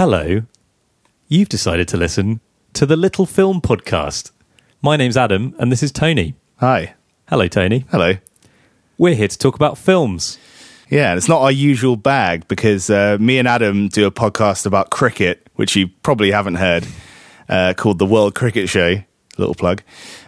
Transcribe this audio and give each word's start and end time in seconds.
Hello. 0.00 0.44
You've 1.28 1.50
decided 1.50 1.86
to 1.88 1.98
listen 1.98 2.40
to 2.72 2.86
the 2.86 2.96
Little 2.96 3.26
Film 3.26 3.60
Podcast. 3.60 4.30
My 4.80 4.96
name's 4.96 5.14
Adam, 5.14 5.54
and 5.58 5.70
this 5.70 5.82
is 5.82 5.92
Tony. 5.92 6.36
Hi. 6.56 6.94
Hello, 7.28 7.46
Tony. 7.48 7.84
Hello. 7.90 8.14
We're 8.96 9.14
here 9.14 9.28
to 9.28 9.36
talk 9.36 9.56
about 9.56 9.76
films. 9.76 10.38
Yeah, 10.88 11.14
it's 11.16 11.28
not 11.28 11.42
our 11.42 11.52
usual 11.52 11.96
bag 11.96 12.48
because 12.48 12.88
uh, 12.88 13.18
me 13.20 13.36
and 13.38 13.46
Adam 13.46 13.88
do 13.88 14.06
a 14.06 14.10
podcast 14.10 14.64
about 14.64 14.88
cricket, 14.88 15.46
which 15.56 15.76
you 15.76 15.88
probably 16.02 16.30
haven't 16.30 16.54
heard, 16.54 16.86
uh, 17.50 17.74
called 17.76 17.98
The 17.98 18.06
World 18.06 18.34
Cricket 18.34 18.70
Show. 18.70 19.02
Little 19.40 19.54
plug. 19.54 19.82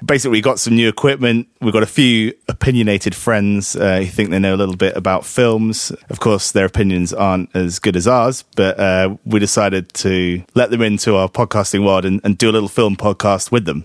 Basically, 0.05 0.33
we 0.33 0.41
got 0.41 0.59
some 0.59 0.75
new 0.75 0.89
equipment. 0.89 1.47
We've 1.61 1.73
got 1.73 1.83
a 1.83 1.87
few 1.87 2.33
opinionated 2.49 3.15
friends 3.15 3.77
uh, 3.77 3.99
who 3.99 4.07
think 4.07 4.31
they 4.31 4.39
know 4.39 4.55
a 4.55 4.57
little 4.57 4.77
bit 4.77 4.97
about 4.97 5.27
films. 5.27 5.93
Of 6.09 6.19
course, 6.19 6.51
their 6.51 6.65
opinions 6.65 7.13
aren't 7.13 7.55
as 7.55 7.79
good 7.79 7.95
as 7.95 8.09
ours, 8.09 8.45
but 8.57 8.81
uh, 8.81 9.17
we 9.25 9.39
decided 9.39 9.93
to 9.95 10.43
let 10.55 10.71
them 10.71 10.81
into 10.81 11.17
our 11.17 11.29
podcasting 11.29 11.85
world 11.85 12.05
and, 12.05 12.21
and 12.25 12.39
do 12.39 12.51
a 12.51 12.53
little 12.53 12.69
film 12.69 12.97
podcast 12.97 13.53
with 13.53 13.67
them. 13.67 13.85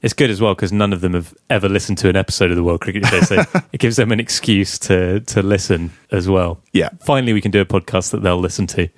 It's 0.00 0.14
good 0.14 0.30
as 0.30 0.40
well 0.40 0.54
because 0.54 0.72
none 0.72 0.92
of 0.92 1.00
them 1.00 1.14
have 1.14 1.32
ever 1.48 1.68
listened 1.68 1.98
to 1.98 2.08
an 2.08 2.16
episode 2.16 2.50
of 2.50 2.56
the 2.56 2.64
World 2.64 2.80
Cricket 2.80 3.06
Show, 3.06 3.20
so 3.20 3.44
it 3.72 3.78
gives 3.78 3.96
them 3.96 4.10
an 4.10 4.18
excuse 4.18 4.78
to 4.80 5.20
to 5.20 5.42
listen 5.42 5.92
as 6.10 6.28
well. 6.28 6.60
Yeah. 6.72 6.88
Finally, 7.04 7.34
we 7.34 7.40
can 7.40 7.52
do 7.52 7.60
a 7.60 7.64
podcast 7.64 8.10
that 8.10 8.22
they'll 8.22 8.40
listen 8.40 8.66
to 8.68 8.88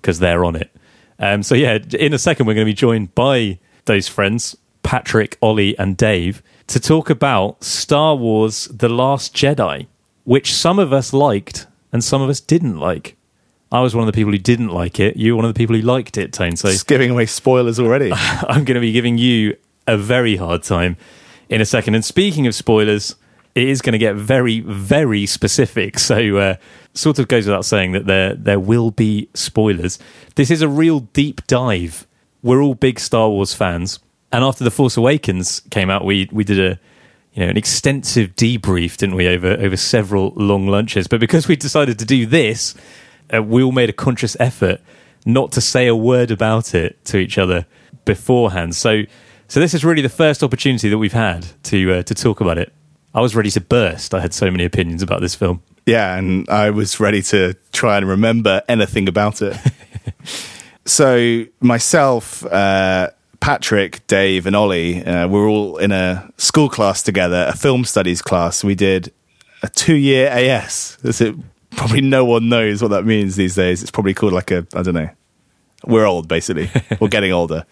because 0.00 0.18
they're 0.18 0.44
on 0.44 0.56
it. 0.56 0.70
Um, 1.18 1.42
so 1.42 1.54
yeah, 1.54 1.78
in 1.98 2.12
a 2.12 2.18
second, 2.18 2.46
we're 2.46 2.54
going 2.54 2.66
to 2.66 2.70
be 2.70 2.74
joined 2.74 3.14
by 3.14 3.60
those 3.86 4.08
friends, 4.08 4.56
Patrick, 4.82 5.38
Ollie, 5.40 5.78
and 5.78 5.96
Dave, 5.96 6.42
to 6.66 6.80
talk 6.80 7.10
about 7.10 7.62
Star 7.62 8.14
Wars: 8.14 8.66
The 8.66 8.88
Last 8.88 9.34
Jedi, 9.34 9.86
which 10.24 10.52
some 10.52 10.78
of 10.78 10.92
us 10.92 11.12
liked 11.12 11.66
and 11.92 12.02
some 12.02 12.22
of 12.22 12.30
us 12.30 12.40
didn't 12.40 12.78
like. 12.78 13.16
I 13.70 13.80
was 13.80 13.94
one 13.94 14.06
of 14.06 14.12
the 14.12 14.16
people 14.16 14.32
who 14.32 14.38
didn't 14.38 14.68
like 14.68 15.00
it. 15.00 15.16
You 15.16 15.32
were 15.32 15.36
one 15.36 15.44
of 15.46 15.54
the 15.54 15.58
people 15.58 15.74
who 15.74 15.82
liked 15.82 16.18
it, 16.18 16.32
Tone. 16.32 16.56
So 16.56 16.70
Just 16.70 16.86
giving 16.86 17.10
away 17.10 17.26
spoilers 17.26 17.80
already. 17.80 18.12
I'm 18.14 18.64
going 18.64 18.74
to 18.74 18.80
be 18.80 18.92
giving 18.92 19.16
you 19.16 19.56
a 19.86 19.96
very 19.96 20.36
hard 20.36 20.62
time 20.62 20.96
in 21.48 21.60
a 21.60 21.64
second. 21.64 21.94
And 21.94 22.04
speaking 22.04 22.46
of 22.46 22.54
spoilers, 22.54 23.16
it 23.54 23.68
is 23.68 23.80
going 23.80 23.92
to 23.92 23.98
get 23.98 24.14
very, 24.14 24.60
very 24.60 25.24
specific. 25.26 25.98
So, 25.98 26.36
uh, 26.36 26.56
sort 26.94 27.18
of 27.18 27.28
goes 27.28 27.46
without 27.46 27.64
saying 27.64 27.92
that 27.92 28.06
there 28.06 28.34
there 28.34 28.60
will 28.60 28.90
be 28.90 29.28
spoilers. 29.34 29.98
This 30.34 30.50
is 30.50 30.62
a 30.62 30.68
real 30.68 31.00
deep 31.00 31.46
dive. 31.46 32.06
We're 32.42 32.62
all 32.62 32.74
big 32.74 32.98
Star 32.98 33.28
Wars 33.30 33.54
fans, 33.54 34.00
and 34.32 34.44
after 34.44 34.64
the 34.64 34.70
Force 34.70 34.96
Awakens 34.96 35.60
came 35.70 35.90
out, 35.90 36.04
we 36.04 36.28
we 36.32 36.44
did 36.44 36.58
a 36.58 36.80
you 37.34 37.44
know 37.44 37.50
an 37.50 37.56
extensive 37.56 38.34
debrief, 38.34 38.96
didn't 38.96 39.14
we, 39.14 39.28
over 39.28 39.52
over 39.52 39.76
several 39.76 40.32
long 40.36 40.66
lunches. 40.66 41.06
But 41.06 41.20
because 41.20 41.48
we 41.48 41.56
decided 41.56 41.98
to 41.98 42.04
do 42.04 42.26
this, 42.26 42.74
uh, 43.32 43.42
we 43.42 43.62
all 43.62 43.72
made 43.72 43.90
a 43.90 43.92
conscious 43.92 44.36
effort 44.40 44.80
not 45.24 45.52
to 45.52 45.60
say 45.60 45.86
a 45.86 45.94
word 45.94 46.30
about 46.30 46.74
it 46.74 47.04
to 47.06 47.18
each 47.18 47.38
other 47.38 47.66
beforehand. 48.04 48.74
So, 48.74 49.02
so 49.48 49.60
this 49.60 49.74
is 49.74 49.84
really 49.84 50.02
the 50.02 50.08
first 50.08 50.42
opportunity 50.42 50.88
that 50.88 50.98
we've 50.98 51.12
had 51.12 51.46
to 51.64 51.92
uh, 51.92 52.02
to 52.04 52.14
talk 52.14 52.40
about 52.40 52.58
it. 52.58 52.72
I 53.14 53.20
was 53.20 53.36
ready 53.36 53.50
to 53.50 53.60
burst. 53.60 54.14
I 54.14 54.20
had 54.20 54.32
so 54.32 54.50
many 54.50 54.64
opinions 54.64 55.02
about 55.02 55.20
this 55.20 55.34
film. 55.34 55.62
Yeah, 55.84 56.16
and 56.16 56.48
I 56.48 56.70
was 56.70 56.98
ready 56.98 57.22
to 57.22 57.54
try 57.72 57.98
and 57.98 58.08
remember 58.08 58.62
anything 58.68 59.08
about 59.08 59.42
it. 59.42 59.56
so 60.86 61.44
myself, 61.60 62.44
uh, 62.46 63.10
Patrick, 63.42 64.06
Dave, 64.06 64.46
and 64.46 64.54
Ollie, 64.54 65.04
uh, 65.04 65.26
we're 65.26 65.48
all 65.48 65.76
in 65.78 65.90
a 65.90 66.30
school 66.36 66.68
class 66.68 67.02
together, 67.02 67.44
a 67.48 67.56
film 67.56 67.84
studies 67.84 68.22
class. 68.22 68.62
We 68.62 68.76
did 68.76 69.12
a 69.64 69.68
two-year 69.68 70.28
AS. 70.28 70.96
Is 71.02 71.20
it? 71.20 71.34
Probably 71.72 72.02
no 72.02 72.24
one 72.24 72.48
knows 72.48 72.80
what 72.82 72.92
that 72.92 73.04
means 73.04 73.34
these 73.34 73.56
days. 73.56 73.82
It's 73.82 73.90
probably 73.90 74.14
called 74.14 74.32
like 74.32 74.52
a 74.52 74.64
I 74.74 74.82
don't 74.82 74.94
know. 74.94 75.10
We're 75.84 76.06
old, 76.06 76.28
basically. 76.28 76.70
We're 77.00 77.08
getting 77.16 77.32
older. 77.32 77.66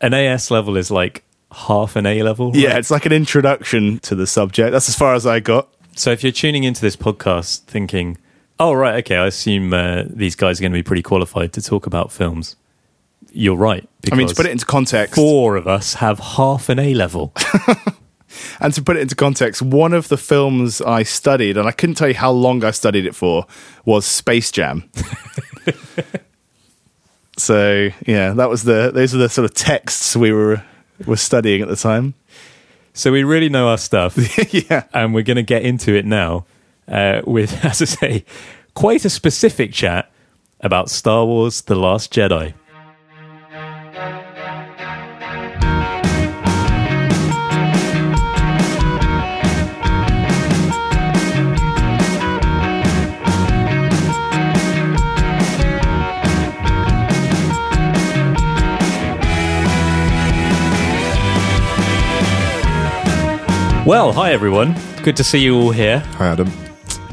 An 0.00 0.14
AS 0.14 0.50
level 0.50 0.76
is 0.76 0.90
like 0.90 1.22
half 1.52 1.94
an 1.94 2.06
A 2.06 2.24
level. 2.24 2.50
right? 2.50 2.56
Yeah, 2.60 2.76
it's 2.78 2.90
like 2.90 3.06
an 3.06 3.12
introduction 3.12 4.00
to 4.00 4.16
the 4.16 4.26
subject. 4.26 4.72
That's 4.72 4.88
as 4.88 4.96
far 4.96 5.14
as 5.14 5.26
I 5.28 5.38
got. 5.38 5.68
So 5.94 6.10
if 6.10 6.24
you're 6.24 6.32
tuning 6.32 6.64
into 6.64 6.80
this 6.80 6.96
podcast 6.96 7.60
thinking, 7.66 8.18
"Oh 8.58 8.72
right, 8.72 8.96
okay, 9.04 9.16
I 9.16 9.26
assume 9.28 9.72
uh, 9.74 10.02
these 10.08 10.34
guys 10.34 10.58
are 10.58 10.62
going 10.62 10.72
to 10.72 10.78
be 10.78 10.82
pretty 10.82 11.02
qualified 11.02 11.52
to 11.52 11.62
talk 11.62 11.86
about 11.86 12.10
films," 12.10 12.56
you're 13.34 13.56
right. 13.56 13.88
I 14.10 14.14
mean, 14.14 14.28
to 14.28 14.34
put 14.34 14.46
it 14.46 14.52
into 14.52 14.66
context, 14.66 15.14
four 15.14 15.56
of 15.56 15.66
us 15.66 15.94
have 15.94 16.18
half 16.18 16.68
an 16.68 16.78
A 16.78 16.94
level. 16.94 17.32
And 18.60 18.72
to 18.74 18.82
put 18.82 18.96
it 18.96 19.00
into 19.00 19.14
context, 19.14 19.62
one 19.62 19.92
of 19.92 20.08
the 20.08 20.16
films 20.16 20.80
I 20.80 21.02
studied, 21.02 21.56
and 21.56 21.68
I 21.68 21.72
couldn't 21.72 21.96
tell 21.96 22.08
you 22.08 22.14
how 22.14 22.30
long 22.30 22.64
I 22.64 22.70
studied 22.70 23.06
it 23.06 23.14
for, 23.14 23.46
was 23.84 24.04
Space 24.06 24.50
Jam. 24.50 24.90
so 27.36 27.90
yeah, 28.06 28.32
that 28.32 28.48
was 28.48 28.64
the 28.64 28.90
those 28.92 29.14
are 29.14 29.18
the 29.18 29.28
sort 29.28 29.44
of 29.44 29.54
texts 29.54 30.16
we 30.16 30.32
were 30.32 30.62
were 31.06 31.16
studying 31.16 31.62
at 31.62 31.68
the 31.68 31.76
time. 31.76 32.14
so 32.92 33.12
we 33.12 33.24
really 33.24 33.48
know 33.48 33.68
our 33.68 33.78
stuff. 33.78 34.16
yeah, 34.52 34.84
and 34.92 35.14
we're 35.14 35.22
going 35.22 35.36
to 35.36 35.42
get 35.42 35.62
into 35.62 35.94
it 35.94 36.04
now 36.04 36.46
uh, 36.88 37.22
with, 37.26 37.64
as 37.64 37.82
I 37.82 37.86
say, 37.86 38.24
quite 38.74 39.04
a 39.04 39.10
specific 39.10 39.72
chat 39.72 40.10
about 40.60 40.90
Star 40.90 41.26
Wars 41.26 41.62
The 41.62 41.74
Last 41.74 42.12
Jedi. 42.12 42.54
Well, 63.86 64.12
hi 64.14 64.32
everyone. 64.32 64.74
Good 65.02 65.14
to 65.18 65.24
see 65.24 65.38
you 65.40 65.54
all 65.56 65.70
here. 65.70 65.98
Hi, 65.98 66.28
Adam. 66.28 66.46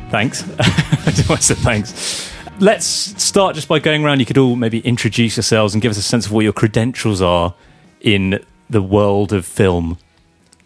Thanks. 0.10 0.44
I 0.60 1.12
do 1.12 1.24
want 1.28 1.42
to 1.42 1.54
say 1.54 1.56
thanks. 1.56 2.32
Let's 2.60 2.86
start 2.86 3.56
just 3.56 3.68
by 3.68 3.80
going 3.80 4.06
around. 4.06 4.22
You 4.22 4.26
could 4.26 4.38
all 4.38 4.56
maybe 4.56 4.80
introduce 4.80 5.36
yourselves 5.36 5.74
and 5.74 5.82
give 5.82 5.90
us 5.90 5.98
a 5.98 6.02
sense 6.02 6.26
of 6.28 6.32
what 6.32 6.42
your 6.46 6.54
credentials 6.54 7.22
are 7.22 7.54
in 8.00 8.40
the 8.70 8.82
world 8.82 9.34
of 9.34 9.46
film. 9.46 9.98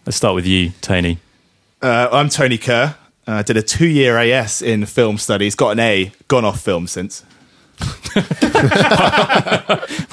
Let's 0.05 0.15
start 0.15 0.35
with 0.35 0.45
you, 0.45 0.73
Tony. 0.81 1.17
uh, 1.81 2.09
I'm 2.11 2.29
Tony 2.29 2.59
Kerr. 2.59 2.95
Uh, 3.27 3.31
I 3.31 3.41
did 3.41 3.57
a 3.57 3.63
two 3.63 3.87
year 3.87 4.15
AS 4.19 4.61
in 4.61 4.85
film 4.85 5.17
studies. 5.17 5.55
Got 5.55 5.71
an 5.71 5.79
A. 5.79 6.11
Gone 6.27 6.45
off 6.45 6.61
film 6.61 6.85
since. 6.85 7.23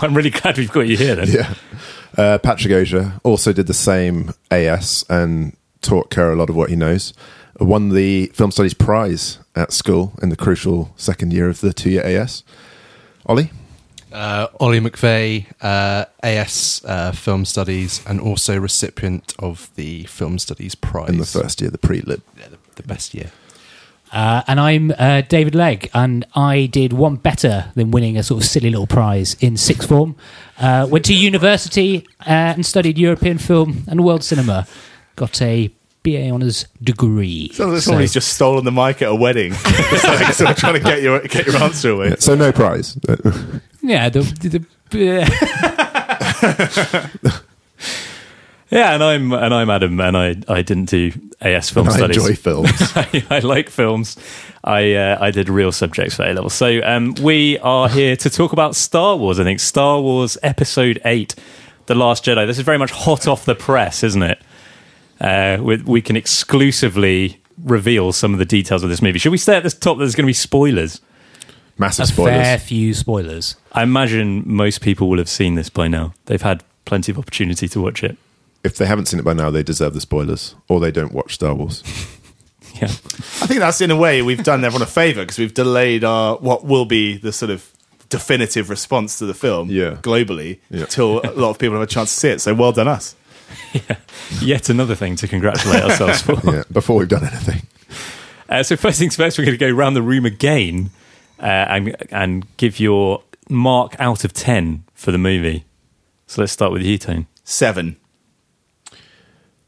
I'm 0.01 0.15
really 0.15 0.31
glad 0.31 0.57
we've 0.57 0.73
got 0.73 0.87
you 0.89 0.97
here 0.97 1.17
then. 1.17 1.29
Yeah. 1.29 1.55
Uh, 2.17 2.39
Patrick 2.39 2.73
Oja 2.73 3.21
also 3.25 3.53
did 3.53 3.67
the 3.67 3.75
same 3.75 4.33
AS 4.51 5.05
and 5.11 5.55
taught 5.83 6.11
Kerr 6.11 6.33
a 6.33 6.37
lot 6.37 6.49
of 6.49 6.57
what 6.57 6.71
he 6.71 6.77
knows. 6.77 7.13
Won 7.61 7.91
the 7.91 8.27
Film 8.29 8.51
Studies 8.51 8.75
Prize 8.75 9.39
at 9.55 9.73
school 9.73 10.15
in 10.23 10.31
the 10.31 10.37
crucial 10.37 10.93
second 10.97 11.33
year 11.33 11.49
of 11.49 11.61
the 11.61 11.73
two 11.73 11.91
year 11.91 12.03
AS. 12.03 12.43
Ollie? 13.27 13.51
Uh, 14.11 14.49
Ollie 14.61 14.81
McVeigh, 14.81 15.47
uh, 15.63 16.05
AS 16.23 16.83
uh, 16.85 17.13
Film 17.13 17.45
Studies, 17.45 18.05
and 18.07 18.21
also 18.21 18.59
recipient 18.59 19.35
of 19.39 19.71
the 19.77 20.05
Film 20.05 20.39
Studies 20.39 20.75
Prize. 20.75 21.09
In 21.09 21.19
the 21.19 21.27
first 21.27 21.61
year, 21.61 21.71
the 21.71 21.79
pre 21.79 22.01
lib. 22.03 22.23
Yeah, 22.39 22.49
the, 22.49 22.59
the 22.77 22.83
best 22.83 23.15
year. 23.15 23.31
Uh, 24.13 24.43
and 24.47 24.61
I'm 24.61 24.93
uh, 24.99 25.23
David 25.23 25.55
Legg, 25.55 25.89
and 25.95 26.27
I 26.35 26.67
did 26.67 26.93
one 26.93 27.17
better 27.17 27.73
than 27.75 27.91
winning 27.91 28.19
a 28.19 28.23
sort 28.23 28.43
of 28.43 28.49
silly 28.49 28.69
little 28.69 28.87
prize 28.87 29.35
in 29.41 29.57
sixth 29.57 29.89
form. 29.89 30.17
Uh, 30.59 30.87
went 30.91 31.07
to 31.07 31.15
university 31.15 32.07
uh, 32.21 32.53
and 32.55 32.67
studied 32.67 32.99
European 32.99 33.39
film 33.39 33.85
and 33.89 34.05
world 34.05 34.23
cinema. 34.23 34.67
Got 35.23 35.41
a 35.43 35.71
BA 36.03 36.31
honours 36.31 36.67
degree. 36.83 37.49
So 37.53 37.71
So- 37.75 37.79
somebody's 37.79 38.13
just 38.13 38.33
stolen 38.35 38.65
the 38.65 38.73
mic 38.73 39.03
at 39.03 39.09
a 39.09 39.15
wedding. 39.15 39.53
It's 39.65 40.03
like 40.05 40.35
sort 40.35 40.51
of 40.51 40.57
trying 40.57 40.75
to 40.75 40.81
get 40.81 41.01
your 41.01 41.21
get 41.21 41.47
your 41.47 41.57
answer 41.63 41.91
away. 41.91 42.17
So 42.19 42.35
no 42.35 42.51
prize. 42.51 42.99
yeah, 43.83 44.09
the, 44.09 44.23
the, 44.41 44.67
the 44.91 45.23
Yeah, 48.71 48.95
and 48.95 49.05
I'm 49.05 49.33
and 49.33 49.53
I'm 49.55 49.69
Adam, 49.71 50.01
and 50.01 50.17
I 50.17 50.35
I 50.49 50.63
didn't 50.63 50.87
do 50.87 51.13
AS 51.41 51.71
film 51.71 51.89
I 51.89 51.93
studies. 51.93 52.17
enjoy 52.17 52.35
films. 52.35 52.71
I, 52.97 53.25
I 53.31 53.39
like 53.41 53.69
films. 53.71 54.17
I 54.65 54.95
uh, 54.95 55.19
I 55.21 55.31
did 55.31 55.49
real 55.51 55.71
subjects 55.73 56.17
for 56.17 56.23
A 56.25 56.33
level. 56.33 56.49
So 56.51 56.81
um, 56.83 57.15
we 57.23 57.59
are 57.59 57.89
here 57.89 58.17
to 58.17 58.29
talk 58.31 58.53
about 58.55 58.75
Star 58.75 59.17
Wars. 59.17 59.39
I 59.39 59.45
think 59.45 59.61
Star 59.61 60.01
Wars 60.01 60.37
Episode 60.43 61.01
Eight, 61.05 61.35
The 61.87 61.95
Last 61.95 62.25
Jedi. 62.25 62.47
This 62.47 62.57
is 62.59 62.65
very 62.65 62.79
much 62.79 62.91
hot 62.91 63.29
off 63.29 63.45
the 63.45 63.55
press, 63.55 64.03
isn't 64.03 64.23
it? 64.23 64.41
Uh, 65.23 65.59
we, 65.63 65.77
we 65.83 66.03
can 66.03 66.17
exclusively 66.17 67.41
reveal 67.65 68.13
some 68.13 68.33
of 68.33 68.39
the 68.39 68.45
details 68.45 68.83
of 68.83 68.91
this 68.91 69.01
movie. 69.01 69.19
Should 69.19 69.33
we 69.33 69.39
stay 69.39 69.57
at 69.57 69.63
the 69.63 69.71
top? 69.71 69.99
There's 69.99 70.15
going 70.15 70.25
to 70.25 70.29
be 70.29 70.33
spoilers. 70.33 71.01
Massive 71.79 72.07
spoilers. 72.09 72.41
a 72.41 72.43
fair 72.43 72.59
few 72.59 72.93
spoilers. 72.93 73.57
I 73.73 73.83
imagine 73.83 74.43
most 74.47 74.81
people 74.83 75.09
will 75.09 75.19
have 75.19 75.29
seen 75.29 75.55
this 75.55 75.71
by 75.71 75.89
now. 75.89 76.13
They've 76.27 76.43
had 76.43 76.63
plenty 76.85 77.13
of 77.13 77.19
opportunity 77.19 77.69
to 77.69 77.81
watch 77.81 78.03
it. 78.05 78.17
If 78.65 78.77
they 78.77 78.87
haven't 78.87 79.07
seen 79.07 79.19
it 79.21 79.25
by 79.25 79.33
now, 79.33 79.51
they 79.51 79.63
deserve 79.63 79.95
the 79.95 80.01
spoilers, 80.01 80.55
or 80.69 80.81
they 80.81 80.91
don't 80.91 81.13
watch 81.13 81.35
Star 81.35 81.55
Wars. 81.55 81.83
Yeah. 82.81 82.87
I 82.87 83.47
think 83.47 83.61
that's 83.61 83.81
in 83.83 83.91
a 83.91 83.97
way 83.97 84.23
we've 84.23 84.43
done 84.43 84.65
everyone 84.65 84.83
a 84.83 84.91
favour 84.91 85.23
because 85.23 85.39
we've 85.39 85.53
delayed 85.53 86.05
our 86.05 86.37
what 86.39 86.65
will 86.65 86.87
be 86.87 87.17
the 87.19 87.31
sort 87.31 87.51
of 87.51 87.71
definitive 88.09 88.71
response 88.71 89.19
to 89.19 89.27
the 89.27 89.35
film 89.35 89.69
Yeah. 89.71 89.99
globally 90.01 90.59
Yeah. 90.71 90.87
a 90.99 91.31
lot 91.33 91.51
of 91.51 91.59
people 91.59 91.75
have 91.79 91.83
a 91.83 91.87
chance 91.91 92.13
to 92.15 92.19
see 92.19 92.29
it. 92.31 92.41
So 92.41 92.55
well 92.55 92.73
done 92.73 92.89
us. 92.89 93.15
Yet 94.41 94.69
another 94.69 94.95
thing 94.95 95.17
to 95.17 95.29
congratulate 95.29 95.83
ourselves 95.83 96.23
for. 96.41 96.41
yeah, 96.45 96.63
before 96.71 96.97
we've 96.99 97.09
done 97.09 97.25
anything. 97.25 97.63
Uh, 98.49 98.63
so 98.63 98.77
first 98.77 98.99
things 98.99 99.17
first, 99.17 99.39
we're 99.39 99.45
going 99.45 99.59
to 99.59 99.65
go 99.67 99.71
round 99.71 99.97
the 99.97 100.03
room 100.03 100.25
again 100.27 100.91
uh, 101.41 101.45
and 101.47 101.97
and 102.11 102.57
give 102.57 102.79
your 102.81 103.23
mark 103.49 103.95
out 103.99 104.25
of 104.25 104.33
ten 104.33 104.85
for 104.95 105.11
the 105.13 105.19
movie. 105.19 105.65
So 106.27 106.43
let's 106.43 106.53
start 106.53 106.73
with 106.73 106.83
you, 106.83 106.99
Tone. 106.99 107.27
Seven. 107.45 107.97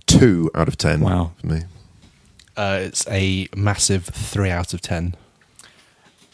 Two 0.07 0.51
out 0.55 0.69
of 0.69 0.77
ten. 0.77 1.01
Wow. 1.01 1.33
for 1.41 1.47
me. 1.47 1.63
Uh, 2.57 2.79
it's 2.83 3.07
a 3.09 3.49
massive 3.57 4.05
three 4.07 4.51
out 4.51 4.75
of 4.75 4.81
ten. 4.81 5.15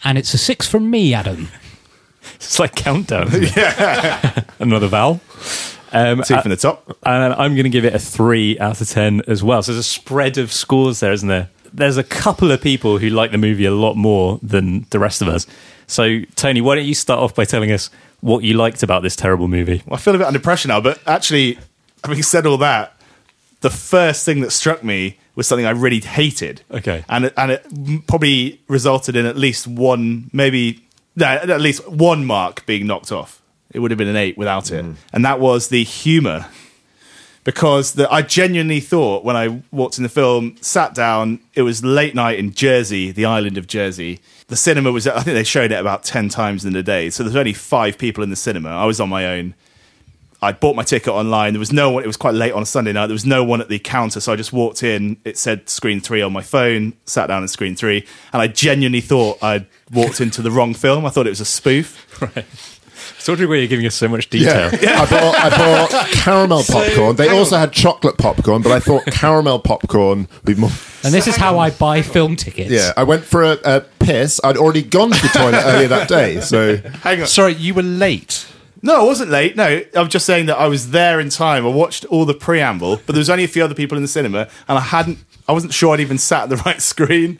And 0.04 0.18
it's 0.18 0.34
a 0.34 0.38
six 0.38 0.66
from 0.68 0.90
me, 0.90 1.14
Adam. 1.14 1.48
It's 2.34 2.58
like 2.58 2.74
countdown. 2.76 3.28
yeah, 3.32 4.42
another 4.58 4.88
vowel. 4.88 5.22
Um, 5.92 6.22
Two 6.22 6.40
from 6.40 6.50
the 6.50 6.56
top. 6.56 6.96
and 7.04 7.34
I'm 7.34 7.54
going 7.54 7.64
to 7.64 7.70
give 7.70 7.84
it 7.84 7.94
a 7.94 7.98
three 7.98 8.58
out 8.58 8.80
of 8.80 8.88
ten 8.88 9.22
as 9.26 9.42
well. 9.42 9.62
So 9.62 9.72
there's 9.72 9.84
a 9.86 9.88
spread 9.88 10.38
of 10.38 10.52
scores 10.52 11.00
there, 11.00 11.12
isn't 11.12 11.28
there? 11.28 11.50
There's 11.72 11.96
a 11.96 12.04
couple 12.04 12.50
of 12.50 12.60
people 12.60 12.98
who 12.98 13.10
like 13.10 13.30
the 13.32 13.38
movie 13.38 13.64
a 13.64 13.70
lot 13.72 13.94
more 13.94 14.38
than 14.42 14.86
the 14.90 14.98
rest 14.98 15.22
of 15.22 15.28
us. 15.28 15.46
So 15.86 16.20
Tony, 16.36 16.60
why 16.60 16.76
don't 16.76 16.84
you 16.84 16.94
start 16.94 17.20
off 17.20 17.34
by 17.34 17.44
telling 17.44 17.72
us 17.72 17.90
what 18.20 18.44
you 18.44 18.54
liked 18.54 18.82
about 18.82 19.02
this 19.02 19.16
terrible 19.16 19.48
movie? 19.48 19.82
Well, 19.86 19.96
I 19.96 20.00
feel 20.00 20.14
a 20.14 20.18
bit 20.18 20.26
under 20.26 20.38
pressure 20.40 20.68
now, 20.68 20.80
but 20.80 21.00
actually, 21.06 21.58
having 22.04 22.22
said 22.22 22.46
all 22.46 22.58
that, 22.58 22.94
the 23.60 23.70
first 23.70 24.24
thing 24.24 24.40
that 24.40 24.50
struck 24.52 24.82
me 24.84 25.18
was 25.34 25.46
something 25.46 25.66
I 25.66 25.70
really 25.70 26.00
hated. 26.00 26.62
Okay. 26.70 27.04
and 27.08 27.26
it, 27.26 27.34
and 27.36 27.50
it 27.52 28.06
probably 28.06 28.60
resulted 28.68 29.16
in 29.16 29.26
at 29.26 29.36
least 29.36 29.66
one, 29.66 30.30
maybe 30.32 30.84
no, 31.16 31.26
at 31.26 31.60
least 31.60 31.86
one 31.88 32.24
mark 32.24 32.64
being 32.66 32.86
knocked 32.86 33.10
off. 33.12 33.39
It 33.70 33.78
would 33.78 33.90
have 33.90 33.98
been 33.98 34.08
an 34.08 34.16
eight 34.16 34.36
without 34.36 34.70
it, 34.70 34.84
mm. 34.84 34.96
and 35.12 35.24
that 35.24 35.40
was 35.40 35.68
the 35.68 35.84
humour. 35.84 36.46
Because 37.42 37.94
the, 37.94 38.10
I 38.12 38.20
genuinely 38.20 38.80
thought 38.80 39.24
when 39.24 39.34
I 39.34 39.62
walked 39.70 39.96
in 39.96 40.02
the 40.02 40.10
film, 40.10 40.56
sat 40.60 40.94
down, 40.94 41.40
it 41.54 41.62
was 41.62 41.82
late 41.82 42.14
night 42.14 42.38
in 42.38 42.52
Jersey, 42.52 43.12
the 43.12 43.24
island 43.24 43.56
of 43.56 43.66
Jersey. 43.66 44.20
The 44.48 44.56
cinema 44.56 44.92
was, 44.92 45.06
I 45.06 45.22
think 45.22 45.34
they 45.34 45.44
showed 45.44 45.72
it 45.72 45.80
about 45.80 46.02
10 46.02 46.28
times 46.28 46.66
in 46.66 46.74
the 46.74 46.82
day. 46.82 47.08
So 47.08 47.22
there's 47.22 47.36
only 47.36 47.54
five 47.54 47.96
people 47.96 48.22
in 48.22 48.28
the 48.28 48.36
cinema. 48.36 48.68
I 48.68 48.84
was 48.84 49.00
on 49.00 49.08
my 49.08 49.26
own. 49.26 49.54
I 50.42 50.52
bought 50.52 50.74
my 50.74 50.82
ticket 50.82 51.12
online. 51.12 51.52
There 51.52 51.60
was 51.60 51.72
no 51.72 51.90
one. 51.90 52.02
It 52.02 52.06
was 52.06 52.16
quite 52.16 52.34
late 52.34 52.52
on 52.52 52.62
a 52.62 52.66
Sunday 52.66 52.92
night. 52.92 53.08
There 53.08 53.14
was 53.14 53.26
no 53.26 53.44
one 53.44 53.60
at 53.60 53.68
the 53.68 53.78
counter, 53.78 54.20
so 54.20 54.32
I 54.32 54.36
just 54.36 54.52
walked 54.52 54.82
in. 54.82 55.18
It 55.24 55.36
said 55.36 55.68
screen 55.68 56.00
three 56.00 56.22
on 56.22 56.32
my 56.32 56.42
phone. 56.42 56.94
Sat 57.04 57.26
down 57.26 57.42
in 57.42 57.48
screen 57.48 57.76
three, 57.76 58.06
and 58.32 58.40
I 58.40 58.46
genuinely 58.46 59.02
thought 59.02 59.42
I'd 59.42 59.66
walked 59.92 60.20
into 60.20 60.40
the 60.40 60.50
wrong 60.50 60.72
film. 60.72 61.04
I 61.04 61.10
thought 61.10 61.26
it 61.26 61.30
was 61.30 61.40
a 61.40 61.44
spoof. 61.44 62.79
So 63.20 63.34
why 63.34 63.56
you're 63.56 63.66
giving 63.66 63.86
us 63.86 63.94
so 63.94 64.08
much 64.08 64.30
detail. 64.30 64.70
Yeah. 64.80 65.02
I 65.02 65.10
bought 65.10 65.34
I 65.36 65.50
bought 65.50 66.06
caramel 66.08 66.62
popcorn. 66.62 67.16
They 67.16 67.28
also 67.28 67.58
had 67.58 67.72
chocolate 67.72 68.16
popcorn, 68.16 68.62
but 68.62 68.72
I 68.72 68.80
thought 68.80 69.04
caramel 69.06 69.58
popcorn 69.58 70.28
would 70.32 70.44
be 70.44 70.54
more. 70.54 70.70
And 71.02 71.14
this 71.14 71.26
is 71.26 71.36
how 71.36 71.58
I 71.58 71.70
buy 71.70 72.02
film 72.02 72.36
tickets. 72.36 72.70
Yeah, 72.70 72.92
I 72.94 73.04
went 73.04 73.24
for 73.24 73.42
a, 73.42 73.58
a 73.64 73.80
piss. 74.00 74.38
I'd 74.44 74.58
already 74.58 74.82
gone 74.82 75.10
to 75.10 75.22
the 75.22 75.28
toilet 75.28 75.62
earlier 75.64 75.88
that 75.88 76.10
day, 76.10 76.42
so 76.42 76.76
Hang 77.02 77.22
on. 77.22 77.26
Sorry, 77.26 77.54
you 77.54 77.72
were 77.72 77.82
late. 77.82 78.46
No, 78.82 79.00
I 79.00 79.04
wasn't 79.04 79.30
late. 79.30 79.56
No, 79.56 79.82
I'm 79.96 80.10
just 80.10 80.26
saying 80.26 80.44
that 80.46 80.58
I 80.58 80.66
was 80.68 80.90
there 80.90 81.18
in 81.18 81.30
time. 81.30 81.64
I 81.64 81.70
watched 81.70 82.04
all 82.06 82.26
the 82.26 82.34
preamble, 82.34 82.96
but 83.06 83.14
there 83.14 83.18
was 83.20 83.30
only 83.30 83.44
a 83.44 83.48
few 83.48 83.64
other 83.64 83.74
people 83.74 83.96
in 83.96 84.02
the 84.02 84.08
cinema, 84.08 84.48
and 84.68 84.76
I 84.76 84.82
hadn't. 84.82 85.20
I 85.48 85.52
wasn't 85.52 85.72
sure 85.72 85.94
I'd 85.94 86.00
even 86.00 86.18
sat 86.18 86.42
at 86.42 86.48
the 86.50 86.56
right 86.66 86.82
screen. 86.82 87.38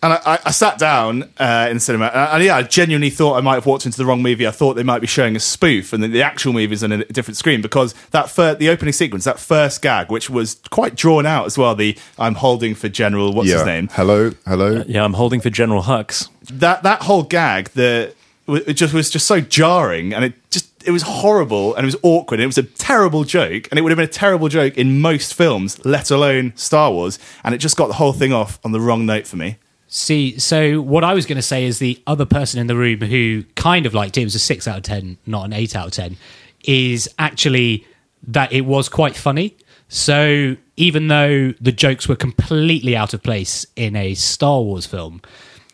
And 0.00 0.12
I, 0.12 0.20
I, 0.24 0.38
I 0.46 0.50
sat 0.52 0.78
down 0.78 1.24
uh, 1.38 1.66
in 1.68 1.76
the 1.76 1.80
cinema, 1.80 2.06
and, 2.06 2.34
and 2.34 2.44
yeah, 2.44 2.56
I 2.56 2.62
genuinely 2.62 3.10
thought 3.10 3.36
I 3.36 3.40
might 3.40 3.56
have 3.56 3.66
walked 3.66 3.84
into 3.84 3.98
the 3.98 4.06
wrong 4.06 4.22
movie. 4.22 4.46
I 4.46 4.52
thought 4.52 4.74
they 4.74 4.84
might 4.84 5.00
be 5.00 5.08
showing 5.08 5.34
a 5.34 5.40
spoof, 5.40 5.92
and 5.92 6.02
the, 6.02 6.08
the 6.08 6.22
actual 6.22 6.52
movie 6.52 6.72
is 6.72 6.84
on 6.84 6.92
a 6.92 7.04
different 7.06 7.36
screen 7.36 7.62
because 7.62 7.94
that 8.10 8.30
fir- 8.30 8.54
the 8.54 8.68
opening 8.68 8.92
sequence, 8.92 9.24
that 9.24 9.40
first 9.40 9.82
gag, 9.82 10.10
which 10.10 10.30
was 10.30 10.60
quite 10.70 10.94
drawn 10.94 11.26
out 11.26 11.46
as 11.46 11.58
well. 11.58 11.74
The 11.74 11.98
I'm 12.18 12.36
holding 12.36 12.76
for 12.76 12.88
General, 12.88 13.32
what's 13.32 13.48
yeah. 13.48 13.56
his 13.56 13.66
name? 13.66 13.88
Hello, 13.92 14.30
hello. 14.46 14.84
Yeah, 14.86 15.04
I'm 15.04 15.14
holding 15.14 15.40
for 15.40 15.50
General 15.50 15.82
Hux. 15.82 16.28
that 16.50 16.82
that 16.84 17.02
whole 17.02 17.24
gag 17.24 17.70
the 17.70 18.14
it 18.48 18.74
just 18.74 18.94
was 18.94 19.10
just 19.10 19.26
so 19.26 19.40
jarring 19.40 20.14
and 20.14 20.24
it 20.24 20.50
just 20.50 20.70
it 20.86 20.90
was 20.90 21.02
horrible 21.02 21.74
and 21.74 21.84
it 21.84 21.86
was 21.86 21.96
awkward 22.02 22.40
and 22.40 22.44
it 22.44 22.46
was 22.46 22.56
a 22.56 22.62
terrible 22.62 23.24
joke 23.24 23.68
and 23.70 23.78
it 23.78 23.82
would 23.82 23.90
have 23.90 23.96
been 23.98 24.08
a 24.08 24.12
terrible 24.12 24.48
joke 24.48 24.78
in 24.78 25.00
most 25.00 25.34
films 25.34 25.84
let 25.84 26.10
alone 26.10 26.52
Star 26.56 26.90
Wars 26.90 27.18
and 27.44 27.54
it 27.54 27.58
just 27.58 27.76
got 27.76 27.88
the 27.88 27.94
whole 27.94 28.14
thing 28.14 28.32
off 28.32 28.58
on 28.64 28.72
the 28.72 28.80
wrong 28.80 29.04
note 29.04 29.26
for 29.26 29.36
me 29.36 29.58
See, 29.90 30.38
so 30.38 30.82
what 30.82 31.02
I 31.02 31.14
was 31.14 31.24
going 31.24 31.36
to 31.36 31.42
say 31.42 31.64
is 31.64 31.78
the 31.78 32.00
other 32.06 32.26
person 32.26 32.60
in 32.60 32.66
the 32.66 32.76
room 32.76 33.00
who 33.00 33.44
kind 33.54 33.86
of 33.86 33.94
liked 33.94 34.18
it, 34.18 34.20
it 34.20 34.24
was 34.24 34.34
a 34.34 34.38
six 34.38 34.68
out 34.68 34.76
of 34.76 34.82
10, 34.82 35.16
not 35.26 35.46
an 35.46 35.54
eight 35.54 35.74
out 35.74 35.86
of 35.86 35.92
10, 35.92 36.16
is 36.64 37.08
actually 37.18 37.86
that 38.26 38.52
it 38.52 38.62
was 38.62 38.90
quite 38.90 39.16
funny. 39.16 39.56
So 39.88 40.56
even 40.76 41.08
though 41.08 41.52
the 41.58 41.72
jokes 41.72 42.06
were 42.06 42.16
completely 42.16 42.94
out 42.94 43.14
of 43.14 43.22
place 43.22 43.64
in 43.76 43.96
a 43.96 44.12
Star 44.12 44.60
Wars 44.60 44.84
film, 44.84 45.22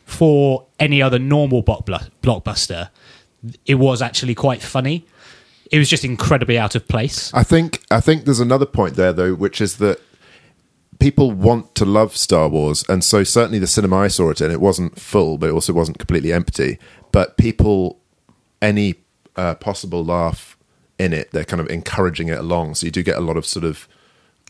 for 0.05 0.66
any 0.78 1.02
other 1.02 1.19
normal 1.19 1.62
blockbuster, 1.62 2.90
it 3.66 3.75
was 3.75 4.00
actually 4.00 4.34
quite 4.34 4.62
funny. 4.62 5.05
It 5.72 5.78
was 5.78 5.88
just 5.88 6.05
incredibly 6.05 6.58
out 6.58 6.75
of 6.75 6.87
place. 6.87 7.32
I 7.34 7.43
think 7.43 7.82
I 7.90 8.00
think 8.00 8.26
there's 8.26 8.38
another 8.38 8.66
point 8.66 8.94
there 8.94 9.12
though, 9.12 9.34
which 9.34 9.61
is 9.61 9.78
that 9.78 10.00
people 11.05 11.33
want 11.33 11.75
to 11.75 11.85
love 11.85 12.17
Star 12.17 12.49
Wars, 12.49 12.83
and 12.89 13.05
so 13.05 13.25
certainly 13.25 13.59
the 13.59 13.67
cinema 13.67 13.99
I 13.99 14.09
saw 14.09 14.31
it 14.31 14.41
in, 14.41 14.51
it 14.51 14.59
wasn't 14.59 14.99
full, 14.99 15.37
but 15.37 15.51
it 15.51 15.53
also 15.53 15.75
wasn't 15.75 15.99
completely 15.99 16.33
empty. 16.33 16.79
But 17.12 17.37
people, 17.37 18.01
any 18.62 18.95
uh, 19.37 19.56
possible 19.56 20.03
laugh 20.03 20.56
in 20.99 21.12
it, 21.12 21.31
they're 21.31 21.45
kind 21.45 21.61
of 21.61 21.69
encouraging 21.69 22.29
it 22.29 22.39
along. 22.39 22.77
So 22.77 22.87
you 22.87 22.91
do 22.91 23.03
get 23.03 23.19
a 23.19 23.21
lot 23.21 23.37
of 23.37 23.45
sort 23.45 23.67
of 23.67 23.87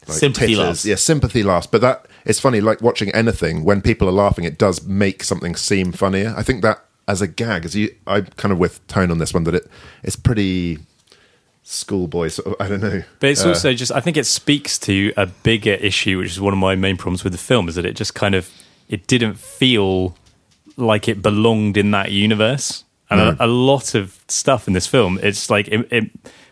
like, 0.06 0.16
Sympathy 0.16 0.54
laughs. 0.54 0.86
yeah, 0.86 0.94
sympathy 0.94 1.42
laughs. 1.42 1.66
But 1.66 1.80
that 1.80 2.06
it's 2.24 2.38
funny, 2.38 2.60
like 2.60 2.80
watching 2.80 3.10
anything 3.10 3.64
when 3.64 3.82
people 3.82 4.08
are 4.08 4.12
laughing, 4.12 4.44
it 4.44 4.56
does 4.56 4.86
make 4.86 5.24
something 5.24 5.56
seem 5.56 5.90
funnier. 5.90 6.34
I 6.36 6.44
think 6.44 6.62
that 6.62 6.84
as 7.08 7.20
a 7.20 7.26
gag, 7.26 7.64
as 7.64 7.74
you, 7.74 7.92
I'm 8.06 8.26
kind 8.36 8.52
of 8.52 8.60
with 8.60 8.86
tone 8.86 9.10
on 9.10 9.18
this 9.18 9.34
one 9.34 9.42
that 9.42 9.56
it 9.56 9.66
it's 10.04 10.14
pretty 10.14 10.78
schoolboy 11.64 12.28
sort 12.28 12.46
of. 12.46 12.54
I 12.60 12.68
don't 12.68 12.80
know, 12.80 13.02
But 13.18 13.30
it's 13.30 13.44
Uh, 13.44 13.48
also 13.48 13.72
just, 13.72 13.90
I 13.90 14.00
think 14.00 14.16
it 14.16 14.26
speaks 14.26 14.78
to 14.80 15.12
a 15.16 15.26
bigger 15.26 15.72
issue, 15.72 16.18
which 16.18 16.30
is 16.30 16.40
one 16.40 16.52
of 16.52 16.58
my 16.58 16.76
main 16.76 16.96
problems 16.96 17.24
with 17.24 17.32
the 17.32 17.38
film, 17.38 17.68
is 17.68 17.74
that 17.74 17.84
it 17.84 17.96
just 17.96 18.14
kind 18.14 18.34
of, 18.34 18.48
it 18.88 19.06
didn't 19.06 19.38
feel 19.38 20.16
like 20.76 21.08
it 21.08 21.22
belonged 21.22 21.76
in 21.76 21.90
that 21.90 22.12
universe. 22.12 22.84
And 23.10 23.20
a, 23.20 23.44
a 23.44 23.46
lot 23.46 23.94
of 23.94 24.22
stuff 24.28 24.66
in 24.66 24.74
this 24.74 24.86
film, 24.86 25.18
it's 25.22 25.48
like, 25.50 25.68
it, 25.68 25.88
it 25.90 26.10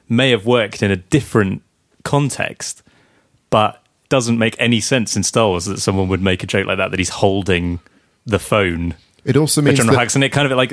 may 0.09 0.31
have 0.31 0.47
worked 0.47 0.83
in 0.83 0.91
a 0.91 0.97
different 0.97 1.63
context, 2.05 2.83
but 3.51 3.83
doesn't 4.09 4.39
make 4.39 4.55
any 4.59 4.81
sense 4.81 5.17
in 5.17 5.23
Star 5.23 5.49
Wars 5.49 5.65
that 5.65 5.81
someone 5.81 6.09
would 6.09 6.23
make 6.23 6.43
a 6.43 6.47
joke 6.47 6.67
like 6.67 6.79
that, 6.79 6.91
that 6.91 6.99
he's 6.99 7.09
holding 7.09 7.81
the 8.27 8.39
phone 8.39 8.95
It 9.25 9.37
also 9.37 9.63
means 9.63 9.79
General 9.79 9.97
that, 9.97 10.07
Hux, 10.09 10.15
and 10.15 10.23
it 10.23 10.31
kind 10.31 10.51
of 10.51 10.57
like 10.57 10.73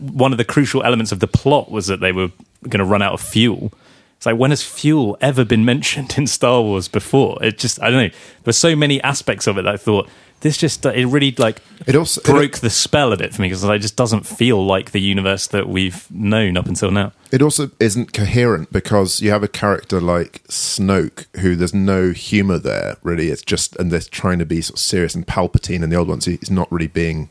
one 0.00 0.32
of 0.32 0.38
the 0.38 0.44
crucial 0.44 0.82
elements 0.82 1.12
of 1.12 1.20
the 1.20 1.26
plot 1.28 1.70
was 1.70 1.86
that 1.88 2.00
they 2.00 2.12
were 2.12 2.30
going 2.64 2.78
to 2.78 2.84
run 2.84 3.02
out 3.02 3.12
of 3.14 3.20
fuel. 3.20 3.72
It's 4.16 4.26
like 4.26 4.36
when 4.36 4.50
has 4.50 4.62
fuel 4.62 5.16
ever 5.20 5.44
been 5.44 5.64
mentioned 5.74 6.14
in 6.18 6.26
Star 6.26 6.60
Wars 6.62 6.88
before? 6.88 7.38
It 7.42 7.58
just 7.58 7.80
I 7.82 7.90
don't 7.90 8.02
know. 8.02 8.08
There 8.08 8.18
were 8.46 8.52
so 8.52 8.74
many 8.74 9.00
aspects 9.02 9.46
of 9.46 9.58
it 9.58 9.62
that 9.62 9.74
I 9.74 9.76
thought 9.76 10.08
this 10.40 10.56
just 10.56 10.86
it 10.86 11.04
really 11.06 11.32
like 11.36 11.60
It 11.86 11.96
also- 11.96 12.20
it- 12.20 12.24
broke 12.26 12.58
the 12.58 12.70
spell 12.70 13.12
a 13.12 13.16
bit 13.16 13.34
for 13.34 13.42
me 13.42 13.48
because 13.48 13.64
it 13.64 13.78
just 13.80 13.96
doesn't 13.96 14.24
feel 14.24 14.64
like 14.64 14.92
the 14.92 15.00
universe 15.00 15.48
that 15.48 15.68
we've 15.68 16.06
known 16.12 16.56
up 16.56 16.66
until 16.66 16.92
now. 16.92 17.12
it 17.32 17.42
also 17.42 17.70
isn't 17.80 18.12
coherent 18.12 18.72
because 18.72 19.20
you 19.20 19.30
have 19.32 19.42
a 19.42 19.48
character 19.48 20.00
like 20.00 20.42
Snoke 20.48 21.26
who 21.40 21.56
there's 21.56 21.74
no 21.74 22.10
humor 22.12 22.58
there 22.58 22.96
really. 23.02 23.30
It's 23.30 23.42
just 23.42 23.74
and 23.76 23.90
they're 23.90 24.00
trying 24.00 24.38
to 24.38 24.46
be 24.46 24.60
sort 24.62 24.78
of 24.78 24.80
serious 24.80 25.14
and 25.16 25.26
Palpatine 25.26 25.82
and 25.82 25.90
the 25.92 25.96
old 25.96 26.08
ones. 26.08 26.24
He's 26.26 26.50
not 26.52 26.70
really 26.70 26.86
being 26.88 27.30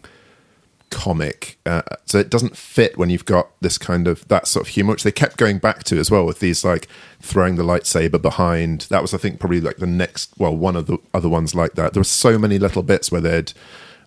comic, 0.90 1.58
uh, 1.66 1.82
so 2.06 2.18
it 2.18 2.30
doesn't 2.30 2.56
fit 2.58 2.98
when 2.98 3.10
you've 3.10 3.26
got 3.26 3.50
this 3.62 3.78
kind 3.78 4.08
of 4.08 4.28
that 4.28 4.48
sort 4.48 4.66
of 4.68 4.74
humor, 4.74 4.92
which 4.94 5.04
they 5.04 5.12
kept 5.12 5.38
going 5.38 5.58
back 5.60 5.84
to 5.86 5.98
as 6.00 6.10
well 6.12 6.26
with 6.26 6.40
these 6.40 6.64
like 6.66 6.88
throwing 7.22 7.56
the 7.56 7.64
lightsaber 7.64 8.22
behind. 8.22 8.82
That 8.90 9.02
was, 9.02 9.14
I 9.14 9.18
think, 9.18 9.40
probably 9.40 9.62
like 9.62 9.78
the 9.78 9.88
next, 9.88 10.34
well, 10.38 10.56
one 10.56 10.76
of 10.76 10.88
the 10.88 10.98
other 11.14 11.30
ones 11.30 11.54
like 11.56 11.74
that. 11.74 11.94
There 11.94 12.00
were 12.02 12.06
so 12.06 12.38
many 12.40 12.58
little 12.60 12.84
bits 12.84 13.12
where 13.12 13.22
they'd 13.22 13.54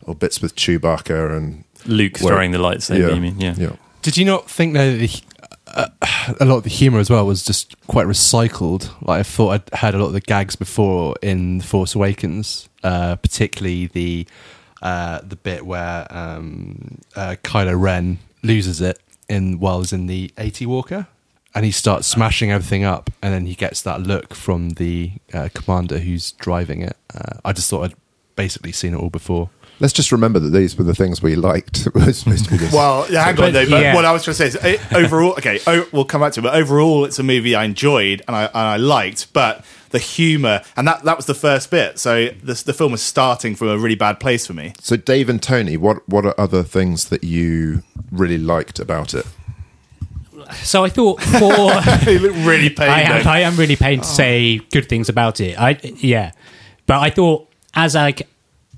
or 0.02 0.14
bits 0.14 0.40
with 0.40 0.56
Chewbacca 0.56 1.36
and 1.36 1.64
Luke 1.86 2.18
where- 2.20 2.32
throwing 2.34 2.52
the 2.52 2.58
lightsaber. 2.58 2.98
Yeah, 3.08 3.14
You 3.14 3.20
mean? 3.20 3.38
Yeah. 3.40 3.54
yeah. 3.58 3.76
Did 4.02 4.16
you 4.16 4.24
not 4.24 4.48
think 4.50 4.72
that 4.74 4.98
the, 4.98 5.22
uh, 5.66 5.88
a 6.40 6.44
lot 6.46 6.56
of 6.56 6.62
the 6.62 6.70
humor 6.70 6.98
as 7.00 7.10
well 7.10 7.26
was 7.26 7.44
just 7.44 7.76
quite 7.86 8.06
recycled? 8.06 8.88
Like 9.06 9.20
I 9.20 9.22
thought 9.22 9.50
I'd 9.50 9.78
had 9.78 9.94
a 9.94 9.98
lot 9.98 10.06
of 10.06 10.12
the 10.14 10.20
gags 10.22 10.56
before 10.56 11.16
in 11.20 11.58
The 11.58 11.64
Force 11.64 11.94
Awakens, 11.94 12.68
uh, 12.82 13.16
particularly 13.16 13.88
the 13.88 14.26
uh, 14.82 15.20
the 15.22 15.36
bit 15.36 15.66
where 15.66 16.06
um, 16.10 16.98
uh, 17.16 17.36
Kylo 17.42 17.80
Ren 17.80 18.18
loses 18.42 18.80
it 18.80 18.98
in 19.28 19.60
while 19.60 19.80
he's 19.80 19.92
in 19.92 20.06
the 20.06 20.32
AT 20.36 20.60
Walker. 20.62 21.06
And 21.52 21.64
he 21.64 21.72
starts 21.72 22.06
smashing 22.06 22.52
everything 22.52 22.84
up, 22.84 23.10
and 23.20 23.34
then 23.34 23.46
he 23.46 23.56
gets 23.56 23.82
that 23.82 24.00
look 24.00 24.34
from 24.34 24.70
the 24.70 25.12
uh, 25.34 25.48
commander 25.52 25.98
who's 25.98 26.30
driving 26.32 26.82
it. 26.82 26.96
Uh, 27.12 27.40
I 27.44 27.52
just 27.52 27.68
thought 27.68 27.90
I'd 27.90 27.96
basically 28.36 28.70
seen 28.70 28.94
it 28.94 28.98
all 28.98 29.10
before. 29.10 29.50
Let's 29.80 29.94
just 29.94 30.12
remember 30.12 30.38
that 30.38 30.50
these 30.50 30.76
were 30.76 30.84
the 30.84 30.94
things 30.94 31.22
we 31.22 31.36
liked. 31.36 31.86
It 31.86 31.94
was 31.94 32.18
supposed 32.18 32.44
to 32.44 32.50
be 32.50 32.56
this. 32.58 32.72
Well, 32.72 33.06
yeah, 33.10 33.24
hang 33.24 33.40
on 33.40 33.52
though. 33.52 33.68
But 33.68 33.82
yeah. 33.82 33.94
what 33.94 34.04
I 34.04 34.12
was 34.12 34.22
trying 34.22 34.36
to 34.36 34.38
say 34.38 34.46
is, 34.48 34.54
it, 34.56 34.92
overall, 34.92 35.32
okay, 35.32 35.58
o- 35.66 35.88
we'll 35.92 36.04
come 36.04 36.20
back 36.20 36.34
to 36.34 36.40
it. 36.40 36.42
But 36.42 36.54
overall, 36.54 37.04
it's 37.04 37.18
a 37.18 37.22
movie 37.22 37.54
I 37.54 37.64
enjoyed 37.64 38.22
and 38.28 38.36
I 38.36 38.44
and 38.44 38.56
I 38.56 38.76
liked. 38.76 39.32
But 39.32 39.64
the 39.90 39.98
humor 39.98 40.62
and 40.76 40.86
that 40.86 41.02
that 41.04 41.16
was 41.16 41.26
the 41.26 41.34
first 41.34 41.70
bit. 41.70 41.98
So 41.98 42.28
the 42.42 42.54
the 42.54 42.72
film 42.74 42.92
was 42.92 43.02
starting 43.02 43.54
from 43.54 43.68
a 43.68 43.78
really 43.78 43.94
bad 43.96 44.20
place 44.20 44.46
for 44.46 44.52
me. 44.52 44.72
so, 44.80 44.96
Dave 44.96 45.28
and 45.28 45.42
Tony, 45.42 45.76
what 45.76 46.08
what 46.08 46.24
are 46.26 46.34
other 46.38 46.62
things 46.62 47.08
that 47.08 47.24
you 47.24 47.82
really 48.12 48.38
liked 48.38 48.78
about 48.78 49.14
it? 49.14 49.26
So 50.62 50.84
I 50.84 50.88
thought 50.88 51.20
for 51.22 51.48
look 52.10 52.34
really 52.46 52.70
pained. 52.70 52.80
I 52.90 53.00
am. 53.02 53.26
I 53.26 53.40
am 53.40 53.56
really 53.56 53.76
pained 53.76 54.02
to 54.02 54.08
say 54.08 54.58
good 54.72 54.88
things 54.88 55.08
about 55.08 55.40
it. 55.40 55.58
I 55.58 55.78
yeah, 55.82 56.32
but 56.86 56.98
I 57.00 57.10
thought 57.10 57.48
as 57.74 57.94
like 57.94 58.28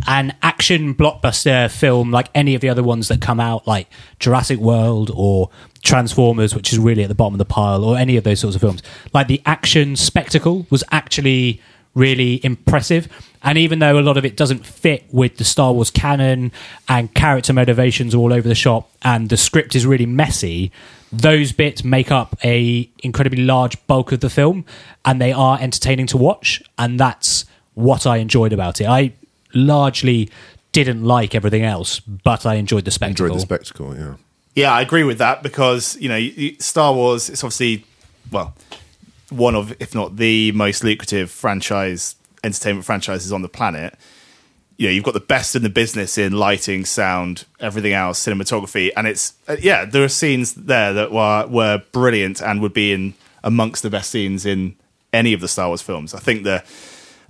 an 0.06 0.34
action 0.42 0.94
blockbuster 0.94 1.70
film, 1.70 2.10
like 2.10 2.28
any 2.34 2.54
of 2.54 2.60
the 2.60 2.68
other 2.68 2.82
ones 2.82 3.08
that 3.08 3.20
come 3.20 3.40
out, 3.40 3.66
like 3.66 3.88
Jurassic 4.18 4.58
World 4.58 5.10
or 5.14 5.50
Transformers, 5.82 6.54
which 6.54 6.72
is 6.72 6.78
really 6.78 7.02
at 7.02 7.08
the 7.08 7.14
bottom 7.14 7.34
of 7.34 7.38
the 7.38 7.44
pile, 7.44 7.84
or 7.84 7.96
any 7.96 8.16
of 8.16 8.24
those 8.24 8.40
sorts 8.40 8.54
of 8.54 8.60
films, 8.60 8.82
like 9.12 9.26
the 9.26 9.42
action 9.46 9.96
spectacle 9.96 10.66
was 10.70 10.84
actually 10.90 11.60
really 11.94 12.40
impressive. 12.44 13.08
And 13.42 13.58
even 13.58 13.80
though 13.80 13.98
a 13.98 14.00
lot 14.00 14.16
of 14.16 14.24
it 14.24 14.36
doesn't 14.36 14.64
fit 14.64 15.04
with 15.10 15.36
the 15.36 15.44
Star 15.44 15.72
Wars 15.72 15.90
canon 15.90 16.52
and 16.88 17.12
character 17.12 17.52
motivations 17.52 18.14
all 18.14 18.32
over 18.32 18.48
the 18.48 18.54
shop, 18.54 18.90
and 19.02 19.28
the 19.28 19.36
script 19.36 19.74
is 19.74 19.84
really 19.84 20.06
messy, 20.06 20.70
those 21.12 21.52
bits 21.52 21.84
make 21.84 22.10
up 22.10 22.36
a 22.44 22.88
incredibly 23.00 23.44
large 23.44 23.84
bulk 23.86 24.12
of 24.12 24.20
the 24.20 24.30
film, 24.30 24.64
and 25.04 25.20
they 25.20 25.32
are 25.32 25.58
entertaining 25.60 26.06
to 26.06 26.16
watch. 26.16 26.62
And 26.78 26.98
that's 26.98 27.44
what 27.74 28.06
I 28.06 28.18
enjoyed 28.18 28.52
about 28.52 28.80
it. 28.80 28.86
I 28.86 29.12
largely 29.54 30.30
didn't 30.72 31.04
like 31.04 31.34
everything 31.34 31.62
else, 31.62 32.00
but 32.00 32.46
I 32.46 32.54
enjoyed 32.54 32.84
the 32.84 32.90
spectacle. 32.90 33.26
Enjoyed 33.26 33.38
the 33.38 33.42
spectacle, 33.42 33.96
yeah. 33.96 34.14
Yeah, 34.54 34.72
I 34.72 34.82
agree 34.82 35.04
with 35.04 35.18
that 35.18 35.42
because 35.42 35.96
you 36.00 36.08
know 36.08 36.16
you- 36.16 36.32
you- 36.36 36.56
Star 36.60 36.92
Wars. 36.94 37.28
It's 37.30 37.42
obviously 37.44 37.84
well 38.30 38.54
one 39.30 39.54
of, 39.54 39.74
if 39.80 39.94
not 39.94 40.16
the 40.16 40.52
most 40.52 40.84
lucrative 40.84 41.30
franchise 41.30 42.16
entertainment 42.44 42.84
franchises 42.84 43.32
on 43.32 43.40
the 43.42 43.48
planet. 43.48 43.94
You 44.76 44.88
know, 44.88 44.92
you've 44.94 45.04
got 45.04 45.14
the 45.14 45.20
best 45.20 45.54
in 45.56 45.62
the 45.62 45.68
business 45.70 46.18
in 46.18 46.32
lighting, 46.32 46.84
sound, 46.84 47.44
everything 47.60 47.92
else, 47.92 48.22
cinematography, 48.26 48.90
and 48.96 49.06
it's 49.06 49.32
uh, 49.48 49.56
yeah, 49.60 49.84
there 49.84 50.02
are 50.04 50.08
scenes 50.08 50.54
there 50.54 50.92
that 50.92 51.12
were 51.12 51.46
were 51.46 51.82
brilliant 51.92 52.42
and 52.42 52.60
would 52.60 52.74
be 52.74 52.92
in 52.92 53.14
amongst 53.44 53.82
the 53.82 53.90
best 53.90 54.10
scenes 54.10 54.44
in 54.44 54.74
any 55.12 55.32
of 55.32 55.40
the 55.40 55.48
Star 55.48 55.68
Wars 55.68 55.82
films. 55.82 56.14
I 56.14 56.18
think 56.18 56.44
the 56.44 56.62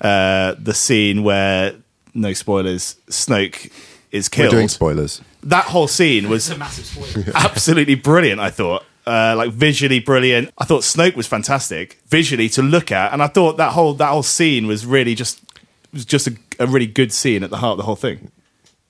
uh, 0.01 0.55
the 0.59 0.75
scene 0.75 1.23
where 1.23 1.75
no 2.15 2.33
spoilers, 2.33 2.97
Snoke 3.09 3.71
is 4.11 4.29
We're 4.31 4.37
killed 4.45 4.51
doing 4.51 4.69
spoilers. 4.69 5.21
that 5.45 5.65
whole 5.67 5.89
scene 5.89 6.29
was 6.29 6.51
absolutely 7.35 7.95
brilliant. 7.95 8.41
I 8.41 8.51
thought, 8.51 8.85
uh, 9.07 9.35
like 9.37 9.51
visually 9.53 10.01
brilliant. 10.01 10.51
I 10.59 10.65
thought 10.65 10.83
Snoke 10.83 11.17
was 11.17 11.27
fantastic 11.27 12.01
visually 12.09 12.49
to 12.51 12.63
look 12.63 12.93
at, 12.93 13.13
and 13.13 13.23
I 13.23 13.27
thought 13.27 13.57
that 13.57 13.73
whole 13.73 13.95
that 13.95 14.09
whole 14.11 14.23
scene 14.23 14.67
was 14.67 14.85
really 14.87 15.15
just 15.15 15.41
was 15.93 16.05
just 16.05 16.27
a, 16.27 16.37
a 16.59 16.67
really 16.67 16.87
good 16.87 17.13
scene 17.13 17.43
at 17.43 17.51
the 17.51 17.59
heart 17.59 17.73
of 17.73 17.79
the 17.79 17.85
whole 17.85 17.97
thing. 17.97 18.31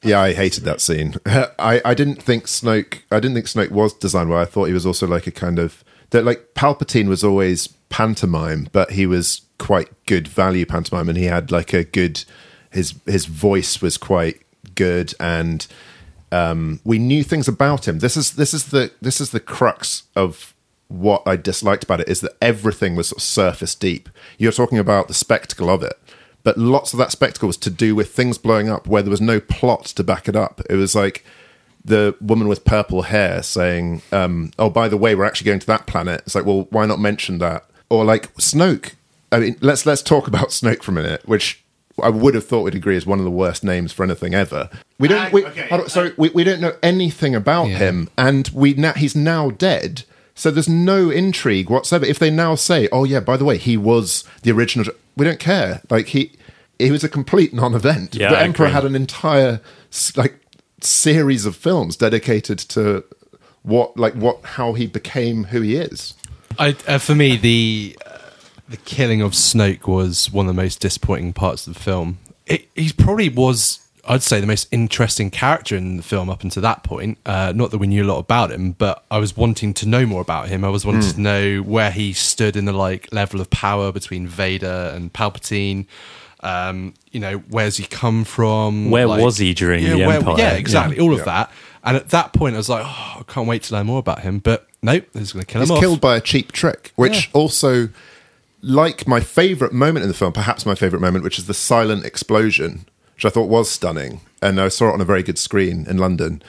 Yeah, 0.05 0.21
I 0.21 0.33
hated 0.33 0.65
that 0.65 0.81
scene. 0.81 1.15
I, 1.27 1.81
I 1.85 1.95
didn't 1.95 2.21
think 2.21 2.47
Snoke. 2.47 3.03
I 3.13 3.21
didn't 3.21 3.35
think 3.35 3.47
Snoke 3.47 3.71
was 3.71 3.95
designed 3.95 4.31
well. 4.31 4.41
I 4.41 4.45
thought 4.45 4.65
he 4.65 4.73
was 4.73 4.85
also 4.85 5.07
like 5.07 5.29
a 5.29 5.31
kind 5.31 5.61
of 5.61 5.85
that. 6.11 6.25
Like 6.25 6.55
Palpatine 6.55 7.07
was 7.09 7.23
always 7.23 7.69
pantomime, 7.89 8.69
but 8.73 8.91
he 8.93 9.07
was 9.07 9.43
quite 9.59 9.89
good 10.07 10.27
value 10.27 10.67
pantomime, 10.67 11.09
and 11.09 11.17
he 11.17 11.25
had 11.27 11.53
like 11.53 11.73
a 11.73 11.85
good. 11.85 12.25
His 12.73 12.95
his 13.07 13.27
voice 13.27 13.81
was 13.83 13.97
quite 13.97 14.43
good, 14.75 15.15
and 15.21 15.67
um, 16.31 16.81
we 16.85 16.99
knew 16.99 17.23
things 17.23 17.47
about 17.47 17.87
him. 17.87 17.99
This 17.99 18.17
is 18.17 18.33
this 18.33 18.55
is 18.55 18.67
the 18.67 18.91
this 19.01 19.21
is 19.21 19.31
the 19.31 19.41
crux 19.41 20.05
of 20.17 20.55
what 20.89 21.23
I 21.27 21.37
disliked 21.37 21.85
about 21.85 22.01
it 22.01 22.09
is 22.09 22.21
that 22.21 22.37
everything 22.41 22.97
was 22.97 23.09
sort 23.09 23.19
of 23.19 23.23
surface 23.23 23.75
deep. 23.75 24.09
You're 24.39 24.53
talking 24.53 24.79
about 24.79 25.09
the 25.09 25.15
spectacle 25.15 25.71
of 25.71 25.83
it, 25.83 25.99
but 26.43 26.59
lots 26.59 26.93
of 26.93 26.99
that 26.99 27.13
spectacle 27.13 27.47
was 27.47 27.57
to 27.59 27.71
do 27.71 27.95
with 27.95 28.15
things 28.15 28.39
blowing 28.39 28.69
up 28.69 28.87
where 28.87 29.03
there 29.03 29.11
was 29.11 29.21
no 29.21 29.41
plot 29.41 29.87
to 29.87 30.05
back 30.05 30.29
it 30.29 30.37
up. 30.37 30.61
It 30.69 30.77
was 30.77 30.95
like 30.95 31.25
the 31.85 32.15
woman 32.21 32.49
with 32.49 32.65
purple 32.65 33.03
hair 33.03 33.43
saying, 33.43 34.03
um, 34.13 34.53
"Oh, 34.59 34.71
by 34.71 34.89
the 34.89 34.97
way, 34.97 35.15
we're 35.15 35.25
actually 35.25 35.47
going 35.47 35.61
to 35.61 35.67
that 35.67 35.87
planet." 35.87 36.23
It's 36.27 36.35
like, 36.35 36.47
well, 36.47 36.67
why 36.71 36.87
not 36.87 36.99
mention 36.99 37.39
that? 37.39 37.67
Or 37.89 38.05
like 38.05 38.33
Snoke. 38.37 38.95
I 39.31 39.39
mean, 39.39 39.57
let's 39.61 39.87
let's 39.87 40.03
talk 40.03 40.29
about 40.33 40.49
Snoke 40.49 40.83
for 40.83 40.93
a 40.93 40.95
minute, 40.95 41.27
which 41.27 41.63
I 42.03 42.09
would 42.09 42.35
have 42.35 42.47
thought 42.47 42.63
we'd 42.63 42.75
agree 42.75 42.97
is 42.97 43.05
one 43.07 43.19
of 43.19 43.25
the 43.25 43.31
worst 43.31 43.65
names 43.65 43.93
for 43.93 44.03
anything 44.05 44.35
ever. 44.35 44.71
We 44.99 45.09
don't. 45.09 45.27
Ah, 45.27 45.31
We, 45.33 45.45
okay. 45.47 45.69
hold 45.69 45.83
on, 45.83 45.89
sorry, 45.89 46.13
we, 46.17 46.31
we 46.31 46.45
don't 46.45 46.61
know 46.61 46.75
anything 46.83 47.35
about 47.35 47.69
Yeah. 47.69 47.79
him, 47.79 48.09
and 48.17 48.49
we 48.55 48.75
now 48.75 48.93
he's 48.93 49.15
now 49.17 49.51
dead. 49.51 50.05
So 50.35 50.51
there's 50.51 50.69
no 50.69 51.11
intrigue 51.11 51.69
whatsoever. 51.69 52.07
If 52.07 52.19
they 52.19 52.31
now 52.31 52.55
say, 52.55 52.89
"Oh 52.93 53.05
yeah, 53.05 53.21
by 53.21 53.37
the 53.37 53.45
way, 53.45 53.59
he 53.59 53.77
was 53.77 54.25
the 54.43 54.51
original," 54.53 54.87
we 55.17 55.25
don't 55.27 55.39
care. 55.39 55.83
Like 55.91 56.07
he, 56.09 56.33
he 56.79 56.91
was 56.91 57.05
a 57.05 57.09
complete 57.09 57.53
non-event. 57.53 58.15
Yeah, 58.15 58.31
the 58.31 58.39
I 58.39 58.43
Emperor 58.45 58.67
agree. 58.67 58.75
had 58.75 58.85
an 58.87 58.95
entire 58.97 59.61
like 60.17 60.37
series 60.81 61.45
of 61.47 61.55
films 61.57 61.97
dedicated 61.97 62.59
to 62.59 63.05
what, 63.63 63.97
like 63.97 64.15
what, 64.15 64.43
how 64.45 64.73
he 64.73 64.87
became 64.87 65.45
who 65.45 65.61
he 65.61 65.77
is. 65.77 66.15
I, 66.59 66.75
uh, 66.89 66.99
for 66.99 67.15
me, 67.15 67.37
the 67.37 67.97
the 68.73 68.77
killing 68.79 69.23
of 69.23 69.33
Snoke 69.33 69.87
was 69.87 70.33
one 70.33 70.49
of 70.49 70.55
the 70.57 70.61
most 70.61 70.81
disappointing 70.81 71.33
parts 71.33 71.67
of 71.67 71.75
the 71.75 71.81
film. 71.81 72.19
It, 72.47 72.67
he 72.75 72.93
probably 72.93 73.29
was, 73.29 73.79
I'd 74.09 74.23
say, 74.23 74.41
the 74.41 74.47
most 74.49 74.67
interesting 74.73 75.31
character 75.31 75.77
in 75.77 75.97
the 75.99 76.03
film 76.03 76.29
up 76.29 76.43
until 76.43 76.63
that 76.63 76.83
point. 76.83 77.19
Uh, 77.25 77.53
not 77.55 77.71
that 77.71 77.79
we 77.79 77.87
knew 77.87 78.03
a 78.05 78.09
lot 78.13 78.19
about 78.19 78.51
him, 78.51 78.73
but 78.73 79.05
I 79.11 79.19
was 79.19 79.37
wanting 79.37 79.75
to 79.75 79.87
know 79.87 80.05
more 80.07 80.21
about 80.21 80.49
him. 80.49 80.65
I 80.65 80.69
was 80.71 80.85
wanting 80.85 81.09
to 81.13 81.21
know 81.21 81.59
where 81.61 81.91
he 81.93 82.13
stood 82.13 82.57
in 82.57 82.65
the 82.65 82.73
like 82.73 83.09
level 83.13 83.41
of 83.41 83.49
power 83.51 83.93
between 83.93 84.27
Vader 84.27 84.91
and 84.95 85.13
Palpatine. 85.13 85.87
Um, 86.41 86.95
you 87.13 87.21
know, 87.21 87.39
where's 87.51 87.77
he 87.77 87.85
come 87.85 88.25
from? 88.25 88.91
Where 88.91 89.07
Like- 89.07 89.23
was 89.23 89.39
he 89.39 89.55
during 89.55 89.85
yeah, 89.85 89.95
the 89.95 90.07
where- 90.07 90.17
Empire? 90.17 90.35
Yeah, 90.39 90.53
exactly, 90.55 90.99
all 90.99 91.13
of 91.13 91.21
Yeah. 91.21 91.25
that. 91.27 91.51
And 91.85 91.97
at 91.97 92.09
that 92.11 92.33
point, 92.33 92.55
I 92.55 92.59
was 92.59 92.69
like, 92.69 92.85
oh, 92.85 93.17
I 93.21 93.23
can't 93.29 93.47
wait 93.47 93.63
to 93.65 93.75
learn 93.75 93.87
more 93.87 93.99
about 94.01 94.21
him. 94.23 94.39
But 94.41 94.67
nope, 94.83 95.05
he's 95.15 95.33
going 95.33 95.45
to 95.45 95.47
kill 95.53 95.61
He's 95.63 95.71
him 95.71 95.77
He's 95.77 95.81
killed 95.83 96.01
by 96.01 96.17
a 96.17 96.21
cheap 96.21 96.51
trick, 96.53 96.93
which 96.97 97.27
Yeah. 97.27 97.31
also, 97.33 97.89
like 98.63 99.07
my 99.07 99.21
favorite 99.21 99.73
moment 99.73 100.05
in 100.05 100.09
the 100.09 100.15
film, 100.15 100.33
perhaps 100.33 100.65
my 100.65 100.75
favorite 100.75 101.01
moment, 101.01 101.25
which 101.25 101.39
is 101.39 101.47
the 101.47 101.55
silent 101.55 102.05
explosion, 102.05 102.87
which 103.17 103.25
I 103.25 103.29
thought 103.31 103.49
was 103.49 103.71
stunning, 103.71 104.21
and 104.41 104.61
I 104.61 104.69
saw 104.69 104.91
it 104.91 104.95
on 104.95 105.01
a 105.01 105.05
very 105.05 105.23
good 105.23 105.39
screen 105.39 105.87
in 105.89 105.99
London. 105.99 106.43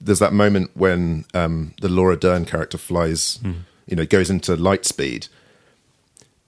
There's 0.00 0.18
that 0.18 0.34
moment 0.34 0.70
when 0.74 1.24
um, 1.32 1.74
the 1.80 1.88
Laura 1.88 2.16
Dern 2.16 2.44
character 2.44 2.76
flies, 2.76 3.38
you 3.86 3.96
know, 3.96 4.04
goes 4.04 4.28
into 4.28 4.54
light 4.54 4.84
speed. 4.84 5.28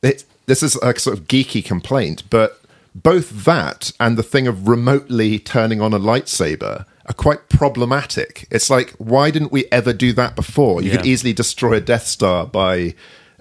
It, 0.02 0.24
this 0.46 0.62
is 0.62 0.76
a 0.76 0.98
sort 0.98 1.18
of 1.18 1.26
geeky 1.26 1.64
complaint, 1.64 2.24
but 2.28 2.60
both 2.94 3.44
that 3.44 3.92
and 3.98 4.16
the 4.16 4.22
thing 4.22 4.46
of 4.46 4.68
remotely 4.68 5.38
turning 5.38 5.80
on 5.80 5.94
a 5.94 5.98
lightsaber 5.98 6.84
are 7.06 7.14
quite 7.14 7.48
problematic. 7.48 8.46
It's 8.50 8.68
like, 8.68 8.90
why 8.98 9.30
didn't 9.30 9.52
we 9.52 9.64
ever 9.72 9.92
do 9.94 10.12
that 10.12 10.36
before? 10.36 10.82
You 10.82 10.90
could 10.90 11.06
easily 11.06 11.32
destroy 11.32 11.74
a 11.74 11.80
Death 11.80 12.06
Star 12.06 12.46
by 12.46 12.94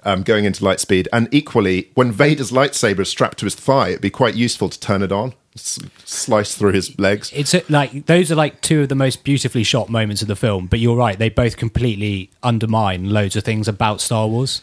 um, 0.04 0.22
going 0.22 0.44
into 0.44 0.64
light 0.64 0.80
speed. 0.80 1.08
And 1.12 1.28
equally, 1.32 1.90
when 1.94 2.12
Vader's 2.12 2.50
lightsaber 2.50 3.00
is 3.00 3.08
strapped 3.08 3.38
to 3.38 3.46
his 3.46 3.54
thigh, 3.54 3.90
it'd 3.90 4.00
be 4.00 4.10
quite 4.10 4.34
useful 4.34 4.68
to 4.68 4.78
turn 4.78 5.02
it 5.02 5.12
on, 5.12 5.34
s- 5.54 5.78
slice 6.04 6.54
through 6.54 6.72
his 6.72 6.98
legs. 6.98 7.32
It's 7.34 7.54
a, 7.54 7.62
like 7.68 8.06
those 8.06 8.30
are 8.30 8.36
like 8.36 8.60
two 8.60 8.82
of 8.82 8.88
the 8.88 8.94
most 8.94 9.24
beautifully 9.24 9.64
shot 9.64 9.88
moments 9.88 10.22
of 10.22 10.28
the 10.28 10.36
film. 10.36 10.66
But 10.66 10.80
you're 10.80 10.96
right; 10.96 11.18
they 11.18 11.28
both 11.28 11.56
completely 11.56 12.30
undermine 12.42 13.10
loads 13.10 13.36
of 13.36 13.44
things 13.44 13.68
about 13.68 14.00
Star 14.00 14.28
Wars. 14.28 14.62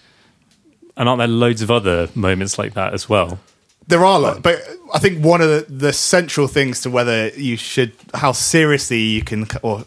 And 0.98 1.10
aren't 1.10 1.20
there 1.20 1.28
loads 1.28 1.62
of 1.62 1.70
other 1.70 2.08
moments 2.16 2.58
like 2.58 2.74
that 2.76 2.94
as 2.94 3.10
well? 3.10 3.40
There 3.88 4.04
are 4.04 4.16
a 4.16 4.20
lot, 4.20 4.42
but 4.42 4.64
I 4.94 5.00
think 5.00 5.24
one 5.24 5.42
of 5.42 5.50
the, 5.50 5.66
the 5.72 5.94
central 5.94 6.48
things 6.48 6.82
to 6.82 6.90
whether 6.90 7.28
you 7.30 7.56
should, 7.56 7.92
how 8.16 8.32
seriously 8.32 9.00
you 9.00 9.22
can, 9.22 9.46
or 9.62 9.84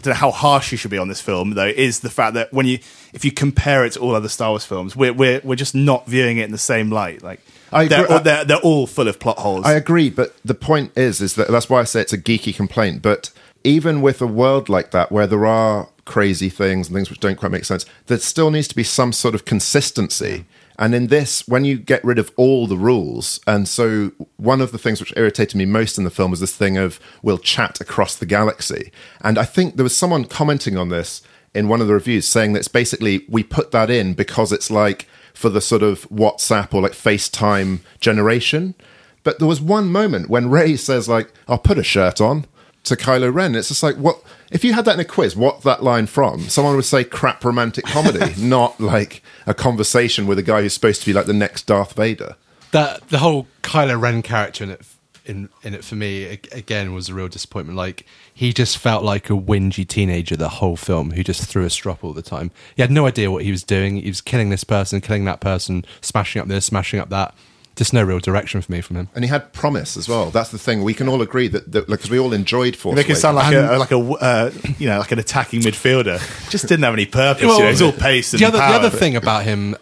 I 0.00 0.02
don't 0.02 0.14
know 0.14 0.18
how 0.18 0.30
harsh 0.30 0.72
you 0.72 0.78
should 0.78 0.90
be 0.90 0.96
on 0.96 1.08
this 1.08 1.20
film, 1.20 1.50
though, 1.50 1.66
is 1.66 2.00
the 2.00 2.08
fact 2.08 2.32
that 2.32 2.50
when 2.54 2.64
you, 2.66 2.78
if 3.12 3.22
you 3.22 3.30
compare 3.30 3.84
it 3.84 3.92
to 3.92 4.00
all 4.00 4.14
other 4.14 4.30
Star 4.30 4.48
Wars 4.48 4.64
films, 4.64 4.96
we're 4.96 5.12
we're, 5.12 5.42
we're 5.44 5.56
just 5.56 5.74
not 5.74 6.06
viewing 6.06 6.38
it 6.38 6.44
in 6.44 6.52
the 6.52 6.58
same 6.58 6.90
light. 6.90 7.22
Like 7.22 7.40
I 7.70 7.86
they're, 7.86 8.06
agree- 8.06 8.18
they're 8.20 8.44
they're 8.46 8.56
all 8.58 8.86
full 8.86 9.08
of 9.08 9.20
plot 9.20 9.38
holes. 9.38 9.66
I 9.66 9.74
agree, 9.74 10.08
but 10.08 10.34
the 10.42 10.54
point 10.54 10.92
is, 10.96 11.20
is 11.20 11.34
that 11.34 11.48
that's 11.48 11.68
why 11.68 11.80
I 11.80 11.84
say 11.84 12.00
it's 12.00 12.14
a 12.14 12.18
geeky 12.18 12.54
complaint. 12.54 13.02
But 13.02 13.30
even 13.62 14.00
with 14.00 14.22
a 14.22 14.26
world 14.26 14.70
like 14.70 14.90
that, 14.92 15.12
where 15.12 15.26
there 15.26 15.44
are 15.44 15.88
crazy 16.06 16.48
things 16.48 16.88
and 16.88 16.96
things 16.96 17.10
which 17.10 17.20
don't 17.20 17.36
quite 17.36 17.52
make 17.52 17.66
sense, 17.66 17.84
there 18.06 18.16
still 18.18 18.50
needs 18.50 18.68
to 18.68 18.74
be 18.74 18.82
some 18.82 19.12
sort 19.12 19.34
of 19.34 19.44
consistency. 19.44 20.46
And 20.80 20.94
in 20.94 21.08
this, 21.08 21.46
when 21.46 21.66
you 21.66 21.78
get 21.78 22.02
rid 22.02 22.18
of 22.18 22.32
all 22.36 22.66
the 22.66 22.78
rules, 22.78 23.38
and 23.46 23.68
so 23.68 24.12
one 24.38 24.62
of 24.62 24.72
the 24.72 24.78
things 24.78 24.98
which 24.98 25.12
irritated 25.14 25.54
me 25.54 25.66
most 25.66 25.98
in 25.98 26.04
the 26.04 26.10
film 26.10 26.30
was 26.30 26.40
this 26.40 26.56
thing 26.56 26.78
of 26.78 26.98
we'll 27.22 27.36
chat 27.36 27.82
across 27.82 28.16
the 28.16 28.24
galaxy. 28.24 28.90
And 29.20 29.38
I 29.38 29.44
think 29.44 29.76
there 29.76 29.84
was 29.84 29.94
someone 29.94 30.24
commenting 30.24 30.78
on 30.78 30.88
this 30.88 31.20
in 31.54 31.68
one 31.68 31.82
of 31.82 31.86
the 31.86 31.92
reviews 31.92 32.26
saying 32.26 32.54
that 32.54 32.60
it's 32.60 32.68
basically 32.68 33.26
we 33.28 33.42
put 33.42 33.72
that 33.72 33.90
in 33.90 34.14
because 34.14 34.52
it's 34.52 34.70
like 34.70 35.06
for 35.34 35.50
the 35.50 35.60
sort 35.60 35.82
of 35.82 36.08
WhatsApp 36.08 36.72
or 36.72 36.80
like 36.80 36.92
FaceTime 36.92 37.80
generation. 38.00 38.74
But 39.22 39.38
there 39.38 39.48
was 39.48 39.60
one 39.60 39.92
moment 39.92 40.30
when 40.30 40.48
Rey 40.48 40.76
says 40.76 41.10
like, 41.10 41.30
"I'll 41.46 41.58
put 41.58 41.76
a 41.76 41.84
shirt 41.84 42.22
on," 42.22 42.46
to 42.84 42.96
Kylo 42.96 43.32
Ren. 43.32 43.54
It's 43.54 43.68
just 43.68 43.82
like 43.82 43.96
what 43.96 44.22
if 44.50 44.64
you 44.64 44.72
had 44.72 44.84
that 44.86 44.94
in 44.94 45.00
a 45.00 45.04
quiz? 45.04 45.36
What 45.36 45.62
that 45.62 45.82
line 45.82 46.06
from? 46.06 46.40
Someone 46.48 46.76
would 46.76 46.84
say 46.84 47.04
crap 47.04 47.44
romantic 47.44 47.84
comedy, 47.84 48.34
not 48.38 48.80
like 48.80 49.22
a 49.46 49.54
conversation 49.54 50.26
with 50.26 50.38
a 50.38 50.42
guy 50.42 50.62
who's 50.62 50.74
supposed 50.74 51.00
to 51.00 51.06
be 51.06 51.12
like 51.12 51.26
the 51.26 51.32
next 51.32 51.66
Darth 51.66 51.92
Vader. 51.94 52.36
that 52.72 53.08
the 53.08 53.18
whole 53.18 53.46
Kylo 53.62 54.00
Ren 54.00 54.22
character 54.22 54.64
in 54.64 54.70
it 54.70 54.82
in 55.26 55.48
in 55.62 55.74
it 55.74 55.84
for 55.84 55.94
me 55.96 56.24
again 56.52 56.94
was 56.94 57.08
a 57.08 57.14
real 57.14 57.28
disappointment. 57.28 57.76
Like 57.76 58.06
he 58.32 58.52
just 58.52 58.78
felt 58.78 59.04
like 59.04 59.28
a 59.28 59.34
whingy 59.34 59.86
teenager 59.86 60.36
the 60.36 60.48
whole 60.48 60.76
film 60.76 61.10
who 61.12 61.22
just 61.22 61.44
threw 61.46 61.64
a 61.64 61.70
strop 61.70 62.02
all 62.02 62.12
the 62.14 62.22
time. 62.22 62.50
He 62.74 62.82
had 62.82 62.90
no 62.90 63.06
idea 63.06 63.30
what 63.30 63.44
he 63.44 63.50
was 63.50 63.62
doing. 63.62 63.96
He 63.96 64.08
was 64.08 64.20
killing 64.22 64.48
this 64.48 64.64
person, 64.64 65.00
killing 65.00 65.26
that 65.26 65.40
person, 65.40 65.84
smashing 66.00 66.40
up 66.40 66.48
this, 66.48 66.64
smashing 66.64 66.98
up 67.00 67.10
that. 67.10 67.34
Just 67.80 67.94
no 67.94 68.02
real 68.02 68.18
direction 68.18 68.60
for 68.60 68.70
me 68.70 68.82
from 68.82 68.96
him. 68.96 69.08
And 69.14 69.24
he 69.24 69.30
had 69.30 69.54
promise 69.54 69.96
as 69.96 70.06
well. 70.06 70.28
That's 70.28 70.50
the 70.50 70.58
thing. 70.58 70.82
We 70.84 70.92
can 70.92 71.08
all 71.08 71.22
agree 71.22 71.48
that 71.48 71.70
because 71.70 72.10
we 72.10 72.18
all 72.18 72.34
enjoyed 72.34 72.76
Force 72.76 72.94
Make 72.94 73.08
it 73.08 73.14
sound 73.14 73.38
Awakens. 73.38 73.78
like 73.78 73.90
a 73.90 73.96
like 73.96 74.20
a 74.20 74.22
uh, 74.22 74.50
you 74.78 74.86
know 74.86 74.98
like 74.98 75.12
an 75.12 75.18
attacking 75.18 75.60
midfielder. 75.60 76.20
Just 76.50 76.68
didn't 76.68 76.84
have 76.84 76.92
any 76.92 77.06
purpose. 77.06 77.42
Well, 77.42 77.56
you 77.56 77.64
know, 77.64 77.70
it's 77.70 77.80
all 77.80 77.92
pace 77.92 78.34
and 78.34 78.42
the 78.42 78.44
other, 78.44 78.58
power. 78.58 78.72
the 78.72 78.78
other 78.80 78.90
but- 78.90 78.98
thing 78.98 79.16
about 79.16 79.44
him, 79.44 79.76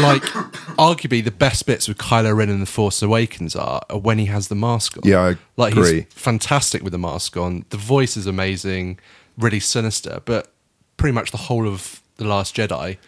like 0.00 0.22
arguably 0.78 1.24
the 1.24 1.32
best 1.32 1.66
bits 1.66 1.88
with 1.88 1.98
Kylo 1.98 2.32
Ren 2.36 2.48
in 2.48 2.60
The 2.60 2.66
Force 2.66 3.02
Awakens 3.02 3.56
are, 3.56 3.82
are 3.90 3.98
when 3.98 4.18
he 4.18 4.26
has 4.26 4.46
the 4.46 4.54
mask 4.54 4.96
on. 4.96 5.02
Yeah, 5.04 5.20
I 5.20 5.36
like 5.56 5.72
agree. 5.72 6.02
he's 6.02 6.04
fantastic 6.14 6.84
with 6.84 6.92
the 6.92 6.98
mask 6.98 7.36
on. 7.36 7.64
The 7.70 7.76
voice 7.76 8.16
is 8.16 8.28
amazing, 8.28 9.00
really 9.36 9.58
sinister. 9.58 10.22
But 10.24 10.52
pretty 10.96 11.12
much 11.12 11.32
the 11.32 11.38
whole 11.38 11.66
of 11.66 12.02
the 12.18 12.24
Last 12.24 12.54
Jedi, 12.54 12.98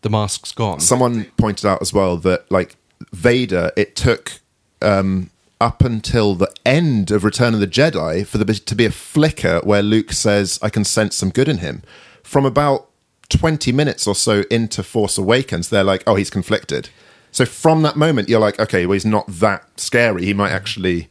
the 0.00 0.08
mask's 0.08 0.52
gone. 0.52 0.80
Someone 0.80 1.26
pointed 1.36 1.66
out 1.66 1.82
as 1.82 1.92
well 1.92 2.16
that 2.16 2.50
like 2.50 2.76
Vader, 3.12 3.72
it 3.76 3.96
took 3.96 4.40
um, 4.80 5.30
up 5.60 5.82
until 5.82 6.34
the 6.34 6.52
end 6.66 7.10
of 7.10 7.24
Return 7.24 7.54
of 7.54 7.60
the 7.60 7.66
Jedi 7.66 8.26
for 8.26 8.38
the 8.38 8.44
to 8.54 8.74
be 8.74 8.84
a 8.84 8.90
flicker 8.90 9.60
where 9.64 9.82
Luke 9.82 10.12
says, 10.12 10.58
"I 10.62 10.68
can 10.70 10.84
sense 10.84 11.16
some 11.16 11.30
good 11.30 11.48
in 11.48 11.58
him." 11.58 11.82
From 12.22 12.44
about 12.44 12.88
twenty 13.28 13.72
minutes 13.72 14.06
or 14.06 14.14
so 14.14 14.44
into 14.50 14.82
Force 14.82 15.18
Awakens, 15.18 15.68
they're 15.68 15.84
like, 15.84 16.02
"Oh, 16.06 16.14
he's 16.16 16.30
conflicted." 16.30 16.88
So 17.30 17.44
from 17.46 17.82
that 17.82 17.96
moment, 17.96 18.28
you're 18.28 18.40
like, 18.40 18.60
"Okay, 18.60 18.86
well, 18.86 18.94
he's 18.94 19.06
not 19.06 19.26
that 19.28 19.80
scary. 19.80 20.24
He 20.24 20.34
might 20.34 20.50
actually 20.50 21.08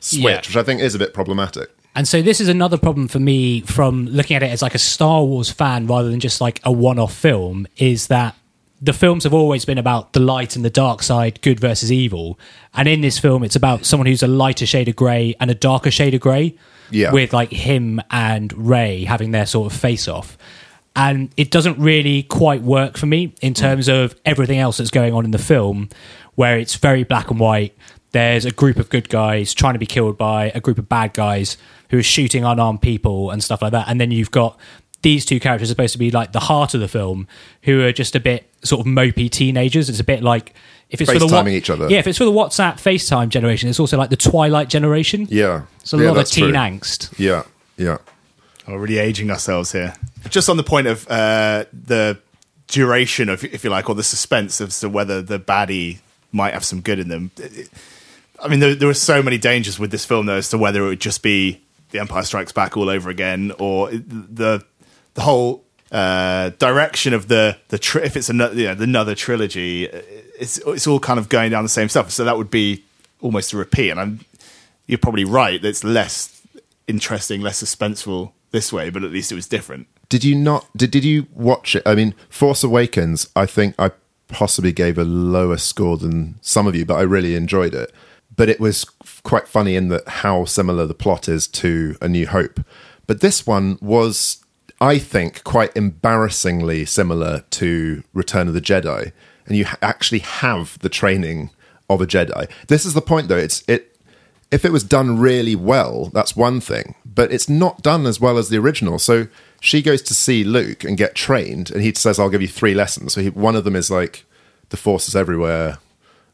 switch," 0.00 0.22
Yeah. 0.22 0.36
which 0.36 0.56
I 0.56 0.62
think 0.62 0.80
is 0.80 0.94
a 0.94 0.98
bit 0.98 1.12
problematic. 1.12 1.70
And 1.94 2.06
so 2.06 2.22
this 2.22 2.40
is 2.40 2.48
another 2.48 2.76
problem 2.78 3.08
for 3.08 3.18
me 3.18 3.62
from 3.62 4.06
looking 4.06 4.36
at 4.36 4.42
it 4.44 4.52
as 4.52 4.62
like 4.62 4.74
a 4.76 4.78
Star 4.78 5.24
Wars 5.24 5.50
fan 5.50 5.88
rather 5.88 6.08
than 6.08 6.20
just 6.20 6.40
like 6.40 6.60
a 6.62 6.70
one-off 6.70 7.12
film 7.12 7.66
is 7.76 8.06
that 8.06 8.36
the 8.80 8.92
films 8.92 9.24
have 9.24 9.34
always 9.34 9.64
been 9.64 9.78
about 9.78 10.12
the 10.12 10.20
light 10.20 10.56
and 10.56 10.64
the 10.64 10.70
dark 10.70 11.02
side, 11.02 11.40
good 11.42 11.60
versus 11.60 11.90
evil. 11.90 12.38
And 12.74 12.88
in 12.88 13.00
this 13.00 13.18
film 13.18 13.42
it's 13.42 13.56
about 13.56 13.84
someone 13.84 14.06
who's 14.06 14.22
a 14.22 14.28
lighter 14.28 14.66
shade 14.66 14.88
of 14.88 14.96
grey 14.96 15.34
and 15.40 15.50
a 15.50 15.54
darker 15.54 15.90
shade 15.90 16.14
of 16.14 16.20
grey. 16.20 16.56
Yeah. 16.90 17.12
With 17.12 17.34
like 17.34 17.50
him 17.50 18.00
and 18.10 18.50
Rey 18.56 19.04
having 19.04 19.30
their 19.30 19.44
sort 19.44 19.70
of 19.70 19.78
face 19.78 20.08
off. 20.08 20.38
And 20.96 21.30
it 21.36 21.50
doesn't 21.50 21.78
really 21.78 22.22
quite 22.22 22.62
work 22.62 22.96
for 22.96 23.04
me 23.06 23.34
in 23.42 23.52
mm. 23.52 23.56
terms 23.56 23.88
of 23.88 24.18
everything 24.24 24.58
else 24.58 24.78
that's 24.78 24.90
going 24.90 25.12
on 25.12 25.26
in 25.26 25.30
the 25.30 25.38
film, 25.38 25.90
where 26.34 26.58
it's 26.58 26.76
very 26.76 27.04
black 27.04 27.30
and 27.30 27.38
white. 27.38 27.76
There's 28.12 28.46
a 28.46 28.50
group 28.50 28.78
of 28.78 28.88
good 28.88 29.10
guys 29.10 29.52
trying 29.52 29.74
to 29.74 29.78
be 29.78 29.86
killed 29.86 30.16
by 30.16 30.50
a 30.54 30.60
group 30.60 30.78
of 30.78 30.88
bad 30.88 31.12
guys 31.12 31.58
who 31.90 31.98
are 31.98 32.02
shooting 32.02 32.42
unarmed 32.42 32.80
people 32.80 33.30
and 33.30 33.44
stuff 33.44 33.60
like 33.60 33.72
that. 33.72 33.86
And 33.86 34.00
then 34.00 34.10
you've 34.10 34.30
got 34.30 34.58
these 35.02 35.24
two 35.24 35.38
characters 35.40 35.68
are 35.68 35.72
supposed 35.72 35.92
to 35.92 35.98
be 35.98 36.10
like 36.10 36.32
the 36.32 36.40
heart 36.40 36.74
of 36.74 36.80
the 36.80 36.88
film, 36.88 37.28
who 37.62 37.82
are 37.84 37.92
just 37.92 38.14
a 38.16 38.20
bit 38.20 38.48
sort 38.62 38.80
of 38.80 38.86
mopey 38.86 39.30
teenagers. 39.30 39.88
It's 39.88 40.00
a 40.00 40.04
bit 40.04 40.22
like 40.22 40.54
if 40.90 41.00
it's 41.00 41.12
for 41.12 41.18
the 41.18 41.26
FaceTiming 41.26 41.44
Wha- 41.44 41.48
each 41.50 41.70
other. 41.70 41.88
Yeah, 41.90 41.98
if 41.98 42.06
it's 42.06 42.18
for 42.18 42.24
the 42.24 42.32
WhatsApp 42.32 42.74
FaceTime 42.74 43.28
generation, 43.28 43.68
it's 43.68 43.78
also 43.80 43.96
like 43.98 44.10
the 44.10 44.16
Twilight 44.16 44.68
generation. 44.68 45.26
Yeah, 45.30 45.62
It's 45.80 45.92
a 45.92 45.98
Yeah, 45.98 46.10
lot 46.10 46.18
of 46.18 46.26
teen 46.28 46.44
true. 46.46 46.52
angst. 46.54 47.18
Yeah, 47.18 47.44
yeah. 47.76 47.98
We're 48.66 48.78
really 48.78 48.98
aging 48.98 49.30
ourselves 49.30 49.72
here. 49.72 49.94
Just 50.28 50.48
on 50.50 50.56
the 50.58 50.62
point 50.64 50.86
of 50.88 51.06
uh, 51.08 51.64
the 51.72 52.18
duration 52.66 53.28
of, 53.30 53.42
if 53.44 53.64
you 53.64 53.70
like, 53.70 53.88
or 53.88 53.94
the 53.94 54.02
suspense 54.02 54.60
as 54.60 54.80
to 54.80 54.88
whether 54.88 55.22
the 55.22 55.38
baddie 55.38 55.98
might 56.32 56.52
have 56.52 56.64
some 56.64 56.80
good 56.82 56.98
in 56.98 57.08
them. 57.08 57.30
I 58.42 58.48
mean, 58.48 58.60
there, 58.60 58.74
there 58.74 58.88
were 58.88 58.94
so 58.94 59.22
many 59.22 59.38
dangers 59.38 59.78
with 59.78 59.90
this 59.90 60.04
film, 60.04 60.26
though, 60.26 60.36
as 60.36 60.50
to 60.50 60.58
whether 60.58 60.82
it 60.84 60.88
would 60.88 61.00
just 61.00 61.22
be 61.22 61.60
The 61.92 61.98
Empire 62.00 62.22
Strikes 62.24 62.52
Back 62.52 62.76
all 62.76 62.90
over 62.90 63.08
again, 63.08 63.52
or 63.58 63.90
the 63.90 64.62
the 65.18 65.24
whole 65.24 65.64
uh, 65.90 66.50
direction 66.60 67.12
of 67.12 67.26
the 67.26 67.56
the 67.68 67.78
tri- 67.78 68.02
if 68.02 68.16
it's 68.16 68.28
another 68.28 68.54
you 68.54 68.66
know, 68.66 68.82
another 68.82 69.14
trilogy, 69.16 69.84
it's 69.84 70.58
it's 70.58 70.86
all 70.86 71.00
kind 71.00 71.18
of 71.18 71.28
going 71.28 71.50
down 71.50 71.64
the 71.64 71.68
same 71.68 71.88
stuff. 71.88 72.12
So 72.12 72.24
that 72.24 72.36
would 72.38 72.50
be 72.50 72.84
almost 73.20 73.52
a 73.52 73.56
repeat. 73.56 73.90
And 73.90 74.00
I'm 74.00 74.20
you're 74.86 74.98
probably 74.98 75.24
right. 75.24 75.60
that 75.60 75.68
It's 75.68 75.82
less 75.82 76.40
interesting, 76.86 77.40
less 77.40 77.62
suspenseful 77.62 78.30
this 78.52 78.72
way, 78.72 78.90
but 78.90 79.02
at 79.02 79.10
least 79.10 79.32
it 79.32 79.34
was 79.34 79.48
different. 79.48 79.88
Did 80.08 80.22
you 80.22 80.36
not? 80.36 80.66
Did 80.76 80.92
Did 80.92 81.04
you 81.04 81.26
watch 81.34 81.74
it? 81.74 81.82
I 81.84 81.96
mean, 81.96 82.14
Force 82.28 82.62
Awakens. 82.62 83.28
I 83.34 83.44
think 83.46 83.74
I 83.76 83.90
possibly 84.28 84.72
gave 84.72 84.98
a 84.98 85.04
lower 85.04 85.56
score 85.56 85.96
than 85.96 86.36
some 86.42 86.68
of 86.68 86.76
you, 86.76 86.86
but 86.86 86.94
I 86.94 87.02
really 87.02 87.34
enjoyed 87.34 87.74
it. 87.74 87.92
But 88.36 88.48
it 88.48 88.60
was 88.60 88.84
quite 89.24 89.48
funny 89.48 89.74
in 89.74 89.88
that 89.88 90.06
how 90.06 90.44
similar 90.44 90.86
the 90.86 90.94
plot 90.94 91.28
is 91.28 91.48
to 91.48 91.96
A 92.00 92.08
New 92.08 92.26
Hope. 92.28 92.60
But 93.08 93.20
this 93.20 93.46
one 93.46 93.78
was, 93.80 94.44
I 94.80 94.98
think, 94.98 95.42
quite 95.44 95.76
embarrassingly 95.76 96.84
similar 96.84 97.44
to 97.50 98.04
Return 98.12 98.48
of 98.48 98.54
the 98.54 98.60
Jedi, 98.60 99.12
and 99.46 99.56
you 99.56 99.66
actually 99.82 100.20
have 100.20 100.78
the 100.78 100.88
training 100.88 101.50
of 101.90 102.00
a 102.00 102.06
Jedi. 102.06 102.48
This 102.68 102.86
is 102.86 102.94
the 102.94 103.00
point, 103.00 103.28
though. 103.28 103.36
It's 103.36 103.64
it 103.66 103.96
if 104.50 104.64
it 104.64 104.72
was 104.72 104.82
done 104.82 105.18
really 105.18 105.54
well, 105.54 106.06
that's 106.14 106.36
one 106.36 106.60
thing, 106.60 106.94
but 107.04 107.32
it's 107.32 107.48
not 107.48 107.82
done 107.82 108.06
as 108.06 108.20
well 108.20 108.38
as 108.38 108.48
the 108.48 108.56
original. 108.56 108.98
So 108.98 109.28
she 109.60 109.82
goes 109.82 110.00
to 110.02 110.14
see 110.14 110.42
Luke 110.44 110.84
and 110.84 110.96
get 110.96 111.14
trained, 111.14 111.70
and 111.70 111.82
he 111.82 111.92
says, 111.94 112.18
"I'll 112.18 112.30
give 112.30 112.42
you 112.42 112.48
three 112.48 112.74
lessons." 112.74 113.14
So 113.14 113.20
he, 113.20 113.30
one 113.30 113.56
of 113.56 113.64
them 113.64 113.76
is 113.76 113.90
like, 113.90 114.24
"The 114.70 114.76
Force 114.76 115.08
is 115.08 115.16
everywhere." 115.16 115.78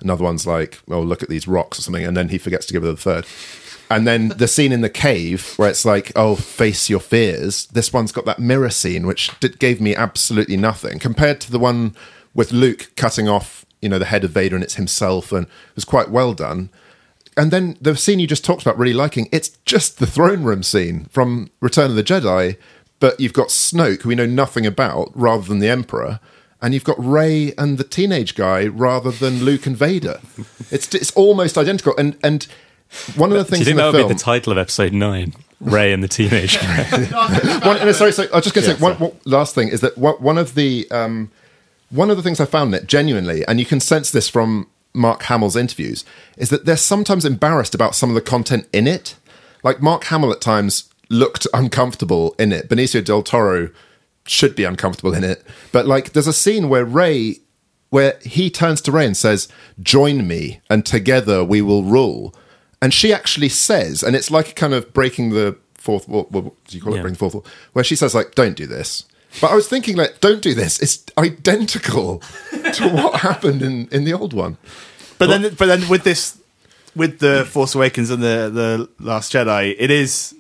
Another 0.00 0.24
one's 0.24 0.46
like, 0.46 0.80
"Oh, 0.88 1.00
look 1.00 1.22
at 1.22 1.28
these 1.28 1.48
rocks" 1.48 1.78
or 1.78 1.82
something, 1.82 2.04
and 2.04 2.16
then 2.16 2.28
he 2.28 2.38
forgets 2.38 2.66
to 2.66 2.72
give 2.72 2.82
her 2.82 2.90
the 2.90 2.96
third. 2.96 3.26
And 3.94 4.08
then 4.08 4.30
the 4.30 4.48
scene 4.48 4.72
in 4.72 4.80
the 4.80 4.90
cave 4.90 5.54
where 5.56 5.70
it's 5.70 5.84
like, 5.84 6.10
"Oh, 6.16 6.34
face 6.34 6.90
your 6.90 6.98
fears." 6.98 7.66
This 7.66 7.92
one's 7.92 8.10
got 8.10 8.24
that 8.24 8.40
mirror 8.40 8.70
scene, 8.70 9.06
which 9.06 9.30
did, 9.38 9.60
gave 9.60 9.80
me 9.80 9.94
absolutely 9.94 10.56
nothing. 10.56 10.98
Compared 10.98 11.40
to 11.42 11.52
the 11.52 11.60
one 11.60 11.94
with 12.34 12.50
Luke 12.50 12.90
cutting 12.96 13.28
off, 13.28 13.64
you 13.80 13.88
know, 13.88 14.00
the 14.00 14.06
head 14.06 14.24
of 14.24 14.32
Vader, 14.32 14.56
and 14.56 14.64
it's 14.64 14.74
himself, 14.74 15.30
and 15.30 15.46
it 15.46 15.76
was 15.76 15.84
quite 15.84 16.10
well 16.10 16.34
done. 16.34 16.70
And 17.36 17.52
then 17.52 17.76
the 17.80 17.96
scene 17.96 18.18
you 18.18 18.26
just 18.26 18.44
talked 18.44 18.62
about 18.62 18.76
really 18.78 18.94
liking 18.94 19.28
it's 19.30 19.50
just 19.64 20.00
the 20.00 20.06
throne 20.08 20.42
room 20.42 20.64
scene 20.64 21.06
from 21.10 21.50
return 21.60 21.90
of 21.90 21.96
the 21.96 22.04
jedi 22.04 22.56
but 23.00 23.18
you've 23.18 23.32
got 23.32 23.48
snoke 23.48 24.02
who 24.02 24.10
we 24.10 24.14
know 24.14 24.24
nothing 24.24 24.64
about 24.64 25.10
rather 25.16 25.42
than 25.42 25.58
the 25.58 25.68
emperor 25.68 26.20
and 26.64 26.72
you've 26.72 26.84
got 26.84 26.96
Rey 27.04 27.52
and 27.58 27.76
the 27.76 27.84
teenage 27.84 28.34
guy 28.34 28.66
rather 28.66 29.10
than 29.10 29.44
luke 29.44 29.66
and 29.66 29.76
vader. 29.76 30.20
It's 30.70 30.94
it's 30.94 31.12
almost 31.12 31.58
identical. 31.58 31.94
And 31.98 32.16
and 32.24 32.46
one 33.16 33.32
of 33.32 33.38
the 33.38 33.44
things 33.44 33.64
Do 33.64 33.70
you 33.70 33.76
think 33.76 33.78
that 33.78 33.82
the 33.82 33.92
would 33.92 33.98
film 33.98 34.08
be 34.08 34.14
the 34.14 34.20
title 34.20 34.52
of 34.52 34.58
episode 34.58 34.92
nine? 34.92 35.34
Rey 35.60 35.92
and 35.92 36.02
the 36.02 36.08
teenage. 36.08 36.56
one, 36.62 37.78
no, 37.78 37.92
sorry, 37.92 38.12
sorry. 38.12 38.30
I 38.30 38.36
was 38.36 38.44
just 38.44 38.54
going 38.54 38.66
to 38.66 38.74
say 38.74 38.80
one, 38.80 38.94
one 38.96 39.12
last 39.24 39.54
thing 39.54 39.68
is 39.68 39.80
that 39.80 39.96
one 39.96 40.14
one 40.16 40.38
of 40.38 40.54
the 40.54 40.86
um, 40.90 41.30
one 41.90 42.10
of 42.10 42.16
the 42.16 42.22
things 42.22 42.40
I 42.40 42.44
found 42.44 42.74
that 42.74 42.86
genuinely, 42.86 43.46
and 43.46 43.58
you 43.58 43.66
can 43.66 43.80
sense 43.80 44.10
this 44.10 44.28
from 44.28 44.68
Mark 44.92 45.22
Hamill's 45.24 45.56
interviews, 45.56 46.04
is 46.36 46.50
that 46.50 46.66
they're 46.66 46.76
sometimes 46.76 47.24
embarrassed 47.24 47.74
about 47.74 47.94
some 47.94 48.10
of 48.10 48.14
the 48.14 48.20
content 48.20 48.68
in 48.72 48.86
it. 48.86 49.16
Like 49.62 49.80
Mark 49.80 50.04
Hamill 50.04 50.32
at 50.32 50.40
times 50.40 50.90
looked 51.08 51.46
uncomfortable 51.54 52.34
in 52.38 52.52
it. 52.52 52.68
Benicio 52.68 53.02
del 53.02 53.22
Toro 53.22 53.70
should 54.26 54.54
be 54.54 54.64
uncomfortable 54.64 55.14
in 55.14 55.24
it, 55.24 55.42
but 55.72 55.86
like 55.86 56.12
there's 56.12 56.26
a 56.26 56.32
scene 56.32 56.68
where 56.68 56.84
Rey. 56.84 57.36
Where 57.90 58.18
he 58.22 58.50
turns 58.50 58.80
to 58.80 58.92
Rey 58.92 59.06
and 59.06 59.16
says, 59.16 59.46
"Join 59.80 60.26
me, 60.26 60.60
and 60.68 60.84
together 60.84 61.44
we 61.44 61.62
will 61.62 61.84
rule." 61.84 62.34
And 62.84 62.92
she 62.92 63.14
actually 63.14 63.48
says, 63.48 64.02
and 64.02 64.14
it's 64.14 64.30
like 64.30 64.56
kind 64.56 64.74
of 64.74 64.92
breaking 64.92 65.30
the 65.30 65.56
fourth 65.72 66.06
wall. 66.06 66.26
What, 66.28 66.44
what 66.44 66.64
do 66.66 66.76
you 66.76 66.82
call 66.82 66.92
it? 66.92 66.96
Yeah. 66.96 67.02
Breaking 67.02 67.14
the 67.14 67.18
fourth 67.18 67.32
wall. 67.32 67.46
Where 67.72 67.82
she 67.82 67.96
says, 67.96 68.14
like, 68.14 68.34
don't 68.34 68.58
do 68.58 68.66
this. 68.66 69.06
But 69.40 69.52
I 69.52 69.54
was 69.54 69.66
thinking, 69.66 69.96
like, 69.96 70.20
don't 70.20 70.42
do 70.42 70.52
this. 70.52 70.78
It's 70.80 71.02
identical 71.16 72.18
to 72.50 72.88
what 72.92 73.20
happened 73.20 73.62
in, 73.62 73.88
in 73.88 74.04
the 74.04 74.12
old 74.12 74.34
one. 74.34 74.58
But 75.16 75.28
then, 75.28 75.54
but 75.54 75.64
then 75.64 75.88
with 75.88 76.04
this, 76.04 76.38
with 76.94 77.20
the 77.20 77.46
Force 77.46 77.74
Awakens 77.74 78.10
and 78.10 78.22
the 78.22 78.50
the 78.52 78.90
Last 79.02 79.32
Jedi, 79.32 79.74
it 79.78 79.90
is, 79.90 80.34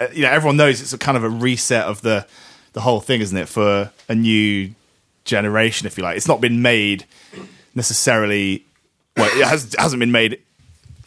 uh, 0.00 0.08
you 0.12 0.22
know, 0.22 0.30
everyone 0.30 0.56
knows 0.56 0.80
it's 0.80 0.92
a 0.92 0.98
kind 0.98 1.16
of 1.16 1.22
a 1.22 1.30
reset 1.30 1.84
of 1.84 2.00
the 2.00 2.26
the 2.72 2.80
whole 2.80 2.98
thing, 2.98 3.20
isn't 3.20 3.38
it, 3.38 3.48
for 3.48 3.92
a 4.08 4.14
new 4.16 4.74
generation, 5.24 5.86
if 5.86 5.96
you 5.96 6.02
like. 6.02 6.16
It's 6.16 6.26
not 6.26 6.40
been 6.40 6.62
made 6.62 7.06
necessarily. 7.76 8.66
Well, 9.16 9.30
it 9.38 9.46
has 9.46 9.72
hasn't 9.78 10.00
been 10.00 10.10
made 10.10 10.40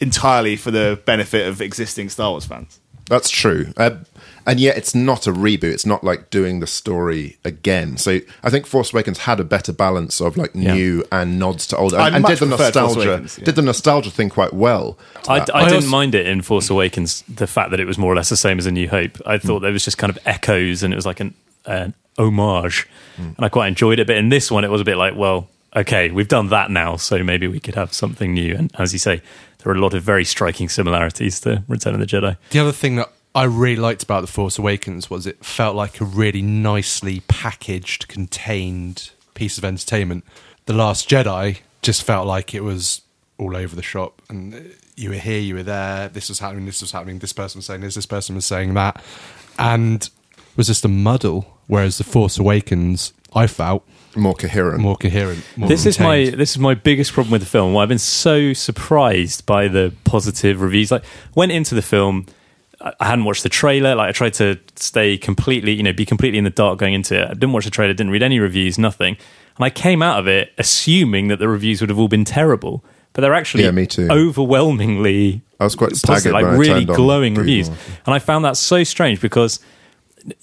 entirely 0.00 0.56
for 0.56 0.70
the 0.70 1.00
benefit 1.04 1.46
of 1.46 1.60
existing 1.60 2.08
Star 2.08 2.30
Wars 2.30 2.46
fans. 2.46 2.80
That's 3.10 3.28
true. 3.28 3.72
Uh, 3.76 3.96
and 4.46 4.60
yet 4.60 4.76
it's 4.76 4.94
not 4.94 5.26
a 5.26 5.32
reboot. 5.32 5.72
It's 5.72 5.84
not 5.84 6.04
like 6.04 6.30
doing 6.30 6.60
the 6.60 6.66
story 6.66 7.38
again. 7.44 7.96
So 7.96 8.20
I 8.44 8.50
think 8.50 8.66
Force 8.66 8.92
Awakens 8.92 9.18
had 9.18 9.40
a 9.40 9.44
better 9.44 9.72
balance 9.72 10.20
of 10.20 10.36
like 10.36 10.52
Yeah. 10.54 10.74
new 10.74 11.04
and 11.10 11.38
nods 11.38 11.66
to 11.68 11.76
old, 11.76 11.92
I 11.92 12.06
and, 12.06 12.16
and 12.16 12.22
much 12.22 12.38
did 12.38 12.48
the 12.48 12.56
preferred 12.56 12.72
Force 12.72 12.94
nostalgia, 12.94 13.10
Awakens, 13.10 13.38
yeah. 13.38 13.44
did 13.44 13.54
the 13.56 13.62
nostalgia 13.62 14.10
thing 14.10 14.28
quite 14.28 14.54
well. 14.54 14.96
I, 15.28 15.40
uh, 15.40 15.46
I, 15.52 15.58
I 15.58 15.64
didn't 15.64 15.74
also- 15.76 15.88
mind 15.88 16.14
it 16.14 16.26
in 16.26 16.40
Force 16.40 16.70
Awakens, 16.70 17.22
the 17.22 17.48
fact 17.48 17.72
that 17.72 17.80
it 17.80 17.86
was 17.86 17.98
more 17.98 18.12
or 18.12 18.16
less 18.16 18.28
the 18.28 18.36
same 18.36 18.58
as 18.58 18.66
A 18.66 18.70
New 18.70 18.88
Hope. 18.88 19.20
I 19.26 19.38
hmm. 19.38 19.46
thought 19.46 19.60
there 19.60 19.72
was 19.72 19.84
just 19.84 19.98
kind 19.98 20.10
of 20.10 20.18
echoes 20.24 20.84
and 20.84 20.94
it 20.94 20.96
was 20.96 21.06
like 21.06 21.18
an, 21.18 21.34
an 21.66 21.94
homage. 22.16 22.86
Hmm. 23.16 23.22
And 23.22 23.40
I 23.40 23.48
quite 23.48 23.66
enjoyed 23.66 23.98
it. 23.98 24.06
But 24.06 24.16
in 24.16 24.28
this 24.28 24.52
one, 24.52 24.62
it 24.62 24.70
was 24.70 24.80
a 24.80 24.84
bit 24.84 24.96
like, 24.96 25.16
well, 25.16 25.48
okay, 25.74 26.10
we've 26.10 26.28
done 26.28 26.48
that 26.48 26.70
now, 26.70 26.96
so 26.96 27.22
maybe 27.22 27.46
we 27.46 27.60
could 27.60 27.74
have 27.74 27.92
something 27.92 28.34
new. 28.34 28.54
And 28.54 28.70
as 28.78 28.92
you 28.92 28.98
say, 28.98 29.22
there 29.62 29.72
are 29.72 29.76
a 29.76 29.80
lot 29.80 29.94
of 29.94 30.02
very 30.02 30.24
striking 30.24 30.68
similarities 30.68 31.40
to 31.40 31.64
Return 31.68 31.94
of 31.94 32.00
the 32.00 32.06
Jedi. 32.06 32.36
The 32.50 32.58
other 32.58 32.72
thing 32.72 32.96
that 32.96 33.10
I 33.34 33.44
really 33.44 33.80
liked 33.80 34.02
about 34.02 34.22
The 34.22 34.26
Force 34.26 34.58
Awakens 34.58 35.08
was 35.08 35.26
it 35.26 35.44
felt 35.44 35.76
like 35.76 36.00
a 36.00 36.04
really 36.04 36.42
nicely 36.42 37.20
packaged, 37.28 38.08
contained 38.08 39.10
piece 39.34 39.56
of 39.58 39.64
entertainment. 39.64 40.24
The 40.66 40.72
Last 40.72 41.08
Jedi 41.08 41.60
just 41.82 42.02
felt 42.02 42.26
like 42.26 42.54
it 42.54 42.64
was 42.64 43.02
all 43.38 43.56
over 43.56 43.76
the 43.76 43.82
shop, 43.82 44.20
and 44.28 44.54
uh, 44.54 44.58
you 44.96 45.10
were 45.10 45.16
here, 45.16 45.38
you 45.38 45.54
were 45.54 45.62
there. 45.62 46.08
This 46.08 46.28
was 46.28 46.40
happening, 46.40 46.66
this 46.66 46.80
was 46.80 46.92
happening. 46.92 47.20
This 47.20 47.32
person 47.32 47.58
was 47.58 47.66
saying 47.66 47.80
this, 47.80 47.94
this 47.94 48.06
person 48.06 48.34
was 48.34 48.44
saying 48.44 48.74
that, 48.74 49.02
and 49.58 50.02
it 50.02 50.56
was 50.56 50.66
just 50.66 50.84
a 50.84 50.88
muddle. 50.88 51.58
Whereas 51.66 51.98
The 51.98 52.04
Force 52.04 52.36
Awakens, 52.38 53.12
I 53.32 53.46
felt 53.46 53.86
More 54.16 54.34
coherent. 54.34 54.80
more 54.80 54.96
coherent. 54.96 55.44
More 55.56 55.68
this 55.68 55.86
is 55.86 56.00
my 56.00 56.30
this 56.30 56.50
is 56.50 56.58
my 56.58 56.74
biggest 56.74 57.12
problem 57.12 57.32
with 57.32 57.42
the 57.42 57.46
film. 57.48 57.72
Why 57.72 57.82
I've 57.82 57.88
been 57.88 57.98
so 57.98 58.52
surprised 58.52 59.46
by 59.46 59.68
the 59.68 59.92
positive 60.04 60.60
reviews. 60.60 60.90
Like 60.90 61.04
went 61.34 61.52
into 61.52 61.74
the 61.74 61.82
film, 61.82 62.26
I 62.80 62.92
I 62.98 63.06
hadn't 63.06 63.24
watched 63.24 63.42
the 63.42 63.48
trailer. 63.48 63.94
Like 63.94 64.08
I 64.08 64.12
tried 64.12 64.34
to 64.34 64.58
stay 64.76 65.16
completely, 65.18 65.72
you 65.74 65.82
know, 65.82 65.92
be 65.92 66.04
completely 66.06 66.38
in 66.38 66.44
the 66.44 66.50
dark 66.50 66.78
going 66.78 66.94
into 66.94 67.14
it. 67.20 67.24
I 67.24 67.34
didn't 67.34 67.52
watch 67.52 67.64
the 67.64 67.70
trailer, 67.70 67.92
didn't 67.92 68.10
read 68.10 68.22
any 68.22 68.40
reviews, 68.40 68.78
nothing. 68.78 69.16
And 69.56 69.64
I 69.64 69.70
came 69.70 70.02
out 70.02 70.18
of 70.18 70.26
it 70.26 70.52
assuming 70.58 71.28
that 71.28 71.38
the 71.38 71.48
reviews 71.48 71.80
would 71.80 71.90
have 71.90 71.98
all 71.98 72.08
been 72.08 72.24
terrible, 72.24 72.82
but 73.12 73.20
they're 73.20 73.34
actually 73.34 73.64
Yeah, 73.64 73.70
me 73.72 73.86
too. 73.86 74.08
overwhelmingly 74.10 75.42
I 75.58 75.64
was 75.64 75.74
quite 75.76 75.92
positive, 76.02 76.32
like 76.32 76.46
really 76.58 76.84
glowing 76.84 77.34
reviews. 77.34 77.68
And 77.68 78.14
I 78.14 78.18
found 78.18 78.44
that 78.44 78.56
so 78.56 78.82
strange 78.82 79.20
because 79.20 79.60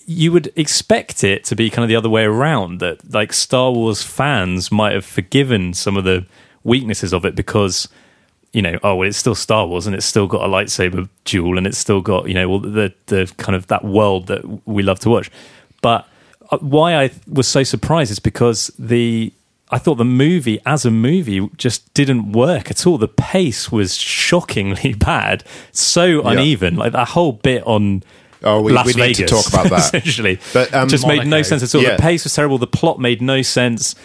you 0.05 0.31
would 0.31 0.51
expect 0.55 1.23
it 1.23 1.43
to 1.45 1.55
be 1.55 1.69
kind 1.69 1.83
of 1.83 1.89
the 1.89 1.95
other 1.95 2.09
way 2.09 2.23
around 2.23 2.79
that 2.79 3.13
like 3.13 3.33
Star 3.33 3.71
Wars 3.71 4.03
fans 4.03 4.71
might 4.71 4.93
have 4.93 5.05
forgiven 5.05 5.73
some 5.73 5.97
of 5.97 6.03
the 6.03 6.25
weaknesses 6.63 7.13
of 7.13 7.25
it 7.25 7.35
because 7.35 7.87
you 8.53 8.61
know 8.61 8.79
oh 8.83 8.95
well 8.95 9.07
it's 9.07 9.17
still 9.17 9.35
Star 9.35 9.67
Wars 9.67 9.87
and 9.87 9.95
it's 9.95 10.05
still 10.05 10.27
got 10.27 10.43
a 10.43 10.47
lightsaber 10.47 11.07
duel 11.25 11.57
and 11.57 11.67
it's 11.67 11.77
still 11.77 12.01
got 12.01 12.27
you 12.27 12.33
know 12.33 12.47
all 12.47 12.59
the 12.59 12.93
the 13.07 13.31
kind 13.37 13.55
of 13.55 13.67
that 13.67 13.83
world 13.83 14.27
that 14.27 14.67
we 14.67 14.83
love 14.83 14.99
to 14.99 15.09
watch 15.09 15.31
but 15.81 16.07
uh, 16.49 16.57
why 16.59 16.95
I 16.95 17.11
was 17.27 17.47
so 17.47 17.63
surprised 17.63 18.11
is 18.11 18.19
because 18.19 18.71
the 18.79 19.33
I 19.69 19.79
thought 19.79 19.95
the 19.95 20.05
movie 20.05 20.59
as 20.65 20.85
a 20.85 20.91
movie 20.91 21.49
just 21.57 21.93
didn't 21.93 22.31
work 22.31 22.71
at 22.71 22.87
all. 22.87 22.97
The 22.97 23.07
pace 23.07 23.69
was 23.71 23.97
shockingly 23.97 24.93
bad, 24.97 25.43
so 25.71 26.21
uneven. 26.21 26.77
Like 26.77 26.93
that 26.93 27.09
whole 27.09 27.33
bit 27.33 27.63
on 27.67 28.03
Oh, 28.43 28.61
we- 28.61 28.71
Las 28.71 28.85
we 28.85 28.93
need 28.93 29.15
to 29.15 29.25
talk 29.25 29.47
about 29.47 29.69
that. 29.69 29.79
essentially, 29.95 30.39
But, 30.53 30.73
um, 30.73 30.87
just 30.89 31.07
made 31.07 31.25
no 31.27 31.41
sense 31.41 31.63
at 31.63 31.73
all. 31.75 31.81
Yeah. 31.81 31.95
The 31.95 32.01
pace 32.01 32.23
was 32.23 32.33
terrible. 32.33 32.57
The 32.57 32.67
plot 32.67 32.99
made 32.99 33.21
no 33.21 33.41
sense. 33.41 33.95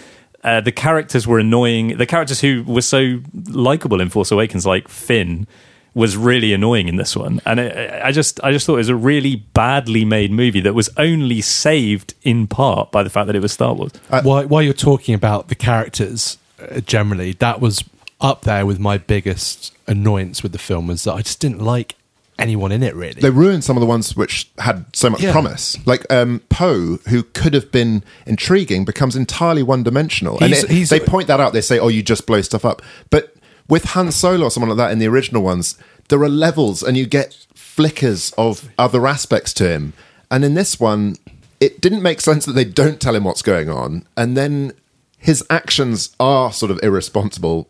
Uh, 0.44 0.60
the 0.60 0.72
characters 0.72 1.26
were 1.26 1.38
annoying. 1.38 1.98
The 1.98 2.06
characters 2.06 2.40
who 2.40 2.64
were 2.66 2.82
so 2.82 3.20
likable 3.48 4.00
in 4.00 4.08
Force 4.08 4.30
Awakens, 4.32 4.66
like 4.66 4.88
Finn, 4.88 5.46
was 5.94 6.16
really 6.16 6.52
annoying 6.52 6.88
in 6.88 6.96
this 6.96 7.14
one. 7.14 7.40
And 7.44 7.60
it, 7.60 8.02
I 8.02 8.10
just, 8.12 8.42
I 8.42 8.50
just 8.50 8.66
thought 8.66 8.74
it 8.74 8.78
was 8.78 8.88
a 8.88 8.96
really 8.96 9.36
badly 9.36 10.04
made 10.04 10.32
movie 10.32 10.60
that 10.60 10.74
was 10.74 10.88
only 10.96 11.40
saved 11.42 12.14
in 12.22 12.46
part 12.46 12.90
by 12.90 13.02
the 13.02 13.10
fact 13.10 13.26
that 13.26 13.36
it 13.36 13.42
was 13.42 13.52
Star 13.52 13.74
Wars. 13.74 13.92
while, 14.22 14.46
while 14.46 14.62
you're 14.62 14.72
talking 14.72 15.14
about 15.14 15.48
the 15.48 15.54
characters 15.54 16.38
uh, 16.60 16.80
generally, 16.80 17.32
that 17.34 17.60
was 17.60 17.84
up 18.20 18.42
there 18.42 18.64
with 18.64 18.78
my 18.78 18.96
biggest 18.96 19.72
annoyance 19.86 20.42
with 20.42 20.52
the 20.52 20.58
film 20.58 20.86
was 20.86 21.04
that 21.04 21.12
I 21.12 21.22
just 21.22 21.40
didn't 21.40 21.60
like 21.60 21.94
anyone 22.38 22.72
in 22.72 22.82
it 22.82 22.94
really. 22.94 23.20
They 23.20 23.30
ruined 23.30 23.64
some 23.64 23.76
of 23.76 23.80
the 23.80 23.86
ones 23.86 24.16
which 24.16 24.50
had 24.58 24.84
so 24.94 25.10
much 25.10 25.20
Yeah. 25.22 25.32
promise. 25.32 25.76
Like 25.86 26.10
um, 26.12 26.40
Poe, 26.48 26.98
who 27.08 27.22
could 27.22 27.54
have 27.54 27.70
been 27.70 28.02
intriguing, 28.26 28.84
becomes 28.84 29.14
entirely 29.16 29.62
one 29.62 29.82
dimensional. 29.82 30.38
And 30.40 30.52
it- 30.52 30.88
they 30.88 31.00
point 31.00 31.28
that 31.28 31.40
out. 31.40 31.52
They 31.52 31.60
say, 31.60 31.78
oh, 31.78 31.88
you 31.88 32.02
just 32.02 32.26
blow 32.26 32.40
stuff 32.42 32.64
up. 32.64 32.82
But 33.10 33.34
with 33.68 33.84
Han 33.86 34.10
Solo 34.12 34.46
or 34.46 34.50
someone 34.50 34.70
like 34.70 34.78
that 34.78 34.92
in 34.92 34.98
the 34.98 35.06
original 35.06 35.42
ones, 35.42 35.76
there 36.08 36.22
are 36.22 36.28
levels 36.28 36.82
and 36.82 36.96
you 36.96 37.06
get 37.06 37.46
flickers 37.54 38.32
of 38.36 38.68
other 38.78 39.06
aspects 39.06 39.52
to 39.54 39.68
him. 39.68 39.92
And 40.30 40.44
in 40.44 40.54
this 40.54 40.80
one, 40.80 41.16
it 41.60 41.80
didn't 41.80 42.02
make 42.02 42.20
sense 42.20 42.44
that 42.46 42.52
they 42.54 42.64
don't 42.64 43.00
tell 43.00 43.14
him 43.14 43.24
what's 43.24 43.42
going 43.42 43.68
on. 43.70 44.04
And 44.16 44.36
then 44.36 44.72
his 45.18 45.44
actions 45.48 46.10
are 46.18 46.52
sort 46.52 46.70
of 46.72 46.80
irresponsible 46.82 47.68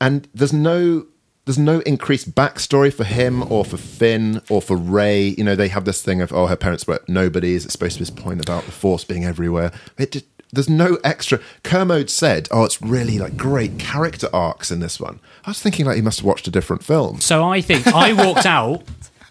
and 0.00 0.26
there's 0.34 0.52
no 0.52 1.06
there's 1.44 1.58
no 1.58 1.80
increased 1.80 2.34
backstory 2.34 2.92
for 2.94 3.04
him 3.04 3.42
or 3.52 3.64
for 3.64 3.76
Finn 3.76 4.40
or 4.48 4.62
for 4.62 4.76
Rey. 4.76 5.34
You 5.36 5.44
know, 5.44 5.56
they 5.56 5.68
have 5.68 5.84
this 5.84 6.00
thing 6.02 6.20
of 6.20 6.32
oh, 6.32 6.46
her 6.46 6.56
parents 6.56 6.86
were 6.86 7.00
nobodies. 7.08 7.64
It's 7.64 7.72
supposed 7.72 7.94
to 7.94 7.98
be 7.98 8.04
this 8.04 8.10
point 8.24 8.40
about 8.40 8.64
the 8.64 8.72
Force 8.72 9.04
being 9.04 9.24
everywhere. 9.24 9.72
It 9.98 10.10
did, 10.12 10.24
there's 10.52 10.68
no 10.68 10.98
extra. 11.02 11.40
Kermode 11.64 12.10
said, 12.10 12.46
"Oh, 12.50 12.64
it's 12.64 12.80
really 12.82 13.18
like 13.18 13.36
great 13.36 13.78
character 13.78 14.28
arcs 14.32 14.70
in 14.70 14.80
this 14.80 15.00
one." 15.00 15.18
I 15.44 15.50
was 15.50 15.60
thinking 15.60 15.86
like 15.86 15.96
he 15.96 16.02
must 16.02 16.20
have 16.20 16.26
watched 16.26 16.46
a 16.46 16.50
different 16.50 16.84
film. 16.84 17.20
So 17.20 17.42
I 17.42 17.60
think 17.60 17.86
I 17.88 18.12
walked 18.12 18.46
out 18.46 18.84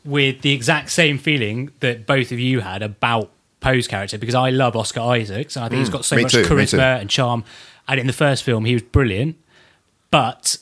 with 0.04 0.42
the 0.42 0.52
exact 0.52 0.90
same 0.90 1.18
feeling 1.20 1.70
that 1.80 2.06
both 2.08 2.32
of 2.32 2.40
you 2.40 2.60
had 2.62 2.82
about 2.82 3.30
Poe's 3.60 3.88
character 3.88 4.18
because 4.18 4.34
I 4.34 4.50
love 4.50 4.76
Oscar 4.76 5.02
Isaacs 5.02 5.56
and 5.56 5.64
I 5.64 5.70
think 5.70 5.78
he's 5.80 5.90
got 5.92 6.04
so 6.06 6.18
Mm, 6.18 6.24
much 6.24 6.32
too. 6.32 6.44
charisma 6.44 7.00
and 7.00 7.08
charm. 7.08 7.44
And 7.88 8.00
in 8.00 8.08
the 8.08 8.14
first 8.14 8.42
film, 8.44 8.66
he 8.66 8.74
was 8.74 8.82
brilliant. 8.82 9.36
But 10.10 10.58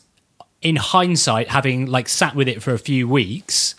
in 0.61 0.75
hindsight, 0.75 1.49
having 1.49 1.85
like 1.85 2.09
sat 2.09 2.35
with 2.35 2.47
it 2.47 2.61
for 2.61 2.73
a 2.73 2.79
few 2.79 3.07
weeks, 3.07 3.75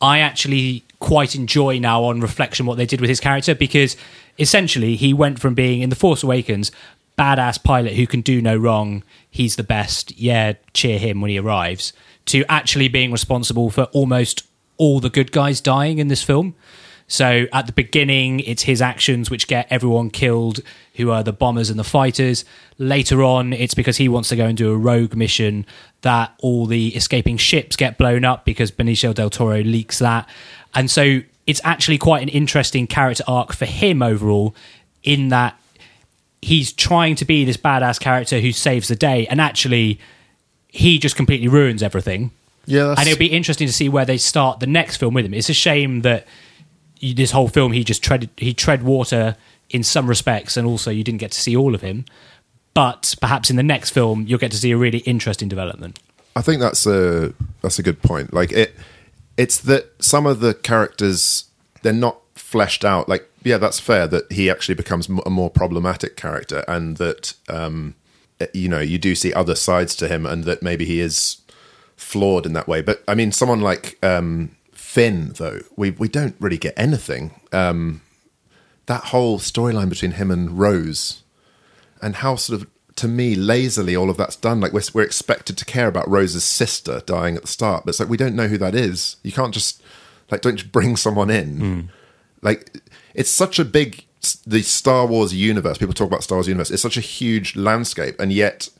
I 0.00 0.20
actually 0.20 0.84
quite 1.00 1.34
enjoy 1.34 1.78
now 1.78 2.04
on 2.04 2.20
reflection 2.20 2.66
what 2.66 2.76
they 2.76 2.86
did 2.86 3.00
with 3.00 3.08
his 3.08 3.20
character 3.20 3.54
because 3.54 3.96
essentially 4.38 4.96
he 4.96 5.12
went 5.12 5.40
from 5.40 5.54
being 5.54 5.80
in 5.80 5.90
The 5.90 5.96
Force 5.96 6.22
Awakens 6.22 6.70
badass 7.18 7.62
pilot 7.62 7.94
who 7.94 8.06
can 8.06 8.20
do 8.20 8.40
no 8.40 8.56
wrong, 8.56 9.02
he's 9.28 9.56
the 9.56 9.64
best, 9.64 10.16
yeah, 10.16 10.52
cheer 10.72 10.98
him 10.98 11.20
when 11.20 11.30
he 11.30 11.38
arrives, 11.38 11.92
to 12.26 12.44
actually 12.48 12.88
being 12.88 13.10
responsible 13.10 13.70
for 13.70 13.84
almost 13.86 14.46
all 14.76 15.00
the 15.00 15.10
good 15.10 15.32
guys 15.32 15.60
dying 15.60 15.98
in 15.98 16.08
this 16.08 16.22
film. 16.22 16.54
So 17.10 17.46
at 17.54 17.66
the 17.66 17.72
beginning, 17.72 18.40
it's 18.40 18.62
his 18.64 18.82
actions 18.82 19.30
which 19.30 19.46
get 19.48 19.66
everyone 19.70 20.10
killed, 20.10 20.60
who 20.96 21.10
are 21.10 21.22
the 21.22 21.32
bombers 21.32 21.70
and 21.70 21.78
the 21.78 21.84
fighters. 21.84 22.44
Later 22.76 23.22
on, 23.24 23.54
it's 23.54 23.72
because 23.72 23.96
he 23.96 24.08
wants 24.10 24.28
to 24.28 24.36
go 24.36 24.44
and 24.44 24.56
do 24.56 24.70
a 24.70 24.76
rogue 24.76 25.16
mission 25.16 25.64
that 26.02 26.34
all 26.40 26.66
the 26.66 26.88
escaping 26.94 27.38
ships 27.38 27.76
get 27.76 27.96
blown 27.96 28.24
up 28.26 28.44
because 28.44 28.70
Benicio 28.70 29.14
del 29.14 29.30
Toro 29.30 29.62
leaks 29.62 29.98
that. 30.00 30.28
And 30.74 30.90
so 30.90 31.20
it's 31.46 31.62
actually 31.64 31.96
quite 31.96 32.22
an 32.22 32.28
interesting 32.28 32.86
character 32.86 33.24
arc 33.26 33.54
for 33.54 33.64
him 33.64 34.02
overall, 34.02 34.54
in 35.02 35.28
that 35.30 35.58
he's 36.42 36.72
trying 36.72 37.14
to 37.16 37.24
be 37.24 37.44
this 37.46 37.56
badass 37.56 37.98
character 37.98 38.38
who 38.40 38.52
saves 38.52 38.88
the 38.88 38.94
day, 38.96 39.26
and 39.28 39.40
actually, 39.40 39.98
he 40.68 40.98
just 40.98 41.16
completely 41.16 41.48
ruins 41.48 41.82
everything. 41.82 42.30
Yeah, 42.66 42.82
that's- 42.88 42.98
and 42.98 43.08
it'll 43.08 43.18
be 43.18 43.28
interesting 43.32 43.66
to 43.66 43.72
see 43.72 43.88
where 43.88 44.04
they 44.04 44.18
start 44.18 44.60
the 44.60 44.66
next 44.66 44.98
film 44.98 45.14
with 45.14 45.24
him. 45.24 45.32
It's 45.32 45.48
a 45.48 45.54
shame 45.54 46.02
that 46.02 46.26
this 47.00 47.30
whole 47.30 47.48
film 47.48 47.72
he 47.72 47.84
just 47.84 48.02
tread 48.02 48.28
he 48.36 48.52
tread 48.54 48.82
water 48.82 49.36
in 49.70 49.82
some 49.82 50.08
respects, 50.08 50.56
and 50.56 50.66
also 50.66 50.90
you 50.90 51.04
didn't 51.04 51.20
get 51.20 51.32
to 51.32 51.40
see 51.40 51.56
all 51.56 51.74
of 51.74 51.82
him. 51.82 52.04
But 52.74 53.14
perhaps 53.20 53.50
in 53.50 53.56
the 53.56 53.62
next 53.62 53.90
film, 53.90 54.24
you'll 54.26 54.38
get 54.38 54.52
to 54.52 54.56
see 54.56 54.70
a 54.70 54.76
really 54.76 54.98
interesting 54.98 55.48
development. 55.48 55.98
I 56.36 56.42
think 56.42 56.60
that's 56.60 56.86
a 56.86 57.34
that's 57.62 57.78
a 57.78 57.82
good 57.82 58.02
point. 58.02 58.32
Like 58.32 58.52
it, 58.52 58.74
it's 59.36 59.58
that 59.62 59.92
some 60.02 60.26
of 60.26 60.40
the 60.40 60.54
characters 60.54 61.46
they're 61.82 61.92
not 61.92 62.18
fleshed 62.34 62.84
out. 62.84 63.08
Like 63.08 63.28
yeah, 63.42 63.58
that's 63.58 63.80
fair 63.80 64.06
that 64.08 64.30
he 64.30 64.50
actually 64.50 64.74
becomes 64.74 65.08
a 65.08 65.30
more 65.30 65.50
problematic 65.50 66.16
character, 66.16 66.64
and 66.68 66.96
that 66.98 67.34
um, 67.48 67.94
you 68.52 68.68
know 68.68 68.80
you 68.80 68.98
do 68.98 69.14
see 69.14 69.32
other 69.32 69.54
sides 69.54 69.96
to 69.96 70.08
him, 70.08 70.26
and 70.26 70.44
that 70.44 70.62
maybe 70.62 70.84
he 70.84 71.00
is 71.00 71.38
flawed 71.96 72.46
in 72.46 72.52
that 72.52 72.68
way. 72.68 72.80
But 72.80 73.02
I 73.08 73.14
mean, 73.14 73.32
someone 73.32 73.60
like 73.60 73.98
um, 74.04 74.56
Finn, 74.88 75.34
though, 75.36 75.60
we 75.76 75.90
we 75.90 76.08
don't 76.08 76.34
really 76.40 76.56
get 76.56 76.72
anything. 76.74 77.38
Um, 77.52 78.00
that 78.86 79.04
whole 79.04 79.38
storyline 79.38 79.90
between 79.90 80.12
him 80.12 80.30
and 80.30 80.58
Rose 80.58 81.24
and 82.00 82.16
how 82.16 82.36
sort 82.36 82.62
of 82.62 82.68
to 82.96 83.06
me 83.06 83.34
lazily 83.34 83.94
all 83.94 84.08
of 84.08 84.16
that's 84.16 84.34
done. 84.34 84.62
Like 84.62 84.72
we're, 84.72 84.80
we're 84.94 85.02
expected 85.02 85.58
to 85.58 85.66
care 85.66 85.88
about 85.88 86.08
rose's 86.08 86.42
sister 86.42 87.02
dying 87.04 87.36
at 87.36 87.42
the 87.42 87.48
start 87.48 87.84
but 87.84 87.90
it's 87.90 88.00
like 88.00 88.08
we 88.08 88.16
don't 88.16 88.34
know 88.34 88.48
who 88.48 88.56
that 88.56 88.74
is. 88.74 89.16
You 89.22 89.30
can't 89.30 89.52
just 89.52 89.82
like 90.30 90.40
don't 90.40 90.56
just 90.56 90.72
bring 90.72 90.96
someone 90.96 91.28
in. 91.28 91.90
Like 92.40 92.80
it's 93.12 93.28
such 93.30 93.58
a 93.58 93.66
big 93.66 94.06
the 94.46 94.62
star 94.62 95.06
wars 95.06 95.34
universe 95.34 95.76
people 95.76 95.92
talk 95.92 96.08
about 96.08 96.24
star 96.24 96.38
wars 96.38 96.48
universe 96.48 96.70
it's 96.70 96.82
such 96.82 96.96
a 96.96 97.02
huge 97.02 97.54
landscape 97.56 98.18
and 98.18 98.32
yet 98.32 98.70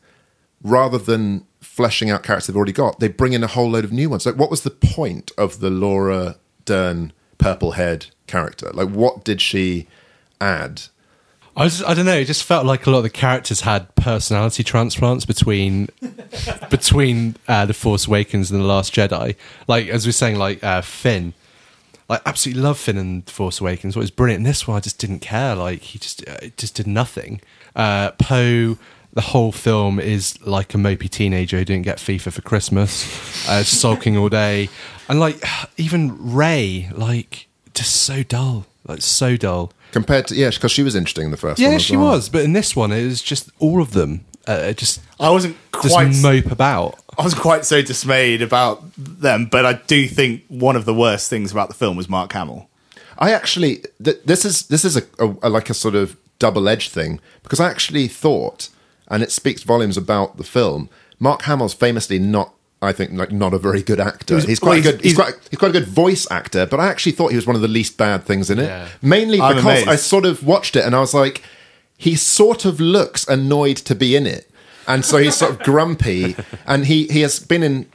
rather 0.63 0.97
than 0.97 1.45
fleshing 1.61 2.11
out 2.11 2.23
characters 2.23 2.47
they've 2.47 2.57
already 2.57 2.73
got 2.73 3.01
they 3.01 3.09
bring 3.09 3.33
in 3.33 3.43
a 3.43 3.49
whole 3.49 3.71
load 3.71 3.85
of 3.85 3.93
new 3.93 4.09
ones 4.09 4.25
like 4.25 4.37
what 4.37 4.51
was 4.51 4.63
the 4.63 4.71
point 4.71 5.33
of 5.37 5.61
the 5.61 5.71
laura 5.71 6.37
Dern 6.69 7.13
purple 7.39 7.73
haired 7.73 8.07
character? 8.27 8.71
Like, 8.75 8.91
what 8.91 9.25
did 9.25 9.41
she 9.41 9.89
add? 10.41 10.83
I, 11.57 11.65
was, 11.65 11.83
I 11.83 11.95
don't 11.95 12.05
know. 12.05 12.19
It 12.19 12.27
just 12.27 12.45
felt 12.45 12.67
like 12.67 12.87
a 12.87 12.91
lot 12.91 12.99
of 12.99 13.05
the 13.05 13.11
characters 13.11 13.63
had 13.63 13.93
personality 13.97 14.63
transplants 14.63 15.25
between 15.25 15.89
between 16.71 17.37
uh, 17.49 17.65
the 17.65 17.75
Force 17.75 18.07
Awakens 18.07 18.51
and 18.51 18.61
the 18.61 18.67
Last 18.67 18.95
Jedi. 18.95 19.35
Like 19.67 19.89
as 19.89 20.07
we 20.07 20.11
are 20.11 20.13
saying, 20.13 20.37
like 20.37 20.63
uh, 20.63 20.83
Finn, 20.83 21.33
I 22.11 22.21
absolutely 22.27 22.63
love 22.63 22.79
Finn 22.79 22.99
and 22.99 23.29
Force 23.29 23.61
Awakens. 23.61 23.97
What 23.97 24.03
was 24.03 24.11
brilliant. 24.13 24.41
In 24.41 24.45
this 24.45 24.69
one, 24.69 24.77
I 24.77 24.81
just 24.81 24.99
didn't 24.99 25.21
care. 25.21 25.57
Like 25.57 25.81
he 25.81 25.99
just 25.99 26.29
uh, 26.29 26.49
just 26.57 26.77
did 26.77 26.87
nothing. 26.87 27.41
Uh, 27.75 28.13
Poe. 28.13 28.77
The 29.13 29.21
whole 29.23 29.53
film 29.53 29.99
is 29.99 30.39
like 30.47 30.75
a 30.75 30.79
mopey 30.79 31.09
teenager 31.11 31.59
who 31.59 31.65
didn't 31.65 31.85
get 31.85 31.99
FIFA 31.99 32.33
for 32.33 32.43
Christmas, 32.43 33.49
uh, 33.49 33.63
sulking 33.65 34.17
all 34.17 34.29
day, 34.29 34.69
and 35.09 35.19
like 35.19 35.43
even 35.77 36.35
Rey, 36.35 36.91
like 36.95 37.49
just 37.75 37.97
so 37.97 38.23
dull, 38.23 38.67
like 38.87 39.03
so 39.03 39.37
dull. 39.37 39.73
Compared 39.93 40.27
to, 40.29 40.35
yeah, 40.35 40.51
because 40.51 40.71
she 40.71 40.83
was 40.83 40.95
interesting 40.95 41.25
in 41.25 41.31
the 41.31 41.37
first 41.39 41.59
Yeah, 41.59 41.69
one. 41.69 41.77
as 41.77 41.83
she 41.83 41.97
well. 41.97 42.11
was, 42.13 42.29
but 42.29 42.43
in 42.45 42.53
this 42.53 42.77
one, 42.77 42.93
it 42.93 43.05
was 43.05 43.23
just 43.23 43.51
all 43.59 43.81
of 43.81 43.93
them. 43.93 44.25
Uh, 44.47 44.73
just 44.73 45.01
I 45.19 45.31
wasn't 45.31 45.57
just 45.83 45.95
quite 45.95 46.15
mope 46.23 46.51
about. 46.53 46.99
I 47.19 47.23
was 47.25 47.35
quite 47.35 47.65
so 47.65 47.83
dismayed 47.83 48.43
about 48.43 48.83
them, 48.97 49.47
but 49.47 49.65
I 49.67 49.73
do 49.75 50.07
think 50.07 50.45
one 50.49 50.77
of 50.77 50.85
the 50.85 50.95
worst 50.95 51.29
things 51.31 51.51
about 51.51 51.69
the 51.69 51.75
film 51.75 51.97
was 51.97 52.09
Mark 52.09 52.33
Hamill. 52.33 52.69
I 53.19 53.33
actually 53.33 53.83
th- 54.03 54.21
this 54.25 54.45
is 54.45 54.67
this 54.69 54.85
is 54.85 54.97
a, 54.97 55.03
a, 55.19 55.35
a 55.45 55.49
like 55.49 55.71
a 55.71 55.75
sort 55.75 55.95
of 55.95 56.17
double 56.39 56.69
edged 56.69 56.93
thing 56.93 57.19
because 57.43 57.59
I 57.61 57.69
actually 57.69 58.07
thought, 58.09 58.69
and 59.09 59.23
it 59.23 59.31
speaks 59.33 59.63
volumes 59.63 59.97
about 59.97 60.37
the 60.37 60.45
film. 60.45 60.89
Mark 61.19 61.43
Hamill's 61.43 61.75
famously 61.75 62.19
not, 62.19 62.55
I 62.81 62.93
think, 62.93 63.13
like 63.13 63.33
not 63.33 63.53
a 63.55 63.59
very 63.59 63.83
good 63.83 64.01
actor. 64.01 64.35
He's- 64.35 64.47
He's, 64.47 64.59
quite 64.59 64.69
well, 64.71 64.79
a 64.79 64.83
good. 64.83 65.01
he's- 65.01 65.05
He's, 65.05 65.15
quite 65.17 65.35
he's 65.51 65.59
quite 65.59 65.71
a 65.71 65.73
good 65.81 65.89
voice 65.89 66.31
actor, 66.31 66.67
but 66.67 66.79
I 66.81 66.89
actually 66.89 67.13
thought 67.13 67.31
he 67.31 67.37
was 67.37 67.47
one 67.47 67.57
of 67.57 67.63
the 67.63 67.69
least 67.69 67.97
bad 67.97 68.25
things 68.25 68.51
in 68.51 68.59
it. 68.59 68.67
Yeah. 68.67 68.89
Mainly 69.03 69.41
I'm 69.41 69.57
because 69.57 69.65
amazed. 69.83 69.89
I 69.89 69.97
sort 69.97 70.25
of 70.27 70.45
watched 70.47 70.77
it 70.77 70.85
and 70.85 70.95
I 70.95 71.01
was 71.01 71.15
like, 71.15 71.43
he 71.97 72.15
sort 72.15 72.65
of 72.65 72.79
looks 72.81 73.27
annoyed 73.27 73.77
to 73.79 73.95
be 73.95 74.15
in 74.15 74.25
it, 74.27 74.49
and 74.87 75.05
so 75.05 75.17
he's 75.19 75.35
sort 75.37 75.51
of 75.51 75.59
grumpy, 75.65 76.37
and 76.65 76.87
he 76.87 77.09
he 77.09 77.23
has 77.23 77.41
been 77.41 77.65
in 77.65 77.87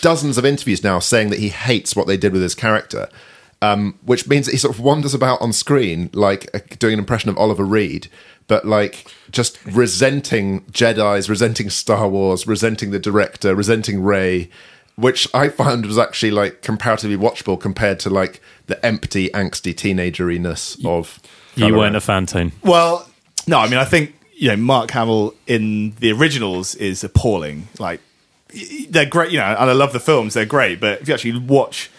dozens 0.00 0.36
of 0.36 0.44
interviews 0.44 0.82
now 0.82 0.98
saying 0.98 1.30
that 1.30 1.38
he 1.38 1.50
hates 1.50 1.94
what 1.94 2.06
they 2.08 2.16
did 2.16 2.32
with 2.32 2.42
his 2.42 2.54
character 2.56 3.08
um, 3.62 3.96
which 4.04 4.26
means 4.26 4.46
that 4.46 4.52
he 4.52 4.58
sort 4.58 4.74
of 4.74 4.80
wanders 4.82 5.14
about 5.14 5.40
on 5.40 5.52
screen 5.52 6.10
like 6.12 6.50
uh, 6.52 6.58
doing 6.78 6.94
an 6.94 6.98
impression 6.98 7.30
of 7.30 7.38
Oliver 7.38 7.64
Reed, 7.64 8.08
but 8.48 8.66
like 8.66 9.06
just 9.30 9.64
resenting 9.64 10.62
Jedi's, 10.64 11.30
resenting 11.30 11.70
Star 11.70 12.08
Wars, 12.08 12.46
resenting 12.46 12.90
the 12.90 12.98
director, 12.98 13.54
resenting 13.54 14.02
Rey, 14.02 14.50
which 14.96 15.32
I 15.32 15.48
found 15.48 15.86
was 15.86 15.96
actually 15.96 16.32
like 16.32 16.60
comparatively 16.62 17.16
watchable 17.16 17.58
compared 17.58 18.00
to 18.00 18.10
like 18.10 18.40
the 18.66 18.84
empty, 18.84 19.30
angsty 19.30 19.74
teenageriness 19.74 20.84
of. 20.84 21.20
You 21.54 21.66
Kylo 21.66 21.78
weren't 21.78 21.94
Ren. 21.94 21.96
a 21.96 22.00
Fantone. 22.00 22.52
Well, 22.64 23.08
no, 23.46 23.58
I 23.58 23.68
mean, 23.68 23.78
I 23.78 23.84
think 23.84 24.18
you 24.34 24.48
know 24.48 24.56
Mark 24.56 24.90
Hamill 24.90 25.34
in 25.46 25.94
the 26.00 26.10
originals 26.10 26.74
is 26.74 27.04
appalling. 27.04 27.68
Like 27.78 28.00
they're 28.88 29.06
great, 29.06 29.30
you 29.30 29.38
know, 29.38 29.44
and 29.44 29.70
I 29.70 29.72
love 29.72 29.92
the 29.92 30.00
films; 30.00 30.34
they're 30.34 30.46
great. 30.46 30.80
But 30.80 31.02
if 31.02 31.08
you 31.08 31.14
actually 31.14 31.38
watch 31.38 31.90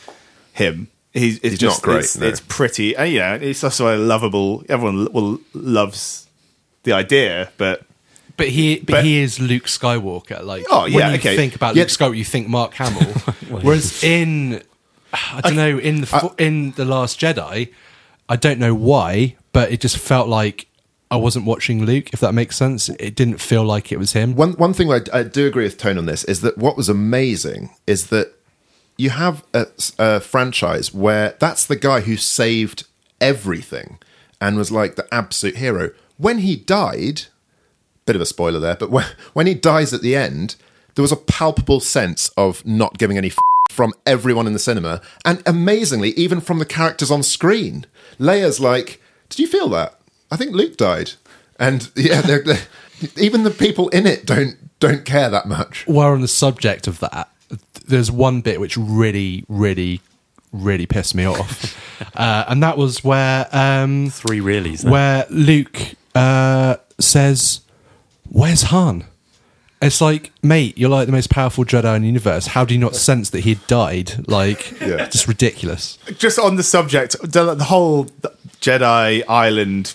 him, 0.52 0.90
he's, 1.14 1.38
it's 1.38 1.50
He's 1.52 1.60
just 1.60 1.82
not 1.82 1.84
great, 1.84 2.00
It's, 2.06 2.18
no. 2.18 2.28
it's 2.28 2.42
pretty, 2.42 2.96
and 2.96 3.12
you 3.12 3.20
know, 3.20 3.36
it's 3.36 3.64
also 3.64 3.96
a 3.96 3.98
lovable. 3.98 4.64
Everyone 4.70 5.12
will 5.14 5.40
loves 5.54 6.28
the 6.84 6.94
idea, 6.94 7.52
but 7.58 7.86
But 8.38 8.50
he, 8.50 8.78
but, 8.80 8.88
But- 8.88 9.06
he 9.06 9.20
is 9.20 9.40
Luke 9.40 9.66
Skywalker. 9.66 10.44
Like, 10.44 10.66
Oh, 10.70 10.86
yeah, 10.86 10.98
when 10.98 11.10
you 11.12 11.18
okay. 11.20 11.36
think 11.36 11.56
about 11.56 11.76
Yeah. 11.76 11.84
Luke 11.84 11.90
Skywalker, 11.90 12.18
you 12.18 12.26
think 12.26 12.48
Mark 12.48 12.74
Hamill. 12.76 13.14
Whereas 13.62 14.04
in, 14.04 14.62
I 15.14 15.42
don't 15.42 15.56
know, 15.56 15.78
in 15.78 16.02
the 16.02 16.08
fo- 16.08 16.36
in 16.38 16.72
the 16.72 16.86
Last 16.86 17.20
Jedi, 17.20 17.72
I 18.28 18.36
don't 18.36 18.60
know 18.60 18.74
why, 18.74 19.36
but 19.52 19.72
it 19.72 19.80
just 19.82 19.98
felt 19.98 20.28
like 20.28 20.68
I 21.12 21.18
wasn't 21.18 21.46
watching 21.46 21.86
Luke. 21.86 22.12
If 22.14 22.20
that 22.22 22.34
makes 22.34 22.56
sense, 22.56 22.90
it 22.90 23.14
didn't 23.16 23.38
feel 23.40 23.64
like 23.64 23.92
it 23.92 24.00
was 24.00 24.14
him. 24.14 24.36
One 24.36 24.54
one 24.54 24.74
thing 24.74 24.92
I, 24.92 25.02
I 25.14 25.22
do 25.22 25.46
agree 25.46 25.66
with 25.66 25.78
Tone 25.78 26.00
on 26.00 26.08
this 26.08 26.24
is 26.24 26.42
that 26.42 26.58
what 26.58 26.76
was 26.76 26.90
amazing 26.90 27.70
is 27.86 28.08
that 28.08 28.34
you 28.98 29.10
have 29.10 29.44
a, 29.54 29.68
a 29.98 30.20
franchise 30.20 30.94
where 30.94 31.36
that's 31.40 31.66
the 31.66 31.76
guy 31.76 32.02
who 32.02 32.18
saved 32.18 32.86
everything 33.20 33.98
and 34.40 34.58
was 34.58 34.72
like 34.72 34.96
the 34.96 35.08
absolute 35.14 35.58
hero. 35.58 35.92
When 36.18 36.40
he 36.40 36.56
died, 36.56 37.24
bit 38.06 38.16
of 38.16 38.22
a 38.22 38.26
spoiler 38.26 38.60
there, 38.60 38.76
but 38.76 38.92
when, 38.92 39.06
when 39.34 39.48
he 39.48 39.54
dies 39.54 39.94
at 39.94 40.02
the 40.02 40.16
end, 40.16 40.56
there 40.96 41.02
was 41.02 41.12
a 41.12 41.18
palpable 41.18 41.80
sense 41.80 42.30
of 42.38 42.66
not 42.66 42.98
giving 42.98 43.18
any 43.18 43.30
f- 43.30 43.38
from 43.72 43.94
everyone 44.06 44.46
in 44.46 44.54
the 44.54 44.60
cinema, 44.60 45.02
and 45.26 45.42
amazingly, 45.48 46.10
even 46.12 46.40
from 46.40 46.60
the 46.60 46.66
characters 46.66 47.10
on 47.10 47.24
screen. 47.24 47.86
Leia's 48.20 48.60
like, 48.60 49.02
"Did 49.30 49.40
you 49.40 49.48
feel 49.48 49.70
that? 49.70 50.00
I 50.30 50.38
think 50.38 50.54
Luke 50.54 50.78
died," 50.78 51.14
and 51.58 51.90
yeah, 51.96 52.22
they're, 52.22 52.44
they're, 52.44 52.68
even 53.18 53.44
the 53.44 53.50
people 53.50 53.90
in 53.90 54.06
it 54.06 54.26
don't 54.26 54.58
don't 54.80 55.06
care 55.06 55.30
that 55.30 55.48
much. 55.48 55.88
While 55.88 56.12
on 56.12 56.22
the 56.22 56.28
subject 56.28 56.88
of 56.88 57.00
that, 57.00 57.32
there's 57.86 58.12
one 58.12 58.42
bit 58.42 58.60
which 58.60 58.78
really, 58.78 59.46
really, 59.48 60.02
really 60.52 60.86
pissed 60.86 61.16
me 61.16 61.26
off, 61.26 61.78
uh, 62.18 62.46
and 62.48 62.62
that 62.64 62.78
was 62.78 63.04
where 63.04 63.48
um, 63.56 64.10
Three 64.10 64.40
reallys. 64.40 64.82
there. 64.84 64.92
where 64.92 65.26
Luke 65.30 65.80
uh, 66.16 66.76
says, 67.00 67.62
"Where's 68.30 68.64
Han?" 68.64 69.06
It's 69.82 70.00
like, 70.00 70.32
mate, 70.42 70.78
you're 70.78 70.90
like 70.90 71.08
the 71.08 71.12
most 71.12 71.30
powerful 71.30 71.66
Jedi 71.66 71.94
in 71.98 72.04
the 72.04 72.08
universe. 72.08 72.48
How 72.48 72.64
do 72.64 72.74
you 72.74 72.80
not 72.80 72.96
sense 72.96 73.30
that 73.32 73.42
he 73.42 73.56
died? 73.68 74.30
Like, 74.30 74.72
Yeah. 74.80 75.10
just 75.10 75.28
ridiculous. 75.28 75.98
just 76.18 76.40
on 76.40 76.56
the 76.56 76.64
subject, 76.64 77.18
the, 77.22 77.54
the 77.54 77.66
whole 77.66 78.06
Jedi 78.62 79.24
Island 79.28 79.94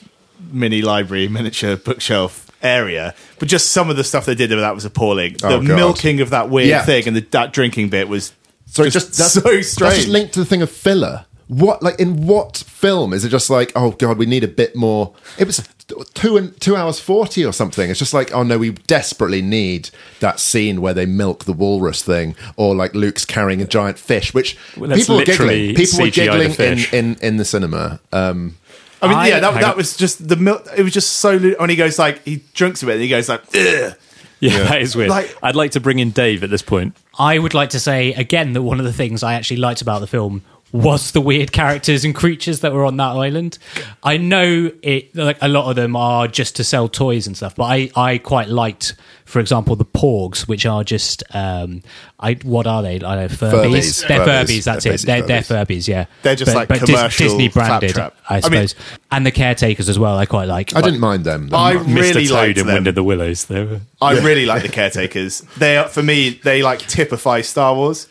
mini 0.53 0.83
library, 0.83 1.27
miniature 1.29 1.74
bookshelf 1.77 2.47
area, 2.62 3.14
but 3.38 3.48
just 3.48 3.70
some 3.72 3.90
of 3.90 3.96
the 3.96 4.04
stuff 4.04 4.26
they 4.26 4.34
did 4.34 4.50
that 4.50 4.74
was 4.74 4.84
appalling. 4.84 5.34
The 5.34 5.54
Oh, 5.56 5.60
milking 5.60 6.20
of 6.20 6.30
that 6.30 6.50
weird 6.50 6.68
Yeah. 6.68 6.84
thing 6.84 7.06
and 7.06 7.16
the, 7.16 7.20
that 7.30 7.52
drinking 7.52 7.88
bit 7.90 8.08
was 8.08 8.32
So 8.66 8.84
just, 8.84 9.08
just 9.08 9.18
that's 9.18 9.32
so 9.34 9.40
That's 9.40 9.68
strange. 9.72 9.94
just 9.96 10.08
linked 10.08 10.34
to 10.34 10.40
the 10.40 10.46
thing 10.46 10.62
of 10.62 10.70
filler. 10.70 11.24
What 11.48 11.82
like 11.82 11.98
in 11.98 12.26
what 12.26 12.58
film 12.58 13.14
is 13.14 13.24
it 13.24 13.30
just 13.30 13.48
like 13.48 13.72
oh 13.74 13.92
god 13.92 14.18
we 14.18 14.26
need 14.26 14.44
a 14.44 14.48
bit 14.48 14.76
more? 14.76 15.14
It 15.38 15.46
was 15.46 15.66
two 16.12 16.36
and 16.36 16.60
two 16.60 16.76
hours 16.76 17.00
forty 17.00 17.42
or 17.46 17.52
something. 17.54 17.88
It's 17.88 17.98
just 17.98 18.12
like 18.12 18.34
oh 18.34 18.42
no 18.42 18.58
we 18.58 18.72
desperately 18.72 19.40
need 19.40 19.88
that 20.20 20.40
scene 20.40 20.82
where 20.82 20.92
they 20.92 21.06
milk 21.06 21.44
the 21.46 21.54
walrus 21.54 22.02
thing 22.02 22.36
or 22.56 22.74
like 22.74 22.94
Luke's 22.94 23.24
carrying 23.24 23.62
a 23.62 23.66
giant 23.66 23.98
fish, 23.98 24.34
which 24.34 24.58
Well, 24.76 24.90
people 24.94 25.16
were 25.16 25.24
giggling. 25.24 25.74
People 25.74 26.00
were 26.00 26.06
CGI 26.08 26.12
the 26.12 26.48
giggling 26.48 26.78
in, 26.92 27.14
in 27.14 27.16
in 27.22 27.36
the 27.38 27.46
cinema. 27.46 28.00
Um, 28.12 28.56
I 29.02 29.08
mean, 29.08 29.16
I- 29.18 29.28
yeah, 29.28 29.40
that, 29.40 29.61
that 29.61 29.76
was 29.76 29.96
just 29.96 30.26
the 30.28 30.37
milk. 30.37 30.66
It 30.76 30.82
was 30.82 30.92
just 30.92 31.18
so. 31.18 31.37
lo- 31.37 31.54
When 31.58 31.70
he 31.70 31.76
goes 31.76 31.98
like 31.98 32.24
he 32.24 32.42
drinks 32.54 32.82
a 32.82 32.87
bit, 32.87 32.94
and 32.94 33.02
he 33.02 33.08
goes 33.08 33.28
like, 33.28 33.42
Ugh. 33.54 33.94
yeah, 34.40 34.58
that 34.64 34.82
is 34.82 34.94
weird. 34.96 35.11
Like- 35.11 35.37
I'd 35.42 35.56
like 35.56 35.72
to 35.72 35.80
bring 35.80 35.98
in 35.98 36.11
Dave 36.11 36.42
at 36.44 36.50
this 36.50 36.62
point. 36.62 36.96
I 37.18 37.38
would 37.38 37.54
like 37.54 37.70
to 37.70 37.80
say 37.80 38.12
again 38.12 38.52
that 38.52 38.62
one 38.62 38.78
of 38.78 38.84
the 38.84 38.92
things 38.92 39.22
I 39.22 39.34
actually 39.34 39.56
liked 39.58 39.82
about 39.82 40.00
the 40.00 40.06
film 40.06 40.42
was 40.72 41.12
the 41.12 41.20
weird 41.20 41.50
characters 41.52 42.04
and 42.04 42.14
creatures 42.14 42.61
that 42.61 42.72
were 42.72 42.85
on 42.85 42.96
that 42.98 43.11
island. 43.16 43.59
I 44.02 44.16
know 44.18 44.70
it 44.83 45.14
like 45.16 45.38
a 45.40 45.48
lot 45.48 45.68
of 45.70 45.76
them 45.76 45.96
are 45.96 46.28
just 46.28 46.57
to 46.57 46.64
sell 46.64 46.88
toys 46.88 47.26
and 47.26 47.37
stuff, 47.37 47.57
but 47.57 47.64
I, 47.64 47.90
I 47.96 48.18
quite 48.18 48.48
liked, 48.48 48.94
for 49.24 49.40
example, 49.40 49.76
the 49.76 49.85
Porgs, 49.87 50.46
which 50.46 50.66
are 50.66 50.85
just 50.85 51.22
um, 51.35 51.83
I 52.20 52.35
what 52.42 52.66
are 52.66 52.83
they? 52.83 52.96
I 52.96 52.98
don't 52.98 53.16
know 53.16 53.28
Furbies. 53.28 53.50
Furbies. 53.50 54.09
They're 54.09 54.20
Furbies. 54.20 54.44
Furbies. 54.44 54.64
That's 54.64 54.85
They're 54.85 54.92
it. 54.94 55.00
They're, 55.02 55.22
basically 55.22 55.57
they're 55.57 55.64
Furbies. 55.66 55.88
Yeah, 55.88 56.04
They're 56.22 56.37
just 56.37 56.54
like 56.54 56.68
Dis- 56.68 56.85
commercial 56.85 57.26
Disney 57.26 57.48
branded, 57.48 57.94
claptrap. 57.94 58.24
I 58.28 58.35
I 58.44 58.48
mean- 58.50 58.68
suppose. 58.68 58.74
and 59.11 59.24
the 59.24 59.31
caretakers 59.31 59.88
as 59.88 59.98
well. 59.98 60.18
I 60.18 60.26
quite 60.26 60.48
like. 60.48 60.76
I 60.76 60.83
didn't 60.83 61.00
mind 61.00 61.24
them. 61.24 61.48
I 61.52 61.74
Mr. 61.76 61.94
really 61.94 62.26
Toad 62.26 62.35
liked 62.35 62.59
in 62.59 62.66
them. 62.66 62.74
Wind 62.74 62.87
of 62.88 62.94
the 62.94 63.04
Willows. 63.04 63.46
They 63.46 63.64
were 63.64 63.81
I 64.02 64.18
really 64.20 64.44
like 64.44 64.62
the 64.62 64.68
caretakers. 64.68 65.40
They 65.57 65.76
are, 65.78 65.88
for 65.88 66.02
me, 66.02 66.40
they 66.44 66.62
like 66.62 66.81
typify 66.81 67.40
Star 67.40 67.74
Wars 67.74 68.07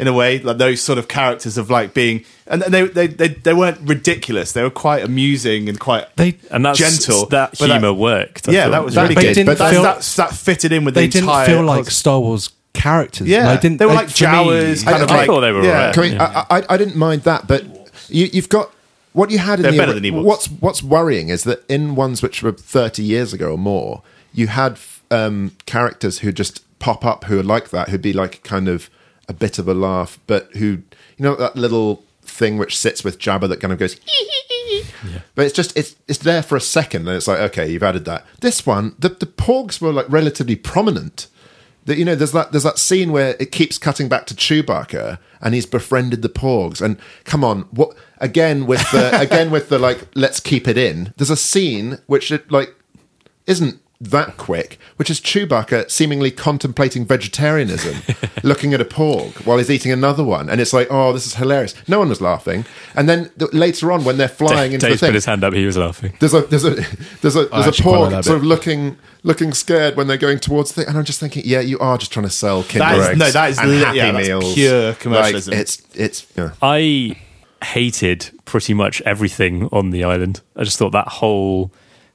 in 0.00 0.08
a 0.08 0.12
way. 0.12 0.38
Like 0.40 0.58
those 0.58 0.80
sort 0.82 0.98
of 0.98 1.06
characters 1.08 1.56
of 1.58 1.70
like 1.70 1.94
being, 1.94 2.24
and 2.46 2.62
they 2.62 2.82
they 2.86 3.06
they, 3.06 3.28
they 3.28 3.54
weren't 3.54 3.78
ridiculous. 3.82 4.52
They 4.52 4.62
were 4.62 4.70
quite 4.70 5.04
amusing 5.04 5.68
and 5.68 5.78
quite 5.78 6.14
They 6.16 6.36
and 6.50 6.64
that's 6.64 6.78
gentle. 6.78 7.26
That 7.26 7.56
But 7.58 7.70
humour 7.70 7.92
worked. 7.92 8.48
I 8.48 8.52
yeah, 8.52 8.64
thought. 8.64 8.70
that 8.70 8.84
was 8.84 8.94
That 8.94 9.02
really 9.08 9.14
good. 9.34 9.46
but 9.46 9.46
But 9.46 9.58
that, 9.58 9.70
feel- 9.72 9.82
that, 9.82 10.02
that 10.16 10.32
fitted 10.34 10.72
in 10.72 10.84
with 10.84 10.94
they 10.94 11.06
the 11.06 11.12
didn't 11.12 11.28
entire. 11.28 11.46
feel 11.46 11.62
like 11.62 11.90
Star 11.90 12.18
Wars 12.20 12.50
characters. 12.72 13.26
Yeah, 13.28 13.54
they 13.54 13.60
didn't. 13.60 13.78
they 13.78 13.86
were 13.86 13.94
like 13.94 14.08
for 14.08 14.24
Jawas, 14.24 14.84
kind 14.84 14.96
I- 14.96 15.02
of 15.02 15.10
I 15.10 15.16
like. 15.18 15.26
thought 15.26 15.40
they 15.40 15.52
were 15.52 15.62
yeah. 15.62 15.78
alright. 15.90 15.94
Can 15.94 16.12
Yeah. 16.14 16.44
I, 16.50 16.58
I, 16.60 16.64
I 16.70 16.76
didn't 16.76 16.96
mind 16.96 17.22
that, 17.22 17.46
but 17.46 17.64
you, 18.08 18.26
you've 18.32 18.48
got 18.48 18.70
what 19.12 19.30
you 19.30 19.38
had 19.38 19.58
in 19.58 19.62
They're 19.64 19.72
the 19.72 19.78
better 19.78 19.92
than 19.92 20.04
Ewoks. 20.04 20.22
what's 20.24 20.46
what's 20.46 20.82
worrying 20.82 21.28
is 21.30 21.42
that 21.44 21.64
in 21.68 21.94
ones 21.96 22.22
which 22.22 22.42
were 22.42 22.52
thirty 22.52 23.02
years 23.02 23.32
ago 23.32 23.52
or 23.52 23.58
more, 23.58 24.02
you 24.32 24.46
had 24.46 24.78
um, 25.10 25.50
characters 25.66 26.20
who 26.20 26.30
just 26.30 26.62
pop 26.78 27.04
up 27.04 27.24
who 27.24 27.38
are 27.40 27.42
like 27.42 27.70
that, 27.70 27.88
who'd 27.88 28.00
be 28.02 28.12
like 28.12 28.42
kind 28.44 28.68
of 28.68 28.88
a 29.30 29.32
bit 29.32 29.58
of 29.58 29.68
a 29.68 29.74
laugh, 29.74 30.18
but 30.26 30.50
who 30.56 30.82
you 31.16 31.20
know 31.24 31.36
that 31.36 31.54
little 31.56 32.04
thing 32.22 32.58
which 32.58 32.76
sits 32.76 33.02
with 33.04 33.18
Jabba 33.18 33.48
that 33.48 33.60
kind 33.60 33.72
of 33.72 33.78
goes. 33.78 33.96
But 35.34 35.46
it's 35.46 35.54
just 35.54 35.76
it's 35.78 35.94
it's 36.08 36.18
there 36.18 36.42
for 36.42 36.56
a 36.56 36.60
second, 36.60 37.06
and 37.06 37.16
it's 37.16 37.28
like 37.28 37.38
okay, 37.38 37.70
you've 37.70 37.82
added 37.82 38.04
that. 38.06 38.26
This 38.40 38.66
one, 38.66 38.96
the 38.98 39.08
the 39.08 39.26
Porgs 39.26 39.80
were 39.80 39.92
like 39.92 40.06
relatively 40.10 40.56
prominent 40.56 41.28
That 41.86 41.96
you 41.96 42.04
know, 42.04 42.14
there's 42.14 42.32
that 42.32 42.50
there's 42.52 42.64
that 42.64 42.78
scene 42.78 43.12
where 43.12 43.36
it 43.40 43.52
keeps 43.52 43.78
cutting 43.78 44.08
back 44.08 44.26
to 44.26 44.34
Chewbacca 44.34 45.18
and 45.40 45.54
he's 45.54 45.66
befriended 45.66 46.22
the 46.22 46.28
Porgs. 46.28 46.82
And 46.82 46.98
come 47.24 47.42
on, 47.42 47.62
what 47.70 47.96
again 48.18 48.66
with 48.66 48.82
the 48.90 49.18
again 49.26 49.50
with 49.50 49.68
the 49.70 49.78
like, 49.78 50.06
let's 50.14 50.40
keep 50.40 50.68
it 50.68 50.76
in. 50.76 51.14
There's 51.16 51.30
a 51.30 51.36
scene 51.36 51.98
which 52.06 52.30
it 52.30 52.50
like 52.50 52.74
isn't 53.46 53.80
that 54.02 54.38
quick, 54.38 54.78
which 54.96 55.10
is 55.10 55.20
Chewbacca 55.20 55.90
seemingly 55.90 56.30
contemplating 56.30 57.04
vegetarianism, 57.04 57.96
looking 58.42 58.72
at 58.72 58.80
a 58.80 58.84
porg 58.84 59.44
while 59.44 59.58
he's 59.58 59.70
eating 59.70 59.92
another 59.92 60.24
one, 60.24 60.48
and 60.48 60.58
it's 60.60 60.72
like, 60.72 60.88
oh, 60.90 61.12
this 61.12 61.26
is 61.26 61.34
hilarious. 61.34 61.74
No 61.86 61.98
one 61.98 62.08
was 62.08 62.20
laughing, 62.20 62.64
and 62.96 63.08
then 63.08 63.30
th- 63.38 63.52
later 63.52 63.92
on 63.92 64.04
when 64.04 64.16
they're 64.16 64.28
flying 64.28 64.72
into 64.72 64.86
Dave's 64.86 65.00
the 65.00 65.06
put 65.08 65.14
his 65.14 65.24
hand 65.26 65.44
up. 65.44 65.52
He 65.52 65.66
was 65.66 65.76
laughing. 65.76 66.14
there's 66.18 66.32
a 66.32 66.40
there's 66.42 66.64
a 66.64 66.70
there's 67.20 67.36
a 67.36 67.44
there's 67.46 67.66
a 67.66 67.68
actually 67.68 67.82
quite 67.82 67.98
like 67.98 68.12
porg 68.14 68.24
sort 68.24 68.38
of 68.38 68.44
looking 68.44 68.96
looking 69.22 69.52
scared 69.52 69.96
when 69.96 70.06
they're 70.06 70.16
going 70.16 70.38
towards 70.38 70.72
the 70.72 70.80
thing, 70.82 70.88
and 70.88 70.96
I'm 70.98 71.04
just 71.04 71.20
thinking, 71.20 71.42
yeah, 71.44 71.60
you 71.60 71.78
are 71.78 71.98
just 71.98 72.10
trying 72.12 72.24
to 72.26 72.30
sell 72.32 72.62
Kinder 72.62 72.78
That 72.78 72.98
is- 72.98 73.06
eggs 73.08 73.18
no, 73.18 73.30
that 73.30 73.50
is 73.50 73.58
and 73.58 73.70
li- 73.70 73.78
Happy 73.80 73.96
yeah, 73.98 74.12
that's 74.12 74.28
Meals. 74.28 74.54
pure 74.54 74.92
commercialism. 74.94 75.52
Like, 75.52 75.60
it's 75.60 75.82
it's 75.94 76.26
yeah. 76.36 76.52
I 76.62 77.16
hated 77.62 78.30
pretty 78.46 78.72
much 78.72 79.02
everything 79.02 79.68
on 79.70 79.90
the 79.90 80.04
island. 80.04 80.40
I 80.56 80.64
just 80.64 80.78
thought 80.78 80.92
that 80.92 81.08
whole 81.08 81.70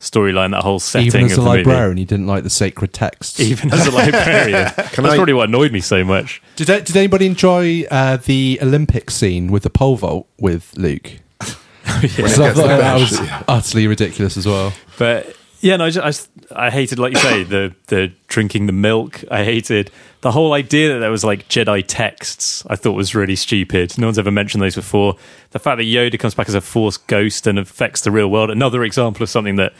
storyline, 0.10 0.52
that 0.52 0.64
whole 0.64 0.80
setting 0.80 1.08
Even 1.08 1.26
as 1.26 1.32
of 1.34 1.40
a 1.40 1.42
the 1.42 1.50
movie, 1.50 1.64
librarian, 1.64 1.98
you 1.98 2.06
didn't 2.06 2.28
like 2.28 2.44
the 2.44 2.50
sacred 2.50 2.94
texts. 2.94 3.40
even 3.40 3.74
as 3.74 3.88
a 3.88 3.92
librarian, 4.02 4.52
that's 4.76 4.98
I- 4.98 5.16
probably 5.16 5.34
what 5.34 5.50
annoyed 5.50 5.72
me 5.72 5.80
so 5.82 6.04
much. 6.04 6.42
Did 6.56 6.68
did 6.68 6.96
anybody 6.96 7.26
enjoy 7.26 7.84
uh, 7.92 8.18
the 8.18 8.60
Olympic 8.62 9.10
scene 9.12 9.52
with 9.52 9.64
the 9.64 9.70
pole 9.70 9.96
vault 9.98 10.28
with 10.40 10.72
Luke? 10.78 11.12
When 11.86 12.06
it 12.06 12.30
So 12.30 12.46
I 12.46 12.54
thought 12.54 12.68
that 12.68 13.00
was 13.00 13.20
yeah. 13.20 13.44
utterly 13.48 13.88
ridiculous 13.88 14.38
as 14.38 14.46
well. 14.48 14.74
But 14.98 15.36
yeah, 15.66 15.78
no, 15.78 15.86
I, 15.86 15.90
just, 15.90 16.30
I, 16.52 16.68
I 16.68 16.70
hated, 16.70 17.00
like 17.00 17.14
you 17.14 17.20
say, 17.20 17.44
the 17.44 17.74
the 17.88 18.12
drinking 18.28 18.68
the 18.68 18.72
milk. 18.72 19.24
I 19.32 19.44
hated 19.44 19.90
the 20.22 20.32
whole 20.32 20.54
idea 20.54 20.94
that 20.94 21.00
there 21.00 21.10
was 21.10 21.24
like 21.24 21.50
Jedi 21.50 21.84
texts. 21.88 22.64
I 22.70 22.76
thought 22.76 22.92
was 22.92 23.16
really 23.16 23.36
stupid. 23.36 23.98
No 23.98 24.06
one's 24.06 24.20
ever 24.20 24.30
mentioned 24.30 24.62
those 24.62 24.76
before. 24.76 25.16
The 25.52 25.60
fact 25.60 25.78
that 25.78 25.86
Yoda 25.86 26.20
comes 26.20 26.36
back 26.36 26.48
as 26.48 26.54
a 26.54 26.62
Force 26.62 26.98
ghost 26.98 27.48
and 27.48 27.58
affects 27.58 28.02
the 28.02 28.12
real 28.12 28.30
world. 28.30 28.52
Another 28.52 28.84
example 28.84 29.24
of 29.24 29.30
something 29.32 29.56
that 29.56 29.74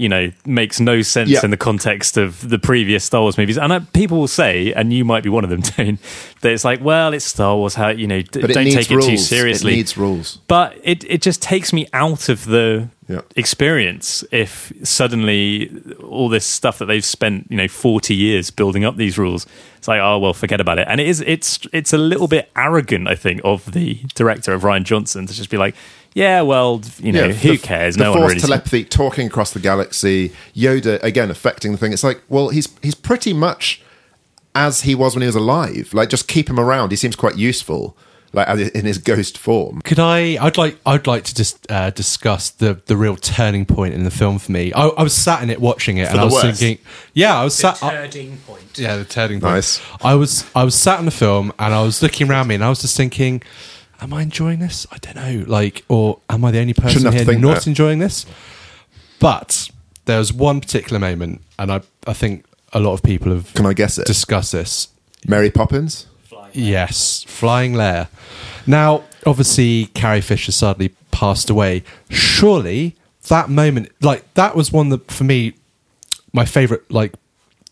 you 0.00 0.08
know 0.08 0.32
makes 0.46 0.80
no 0.80 1.02
sense 1.02 1.28
Yeah. 1.30 1.40
in 1.44 1.50
the 1.50 1.56
context 1.56 2.16
of 2.16 2.48
the 2.48 2.58
previous 2.58 3.04
Star 3.04 3.20
Wars 3.20 3.36
movies. 3.38 3.58
And 3.58 3.72
I, 3.72 3.78
people 3.80 4.18
will 4.18 4.28
say, 4.42 4.72
and 4.72 4.92
you 4.92 5.04
might 5.04 5.22
be 5.22 5.28
one 5.28 5.44
of 5.44 5.50
them, 5.50 5.60
Dane, 5.76 5.98
that 6.40 6.52
it's 6.52 6.64
like, 6.64 6.80
well, 6.82 7.12
it's 7.12 7.24
Star 7.24 7.56
Wars. 7.56 7.74
How 7.74 7.88
you 7.88 8.06
know, 8.06 8.22
d- 8.22 8.40
But 8.40 8.52
don't 8.52 8.64
take 8.70 8.88
rules. 8.90 9.06
it 9.06 9.10
too 9.10 9.16
seriously 9.18 9.72
It 9.72 9.76
needs 9.76 9.96
rules. 9.96 10.38
but 10.48 10.76
it, 10.82 11.04
it 11.04 11.20
just 11.22 11.42
takes 11.42 11.72
me 11.72 11.86
out 11.92 12.28
of 12.28 12.46
the 12.46 12.88
Yeah. 13.08 13.20
experience 13.36 14.24
if 14.30 14.72
suddenly 14.84 15.70
all 16.04 16.28
this 16.28 16.46
stuff 16.46 16.78
that 16.78 16.86
they've 16.86 17.04
spent 17.04 17.46
you 17.50 17.56
know 17.56 17.66
40 17.68 18.14
years 18.14 18.50
building 18.50 18.84
up 18.84 18.96
these 18.96 19.18
rules 19.18 19.46
it's 19.78 19.88
like 19.88 20.00
oh 20.00 20.18
well 20.18 20.32
forget 20.32 20.60
about 20.60 20.78
it 20.78 20.86
and 20.88 21.00
it 21.00 21.08
is 21.08 21.20
it's 21.26 21.58
it's 21.72 21.92
a 21.92 21.98
little 21.98 22.28
bit 22.28 22.48
arrogant 22.54 23.08
i 23.08 23.16
think 23.16 23.40
of 23.42 23.72
the 23.72 23.94
director 24.14 24.52
of 24.52 24.62
rian 24.62 24.84
johnson 24.84 25.26
to 25.26 25.34
just 25.34 25.50
be 25.50 25.56
like 25.56 25.74
yeah 26.14 26.40
well 26.42 26.80
you 26.98 27.12
know 27.12 27.26
Yeah, 27.26 27.32
who 27.32 27.52
the- 27.52 27.58
cares 27.58 27.96
The 27.96 28.04
no 28.04 28.10
one 28.10 28.20
force 28.20 28.30
really 28.34 28.40
telepathy, 28.40 28.84
talking 28.84 29.26
across 29.26 29.52
the 29.52 29.60
galaxy, 29.60 30.32
Yoda 30.54 31.02
again 31.02 31.30
affecting 31.30 31.72
the 31.72 31.78
thing. 31.78 31.92
It's 31.92 32.04
like, 32.04 32.20
well, 32.28 32.48
he's 32.50 32.68
he's 32.82 32.94
pretty 32.94 33.32
much 33.32 33.82
as 34.54 34.82
he 34.82 34.94
was 34.94 35.14
when 35.14 35.22
he 35.22 35.26
was 35.26 35.36
alive. 35.36 35.94
Like, 35.94 36.08
just 36.08 36.26
keep 36.26 36.50
him 36.50 36.58
around. 36.58 36.90
He 36.90 36.96
seems 36.96 37.14
quite 37.14 37.36
useful, 37.36 37.96
like 38.32 38.48
in 38.74 38.84
his 38.84 38.98
ghost 38.98 39.38
form. 39.38 39.80
Could 39.82 40.00
I? 40.00 40.36
I'd 40.44 40.58
like. 40.58 40.78
I'd 40.84 41.06
like 41.06 41.22
to 41.24 41.34
just 41.34 41.70
uh, 41.70 41.90
discuss 41.90 42.50
the 42.50 42.80
the 42.86 42.96
real 42.96 43.16
turning 43.16 43.64
point 43.64 43.94
in 43.94 44.02
the 44.04 44.10
film 44.10 44.38
for 44.40 44.50
me. 44.50 44.72
I, 44.72 44.88
I 44.88 45.02
was 45.04 45.14
sat 45.14 45.42
in 45.44 45.50
it 45.50 45.60
watching 45.60 45.98
it, 45.98 46.08
and 46.08 46.18
I 46.18 46.24
was 46.24 46.34
worst. 46.34 46.60
thinking, 46.60 46.84
yeah, 47.14 47.38
I 47.38 47.44
was 47.44 47.54
sat. 47.54 47.80
I- 47.82 47.90
Turding 47.94 48.38
point. 48.38 48.76
yeah, 48.78 48.96
the 48.96 49.04
turning 49.04 49.40
point. 49.40 49.54
Nice. 49.54 49.80
I 50.02 50.14
was 50.16 50.44
I 50.56 50.64
was 50.64 50.74
sat 50.74 50.98
in 50.98 51.04
the 51.04 51.10
film, 51.12 51.52
and 51.58 51.72
I 51.72 51.82
was 51.82 52.02
looking 52.02 52.28
around 52.28 52.48
me, 52.48 52.56
and 52.56 52.64
I 52.64 52.68
was 52.68 52.80
just 52.80 52.96
thinking, 52.96 53.42
am 54.00 54.12
I 54.12 54.22
enjoying 54.22 54.58
this? 54.60 54.86
I 54.90 54.98
don't 54.98 55.16
know. 55.16 55.44
Like, 55.46 55.84
or 55.88 56.20
am 56.28 56.44
I 56.44 56.50
the 56.50 56.58
only 56.60 56.74
person 56.74 56.90
Shouldn't 56.90 57.04
have 57.06 57.12
to 57.14 57.18
here 57.18 57.26
think 57.34 57.42
not 57.42 57.54
that. 57.56 57.66
enjoying 57.66 57.98
this? 57.98 58.26
But 59.18 59.70
there 60.06 60.18
was 60.18 60.32
one 60.32 60.60
particular 60.60 60.98
moment, 60.98 61.42
and 61.58 61.70
I 61.72 61.80
I 62.06 62.12
think 62.12 62.44
a 62.72 62.80
lot 62.80 62.94
of 62.94 63.02
people 63.02 63.32
have 63.32 63.52
Can 63.54 63.66
I 63.66 63.72
guess 63.74 63.98
it? 63.98 64.06
discussed 64.06 64.52
this. 64.52 64.88
Mary 65.26 65.50
Poppins. 65.50 66.06
Yes, 66.52 67.22
Flying 67.28 67.74
Leia. 67.74 68.08
Now, 68.66 69.04
obviously, 69.24 69.86
Carrie 69.94 70.20
Fisher 70.20 70.50
sadly 70.50 70.88
passed 71.12 71.48
away. 71.48 71.84
Surely 72.08 72.96
that 73.28 73.48
moment, 73.48 73.90
like 74.00 74.32
that, 74.34 74.56
was 74.56 74.72
one 74.72 74.88
that 74.88 75.10
for 75.12 75.22
me, 75.24 75.52
my 76.32 76.44
favorite, 76.44 76.90
like 76.90 77.14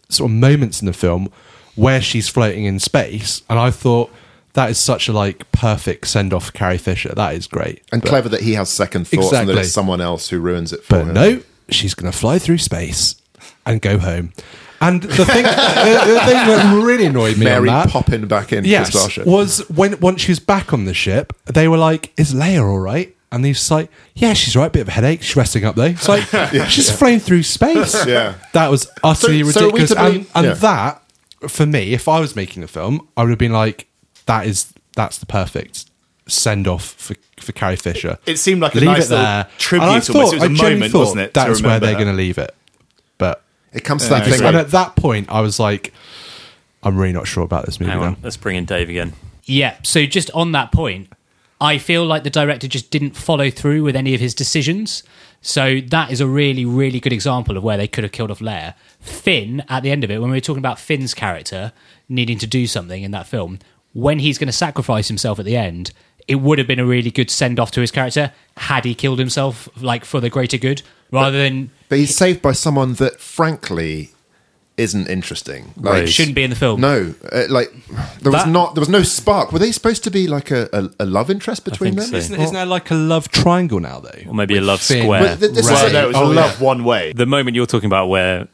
sort 0.08 0.30
of 0.30 0.36
moments 0.36 0.80
in 0.80 0.86
the 0.86 0.92
film 0.92 1.28
where 1.74 2.00
she's 2.00 2.28
floating 2.28 2.64
in 2.66 2.78
space, 2.78 3.42
and 3.50 3.58
I 3.58 3.70
thought 3.72 4.12
that 4.54 4.70
is 4.70 4.78
such 4.78 5.08
a 5.08 5.12
like 5.12 5.50
perfect 5.52 6.06
send 6.08 6.32
off 6.32 6.52
Carrie 6.52 6.78
Fisher. 6.78 7.12
That 7.14 7.34
is 7.34 7.46
great, 7.46 7.82
And 7.92 8.02
But- 8.02 8.08
clever 8.08 8.28
that 8.30 8.42
he 8.42 8.54
has 8.54 8.68
second 8.68 9.06
thoughts 9.08 9.32
and 9.32 9.48
that 9.48 9.58
it's 9.58 9.72
someone 9.72 10.00
else 10.00 10.28
who 10.30 10.38
ruins 10.40 10.72
it 10.72 10.82
for 10.84 10.96
But 10.96 11.06
him. 11.08 11.14
no, 11.14 11.40
she's 11.70 11.94
going 11.94 12.10
to 12.10 12.16
fly 12.18 12.38
through 12.38 12.58
space 12.58 13.14
and 13.66 13.80
go 13.80 13.98
home. 13.98 14.32
And 14.80 15.02
the 15.02 15.24
thing, 15.24 15.42
the, 15.42 16.02
the 16.14 16.20
thing 16.24 16.46
that 16.46 16.82
really 16.84 17.06
annoyed 17.06 17.36
me 17.36 17.46
Mary 17.46 17.68
on 17.68 17.74
that, 17.86 17.88
popping 17.90 18.26
back 18.28 18.52
in 18.52 18.64
yes, 18.64 18.90
starship. 18.90 19.26
was 19.26 19.58
when 19.68 19.98
once 19.98 20.20
she 20.22 20.30
was 20.30 20.38
back 20.38 20.72
on 20.72 20.84
the 20.84 20.94
ship, 20.94 21.32
they 21.46 21.66
were 21.66 21.76
like, 21.76 22.12
"Is 22.16 22.32
Leia 22.32 22.62
all 22.62 22.78
right?" 22.78 23.12
And 23.32 23.44
he's 23.44 23.68
like, 23.72 23.90
"Yeah, 24.14 24.34
she's 24.34 24.54
right. 24.54 24.70
Bit 24.72 24.82
of 24.82 24.88
a 24.88 24.92
headache. 24.92 25.22
She's 25.22 25.34
resting 25.34 25.64
up 25.64 25.74
though." 25.74 25.82
It's 25.86 26.08
like 26.08 26.22
she's 26.70 26.92
flying 26.92 27.18
through 27.18 27.42
space. 27.42 27.94
Yeah. 28.06 28.34
that 28.52 28.70
was 28.70 28.88
utterly 29.02 29.42
So- 29.42 29.50
so 29.50 29.60
are 29.68 29.72
we 29.72 29.80
ridiculous. 29.80 29.90
to 29.90 29.98
and 29.98 30.12
believe- 30.12 30.30
and 30.36 30.46
yeah. 30.46 30.54
that 30.54 31.02
for 31.48 31.66
me, 31.66 31.92
if 31.92 32.06
I 32.06 32.20
was 32.20 32.36
making 32.36 32.62
a 32.62 32.68
film, 32.68 33.08
I 33.16 33.22
would 33.24 33.30
have 33.30 33.38
been 33.38 33.52
like, 33.52 33.87
"That 34.28 34.46
is 34.46 34.72
that's 34.94 35.18
the 35.18 35.26
perfect 35.26 35.86
send 36.28 36.68
off 36.68 36.84
for 36.84 37.16
for 37.40 37.52
Carrie 37.52 37.76
Fisher." 37.76 38.18
It 38.26 38.38
seemed 38.38 38.60
like 38.62 38.74
a 38.74 38.78
leave 38.78 38.86
nice 38.86 39.06
it 39.06 39.10
little 39.10 39.24
there. 39.24 39.46
tribute 39.58 39.86
And 39.88 39.96
I 39.96 40.00
thought- 40.00 40.32
It 40.32 40.34
was 40.36 40.42
a 40.42 40.46
I 40.46 40.48
moment, 40.48 40.94
wasn't 40.94 41.20
it, 41.20 41.34
That's 41.34 41.60
where 41.62 41.80
they're 41.80 41.94
going 41.94 42.06
to 42.06 42.12
leave 42.12 42.38
it. 42.38 42.54
But 43.18 43.42
It 43.72 43.84
comes 43.84 44.04
to 44.04 44.08
that 44.10 44.26
Yeah, 44.26 44.36
thing. 44.36 44.46
and 44.46 44.56
at 44.56 44.70
that 44.70 44.94
point, 44.96 45.26
I 45.30 45.40
was 45.40 45.58
like, 45.60 45.92
I'm 46.82 46.96
really 46.96 47.12
not 47.12 47.26
sure 47.26 47.42
about 47.44 47.66
this 47.66 47.80
movie 47.80 47.90
hang 47.92 48.00
now. 48.00 48.06
on 48.08 48.16
let's 48.22 48.36
bring 48.36 48.56
in 48.56 48.64
dave 48.64 48.88
again 48.88 49.12
Yeah. 49.44 49.74
So 49.82 50.06
just 50.06 50.30
on 50.32 50.52
that 50.52 50.70
point, 50.72 51.08
I 51.60 51.78
feel 51.78 52.06
like 52.06 52.22
the 52.22 52.30
director 52.30 52.68
just 52.68 52.90
didn't 52.90 53.16
follow 53.16 53.50
through 53.50 53.82
with 53.82 53.96
any 53.96 54.14
of 54.14 54.20
his 54.20 54.32
decisions. 54.34 55.02
So 55.42 55.80
that 55.88 56.10
is 56.12 56.20
a 56.20 56.26
really, 56.26 56.64
really 56.64 57.00
good 57.00 57.12
example 57.12 57.56
of 57.56 57.62
where 57.64 57.76
they 57.76 57.88
could 57.88 58.04
have 58.04 58.12
killed 58.12 58.30
off 58.30 58.38
Leia. 58.40 58.74
Finn, 59.00 59.64
at 59.68 59.82
the 59.82 59.90
end 59.90 60.04
of 60.04 60.10
it, 60.10 60.20
when 60.20 60.30
we 60.30 60.36
were 60.36 60.40
talking 60.40 60.58
about 60.60 60.78
Finn's 60.78 61.14
character 61.14 61.72
needing 62.08 62.38
to 62.38 62.46
do 62.46 62.66
something 62.66 63.02
in 63.02 63.10
that 63.12 63.26
film, 63.26 63.58
when 64.02 64.18
he's 64.18 64.38
going 64.38 64.46
to 64.48 64.52
sacrifice 64.66 65.08
himself 65.08 65.38
at 65.38 65.44
the 65.44 65.56
end, 65.56 65.90
it 66.26 66.36
would 66.36 66.58
have 66.58 66.66
been 66.66 66.78
a 66.78 66.84
really 66.86 67.10
good 67.10 67.30
send 67.30 67.58
off 67.58 67.70
to 67.72 67.80
his 67.80 67.90
character 67.90 68.32
had 68.56 68.84
he 68.84 68.94
killed 68.94 69.18
himself, 69.18 69.68
like 69.82 70.04
for 70.04 70.20
the 70.20 70.30
greater 70.30 70.58
good, 70.58 70.82
rather 71.10 71.36
than 71.38 71.70
But 71.88 71.98
he's 71.98 72.14
saved 72.14 72.40
by 72.42 72.52
someone 72.52 72.94
that, 72.94 73.18
frankly, 73.20 74.10
isn't 74.76 75.08
interesting. 75.08 75.72
Like, 75.76 75.92
Right. 75.92 76.08
shouldn't 76.08 76.36
be 76.36 76.44
in 76.44 76.50
the 76.50 76.56
film. 76.56 76.80
No, 76.80 77.14
uh, 77.32 77.44
like 77.48 77.72
there 78.20 78.30
was 78.30 78.44
That- 78.44 78.48
not. 78.50 78.74
There 78.74 78.80
was 78.82 78.88
no 78.88 79.02
spark. 79.02 79.52
Were 79.52 79.58
they 79.58 79.72
supposed 79.72 80.04
to 80.04 80.10
be 80.10 80.28
like 80.28 80.50
a, 80.52 80.68
a, 80.72 80.90
a 81.00 81.06
love 81.06 81.30
interest 81.30 81.64
between 81.64 81.96
them? 81.96 82.06
so. 82.06 82.16
Isn't, 82.16 82.40
isn't 82.40 82.54
there 82.54 82.66
like 82.66 82.90
a 82.92 82.94
love 82.94 83.28
triangle 83.30 83.80
now, 83.80 83.98
though? 84.00 84.20
or 84.28 84.34
maybe 84.34 84.56
a 84.56 84.60
love 84.60 84.80
Finn. 84.80 85.02
square 85.02 85.20
Well, 85.22 85.36
th- 85.36 85.52
this 85.52 85.66
is 85.68 85.92
no, 85.92 86.04
it 86.04 86.06
was 86.08 86.16
Oh, 86.16 86.24
all 86.26 86.34
yeah. 86.34 86.40
love 86.42 86.60
one 86.60 86.84
way. 86.84 87.12
the 87.12 87.26
moment 87.26 87.56
you're 87.56 87.66
talking 87.66 87.88
about 87.88 88.06
where 88.08 88.46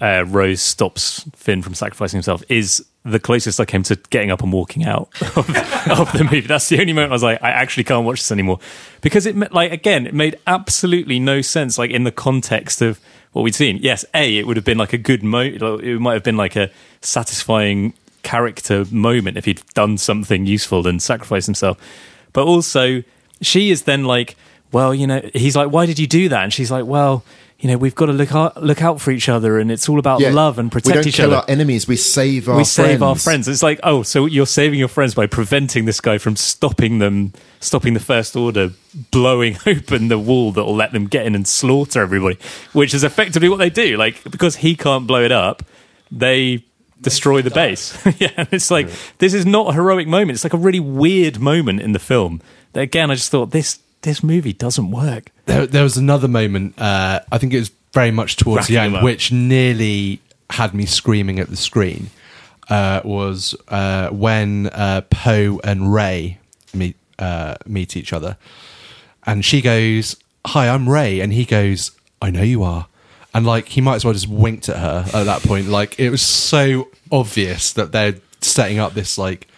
uh, 0.00 0.24
Rose 0.26 0.60
stops 0.60 1.24
Finn 1.36 1.62
from 1.62 1.74
sacrificing 1.74 2.16
himself 2.18 2.42
is 2.48 2.84
the 3.10 3.20
closest 3.20 3.60
I 3.60 3.64
came 3.64 3.82
to 3.84 3.96
getting 4.10 4.30
up 4.30 4.42
and 4.42 4.52
walking 4.52 4.84
out 4.84 5.08
of, 5.36 5.48
of 5.90 6.12
the 6.12 6.24
movie. 6.24 6.40
That's 6.42 6.68
the 6.68 6.80
only 6.80 6.92
moment 6.92 7.12
I 7.12 7.14
was 7.14 7.22
like, 7.22 7.42
I 7.42 7.50
actually 7.50 7.84
can't 7.84 8.06
watch 8.06 8.20
this 8.20 8.32
anymore 8.32 8.58
because 9.00 9.26
it 9.26 9.36
like 9.52 9.72
again, 9.72 10.06
it 10.06 10.14
made 10.14 10.38
absolutely 10.46 11.18
no 11.18 11.40
sense. 11.40 11.78
Like 11.78 11.90
in 11.90 12.04
the 12.04 12.12
context 12.12 12.82
of 12.82 13.00
what 13.32 13.42
we'd 13.42 13.54
seen. 13.54 13.78
Yes, 13.78 14.04
a 14.14 14.36
it 14.36 14.46
would 14.46 14.56
have 14.56 14.64
been 14.64 14.78
like 14.78 14.92
a 14.92 14.98
good 14.98 15.22
mo. 15.22 15.40
It 15.40 16.00
might 16.00 16.14
have 16.14 16.24
been 16.24 16.36
like 16.36 16.56
a 16.56 16.70
satisfying 17.00 17.94
character 18.22 18.84
moment 18.90 19.36
if 19.36 19.44
he'd 19.44 19.62
done 19.74 19.98
something 19.98 20.46
useful 20.46 20.86
and 20.86 21.00
sacrificed 21.00 21.46
himself. 21.46 21.78
But 22.32 22.46
also, 22.46 23.02
she 23.40 23.70
is 23.70 23.82
then 23.82 24.04
like, 24.04 24.36
well, 24.72 24.94
you 24.94 25.06
know, 25.06 25.20
he's 25.34 25.56
like, 25.56 25.70
why 25.70 25.86
did 25.86 25.98
you 25.98 26.06
do 26.06 26.28
that? 26.30 26.42
And 26.44 26.52
she's 26.52 26.70
like, 26.70 26.84
well, 26.86 27.24
you 27.60 27.68
know, 27.68 27.76
we've 27.76 27.94
got 27.94 28.06
to 28.06 28.12
look 28.12 28.32
out, 28.32 28.62
look 28.62 28.82
out 28.82 29.00
for 29.00 29.10
each 29.10 29.28
other, 29.28 29.58
and 29.58 29.72
it's 29.72 29.88
all 29.88 29.98
about 29.98 30.20
Yeah. 30.20 30.30
love 30.30 30.60
and 30.60 30.70
protect 30.70 30.88
each 30.88 30.96
other. 30.96 31.00
we 31.00 31.04
don't 31.04 31.12
kill 31.12 31.26
other. 31.26 31.36
our 31.38 31.50
enemies. 31.50 31.88
We 31.88 31.96
save 31.96 32.48
our 32.48 32.54
we 32.54 32.58
friends. 32.58 32.70
save 32.70 33.02
our 33.02 33.16
friends. 33.16 33.48
It's 33.48 33.62
like, 33.64 33.80
oh, 33.82 34.02
so 34.04 34.26
you're 34.26 34.46
saving 34.46 34.78
your 34.78 34.86
friends 34.88 35.14
by 35.14 35.26
preventing 35.26 35.84
this 35.84 36.00
guy 36.00 36.18
from 36.18 36.36
stopping 36.36 37.00
them, 37.00 37.32
stopping 37.58 37.94
the 37.94 38.00
First 38.00 38.36
Order 38.36 38.70
blowing 39.10 39.56
open 39.66 40.06
the 40.06 40.20
wall 40.20 40.52
that 40.52 40.64
will 40.64 40.76
let 40.76 40.92
them 40.92 41.06
get 41.08 41.26
in 41.26 41.34
and 41.34 41.48
slaughter 41.48 42.00
everybody, 42.00 42.38
which 42.74 42.94
is 42.94 43.02
effectively 43.02 43.48
what 43.48 43.56
they 43.56 43.70
do. 43.70 43.96
Like, 43.96 44.22
because 44.30 44.56
he 44.56 44.76
can't 44.76 45.08
blow 45.08 45.24
it 45.24 45.32
up, 45.32 45.64
they 46.12 46.64
destroy 47.00 47.42
the 47.42 47.50
base. 47.50 47.96
yeah, 48.20 48.44
it's 48.52 48.70
like, 48.70 48.88
this 49.18 49.34
is 49.34 49.44
not 49.44 49.70
a 49.70 49.72
heroic 49.72 50.06
moment. 50.06 50.32
It's 50.32 50.44
like 50.44 50.54
a 50.54 50.58
really 50.58 50.80
weird 50.80 51.40
moment 51.40 51.80
in 51.80 51.90
the 51.90 51.98
film. 51.98 52.40
That 52.74 52.82
again, 52.82 53.10
I 53.10 53.14
just 53.14 53.30
thought 53.32 53.50
this 53.50 53.80
this 54.02 54.22
movie 54.22 54.52
doesn't 54.52 54.90
work. 54.90 55.30
There, 55.46 55.66
there 55.66 55.82
was 55.82 55.96
another 55.96 56.28
moment. 56.28 56.78
Uh, 56.78 57.20
I 57.32 57.38
think 57.38 57.52
it 57.54 57.58
was 57.58 57.70
very 57.92 58.10
much 58.10 58.36
towards 58.36 58.66
the 58.68 58.78
end, 58.78 59.02
which 59.02 59.32
nearly 59.32 60.20
had 60.50 60.74
me 60.74 60.86
screaming 60.86 61.38
at 61.38 61.48
the 61.48 61.56
screen. 61.56 62.10
uh, 62.70 63.00
was 63.04 63.54
uh, 63.68 64.08
when 64.10 64.66
uh, 64.68 65.02
Poe 65.10 65.60
and 65.64 65.92
Rey 65.92 66.38
meet 66.74 66.96
uh, 67.18 67.56
meet 67.66 67.96
each 67.96 68.12
other, 68.12 68.36
and 69.24 69.44
she 69.44 69.60
goes, 69.60 70.16
"Hi, 70.46 70.68
I'm 70.68 70.88
Rey," 70.88 71.20
and 71.20 71.32
he 71.32 71.44
goes, 71.44 71.92
"I 72.20 72.30
know 72.30 72.42
you 72.42 72.62
are," 72.62 72.86
and 73.34 73.46
like 73.46 73.68
he 73.68 73.80
might 73.80 73.96
as 73.96 74.04
well 74.04 74.14
just 74.14 74.28
winked 74.28 74.68
at 74.68 74.76
her 74.76 75.18
at 75.18 75.24
that 75.24 75.42
point. 75.42 75.68
Like 75.68 75.98
it 75.98 76.10
was 76.10 76.22
so 76.22 76.88
obvious 77.10 77.72
that 77.72 77.92
they're 77.92 78.16
setting 78.40 78.78
up 78.78 78.94
this 78.94 79.16
like 79.16 79.48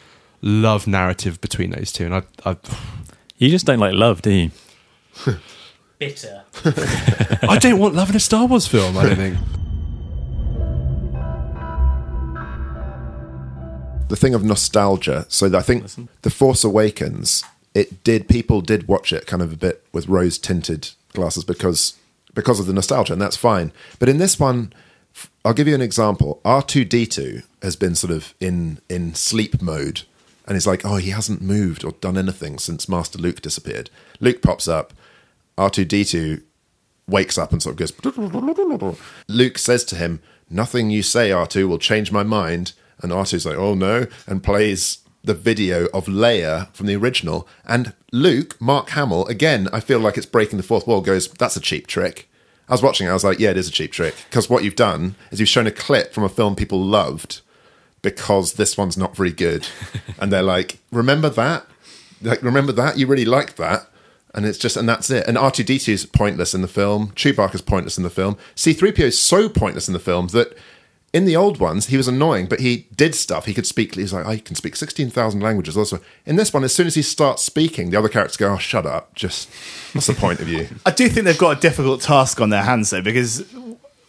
love 0.41 0.87
narrative 0.87 1.41
between 1.41 1.71
those 1.71 1.93
two, 1.93 2.07
and 2.07 2.15
I, 2.15 2.23
I, 2.47 2.57
You 3.41 3.49
just 3.49 3.65
don't 3.65 3.79
like 3.79 3.95
love, 3.95 4.21
do 4.21 4.31
you? 4.31 4.51
Bitter. 5.99 6.45
I 7.43 7.59
don't 7.59 7.79
want 7.79 7.95
love 7.95 8.11
in 8.11 8.17
a 8.17 8.21
Star 8.21 8.47
Wars 8.47 8.67
film. 8.67 8.97
I 8.99 9.03
don't 9.07 9.17
think. 9.17 9.39
the 14.09 14.17
thing 14.17 14.35
of 14.35 14.45
nostalgia. 14.45 15.25
So 15.29 15.57
I 15.57 15.63
think 15.63 15.87
the 16.21 16.31
Force 16.31 16.65
Awakens, 16.65 17.43
it 17.75 18.05
did 18.05 18.29
people 18.29 18.61
did 18.61 18.89
watch 18.89 19.13
it 19.13 19.27
kind 19.27 19.41
of 19.43 19.53
a 19.53 19.57
bit 19.57 19.87
with 19.93 20.09
rose 20.09 20.37
tinted 20.37 20.91
glasses 21.15 21.45
because 21.45 21.95
because 22.35 22.61
of 22.61 22.67
the 22.67 22.73
nostalgia, 22.75 23.15
and 23.15 23.23
that's 23.23 23.37
fine. 23.37 23.73
But 23.99 24.09
in 24.11 24.19
this 24.19 24.39
one, 24.39 24.73
I'll 25.45 25.55
give 25.55 25.67
you 25.67 25.75
an 25.75 25.81
example. 25.81 26.41
R 26.45 26.63
two 26.63 26.85
D 26.85 27.07
two 27.07 27.43
has 27.63 27.75
been 27.75 27.95
sort 27.95 28.13
of 28.13 28.35
in 28.39 28.81
in 28.91 29.15
sleep 29.15 29.63
mode, 29.63 30.03
and 30.51 30.57
it's 30.57 30.67
like, 30.67 30.85
oh, 30.85 30.97
he 30.97 31.11
hasn't 31.11 31.41
moved 31.41 31.85
or 31.85 31.93
done 31.93 32.19
anything 32.19 32.59
since 32.59 32.89
Master 32.89 33.21
Luke 33.21 33.41
disappeared. 33.41 33.89
Luke 34.19 34.43
pops 34.43 34.67
up. 34.67 34.93
R 35.57 35.71
two 35.71 35.85
D 35.85 36.05
two 36.05 36.43
wakes 37.07 37.39
up 37.39 37.53
and 37.53 37.63
sort 37.63 37.75
of 37.75 37.79
goes. 37.79 37.93
Luke 39.29 39.59
says 39.59 39.85
to 39.85 39.95
him, 39.95 40.21
"Nothing 40.51 40.91
you 40.91 41.05
say, 41.05 41.31
R2, 41.31 41.69
will 41.69 41.79
change 41.79 42.11
my 42.11 42.25
mind." 42.25 42.73
And 42.99 43.13
R2's 43.13 43.47
like, 43.47 43.59
"Oh 43.59 43.75
no," 43.75 44.09
and 44.27 44.43
plays 44.43 44.99
the 45.23 45.35
video 45.35 45.85
of 45.95 46.07
Leia 46.07 46.75
from 46.75 46.87
the 46.87 46.97
original. 46.97 47.47
And 47.65 47.93
Luke, 48.11 48.61
Mark 48.61 48.91
Hamill, 48.91 49.27
again, 49.27 49.69
I 49.73 49.79
feel 49.79 50.01
like 50.01 50.17
it's 50.17 50.27
breaking 50.27 50.57
the 50.57 50.65
fourth 50.65 50.85
wall. 50.85 51.01
Goes, 51.01 51.29
"That's 51.29 51.57
a 51.57 51.61
cheap 51.61 51.87
trick." 51.87 52.29
I 52.69 52.73
was 52.73 52.83
watching 52.83 53.07
it. 53.07 53.11
I 53.11 53.15
was 53.15 53.23
like, 53.23 53.39
"Yeah, 53.39 53.51
it 53.51 53.57
is 53.57 53.69
a 53.69 53.73
cheap 53.73 53.93
trick." 53.93 54.17
Because 54.29 54.51
what 54.51 54.65
you've 54.65 54.75
done 54.75 55.15
is 55.31 55.39
you've 55.39 55.49
shown 55.49 55.69
a 55.69 55.71
clip 55.71 56.13
from 56.13 56.25
a 56.25 56.29
film 56.29 56.57
people 56.57 56.85
loved 56.85 57.41
because 58.03 58.55
this 58.55 58.77
one's 58.77 58.97
not 58.97 59.17
very 59.17 59.33
good, 59.33 59.69
and 60.19 60.33
they're 60.33 60.43
like, 60.43 60.79
"Remember 60.91 61.29
that? 61.31 61.67
Like, 62.23 62.43
remember 62.43 62.73
that? 62.73 62.99
You 62.99 63.07
really 63.07 63.25
liked 63.25 63.57
that." 63.57 63.87
And 64.33 64.47
it's 64.47 64.59
just, 64.59 64.77
and 64.77 64.89
that's 64.89 65.11
it. 65.11 65.27
And 65.27 65.37
R2D2 65.37 65.89
is 65.89 66.07
pointless 66.07 66.55
in 66.55 66.63
the 66.63 66.69
film. 66.69 67.11
Chewbacca's 67.17 67.63
pointless 67.63 67.99
in 67.99 68.05
the 68.05 68.11
film. 68.11 68.37
C3PO 68.55 69.01
is 69.01 69.19
so 69.19 69.49
pointless 69.49 69.89
in 69.89 69.93
the 69.93 69.99
film 69.99 70.29
that 70.29 70.57
in 71.13 71.25
the 71.25 71.37
old 71.37 71.59
ones, 71.59 71.87
he 71.87 71.97
was 71.97 72.07
annoying, 72.07 72.47
but 72.47 72.61
he 72.61 72.87
did 72.95 73.15
stuff. 73.17 73.47
He 73.47 73.55
could 73.55 73.67
speak, 73.67 73.97
he's 73.97 74.13
like, 74.13 74.27
I 74.27 74.39
can 74.39 74.55
speak 74.55 74.77
16,000 74.77 75.41
languages. 75.41 75.77
Also, 75.77 76.01
in 76.25 76.37
this 76.37 76.55
one, 76.55 76.63
as 76.63 76.73
soon 76.73 76.87
as 76.87 76.95
he 76.95 77.03
starts 77.03 77.43
speaking, 77.43 77.91
the 77.91 77.99
other 77.99 78.09
characters 78.09 78.37
go, 78.37 78.53
oh, 78.53 78.59
shut 78.59 78.87
up. 78.87 79.15
Just, 79.17 79.49
what's 79.93 80.07
the 80.07 80.15
point 80.15 80.39
of 80.39 80.49
you? 80.49 80.69
I 80.87 80.93
do 80.93 81.09
think 81.09 81.25
they've 81.25 81.37
got 81.37 81.59
a 81.59 81.61
difficult 81.61 82.01
task 82.01 82.41
on 82.41 82.51
their 82.51 82.63
hands 82.63 82.91
though, 82.91 83.03
because 83.03 83.41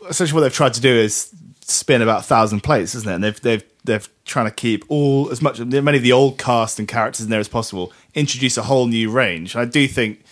essentially 0.07 0.35
what 0.35 0.41
they've 0.41 0.53
tried 0.53 0.75
to 0.75 0.81
do 0.81 0.93
is 0.93 1.33
spin 1.61 2.03
about 2.03 2.19
a 2.19 2.23
thousand 2.23 2.61
plates, 2.61 2.93
isn't 2.93 3.09
it? 3.09 3.15
And 3.15 3.23
they've 3.23 3.41
they've 3.41 3.70
they're 3.83 4.01
trying 4.25 4.45
to 4.45 4.51
keep 4.51 4.83
all 4.89 5.29
as 5.31 5.41
much 5.41 5.59
many 5.59 5.97
of 5.97 6.03
the 6.03 6.11
old 6.11 6.37
cast 6.37 6.77
and 6.79 6.87
characters 6.87 7.23
in 7.25 7.29
there 7.31 7.39
as 7.39 7.47
possible, 7.47 7.91
introduce 8.13 8.57
a 8.57 8.63
whole 8.63 8.87
new 8.87 9.09
range. 9.09 9.55
And 9.55 9.61
I 9.61 9.65
do 9.65 9.87
think, 9.87 10.23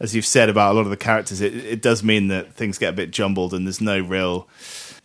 as 0.00 0.14
you've 0.14 0.26
said 0.26 0.48
about 0.48 0.72
a 0.72 0.74
lot 0.74 0.82
of 0.82 0.90
the 0.90 0.96
characters, 0.96 1.40
it, 1.40 1.54
it 1.54 1.82
does 1.82 2.02
mean 2.02 2.28
that 2.28 2.52
things 2.54 2.78
get 2.78 2.88
a 2.90 2.96
bit 2.96 3.10
jumbled 3.10 3.52
and 3.54 3.66
there's 3.66 3.80
no 3.80 3.98
real, 4.00 4.48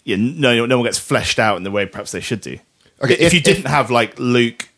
yeah, 0.04 0.16
no 0.18 0.66
no 0.66 0.78
one 0.78 0.86
gets 0.86 0.98
fleshed 0.98 1.40
out 1.40 1.58
in 1.58 1.64
the 1.64 1.72
way 1.72 1.86
perhaps 1.86 2.12
they 2.12 2.22
should 2.22 2.42
do. 2.42 2.58
Okay, 3.02 3.14
if, 3.14 3.20
if- 3.20 3.34
you 3.34 3.42
didn't 3.42 3.66
if- 3.66 3.72
have 3.72 3.92
like 3.92 4.18
Luke, 4.20 4.70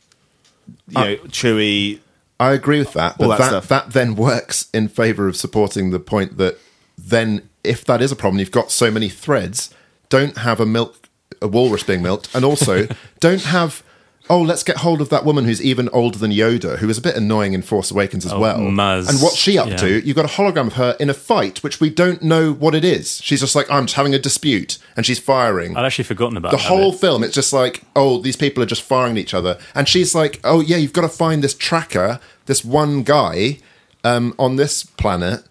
you 0.87 0.93
know, 0.93 1.15
Chewie, 1.27 1.99
I 2.39 2.53
agree 2.53 2.79
with 2.79 2.93
that, 2.93 3.17
but 3.19 3.27
that 3.27 3.37
that, 3.37 3.47
stuff. 3.49 3.67
that 3.67 3.93
then 3.93 4.15
works 4.15 4.67
in 4.73 4.87
favor 4.87 5.27
of 5.27 5.35
supporting 5.35 5.91
the 5.91 5.99
point 5.99 6.37
that 6.37 6.57
then, 6.97 7.49
if 7.63 7.85
that 7.85 8.01
is 8.01 8.11
a 8.11 8.15
problem, 8.15 8.39
you've 8.39 8.51
got 8.51 8.71
so 8.71 8.89
many 8.89 9.09
threads. 9.09 9.71
Don't 10.09 10.37
have 10.39 10.59
a 10.59 10.65
milk, 10.65 11.00
a 11.41 11.47
walrus 11.47 11.83
being 11.83 12.01
milked, 12.03 12.33
and 12.35 12.45
also 12.45 12.87
don't 13.19 13.43
have. 13.43 13.83
Oh, 14.29 14.41
let's 14.41 14.63
get 14.63 14.77
hold 14.77 15.01
of 15.01 15.09
that 15.09 15.25
woman 15.25 15.43
who's 15.43 15.61
even 15.61 15.89
older 15.89 16.17
than 16.17 16.31
Yoda, 16.31 16.77
who 16.77 16.87
is 16.87 16.97
a 16.97 17.01
bit 17.01 17.17
annoying 17.17 17.51
in 17.51 17.61
Force 17.61 17.91
Awakens 17.91 18.25
as 18.25 18.31
Oh, 18.31 18.39
well. 18.39 18.59
Maz, 18.59 19.09
and 19.09 19.19
what's 19.19 19.35
she 19.35 19.57
up 19.57 19.67
yeah. 19.67 19.75
to? 19.77 20.07
You've 20.07 20.15
got 20.15 20.23
a 20.23 20.29
hologram 20.29 20.67
of 20.67 20.73
her 20.73 20.95
in 21.01 21.09
a 21.09 21.13
fight, 21.13 21.61
which 21.63 21.81
we 21.81 21.89
don't 21.89 22.21
know 22.21 22.53
what 22.53 22.73
it 22.73 22.85
is. 22.85 23.19
She's 23.21 23.41
just 23.41 23.55
like, 23.55 23.69
I'm 23.69 23.87
just 23.87 23.95
having 23.95 24.13
a 24.13 24.19
dispute, 24.19 24.77
and 24.95 25.05
she's 25.05 25.19
firing 25.19 25.75
I'd 25.75 25.85
actually 25.85 26.05
forgotten 26.05 26.37
about 26.37 26.51
the 26.51 26.57
whole 26.59 26.91
bit. 26.91 27.01
film 27.01 27.23
it's 27.23 27.33
just 27.33 27.51
like 27.51 27.81
oh 27.95 28.19
these 28.19 28.37
people 28.37 28.61
are 28.63 28.67
just 28.67 28.83
firing 28.83 29.13
at 29.13 29.17
each 29.17 29.33
other 29.33 29.57
and 29.75 29.89
she's 29.89 30.13
like 30.15 30.39
oh 30.43 30.61
yeah 30.61 30.77
you've 30.77 30.93
got 30.93 31.01
to 31.01 31.09
find 31.09 31.43
this 31.43 31.53
tracker 31.53 32.19
this 32.45 32.63
one 32.63 33.03
guy 33.03 33.57
um, 34.03 34.33
on 34.39 34.55
this 34.55 34.83
planet 34.83 35.43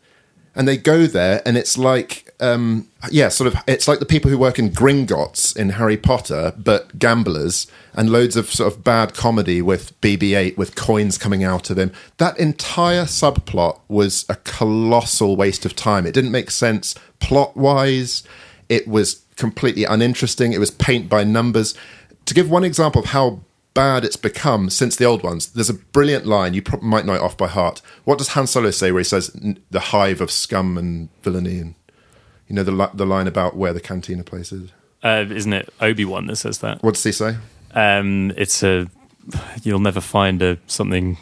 and 0.55 0.67
they 0.69 0.77
go 0.77 1.07
there 1.07 1.43
and 1.45 1.57
it's 1.59 1.77
like 1.77 2.30
um, 2.41 2.89
yeah 3.11 3.29
sort 3.29 3.53
of 3.53 3.61
it's 3.67 3.87
like 3.87 3.99
the 3.99 4.07
people 4.07 4.31
who 4.31 4.39
work 4.39 4.59
in 4.59 4.71
gringotts 4.71 5.57
in 5.57 5.71
harry 5.71 5.97
potter 5.97 6.53
but 6.57 6.99
gamblers 6.99 7.67
and 7.95 8.11
loads 8.11 8.37
of 8.37 8.51
sort 8.51 8.73
of 8.73 8.83
bad 8.85 9.15
comedy 9.15 9.61
with 9.61 9.99
bb8 10.01 10.57
with 10.57 10.75
coins 10.75 11.19
coming 11.19 11.45
out 11.45 11.71
of 11.71 11.79
him 11.79 11.93
that 12.19 12.39
entire 12.39 13.05
subplot 13.05 13.81
was 13.89 14.25
a 14.29 14.37
colossal 14.37 15.37
waste 15.37 15.65
of 15.65 15.77
time 15.77 16.07
it 16.07 16.13
didn't 16.13 16.31
make 16.31 16.51
sense 16.51 16.95
plot 17.21 17.57
wise 17.57 18.23
it 18.71 18.87
was 18.87 19.25
completely 19.41 19.85
uninteresting. 19.85 20.53
It 20.53 20.61
was 20.61 20.71
paint 20.71 21.09
by 21.09 21.25
numbers. 21.25 21.75
To 22.27 22.35
give 22.35 22.49
one 22.49 22.63
example 22.63 23.03
of 23.03 23.09
how 23.09 23.41
bad 23.73 24.05
it's 24.05 24.17
become 24.17 24.69
since 24.69 24.97
the 24.97 25.07
old 25.07 25.23
ones, 25.23 25.49
there's 25.49 25.71
a 25.71 25.75
brilliant 25.75 26.27
line 26.27 26.55
you 26.55 26.63
probably 26.63 26.89
might 26.89 27.07
know 27.07 27.15
it 27.15 27.23
off 27.23 27.37
by 27.37 27.49
heart. 27.49 27.81
What 28.05 28.19
does 28.19 28.29
Han 28.29 28.47
Solo 28.47 28.71
say 28.71 28.93
where 28.93 29.01
he 29.01 29.05
says 29.05 29.31
the 29.71 29.81
hive 29.81 30.21
of 30.21 30.31
scum 30.31 30.77
and 30.77 31.09
villainy 31.23 31.59
and 31.59 31.75
you 32.51 32.57
know 32.57 32.63
the 32.65 32.73
li- 32.73 32.91
the 32.93 33.07
line 33.07 33.27
about 33.29 33.57
where 33.57 33.73
the 33.73 33.81
cantina 33.81 34.25
place 34.25 34.51
is? 34.53 34.71
Uh, 35.03 35.25
isn't 35.31 35.53
it 35.55 35.73
Obi 35.81 36.05
Wan 36.05 36.27
that 36.27 36.37
says 36.37 36.59
that? 36.59 36.83
What 36.83 36.95
does 36.95 37.05
he 37.05 37.13
say? 37.13 37.37
Um, 37.73 38.33
it's 38.37 38.63
a 38.63 38.89
you'll 39.63 39.79
never 39.81 40.01
find 40.01 40.43
a 40.43 40.59
something 40.67 41.17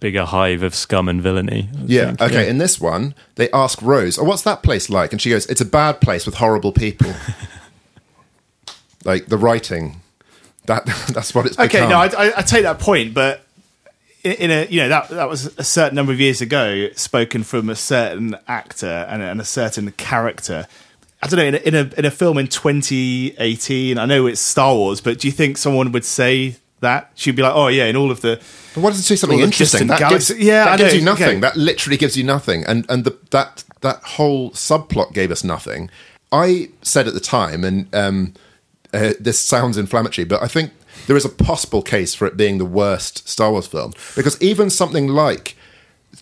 bigger 0.00 0.24
hive 0.24 0.62
of 0.62 0.74
scum 0.74 1.08
and 1.08 1.22
villainy. 1.22 1.70
I 1.72 1.82
Yeah. 1.86 2.06
think. 2.08 2.20
Okay. 2.22 2.48
In 2.50 2.58
this 2.58 2.80
one, 2.80 3.14
they 3.36 3.48
ask 3.52 3.80
Rose, 3.80 4.18
"Oh, 4.18 4.24
what's 4.24 4.42
that 4.42 4.62
place 4.62 4.90
like?" 4.90 5.12
And 5.12 5.22
she 5.22 5.30
goes, 5.30 5.46
"It's 5.46 5.60
a 5.60 5.64
bad 5.64 6.00
place 6.00 6.26
with 6.26 6.34
horrible 6.34 6.72
people." 6.72 7.14
like 9.04 9.26
the 9.26 9.36
writing, 9.38 10.00
that 10.66 10.84
that's 11.12 11.34
what 11.34 11.46
it's 11.46 11.58
Okay, 11.58 11.66
become. 11.86 11.90
no, 11.90 11.96
I, 11.98 12.06
I, 12.06 12.32
I 12.38 12.42
take 12.42 12.64
that 12.64 12.78
point, 12.78 13.14
but 13.14 13.44
in, 14.24 14.50
a 14.50 14.66
you 14.68 14.80
know 14.80 14.88
that 14.88 15.08
that 15.10 15.28
was 15.28 15.46
a 15.58 15.64
certain 15.64 15.94
number 15.96 16.12
of 16.12 16.20
years 16.20 16.40
ago, 16.40 16.88
spoken 16.96 17.42
from 17.44 17.68
a 17.70 17.74
certain 17.76 18.36
actor 18.48 19.06
and, 19.08 19.22
a- 19.22 19.26
and 19.26 19.40
a 19.40 19.44
certain 19.44 19.90
character. 19.92 20.66
I 21.22 21.26
don't 21.26 21.38
know 21.38 21.44
in 21.46 21.54
a, 21.54 21.58
in 21.58 21.74
a 21.74 21.98
in 21.98 22.04
a 22.04 22.10
film 22.10 22.38
in 22.38 22.48
2018. 22.48 23.98
I 23.98 24.06
know 24.06 24.26
it's 24.26 24.40
Star 24.40 24.74
Wars, 24.74 25.00
but 25.00 25.18
do 25.18 25.28
you 25.28 25.32
think 25.32 25.56
someone 25.58 25.92
would 25.92 26.04
say 26.04 26.56
that? 26.80 27.10
She'd 27.14 27.36
be 27.36 27.42
like, 27.42 27.54
"Oh 27.54 27.68
yeah, 27.68 27.84
in 27.86 27.96
all 27.96 28.10
of 28.10 28.20
the 28.20 28.40
But 28.74 28.82
what 28.82 28.90
does 28.90 29.00
it 29.00 29.04
say 29.04 29.16
something 29.16 29.40
interesting? 29.40 29.86
That 29.86 30.10
gives, 30.10 30.30
Yeah, 30.30 30.64
that 30.64 30.72
I 30.72 30.76
gives 30.76 30.92
know, 30.94 30.98
you 30.98 31.04
nothing. 31.04 31.28
okay. 31.28 31.40
That 31.40 31.56
literally 31.56 31.96
gives 31.96 32.16
you 32.16 32.24
nothing. 32.24 32.64
And 32.64 32.84
and 32.88 33.04
the, 33.04 33.16
that 33.30 33.64
that 33.80 34.02
whole 34.02 34.50
subplot 34.52 35.12
gave 35.12 35.30
us 35.30 35.44
nothing. 35.44 35.90
I 36.32 36.70
said 36.82 37.06
at 37.06 37.14
the 37.14 37.20
time, 37.20 37.64
and 37.64 37.94
um, 37.94 38.34
uh, 38.92 39.12
this 39.20 39.38
sounds 39.38 39.76
inflammatory, 39.78 40.24
but 40.24 40.42
I 40.42 40.48
think 40.48 40.72
there 41.06 41.16
is 41.16 41.24
a 41.24 41.30
possible 41.30 41.82
case 41.82 42.14
for 42.14 42.26
it 42.26 42.36
being 42.36 42.58
the 42.58 42.64
worst 42.64 43.28
Star 43.28 43.50
Wars 43.50 43.66
film 43.66 43.92
because 44.14 44.40
even 44.42 44.70
something 44.70 45.08
like 45.08 45.56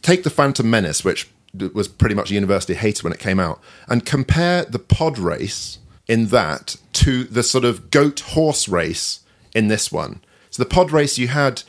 take 0.00 0.24
the 0.24 0.30
Phantom 0.30 0.68
Menace, 0.68 1.04
which 1.04 1.28
was 1.54 1.88
pretty 1.88 2.14
much 2.14 2.30
universally 2.30 2.76
hated 2.76 3.04
when 3.04 3.12
it 3.12 3.18
came 3.18 3.38
out, 3.38 3.60
and 3.88 4.06
compare 4.06 4.64
the 4.64 4.78
pod 4.78 5.18
race 5.18 5.78
in 6.08 6.26
that 6.26 6.76
to 6.92 7.24
the 7.24 7.42
sort 7.42 7.64
of 7.64 7.90
goat 7.90 8.20
horse 8.20 8.68
race 8.68 9.20
in 9.54 9.68
this 9.68 9.92
one. 9.92 10.20
So 10.50 10.62
the 10.62 10.68
pod 10.68 10.90
race 10.90 11.18
you 11.18 11.28
had. 11.28 11.62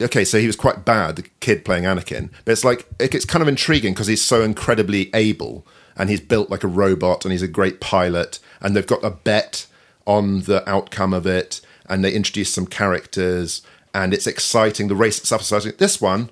Okay, 0.00 0.24
so 0.24 0.40
he 0.40 0.46
was 0.46 0.56
quite 0.56 0.84
bad, 0.84 1.16
the 1.16 1.22
kid 1.40 1.64
playing 1.64 1.84
Anakin, 1.84 2.30
but 2.44 2.52
it's 2.52 2.64
like 2.64 2.86
it's 2.98 3.24
kind 3.24 3.42
of 3.42 3.48
intriguing 3.48 3.92
because 3.92 4.08
he's 4.08 4.24
so 4.24 4.42
incredibly 4.42 5.10
able 5.14 5.66
and 5.96 6.10
he's 6.10 6.20
built 6.20 6.50
like 6.50 6.64
a 6.64 6.68
robot 6.68 7.24
and 7.24 7.32
he's 7.32 7.42
a 7.42 7.48
great 7.48 7.80
pilot 7.80 8.40
and 8.60 8.74
they've 8.74 8.86
got 8.86 9.04
a 9.04 9.10
bet 9.10 9.66
on 10.06 10.40
the 10.40 10.68
outcome 10.68 11.12
of 11.12 11.26
it 11.26 11.60
and 11.92 12.02
they 12.02 12.12
introduce 12.12 12.54
some 12.54 12.66
characters 12.66 13.60
and 13.92 14.14
it's 14.14 14.26
exciting. 14.26 14.88
The 14.88 14.96
race 14.96 15.18
itself 15.18 15.42
is 15.42 15.52
exciting. 15.52 15.76
This 15.76 16.00
one, 16.00 16.30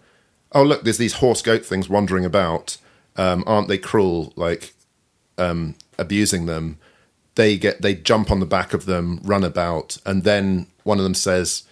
oh 0.53 0.63
look, 0.63 0.85
there's 0.85 0.97
these 0.97 1.15
horse 1.15 1.43
goat 1.43 1.67
things 1.67 1.87
wandering 1.87 2.25
about. 2.25 2.79
Um, 3.17 3.45
aren't 3.47 3.69
they 3.69 3.77
cruel? 3.77 4.33
Like 4.37 4.73
um, 5.37 5.75
abusing 5.99 6.47
them. 6.47 6.79
They 7.35 7.59
get 7.59 7.83
they 7.83 7.95
jump 7.95 8.31
on 8.31 8.41
the 8.41 8.47
back 8.47 8.73
of 8.73 8.87
them, 8.87 9.21
run 9.23 9.45
about, 9.45 9.99
and 10.07 10.25
then 10.25 10.67
one 10.83 10.97
of 10.97 11.05
them 11.05 11.15
says, 11.15 11.65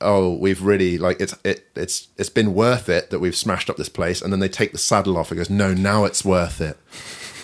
"Oh, 0.00 0.34
we've 0.34 0.62
really 0.62 0.96
like 0.96 1.20
it's 1.20 1.34
it 1.44 1.66
it's 1.76 2.08
it's 2.16 2.30
been 2.30 2.54
worth 2.54 2.88
it 2.88 3.10
that 3.10 3.18
we've 3.18 3.36
smashed 3.36 3.68
up 3.68 3.76
this 3.76 3.90
place." 3.90 4.22
And 4.22 4.32
then 4.32 4.40
they 4.40 4.48
take 4.48 4.72
the 4.72 4.78
saddle 4.78 5.18
off. 5.18 5.30
and 5.30 5.38
goes, 5.38 5.50
"No, 5.50 5.74
now 5.74 6.04
it's 6.06 6.24
worth 6.24 6.62
it." 6.62 6.78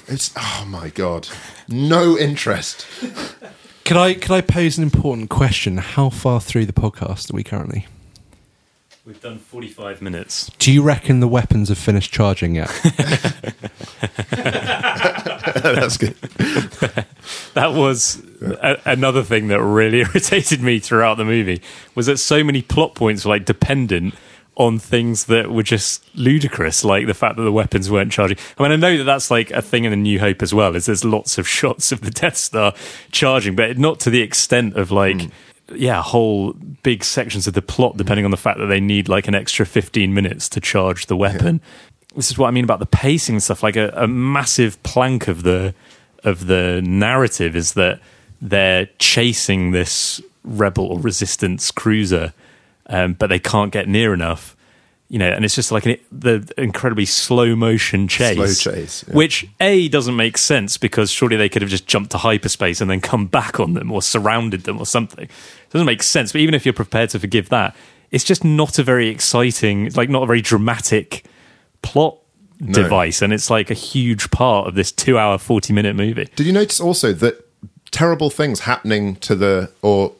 It's 0.08 0.32
oh 0.36 0.64
my 0.66 0.88
god, 0.88 1.28
no 1.68 2.16
interest. 2.16 2.86
Can 3.84 3.96
I 3.98 4.14
can 4.14 4.34
I 4.34 4.40
pose 4.40 4.78
an 4.78 4.84
important 4.84 5.28
question? 5.28 5.76
How 5.76 6.08
far 6.08 6.40
through 6.40 6.64
the 6.64 6.72
podcast 6.72 7.30
are 7.30 7.36
we 7.36 7.42
currently? 7.44 7.86
We've 9.04 9.20
done 9.20 9.36
45 9.36 10.00
minutes. 10.00 10.50
Do 10.58 10.72
you 10.72 10.82
reckon 10.82 11.20
the 11.20 11.28
weapons 11.28 11.68
have 11.68 11.76
finished 11.76 12.10
charging 12.10 12.54
yet? 12.54 12.68
That's 14.30 15.98
good. 15.98 16.16
That 17.52 17.74
was 17.74 18.22
a- 18.40 18.80
another 18.86 19.22
thing 19.22 19.48
that 19.48 19.60
really 19.62 20.00
irritated 20.00 20.62
me 20.62 20.78
throughout 20.78 21.18
the 21.18 21.26
movie 21.26 21.60
was 21.94 22.06
that 22.06 22.16
so 22.16 22.42
many 22.42 22.62
plot 22.62 22.94
points 22.94 23.26
were 23.26 23.30
like 23.30 23.44
dependent 23.44 24.14
on 24.56 24.78
things 24.78 25.24
that 25.24 25.50
were 25.50 25.62
just 25.62 26.04
ludicrous, 26.16 26.84
like 26.84 27.06
the 27.06 27.14
fact 27.14 27.36
that 27.36 27.42
the 27.42 27.52
weapons 27.52 27.90
weren't 27.90 28.12
charging. 28.12 28.38
I 28.58 28.62
mean, 28.62 28.72
I 28.72 28.76
know 28.76 28.98
that 28.98 29.04
that's 29.04 29.30
like 29.30 29.50
a 29.50 29.60
thing 29.60 29.84
in 29.84 29.90
the 29.90 29.96
New 29.96 30.20
Hope 30.20 30.42
as 30.42 30.54
well. 30.54 30.76
Is 30.76 30.86
there's 30.86 31.04
lots 31.04 31.38
of 31.38 31.48
shots 31.60 31.92
of 31.92 32.02
the 32.02 32.10
Death 32.10 32.36
Star 32.36 32.74
charging, 33.10 33.56
but 33.56 33.78
not 33.78 34.00
to 34.00 34.10
the 34.10 34.20
extent 34.20 34.76
of 34.76 34.90
like. 34.90 35.22
Hmm. 35.22 35.28
Yeah, 35.74 36.02
whole 36.02 36.52
big 36.82 37.02
sections 37.02 37.46
of 37.46 37.54
the 37.54 37.62
plot 37.62 37.92
hmm. 37.92 37.96
depending 37.96 38.26
on 38.26 38.30
the 38.30 38.36
fact 38.36 38.58
that 38.58 38.66
they 38.66 38.80
need 38.80 39.08
like 39.08 39.28
an 39.28 39.34
extra 39.34 39.64
15 39.64 40.12
minutes 40.12 40.46
to 40.50 40.60
charge 40.60 41.06
the 41.06 41.16
weapon. 41.16 41.62
This 42.14 42.30
is 42.30 42.36
what 42.36 42.48
I 42.48 42.50
mean 42.50 42.64
about 42.64 42.80
the 42.80 42.86
pacing 42.86 43.36
and 43.36 43.42
stuff. 43.42 43.62
Like 43.62 43.74
a, 43.74 43.88
a 43.96 44.06
massive 44.06 44.80
plank 44.82 45.26
of 45.26 45.42
the 45.42 45.74
of 46.22 46.48
the 46.48 46.82
narrative 46.84 47.56
is 47.56 47.72
that 47.74 48.00
they're 48.42 48.90
chasing 48.98 49.70
this 49.70 50.20
rebel 50.44 50.86
or 50.86 51.00
resistance 51.00 51.70
cruiser, 51.70 52.32
um, 52.86 53.14
but 53.14 53.28
they 53.28 53.38
can't 53.38 53.72
get 53.72 53.88
near 53.88 54.12
enough. 54.14 54.56
You 55.08 55.18
know, 55.18 55.28
and 55.30 55.44
it's 55.44 55.54
just 55.54 55.70
like 55.70 55.84
an, 55.86 55.96
the 56.10 56.50
incredibly 56.56 57.04
slow 57.04 57.54
motion 57.54 58.08
chase, 58.08 58.36
Slow 58.58 58.72
chase, 58.72 59.04
yeah. 59.06 59.14
which 59.14 59.46
a 59.60 59.86
doesn't 59.88 60.16
make 60.16 60.38
sense 60.38 60.78
because 60.78 61.10
surely 61.10 61.36
they 61.36 61.48
could 61.50 61.62
have 61.62 61.70
just 61.70 61.86
jumped 61.86 62.10
to 62.12 62.18
hyperspace 62.18 62.80
and 62.80 62.90
then 62.90 63.00
come 63.00 63.26
back 63.26 63.60
on 63.60 63.74
them 63.74 63.92
or 63.92 64.00
surrounded 64.00 64.62
them 64.64 64.78
or 64.78 64.86
something. 64.86 65.24
It 65.24 65.70
doesn't 65.70 65.86
make 65.86 66.02
sense. 66.02 66.32
But 66.32 66.40
even 66.40 66.54
if 66.54 66.64
you're 66.64 66.72
prepared 66.72 67.10
to 67.10 67.20
forgive 67.20 67.50
that, 67.50 67.76
it's 68.10 68.24
just 68.24 68.44
not 68.44 68.78
a 68.78 68.82
very 68.82 69.08
exciting, 69.08 69.90
like 69.92 70.08
not 70.08 70.22
a 70.22 70.26
very 70.26 70.40
dramatic 70.40 71.24
plot 71.82 72.18
No. 72.58 72.72
device, 72.72 73.20
and 73.20 73.32
it's 73.32 73.50
like 73.50 73.70
a 73.70 73.74
huge 73.74 74.30
part 74.30 74.66
of 74.68 74.74
this 74.74 74.90
two-hour, 74.90 75.38
forty-minute 75.38 75.94
movie. 75.94 76.28
Did 76.34 76.46
you 76.46 76.52
notice 76.52 76.80
also 76.80 77.12
that 77.12 77.46
terrible 77.90 78.30
things 78.30 78.60
happening 78.60 79.16
to 79.16 79.34
the 79.34 79.70
or 79.82 80.12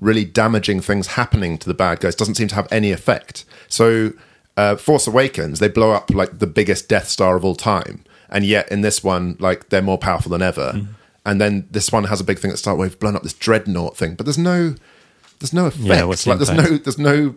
really 0.00 0.24
damaging 0.24 0.80
things 0.80 1.08
happening 1.08 1.58
to 1.58 1.68
the 1.68 1.74
bad 1.74 2.00
guys 2.00 2.14
doesn't 2.14 2.34
seem 2.34 2.48
to 2.48 2.54
have 2.54 2.68
any 2.72 2.90
effect? 2.90 3.44
So, 3.68 4.12
uh, 4.56 4.76
Force 4.76 5.06
Awakens, 5.06 5.58
they 5.58 5.68
blow 5.68 5.92
up 5.92 6.10
like 6.10 6.38
the 6.38 6.46
biggest 6.46 6.88
Death 6.88 7.08
Star 7.08 7.36
of 7.36 7.44
all 7.44 7.54
time, 7.54 8.04
and 8.28 8.44
yet 8.44 8.70
in 8.70 8.80
this 8.80 9.04
one, 9.04 9.36
like 9.38 9.68
they're 9.68 9.82
more 9.82 9.98
powerful 9.98 10.30
than 10.30 10.42
ever. 10.42 10.72
Mm-hmm. 10.74 10.92
And 11.26 11.40
then 11.40 11.68
this 11.70 11.92
one 11.92 12.04
has 12.04 12.20
a 12.20 12.24
big 12.24 12.38
thing 12.38 12.50
at 12.50 12.54
the 12.54 12.58
start 12.58 12.78
where 12.78 12.88
we've 12.88 12.98
blown 12.98 13.14
up 13.14 13.22
this 13.22 13.34
dreadnought 13.34 13.96
thing, 13.96 14.14
but 14.14 14.24
there's 14.24 14.38
no, 14.38 14.74
there's 15.38 15.52
no 15.52 15.66
effect. 15.66 15.84
Yeah, 15.84 16.04
like 16.04 16.18
there's 16.18 16.48
impact? 16.48 16.70
no, 16.70 16.76
there's 16.78 16.98
no. 16.98 17.34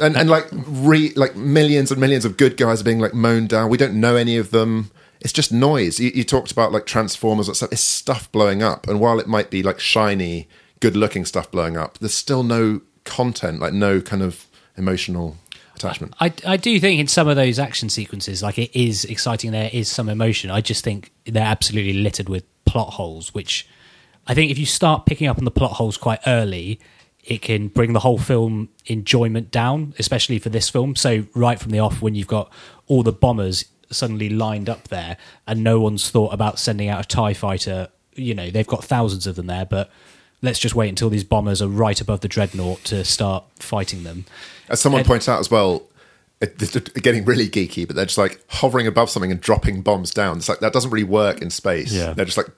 And, 0.00 0.16
and 0.16 0.30
like 0.30 0.46
re 0.52 1.12
like 1.16 1.34
millions 1.34 1.90
and 1.90 2.00
millions 2.00 2.24
of 2.24 2.36
good 2.36 2.56
guys 2.56 2.80
are 2.80 2.84
being 2.84 3.00
like 3.00 3.14
mown 3.14 3.46
down. 3.46 3.70
We 3.70 3.78
don't 3.78 3.94
know 3.94 4.16
any 4.16 4.36
of 4.36 4.50
them. 4.50 4.90
It's 5.20 5.32
just 5.32 5.52
noise. 5.52 5.98
You, 5.98 6.12
you 6.14 6.22
talked 6.22 6.52
about 6.52 6.70
like 6.70 6.86
transformers 6.86 7.48
and 7.48 7.56
stuff. 7.56 7.72
It's 7.72 7.82
stuff 7.82 8.30
blowing 8.30 8.62
up, 8.62 8.86
and 8.88 9.00
while 9.00 9.18
it 9.18 9.26
might 9.26 9.50
be 9.50 9.62
like 9.62 9.80
shiny, 9.80 10.48
good-looking 10.80 11.24
stuff 11.24 11.50
blowing 11.50 11.76
up, 11.76 11.98
there's 11.98 12.14
still 12.14 12.42
no 12.42 12.80
content, 13.04 13.60
like 13.60 13.72
no 13.72 14.00
kind 14.00 14.22
of 14.22 14.46
emotional 14.76 15.36
attachment. 15.74 16.14
I, 16.20 16.32
I 16.46 16.56
do 16.56 16.78
think 16.78 17.00
in 17.00 17.08
some 17.08 17.28
of 17.28 17.36
those 17.36 17.58
action 17.58 17.88
sequences, 17.88 18.42
like 18.42 18.58
it 18.58 18.78
is 18.78 19.04
exciting, 19.04 19.50
there 19.50 19.70
is 19.72 19.88
some 19.88 20.08
emotion. 20.08 20.50
I 20.50 20.60
just 20.60 20.84
think 20.84 21.12
they're 21.24 21.42
absolutely 21.42 21.94
littered 21.94 22.28
with 22.28 22.44
plot 22.64 22.94
holes, 22.94 23.34
which 23.34 23.66
I 24.26 24.34
think 24.34 24.50
if 24.50 24.58
you 24.58 24.66
start 24.66 25.06
picking 25.06 25.26
up 25.26 25.38
on 25.38 25.44
the 25.44 25.50
plot 25.50 25.72
holes 25.72 25.96
quite 25.96 26.20
early, 26.26 26.80
it 27.24 27.42
can 27.42 27.68
bring 27.68 27.92
the 27.92 28.00
whole 28.00 28.18
film 28.18 28.68
enjoyment 28.86 29.50
down, 29.50 29.94
especially 29.98 30.38
for 30.38 30.48
this 30.48 30.68
film. 30.68 30.96
So, 30.96 31.24
right 31.34 31.58
from 31.58 31.72
the 31.72 31.78
off, 31.78 32.00
when 32.00 32.14
you've 32.14 32.28
got 32.28 32.52
all 32.86 33.02
the 33.02 33.12
bombers 33.12 33.64
suddenly 33.90 34.28
lined 34.28 34.68
up 34.68 34.88
there 34.88 35.16
and 35.46 35.64
no 35.64 35.80
one's 35.80 36.10
thought 36.10 36.32
about 36.32 36.58
sending 36.58 36.88
out 36.88 37.04
a 37.04 37.08
TIE 37.08 37.34
fighter, 37.34 37.88
you 38.14 38.34
know, 38.34 38.50
they've 38.50 38.66
got 38.66 38.84
thousands 38.84 39.26
of 39.26 39.36
them 39.36 39.46
there, 39.46 39.64
but 39.64 39.90
let's 40.42 40.58
just 40.58 40.74
wait 40.74 40.88
until 40.88 41.10
these 41.10 41.24
bombers 41.24 41.60
are 41.60 41.68
right 41.68 42.00
above 42.00 42.20
the 42.20 42.28
dreadnought 42.28 42.84
to 42.84 43.04
start 43.04 43.44
fighting 43.56 44.04
them. 44.04 44.24
As 44.68 44.80
someone 44.80 45.00
And- 45.00 45.06
pointed 45.08 45.28
out 45.28 45.40
as 45.40 45.50
well, 45.50 45.82
getting 46.40 47.24
really 47.24 47.48
geeky, 47.48 47.86
but 47.86 47.96
they're 47.96 48.04
just 48.04 48.18
like 48.18 48.40
hovering 48.48 48.86
above 48.86 49.10
something 49.10 49.32
and 49.32 49.40
dropping 49.40 49.82
bombs 49.82 50.12
down. 50.12 50.38
It's 50.38 50.48
like 50.48 50.60
that 50.60 50.72
doesn't 50.72 50.90
really 50.90 51.04
work 51.04 51.42
in 51.42 51.50
space. 51.50 51.92
Yeah. 51.92 52.12
They're 52.12 52.24
just 52.24 52.36
like 52.36 52.48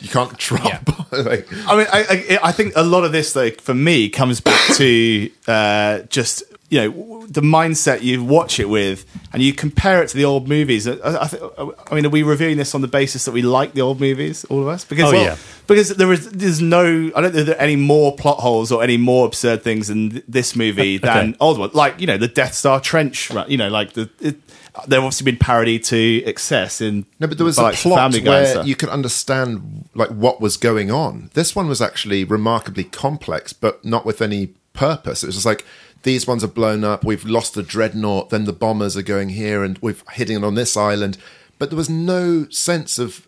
you 0.00 0.08
can't 0.08 0.36
drop. 0.38 0.64
Yeah. 1.12 1.18
like, 1.18 1.48
I 1.66 1.76
mean, 1.76 1.86
I, 1.92 2.04
I, 2.08 2.38
I 2.48 2.52
think 2.52 2.74
a 2.76 2.84
lot 2.84 3.04
of 3.04 3.10
this, 3.10 3.32
though, 3.32 3.50
for 3.50 3.74
me, 3.74 4.08
comes 4.08 4.40
back 4.40 4.76
to 4.76 5.30
uh, 5.48 6.00
just 6.02 6.44
you 6.70 6.80
know 6.80 7.26
the 7.26 7.40
mindset 7.40 8.02
you 8.02 8.22
watch 8.22 8.60
it 8.60 8.68
with, 8.68 9.04
and 9.32 9.42
you 9.42 9.52
compare 9.52 10.02
it 10.02 10.08
to 10.08 10.16
the 10.16 10.24
old 10.24 10.48
movies. 10.48 10.86
I, 10.86 11.22
I, 11.22 11.26
th- 11.26 11.42
I 11.90 11.94
mean, 11.94 12.04
are 12.06 12.10
we 12.10 12.22
reviewing 12.22 12.56
this 12.58 12.74
on 12.74 12.80
the 12.80 12.88
basis 12.88 13.24
that 13.24 13.32
we 13.32 13.42
like 13.42 13.72
the 13.72 13.80
old 13.80 14.00
movies, 14.00 14.44
all 14.46 14.60
of 14.60 14.68
us? 14.68 14.84
Because 14.84 15.10
Oh, 15.10 15.12
well, 15.12 15.24
yeah. 15.24 15.36
because 15.66 15.90
there 15.96 16.12
is 16.12 16.30
there's 16.30 16.60
no, 16.60 17.10
I 17.16 17.20
don't 17.20 17.32
think 17.32 17.46
there 17.46 17.56
are 17.56 17.60
any 17.60 17.76
more 17.76 18.14
plot 18.16 18.38
holes 18.40 18.70
or 18.70 18.82
any 18.82 18.96
more 18.98 19.26
absurd 19.26 19.62
things 19.62 19.88
in 19.90 20.10
th- 20.10 20.24
this 20.28 20.54
movie 20.56 20.98
than 20.98 21.36
old 21.40 21.58
one. 21.58 21.70
Like 21.72 22.00
you 22.00 22.06
know, 22.06 22.18
the 22.18 22.28
Death 22.28 22.54
Star 22.54 22.80
trench, 22.80 23.30
run, 23.30 23.50
you 23.50 23.56
know, 23.56 23.68
like 23.68 23.94
the. 23.94 24.10
It, 24.20 24.36
They've 24.86 25.00
obviously 25.00 25.24
been 25.24 25.38
parodied 25.40 25.82
to 25.84 26.22
excess 26.24 26.80
in 26.80 27.04
no, 27.18 27.26
but 27.26 27.36
there 27.36 27.44
was 27.44 27.56
by, 27.56 27.72
a 27.72 27.74
plot 27.74 28.12
Family 28.12 28.28
where 28.28 28.64
you 28.64 28.76
could 28.76 28.90
understand 28.90 29.88
like 29.96 30.10
what 30.10 30.40
was 30.40 30.56
going 30.56 30.88
on. 30.92 31.30
This 31.34 31.56
one 31.56 31.66
was 31.66 31.82
actually 31.82 32.22
remarkably 32.22 32.84
complex, 32.84 33.52
but 33.52 33.84
not 33.84 34.06
with 34.06 34.22
any 34.22 34.50
purpose. 34.74 35.24
It 35.24 35.26
was 35.26 35.34
just 35.34 35.46
like 35.46 35.66
these 36.02 36.26
ones 36.26 36.44
are 36.44 36.48
blown 36.48 36.84
up. 36.84 37.04
We've 37.04 37.24
lost 37.24 37.54
the 37.54 37.62
dreadnought. 37.62 38.30
Then 38.30 38.44
the 38.44 38.52
bombers 38.52 38.96
are 38.96 39.02
going 39.02 39.30
here, 39.30 39.64
and 39.64 39.78
we're 39.78 39.96
hitting 40.12 40.38
it 40.38 40.44
on 40.44 40.54
this 40.54 40.76
island. 40.76 41.18
But 41.58 41.70
there 41.70 41.76
was 41.76 41.90
no 41.90 42.48
sense 42.50 42.98
of 42.98 43.26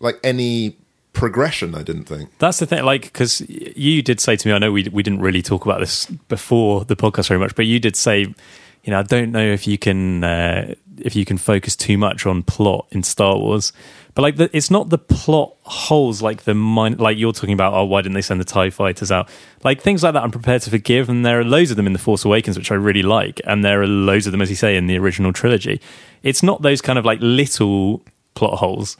like 0.00 0.18
any 0.24 0.76
progression. 1.12 1.74
I 1.74 1.82
didn't 1.82 2.04
think. 2.04 2.30
That's 2.38 2.58
the 2.58 2.66
thing, 2.66 2.84
like, 2.84 3.02
because 3.02 3.40
you 3.48 4.02
did 4.02 4.20
say 4.20 4.36
to 4.36 4.48
me, 4.48 4.54
I 4.54 4.58
know 4.58 4.72
we 4.72 4.88
we 4.88 5.02
didn't 5.02 5.20
really 5.20 5.42
talk 5.42 5.64
about 5.64 5.80
this 5.80 6.06
before 6.28 6.84
the 6.84 6.96
podcast 6.96 7.28
very 7.28 7.40
much, 7.40 7.54
but 7.54 7.66
you 7.66 7.80
did 7.80 7.96
say, 7.96 8.20
you 8.20 8.90
know, 8.90 8.98
I 8.98 9.02
don't 9.02 9.32
know 9.32 9.44
if 9.44 9.66
you 9.66 9.78
can 9.78 10.24
uh, 10.24 10.74
if 10.98 11.16
you 11.16 11.24
can 11.24 11.38
focus 11.38 11.76
too 11.76 11.98
much 11.98 12.26
on 12.26 12.42
plot 12.42 12.86
in 12.90 13.02
Star 13.02 13.36
Wars, 13.36 13.72
but 14.14 14.22
like, 14.22 14.36
the, 14.36 14.50
it's 14.56 14.70
not 14.70 14.90
the 14.90 14.98
plot 14.98 15.56
holes 15.62 16.22
like 16.22 16.44
the 16.44 16.54
like 16.54 17.18
you're 17.18 17.32
talking 17.32 17.54
about. 17.54 17.74
Oh, 17.74 17.84
why 17.84 18.02
didn't 18.02 18.14
they 18.14 18.22
send 18.22 18.40
the 18.40 18.44
Tie 18.44 18.70
Fighters 18.70 19.10
out? 19.10 19.28
Like 19.62 19.80
things 19.80 20.02
like 20.02 20.14
that, 20.14 20.22
I'm 20.22 20.30
prepared 20.30 20.62
to 20.62 20.70
forgive, 20.70 21.08
and 21.08 21.24
there 21.24 21.40
are 21.40 21.44
loads 21.44 21.70
of 21.70 21.76
them 21.76 21.86
in 21.86 21.92
the 21.92 21.98
Force 21.98 22.24
Awakens, 22.24 22.56
which 22.56 22.70
I 22.70 22.74
really 22.76 23.02
like, 23.02 23.40
and 23.44 23.64
there 23.64 23.82
are 23.82 23.86
loads 23.86 24.26
of 24.26 24.32
them, 24.32 24.42
as 24.42 24.50
you 24.50 24.56
say, 24.56 24.76
in 24.76 24.86
the 24.86 24.98
original 24.98 25.32
trilogy. 25.32 25.80
It's 26.22 26.42
not 26.42 26.62
those 26.62 26.80
kind 26.80 26.98
of 26.98 27.04
like 27.04 27.18
little 27.20 28.02
plot 28.34 28.58
holes 28.58 28.96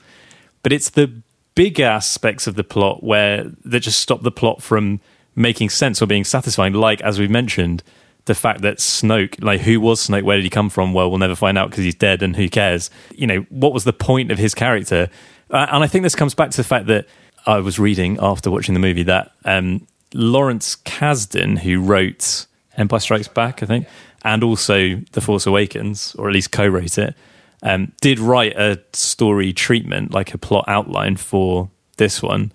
but 0.65 0.73
it's 0.73 0.91
the 0.91 1.23
big 1.55 1.79
aspects 1.79 2.49
of 2.49 2.57
the 2.57 2.65
plot 2.65 3.05
where 3.05 3.45
that 3.65 3.81
just 3.81 4.01
stop 4.01 4.23
the 4.23 4.33
plot 4.33 4.61
from 4.61 4.99
making 5.37 5.69
sense 5.69 6.03
or 6.03 6.07
being 6.07 6.25
satisfying. 6.25 6.73
Like 6.73 7.01
as 7.03 7.21
we've 7.21 7.31
mentioned, 7.31 7.85
the 8.27 8.35
fact 8.35 8.63
that 8.63 8.79
Snoke, 8.79 9.43
like 9.43 9.61
who 9.61 9.81
was 9.81 10.09
Snoke, 10.09 10.23
where 10.23 10.37
did 10.37 10.45
he 10.45 10.51
come 10.51 10.71
from? 10.71 10.93
Well, 10.93 11.11
we'll 11.11 11.19
never 11.19 11.37
find 11.37 11.59
out 11.59 11.71
because 11.71 11.85
he's 11.85 11.95
dead, 11.95 12.23
and 12.23 12.37
who 12.37 12.49
cares? 12.49 12.91
You 13.15 13.27
know, 13.27 13.47
what 13.51 13.73
was 13.73 13.85
the 13.85 13.93
point 13.93 14.31
of 14.31 14.39
his 14.39 14.55
character? 14.55 15.11
Uh, 15.51 15.67
and 15.71 15.85
I 15.85 15.87
think 15.87 16.03
this 16.03 16.15
comes 16.15 16.35
back 16.35 16.51
to 16.51 16.57
the 16.57 16.65
fact 16.65 16.87
that 16.87 17.07
I 17.47 17.59
was 17.59 17.79
reading 17.79 18.19
after 18.21 18.51
watching 18.51 18.75
the 18.75 18.81
movie 18.81 19.03
that 19.03 19.33
um, 19.45 19.87
Lawrence 20.15 20.77
Kasdan, 20.77 21.59
who 21.59 21.81
wrote 21.81 22.47
Empire 22.77 23.01
Strikes 23.01 23.29
Back, 23.29 23.63
I 23.63 23.67
think, 23.67 23.87
and 24.23 24.43
also 24.43 24.97
The 25.13 25.21
Force 25.21 25.47
Awakens, 25.47 26.15
or 26.15 26.29
at 26.29 26.35
least 26.35 26.51
co-wrote 26.51 26.97
it, 26.97 27.15
um, 27.63 27.93
did 28.01 28.19
write 28.19 28.57
a 28.57 28.81
story 28.93 29.53
treatment, 29.53 30.13
like 30.13 30.33
a 30.33 30.39
plot 30.39 30.65
outline 30.67 31.17
for 31.17 31.71
this 31.99 32.23
one. 32.23 32.53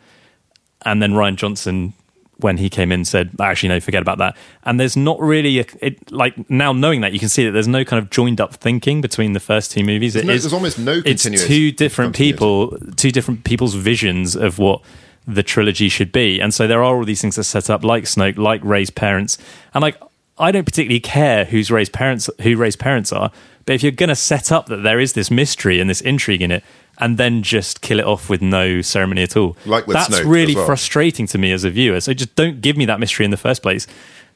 And 0.84 1.02
then 1.02 1.12
Rian 1.12 1.36
Johnson, 1.36 1.94
when 2.40 2.58
he 2.58 2.70
came 2.70 2.92
in, 2.92 3.06
said, 3.06 3.32
"Actually, 3.40 3.70
no, 3.70 3.80
forget 3.80 4.02
about 4.02 4.18
that." 4.18 4.36
And 4.64 4.80
there's 4.80 4.98
not 4.98 5.20
really 5.20 5.60
a 5.60 5.66
it, 5.82 6.12
like 6.12 6.50
now 6.50 6.74
knowing 6.74 7.02
that 7.02 7.14
you 7.14 7.20
can 7.20 7.30
see 7.30 7.46
that 7.46 7.52
there's 7.52 7.68
no 7.68 7.84
kind 7.86 8.02
of 8.02 8.10
joined 8.10 8.40
up 8.42 8.56
thinking 8.56 9.02
between 9.02 9.34
the 9.34 9.40
first 9.40 9.72
two 9.72 9.84
movies. 9.84 10.16
It 10.16 10.26
no- 10.26 10.34
is- 10.34 10.44
there's 10.44 10.54
almost 10.54 10.80
no 10.80 11.02
It's 11.06 11.24
two 11.48 11.72
different 11.72 12.16
people, 12.16 12.78
two 12.96 13.12
different 13.12 13.44
people's 13.44 13.76
visions 13.76 14.36
of 14.36 14.58
what 14.60 14.82
the 15.28 15.44
trilogy 15.44 15.90
should 15.90 16.12
be, 16.12 16.40
and 16.40 16.54
so 16.54 16.66
there 16.66 16.80
are 16.84 16.96
all 16.96 17.06
these 17.06 17.22
things 17.22 17.36
that 17.36 17.44
set 17.44 17.70
up, 17.70 17.84
like 17.84 18.06
Snoke, 18.06 18.38
like 18.38 18.62
Rey's 18.64 18.90
parents, 18.90 19.38
and 19.74 19.82
like 19.82 19.98
I 20.42 20.52
don't 20.52 20.64
particularly 20.66 21.02
care 21.02 21.44
who's 21.46 21.70
Rey's 21.70 21.90
parents, 21.90 22.30
who 22.42 22.56
Rey's 22.56 22.78
parents 22.78 23.12
are, 23.12 23.30
but 23.66 23.74
if 23.76 23.84
you're 23.84 23.92
going 23.92 24.08
to 24.10 24.16
set 24.16 24.52
up 24.54 24.68
that 24.68 24.84
there 24.84 25.00
is 25.00 25.12
this 25.14 25.30
mystery 25.30 25.82
and 25.82 25.90
this 25.90 26.00
intrigue 26.02 26.42
in 26.42 26.50
it, 26.50 26.64
and 27.00 27.18
then 27.18 27.44
just 27.44 27.82
kill 27.82 28.00
it 28.00 28.06
off 28.06 28.30
with 28.30 28.42
no 28.42 28.82
ceremony 28.82 29.24
at 29.24 29.38
all, 29.38 29.56
Like 29.66 29.88
with 29.88 29.96
that's 29.96 30.10
Snoke 30.10 30.26
really 30.26 30.52
as 30.52 30.58
well. 30.58 30.66
frustrating 30.66 31.28
to 31.28 31.38
me 31.38 31.52
as 31.52 31.64
a 31.64 31.70
viewer. 31.70 32.00
So 32.02 32.14
just 32.14 32.36
don't 32.36 32.62
give 32.62 32.78
me 32.78 32.86
that 32.86 33.00
mystery 33.00 33.24
in 33.26 33.32
the 33.32 33.38
first 33.38 33.62
place. 33.62 33.88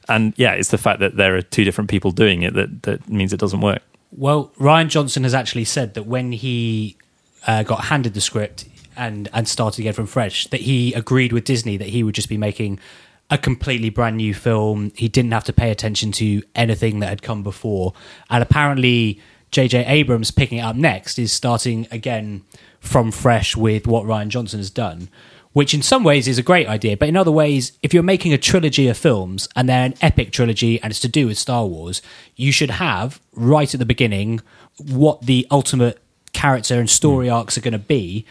And 0.08 0.34
yeah, 0.36 0.52
it's 0.52 0.70
the 0.70 0.78
fact 0.78 1.00
that 1.00 1.16
there 1.16 1.36
are 1.36 1.42
two 1.42 1.64
different 1.64 1.90
people 1.90 2.10
doing 2.10 2.42
it 2.42 2.54
that, 2.54 2.82
that 2.82 3.08
means 3.08 3.32
it 3.32 3.40
doesn't 3.40 3.60
work. 3.60 3.82
Well, 4.16 4.52
Rian 4.58 4.88
Johnson 4.88 5.24
has 5.24 5.34
actually 5.34 5.64
said 5.64 5.94
that 5.94 6.06
when 6.06 6.32
he 6.32 6.96
uh, 7.46 7.62
got 7.62 7.86
handed 7.86 8.14
the 8.14 8.20
script, 8.20 8.66
and 8.96 9.28
and 9.32 9.48
started 9.48 9.80
again 9.80 9.92
from 9.92 10.06
fresh. 10.06 10.46
That 10.48 10.60
he 10.60 10.92
agreed 10.94 11.32
with 11.32 11.44
Disney 11.44 11.76
that 11.76 11.88
he 11.88 12.02
would 12.02 12.14
just 12.14 12.28
be 12.28 12.36
making 12.38 12.78
a 13.30 13.38
completely 13.38 13.90
brand 13.90 14.16
new 14.16 14.34
film. 14.34 14.92
He 14.94 15.08
didn't 15.08 15.32
have 15.32 15.44
to 15.44 15.52
pay 15.52 15.70
attention 15.70 16.12
to 16.12 16.42
anything 16.54 17.00
that 17.00 17.08
had 17.08 17.22
come 17.22 17.42
before, 17.42 17.92
and 18.30 18.42
apparently. 18.42 19.20
J.J. 19.54 19.86
Abrams 19.86 20.32
picking 20.32 20.58
it 20.58 20.62
up 20.62 20.74
next 20.74 21.16
is 21.16 21.30
starting 21.30 21.86
again 21.92 22.42
from 22.80 23.12
fresh 23.12 23.56
with 23.56 23.86
what 23.86 24.04
Rian 24.04 24.26
Johnson 24.26 24.58
has 24.58 24.68
done, 24.68 25.08
which 25.52 25.72
in 25.72 25.80
some 25.80 26.02
ways 26.02 26.26
is 26.26 26.38
a 26.38 26.42
great 26.42 26.66
idea. 26.66 26.96
But 26.96 27.08
in 27.08 27.16
other 27.16 27.30
ways, 27.30 27.70
if 27.80 27.94
you're 27.94 28.02
making 28.02 28.32
a 28.32 28.38
trilogy 28.38 28.88
of 28.88 28.98
films 28.98 29.48
and 29.54 29.68
they're 29.68 29.86
an 29.86 29.94
epic 30.00 30.32
trilogy 30.32 30.82
and 30.82 30.90
it's 30.90 30.98
to 31.00 31.08
do 31.08 31.28
with 31.28 31.38
Star 31.38 31.66
Wars, 31.66 32.02
you 32.34 32.50
should 32.50 32.72
have 32.72 33.20
right 33.32 33.72
at 33.72 33.78
the 33.78 33.86
beginning 33.86 34.40
what 34.76 35.22
the 35.22 35.46
ultimate 35.52 36.02
character 36.32 36.80
and 36.80 36.90
story 36.90 37.28
hmm. 37.28 37.34
arcs 37.34 37.56
are 37.56 37.62
going 37.62 37.72
to 37.72 37.78
be. 37.78 38.26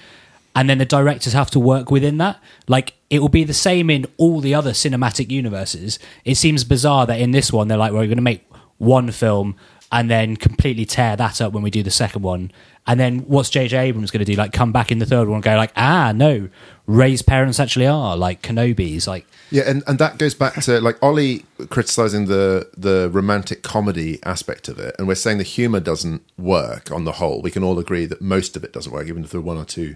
And 0.55 0.69
then 0.69 0.77
the 0.77 0.85
directors 0.85 1.31
have 1.31 1.49
to 1.51 1.59
work 1.59 1.89
within 1.89 2.17
that. 2.17 2.37
Like, 2.67 2.95
it 3.09 3.19
will 3.19 3.29
be 3.29 3.45
the 3.45 3.53
same 3.53 3.89
in 3.89 4.05
all 4.17 4.41
the 4.41 4.53
other 4.53 4.71
cinematic 4.71 5.31
universes. 5.31 5.99
It 6.25 6.35
seems 6.35 6.65
bizarre 6.65 7.07
that 7.07 7.21
in 7.21 7.31
this 7.31 7.51
one, 7.53 7.69
they're 7.69 7.77
like, 7.77 7.93
well, 7.93 8.01
we're 8.01 8.07
going 8.07 8.17
to 8.17 8.21
make 8.21 8.45
one 8.77 9.09
film 9.09 9.55
and 9.93 10.09
then 10.09 10.35
completely 10.35 10.85
tear 10.85 11.15
that 11.15 11.39
up 11.39 11.53
when 11.53 11.61
we 11.61 11.69
do 11.69 11.83
the 11.83 11.91
second 11.91 12.23
one. 12.23 12.51
And 12.87 12.99
then 12.99 13.19
what's 13.19 13.51
J.J. 13.51 13.77
Abrams 13.77 14.09
going 14.09 14.25
to 14.25 14.29
do? 14.29 14.35
Like 14.35 14.51
come 14.51 14.71
back 14.71 14.91
in 14.91 14.97
the 14.97 15.05
third 15.05 15.29
one 15.29 15.35
and 15.35 15.43
go 15.43 15.55
like, 15.55 15.71
ah, 15.77 16.11
no, 16.13 16.49
Rey's 16.87 17.21
parents 17.21 17.59
actually 17.59 17.85
are 17.85 18.17
like 18.17 18.41
Kenobi's. 18.41 19.07
Like, 19.07 19.27
Yeah, 19.51 19.63
and, 19.67 19.83
and 19.85 19.99
that 19.99 20.17
goes 20.17 20.33
back 20.33 20.55
to 20.63 20.81
like 20.81 21.01
Ollie 21.01 21.45
criticizing 21.69 22.25
the 22.25 22.69
the 22.75 23.09
romantic 23.13 23.61
comedy 23.61 24.19
aspect 24.23 24.67
of 24.67 24.79
it, 24.79 24.95
and 24.97 25.07
we're 25.07 25.15
saying 25.15 25.37
the 25.37 25.43
humor 25.43 25.79
doesn't 25.79 26.23
work 26.39 26.91
on 26.91 27.05
the 27.05 27.13
whole. 27.13 27.43
We 27.43 27.51
can 27.51 27.63
all 27.63 27.77
agree 27.77 28.07
that 28.07 28.19
most 28.19 28.57
of 28.57 28.63
it 28.63 28.73
doesn't 28.73 28.91
work, 28.91 29.07
even 29.07 29.23
if 29.23 29.29
there 29.29 29.39
are 29.39 29.43
one 29.43 29.57
or 29.57 29.65
two. 29.65 29.95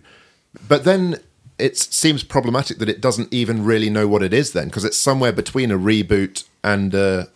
But 0.67 0.83
then 0.83 1.17
it 1.57 1.75
seems 1.75 2.23
problematic 2.23 2.77
that 2.77 2.87
it 2.87 3.01
doesn't 3.01 3.33
even 3.33 3.65
really 3.65 3.89
know 3.89 4.07
what 4.07 4.21
it 4.21 4.31
is 4.31 4.53
then, 4.53 4.65
because 4.67 4.85
it's 4.85 4.97
somewhere 4.97 5.31
between 5.31 5.71
a 5.71 5.77
reboot 5.77 6.43
and 6.63 6.93
a, 6.93 7.29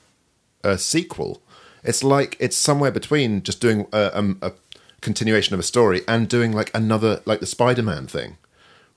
a 0.64 0.78
sequel. 0.78 1.42
It's 1.84 2.04
like 2.04 2.38
it's 2.40 2.56
somewhere 2.56 2.92
between 2.92 3.44
just 3.44 3.60
doing 3.60 3.88
a, 3.92 4.18
um, 4.18 4.38
a 4.42 4.54
continuation 5.02 5.54
of 5.54 5.60
a 5.60 5.64
story 5.64 6.02
and 6.08 6.30
doing 6.30 6.52
like 6.52 6.72
another 6.74 7.22
like 7.26 7.40
the 7.40 7.46
Spider-Man 7.46 8.08
thing 8.08 8.38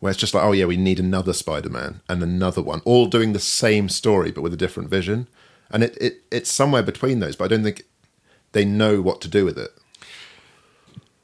where 0.01 0.11
it's 0.11 0.21
just 0.21 0.35
like, 0.35 0.45
oh 0.45 0.53
yeah, 0.53 0.67
we 0.67 0.77
need 0.77 1.01
another 1.01 1.33
Spider-Man 1.33 2.01
and 2.09 2.23
another 2.23 2.61
one, 2.63 2.83
all 2.85 3.07
doing 3.07 3.33
the 3.33 3.39
same 3.39 3.89
story 3.89 4.31
but 4.31 4.43
with 4.43 4.53
a 4.53 4.57
different 4.59 4.91
vision. 4.91 5.29
And 5.71 5.83
it, 5.83 5.97
it 6.01 6.23
it's 6.31 6.51
somewhere 6.51 6.83
between 6.83 7.21
those, 7.21 7.37
but 7.37 7.47
I 7.47 7.49
don't 7.49 7.65
think 7.65 7.85
they 8.53 8.65
know 8.65 9.01
what 9.01 9.21
to 9.23 9.29
do 9.29 9.45
with 9.45 9.59
it. 9.59 9.71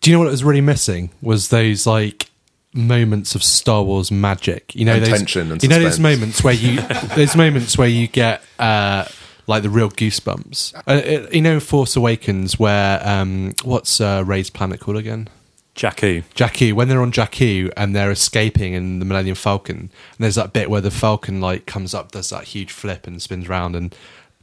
Do 0.00 0.10
you 0.10 0.16
know 0.16 0.20
what 0.20 0.28
it 0.28 0.32
was 0.32 0.44
really 0.44 0.62
missing? 0.62 1.10
Was 1.20 1.48
those 1.48 1.86
like 1.86 2.30
moments 2.72 3.34
of 3.34 3.42
Star 3.42 3.82
Wars 3.82 4.10
magic. 4.10 4.74
You 4.74 4.84
know, 4.84 4.94
And 4.94 5.04
those, 5.04 5.62
you 5.62 5.68
know 5.68 5.78
those 5.78 5.98
moments 5.98 6.44
where 6.44 6.54
you 6.54 6.80
those 7.16 7.36
moments 7.36 7.76
where 7.76 7.88
you 7.88 8.06
get 8.06 8.42
uh, 8.58 9.06
like 9.46 9.62
the 9.62 9.70
real 9.70 9.90
goosebumps. 9.90 10.74
Uh, 10.86 11.24
uh, 11.24 11.28
you 11.32 11.40
know, 11.40 11.60
Force 11.60 11.96
Awakens, 11.96 12.58
where 12.58 13.06
um, 13.06 13.54
what's 13.64 14.00
uh, 14.00 14.22
Rey's 14.26 14.50
planet 14.50 14.80
called 14.80 14.96
again? 14.96 15.28
Jakku. 15.74 16.24
Jakku, 16.34 16.72
when 16.72 16.88
they're 16.88 17.00
on 17.00 17.12
Jakku 17.12 17.72
and 17.76 17.94
they're 17.94 18.10
escaping 18.10 18.74
in 18.74 18.98
the 18.98 19.04
Millennium 19.04 19.36
Falcon, 19.36 19.76
and 19.76 19.90
there's 20.18 20.34
that 20.34 20.52
bit 20.52 20.68
where 20.68 20.80
the 20.80 20.90
Falcon 20.90 21.40
like 21.40 21.66
comes 21.66 21.94
up, 21.94 22.12
does 22.12 22.30
that 22.30 22.44
huge 22.44 22.72
flip 22.72 23.06
and 23.06 23.22
spins 23.22 23.48
round, 23.48 23.74
and 23.74 23.94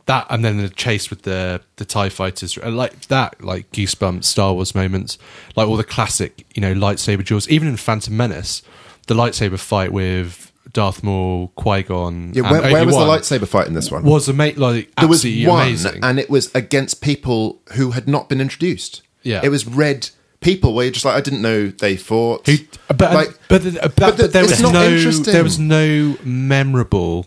that, 0.07 0.25
and 0.29 0.43
then 0.43 0.57
the 0.57 0.69
chase 0.69 1.09
with 1.09 1.23
the 1.23 1.61
the 1.75 1.85
Tie 1.85 2.09
Fighters, 2.09 2.57
uh, 2.57 2.71
like 2.71 3.07
that, 3.07 3.43
like 3.43 3.71
goosebumps 3.71 4.23
Star 4.23 4.53
Wars 4.53 4.73
moments, 4.73 5.17
like 5.55 5.67
all 5.67 5.77
the 5.77 5.83
classic, 5.83 6.45
you 6.55 6.61
know, 6.61 6.73
lightsaber 6.73 7.25
duels. 7.25 7.47
Even 7.49 7.67
in 7.67 7.77
Phantom 7.77 8.15
Menace, 8.15 8.63
the 9.07 9.13
lightsaber 9.13 9.59
fight 9.59 9.91
with 9.91 10.46
Darth 10.73 11.03
Maul, 11.03 11.51
Qui 11.55 11.83
Gon, 11.83 12.31
Yeah, 12.33 12.49
where, 12.51 12.61
where 12.61 12.85
was 12.85 12.95
the 12.95 13.01
lightsaber 13.01 13.47
fight 13.47 13.67
in 13.67 13.73
this 13.73 13.91
one? 13.91 14.03
Was 14.03 14.29
ama- 14.29 14.53
like 14.55 14.93
there 14.95 15.07
was 15.07 15.23
one, 15.23 15.67
amazing. 15.67 16.03
and 16.03 16.19
it 16.19 16.29
was 16.29 16.53
against 16.55 17.01
people 17.01 17.61
who 17.73 17.91
had 17.91 18.07
not 18.07 18.29
been 18.29 18.41
introduced. 18.41 19.01
Yeah. 19.23 19.41
it 19.43 19.49
was 19.49 19.65
red 19.67 20.09
people 20.39 20.73
where 20.73 20.85
you're 20.85 20.93
just 20.93 21.05
like, 21.05 21.15
I 21.15 21.21
didn't 21.21 21.41
know 21.41 21.67
they 21.67 21.97
fought. 21.97 22.45
Who, 22.45 22.57
but 22.87 23.13
like, 23.13 23.37
but, 23.49 23.63
but, 23.63 23.95
but 23.95 24.17
but 24.17 24.33
there 24.33 24.43
was 24.43 24.61
no 24.61 25.11
there 25.23 25.43
was 25.43 25.59
no 25.59 26.17
memorable 26.23 27.25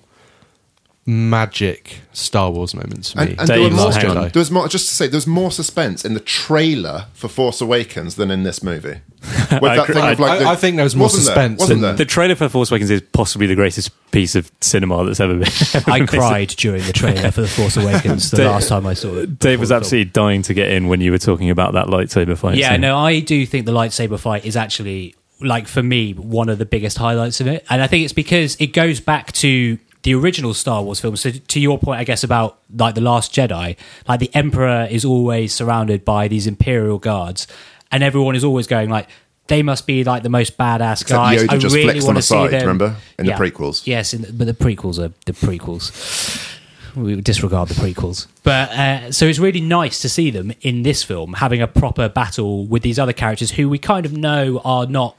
magic 1.07 2.01
Star 2.13 2.51
Wars 2.51 2.75
moments 2.75 3.13
for 3.13 3.19
me. 3.19 3.31
and, 3.31 3.41
and 3.41 3.49
there, 3.49 3.59
were 3.61 3.69
Dave's 3.71 3.77
more, 4.05 4.29
there 4.29 4.31
was 4.41 4.51
more. 4.51 4.69
Just 4.69 4.89
to 4.89 4.95
say, 4.95 5.07
there 5.09 5.17
was 5.17 5.27
more 5.27 5.51
suspense 5.51 6.05
in 6.05 6.15
the 6.15 6.21
trailer 6.21 7.07
for 7.15 7.29
Force 7.29 7.61
Awakens 7.61 8.15
than 8.17 8.31
in 8.31 8.43
this 8.43 8.63
movie. 8.63 9.01
With 9.21 9.63
I 9.65 9.77
agree. 9.83 10.01
of, 10.01 10.21
I- 10.21 10.39
the- 10.39 10.47
I 10.47 10.57
think 10.57 10.77
there 10.77 10.85
was 10.85 10.97
more 10.97 11.07
wasn't 11.07 11.25
suspense 11.25 11.61
wasn't 11.61 11.81
than- 11.81 11.91
there? 11.91 11.97
The 11.97 12.05
trailer 12.07 12.35
for 12.35 12.49
Force 12.49 12.71
Awakens 12.71 12.91
is 12.91 13.03
possibly 13.13 13.47
the 13.47 13.55
greatest 13.55 13.91
piece 14.13 14.35
of 14.35 14.51
cinema 14.61 15.05
that's 15.05 15.21
ever 15.21 15.35
been. 15.35 15.49
I 15.87 16.07
cried 16.07 16.49
during 16.49 16.83
the 16.85 16.93
trailer 16.93 17.31
for 17.31 17.43
The 17.43 17.49
Force 17.49 17.77
Awakens 17.77 18.31
the 18.31 18.37
Dave- 18.39 18.47
last 18.47 18.69
time 18.69 18.87
I 18.87 18.95
saw 18.95 19.15
it. 19.17 19.39
Dave 19.39 19.61
was 19.61 19.69
before 19.69 19.77
film. 19.81 19.83
absolutely 19.83 20.11
dying 20.13 20.43
to 20.43 20.55
get 20.55 20.71
in 20.71 20.89
when 20.89 21.01
you 21.01 21.11
were 21.11 21.19
talking 21.19 21.51
about 21.51 21.75
that 21.75 21.87
lightsaber 21.87 22.37
fight. 22.37 22.57
Yeah, 22.57 22.73
scene. 22.73 22.81
no, 22.83 22.97
I 22.97 23.21
do 23.21 23.45
think 23.47 23.67
the 23.67 23.73
lightsaber 23.73 24.19
fight 24.19 24.45
is 24.47 24.57
actually, 24.57 25.15
like, 25.41 25.67
for 25.69 25.83
me, 25.83 26.13
one 26.15 26.49
of 26.49 26.59
the 26.59 26.67
biggest 26.67 26.97
highlights 26.99 27.41
of 27.41 27.47
it. 27.47 27.65
And 27.69 27.83
I 27.83 27.87
think 27.89 28.05
it's 28.05 28.13
because 28.15 28.57
it 28.57 28.69
goes 28.73 29.01
back 29.01 29.33
to 29.33 29.79
the 30.03 30.15
original 30.15 30.55
Star 30.55 30.83
Wars 30.83 31.01
films. 31.01 31.21
So, 31.21 31.31
to 31.31 31.61
your 31.61 31.79
point, 31.79 32.01
I 32.01 32.05
guess, 32.05 32.25
about, 32.25 32.59
like, 32.75 32.95
The 32.95 33.01
Last 33.01 33.35
Jedi, 33.35 33.77
like, 34.09 34.21
the 34.21 34.31
Emperor 34.35 34.89
is 34.91 35.05
always 35.05 35.53
surrounded 35.53 36.05
by 36.05 36.29
these 36.29 36.47
Imperial 36.47 36.99
guards, 36.99 37.47
and 37.93 38.03
everyone 38.03 38.35
is 38.37 38.45
always 38.45 38.67
going, 38.67 38.89
like, 38.89 39.09
they 39.51 39.63
must 39.65 39.85
be 39.85 40.05
like 40.05 40.23
the 40.23 40.29
most 40.29 40.57
badass 40.57 41.03
Except 41.03 41.19
guys. 41.19 41.43
Yoda 41.43 41.53
I 41.53 41.59
just 41.59 41.75
really 41.75 42.01
want 42.03 42.17
to 42.17 42.23
see 42.23 42.47
them. 42.47 42.61
remember? 42.61 42.97
In 43.19 43.27
the 43.27 43.33
prequels. 43.33 43.85
Yes, 43.85 44.15
in 44.15 44.23
the, 44.23 44.33
but 44.33 44.47
the 44.47 44.55
prequels 44.55 44.99
are 44.99 45.13
the 45.27 45.33
prequels. 45.33 46.47
We 46.95 47.21
disregard 47.21 47.69
the 47.69 47.75
prequels. 47.75 48.29
But 48.43 48.71
uh, 48.71 49.13
so 49.13 49.27
it's 49.27 49.41
really 49.41 49.61
nice 49.61 50.01
to 50.03 50.09
see 50.09 50.31
them 50.31 50.53
in 50.61 50.83
this 50.83 51.03
film 51.03 51.35
having 51.35 51.61
a 51.61 51.67
proper 51.67 52.09
battle 52.09 52.65
with 52.65 52.83
these 52.83 52.99
other 52.99 53.13
characters 53.13 53.51
who 53.51 53.69
we 53.69 53.79
kind 53.79 54.07
of 54.07 54.13
know 54.13 54.61
are 54.65 54.87
not 54.87 55.17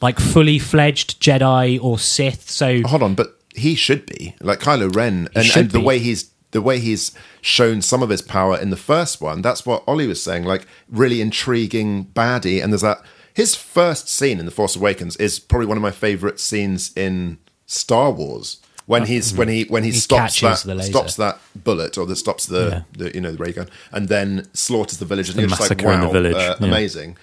like 0.00 0.18
fully 0.18 0.58
fledged 0.58 1.20
Jedi 1.20 1.82
or 1.82 1.98
Sith. 1.98 2.50
So 2.50 2.82
Hold 2.82 3.02
on, 3.02 3.14
but 3.14 3.36
he 3.54 3.74
should 3.74 4.06
be 4.06 4.34
like 4.40 4.60
Kylo 4.60 4.94
Ren, 4.94 5.28
and, 5.34 5.56
and 5.56 5.70
the 5.70 5.80
way 5.80 5.98
he's 5.98 6.30
the 6.52 6.62
way 6.62 6.78
he's 6.78 7.12
shown 7.40 7.80
some 7.80 8.02
of 8.02 8.10
his 8.10 8.22
power 8.22 8.58
in 8.58 8.70
the 8.70 8.76
first 8.76 9.20
one. 9.20 9.40
That's 9.42 9.64
what 9.64 9.82
Ollie 9.86 10.06
was 10.06 10.22
saying, 10.22 10.44
like 10.44 10.66
really 10.88 11.20
intriguing 11.20 12.04
baddie. 12.06 12.62
And 12.62 12.72
there's 12.72 12.82
that 12.82 13.02
his 13.34 13.54
first 13.54 14.08
scene 14.08 14.38
in 14.38 14.44
the 14.44 14.50
Force 14.50 14.76
Awakens 14.76 15.16
is 15.16 15.38
probably 15.38 15.66
one 15.66 15.78
of 15.78 15.82
my 15.82 15.90
favorite 15.90 16.38
scenes 16.38 16.92
in 16.94 17.38
Star 17.66 18.10
Wars. 18.10 18.58
When 18.86 19.06
he's 19.06 19.32
when 19.32 19.48
he 19.48 19.62
when 19.64 19.84
he, 19.84 19.92
He 19.92 19.96
stops 19.96 20.40
that 20.40 20.58
the 20.64 20.74
laser. 20.74 20.90
stops 20.90 21.16
that 21.16 21.38
bullet 21.54 21.96
or 21.96 22.04
that 22.04 22.16
stops 22.16 22.46
the, 22.46 22.84
the 22.98 23.14
you 23.14 23.20
know 23.20 23.30
the 23.30 23.38
ray 23.38 23.52
gun 23.52 23.68
and 23.92 24.08
then 24.08 24.48
slaughters 24.54 24.98
the 24.98 25.04
village 25.04 25.28
and 25.28 25.36
The 25.36 25.42
you're 25.42 25.48
just 25.50 25.60
like 25.60 25.70
massacre 25.70 25.92
in 25.92 26.00
the 26.00 26.08
village, 26.08 26.34
uh, 26.34 26.56
yeah. 26.60 26.66
amazing 26.66 27.16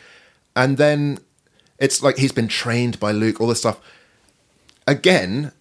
and 0.55 0.77
then 0.77 1.19
it's 1.77 2.01
like 2.01 2.17
he's 2.17 2.31
been 2.31 2.47
trained 2.47 2.97
by 2.99 3.11
Luke 3.11 3.41
all 3.41 3.47
this 3.47 3.59
stuff 3.59 3.79
again 4.87 5.51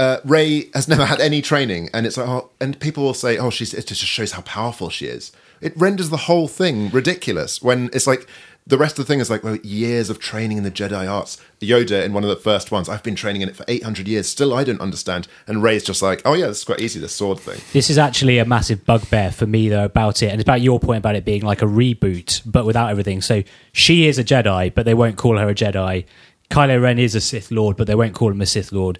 uh, 0.00 0.18
Rey 0.24 0.70
has 0.72 0.88
never 0.88 1.04
had 1.04 1.20
any 1.20 1.42
training, 1.42 1.90
and 1.92 2.06
it's 2.06 2.16
like, 2.16 2.26
oh, 2.26 2.50
and 2.58 2.80
people 2.80 3.04
will 3.04 3.14
say, 3.14 3.36
"Oh, 3.36 3.50
she's." 3.50 3.74
It 3.74 3.86
just 3.86 4.02
shows 4.02 4.32
how 4.32 4.40
powerful 4.42 4.88
she 4.88 5.06
is. 5.06 5.30
It 5.60 5.76
renders 5.76 6.08
the 6.08 6.16
whole 6.16 6.48
thing 6.48 6.88
ridiculous 6.88 7.60
when 7.60 7.90
it's 7.92 8.06
like 8.06 8.26
the 8.66 8.78
rest 8.78 8.98
of 8.98 9.04
the 9.04 9.12
thing 9.12 9.20
is 9.20 9.28
like, 9.28 9.44
well, 9.44 9.56
years 9.56 10.08
of 10.08 10.18
training 10.18 10.56
in 10.56 10.64
the 10.64 10.70
Jedi 10.70 11.10
arts. 11.10 11.36
Yoda 11.60 12.02
in 12.02 12.14
one 12.14 12.22
of 12.22 12.30
the 12.30 12.36
first 12.36 12.70
ones, 12.70 12.88
I've 12.88 13.02
been 13.02 13.14
training 13.14 13.42
in 13.42 13.50
it 13.50 13.56
for 13.56 13.66
eight 13.68 13.82
hundred 13.82 14.08
years. 14.08 14.26
Still, 14.26 14.54
I 14.54 14.64
don't 14.64 14.80
understand. 14.80 15.28
And 15.46 15.62
Rey's 15.62 15.84
just 15.84 16.00
like, 16.00 16.22
oh 16.24 16.32
yeah, 16.32 16.46
this 16.46 16.60
is 16.60 16.64
quite 16.64 16.80
easy. 16.80 16.98
The 16.98 17.08
sword 17.08 17.38
thing. 17.38 17.60
this 17.74 17.90
is 17.90 17.98
actually 17.98 18.38
a 18.38 18.46
massive 18.46 18.86
bugbear 18.86 19.30
for 19.30 19.46
me 19.46 19.68
though 19.68 19.84
about 19.84 20.22
it, 20.22 20.32
and 20.32 20.40
about 20.40 20.62
your 20.62 20.80
point 20.80 20.98
about 20.98 21.14
it 21.14 21.26
being 21.26 21.42
like 21.42 21.60
a 21.60 21.66
reboot 21.66 22.40
but 22.46 22.64
without 22.64 22.88
everything. 22.88 23.20
So 23.20 23.42
she 23.72 24.06
is 24.06 24.18
a 24.18 24.24
Jedi, 24.24 24.74
but 24.74 24.86
they 24.86 24.94
won't 24.94 25.18
call 25.18 25.36
her 25.36 25.50
a 25.50 25.54
Jedi. 25.54 26.06
Kylo 26.50 26.80
Ren 26.80 26.98
is 26.98 27.14
a 27.14 27.20
Sith 27.20 27.50
Lord, 27.50 27.76
but 27.76 27.86
they 27.86 27.94
won't 27.94 28.14
call 28.14 28.30
him 28.30 28.40
a 28.40 28.46
Sith 28.46 28.72
Lord. 28.72 28.98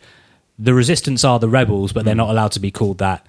The 0.62 0.74
Resistance 0.74 1.24
are 1.24 1.38
the 1.38 1.48
rebels, 1.48 1.92
but 1.92 2.04
they're 2.04 2.14
not 2.14 2.28
allowed 2.30 2.52
to 2.52 2.60
be 2.60 2.70
called 2.70 2.98
that. 2.98 3.26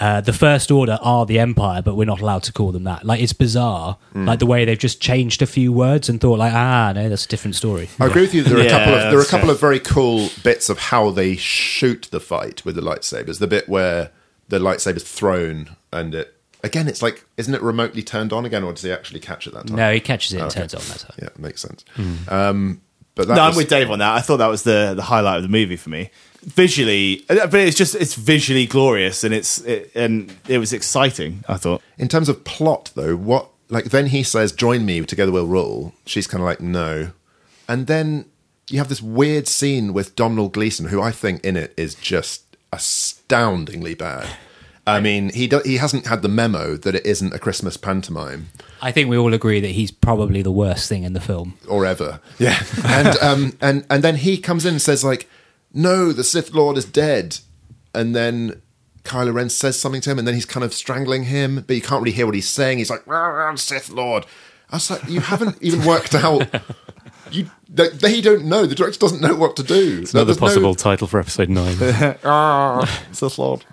Uh, 0.00 0.22
the 0.22 0.32
First 0.32 0.70
Order 0.70 0.98
are 1.02 1.26
the 1.26 1.38
Empire, 1.38 1.82
but 1.82 1.96
we're 1.96 2.06
not 2.06 2.20
allowed 2.22 2.44
to 2.44 2.52
call 2.52 2.72
them 2.72 2.84
that. 2.84 3.04
Like 3.04 3.20
it's 3.20 3.34
bizarre, 3.34 3.98
like 4.14 4.38
the 4.38 4.46
way 4.46 4.64
they've 4.64 4.78
just 4.78 5.02
changed 5.02 5.42
a 5.42 5.46
few 5.46 5.70
words 5.70 6.08
and 6.08 6.18
thought 6.18 6.38
like, 6.38 6.54
ah, 6.54 6.92
no, 6.94 7.08
that's 7.10 7.26
a 7.26 7.28
different 7.28 7.56
story. 7.56 7.90
I 8.00 8.06
agree 8.06 8.22
with 8.22 8.32
you. 8.32 8.42
There 8.42 8.56
are 8.56 8.60
a 8.60 8.64
Yeah, 8.64 8.70
couple 8.70 8.94
of 8.94 9.00
there 9.00 9.08
are 9.10 9.12
a 9.12 9.16
that's 9.18 9.30
couple 9.30 9.46
fair. 9.48 9.54
of 9.54 9.60
very 9.60 9.80
cool 9.80 10.30
bits 10.42 10.70
of 10.70 10.78
how 10.78 11.10
they 11.10 11.36
shoot 11.36 12.08
the 12.10 12.20
fight 12.20 12.64
with 12.64 12.74
the 12.76 12.80
lightsabers. 12.80 13.38
The 13.38 13.46
bit 13.46 13.68
where 13.68 14.10
the 14.48 14.58
lightsaber's 14.58 15.04
thrown 15.04 15.76
and 15.92 16.14
it 16.14 16.36
again, 16.64 16.88
it's 16.88 17.02
like, 17.02 17.26
isn't 17.36 17.52
it 17.54 17.60
remotely 17.60 18.02
turned 18.02 18.32
on 18.32 18.46
again, 18.46 18.64
or 18.64 18.72
does 18.72 18.82
he 18.82 18.90
actually 18.92 19.20
catch 19.20 19.46
it 19.46 19.52
that 19.52 19.66
time? 19.66 19.76
No, 19.76 19.92
he 19.92 20.00
catches 20.00 20.32
it 20.32 20.38
and 20.38 20.46
Okay. 20.46 20.60
turns 20.60 20.72
it 20.74 20.80
on. 20.80 20.86
That's 20.88 21.02
how. 21.02 21.14
Yeah, 21.20 21.28
makes 21.36 21.60
sense. 21.60 21.84
Um, 22.28 22.80
but 23.14 23.28
that 23.28 23.34
no, 23.34 23.46
was, 23.46 23.56
I'm 23.56 23.58
with 23.58 23.68
Dave 23.68 23.90
on 23.90 23.98
that. 23.98 24.14
I 24.14 24.20
thought 24.22 24.38
that 24.38 24.46
was 24.46 24.62
the 24.62 24.94
the 24.96 25.02
highlight 25.02 25.36
of 25.36 25.42
the 25.42 25.48
movie 25.50 25.76
for 25.76 25.90
me. 25.90 26.10
Visually, 26.42 27.24
uh, 27.28 27.46
but 27.46 27.60
it's 27.60 27.76
just 27.76 27.94
it's 27.94 28.14
visually 28.14 28.66
glorious 28.66 29.22
and 29.22 29.32
it's 29.32 29.60
it, 29.60 29.92
and 29.94 30.34
it 30.48 30.58
was 30.58 30.72
exciting. 30.72 31.44
I 31.48 31.56
thought. 31.56 31.82
in 31.98 32.08
terms 32.08 32.28
of 32.28 32.44
plot, 32.44 32.90
though, 32.94 33.16
what 33.16 33.48
like 33.68 33.86
then 33.86 34.06
he 34.06 34.22
says, 34.22 34.52
"Join 34.52 34.84
me, 34.84 35.00
together 35.02 35.30
we'll 35.30 35.46
rule." 35.46 35.94
She's 36.04 36.26
kind 36.26 36.42
of 36.42 36.46
like, 36.46 36.60
"No," 36.60 37.12
and 37.68 37.86
then 37.86 38.26
you 38.68 38.78
have 38.78 38.88
this 38.88 39.02
weird 39.02 39.46
scene 39.46 39.92
with 39.92 40.16
Domhnall 40.16 40.48
Gleeson, 40.48 40.88
who 40.88 41.00
I 41.00 41.12
think 41.12 41.44
in 41.44 41.56
it 41.56 41.74
is 41.76 41.94
just 41.94 42.56
astoundingly 42.72 43.94
bad. 43.94 44.28
I 44.84 44.98
mean, 44.98 45.28
he 45.28 45.46
do, 45.46 45.60
he 45.64 45.76
hasn't 45.76 46.06
had 46.08 46.22
the 46.22 46.28
memo 46.28 46.76
that 46.76 46.96
it 46.96 47.06
isn't 47.06 47.32
a 47.32 47.38
Christmas 47.38 47.76
pantomime 47.76 48.48
I 48.82 48.90
think 48.90 49.08
we 49.08 49.16
all 49.16 49.32
agree 49.32 49.60
that 49.60 49.68
he's 49.68 49.92
probably 49.92 50.42
the 50.42 50.50
worst 50.50 50.88
thing 50.88 51.04
in 51.04 51.12
the 51.12 51.20
film. 51.20 51.56
or 51.68 51.86
ever. 51.86 52.20
Yeah, 52.40 52.60
and 52.84 53.16
um, 53.22 53.56
and 53.60 53.86
and 53.88 54.02
then 54.02 54.16
he 54.16 54.36
comes 54.38 54.66
in 54.66 54.74
and 54.74 54.82
says 54.82 55.04
like, 55.04 55.28
"No, 55.74 56.12
the 56.12 56.24
Sith 56.24 56.52
Lord 56.52 56.76
is 56.76 56.84
dead," 56.84 57.38
and 57.94 58.14
then 58.14 58.60
Kylo 59.04 59.32
Ren 59.34 59.48
says 59.50 59.78
something 59.78 60.00
to 60.02 60.10
him, 60.10 60.18
and 60.18 60.26
then 60.28 60.34
he's 60.34 60.46
kind 60.46 60.64
of 60.64 60.72
strangling 60.74 61.24
him, 61.24 61.64
but 61.66 61.74
you 61.74 61.82
can't 61.82 62.02
really 62.02 62.14
hear 62.14 62.26
what 62.26 62.34
he's 62.34 62.48
saying. 62.48 62.78
He's 62.78 62.90
like, 62.90 63.06
"Rah, 63.06 63.26
rah, 63.28 63.54
"Sith 63.56 63.88
Lord." 63.90 64.26
I 64.70 64.76
was 64.76 64.90
like, 64.90 65.08
"You 65.08 65.20
haven't 65.20 65.58
even 65.60 65.84
worked 65.86 66.14
out." 66.14 66.48
You, 67.30 67.46
they, 67.68 67.88
they 67.88 68.20
don't 68.20 68.44
know. 68.44 68.66
The 68.66 68.74
director 68.74 68.98
doesn't 68.98 69.22
know 69.22 69.34
what 69.34 69.56
to 69.56 69.62
do. 69.62 70.00
It's 70.02 70.12
another 70.12 70.26
There's 70.34 70.40
no- 70.40 70.46
possible 70.46 70.74
title 70.74 71.06
for 71.06 71.18
episode 71.18 71.48
nine. 71.48 71.76
Ah. 72.24 73.02
Sith 73.12 73.38
Lord. 73.38 73.64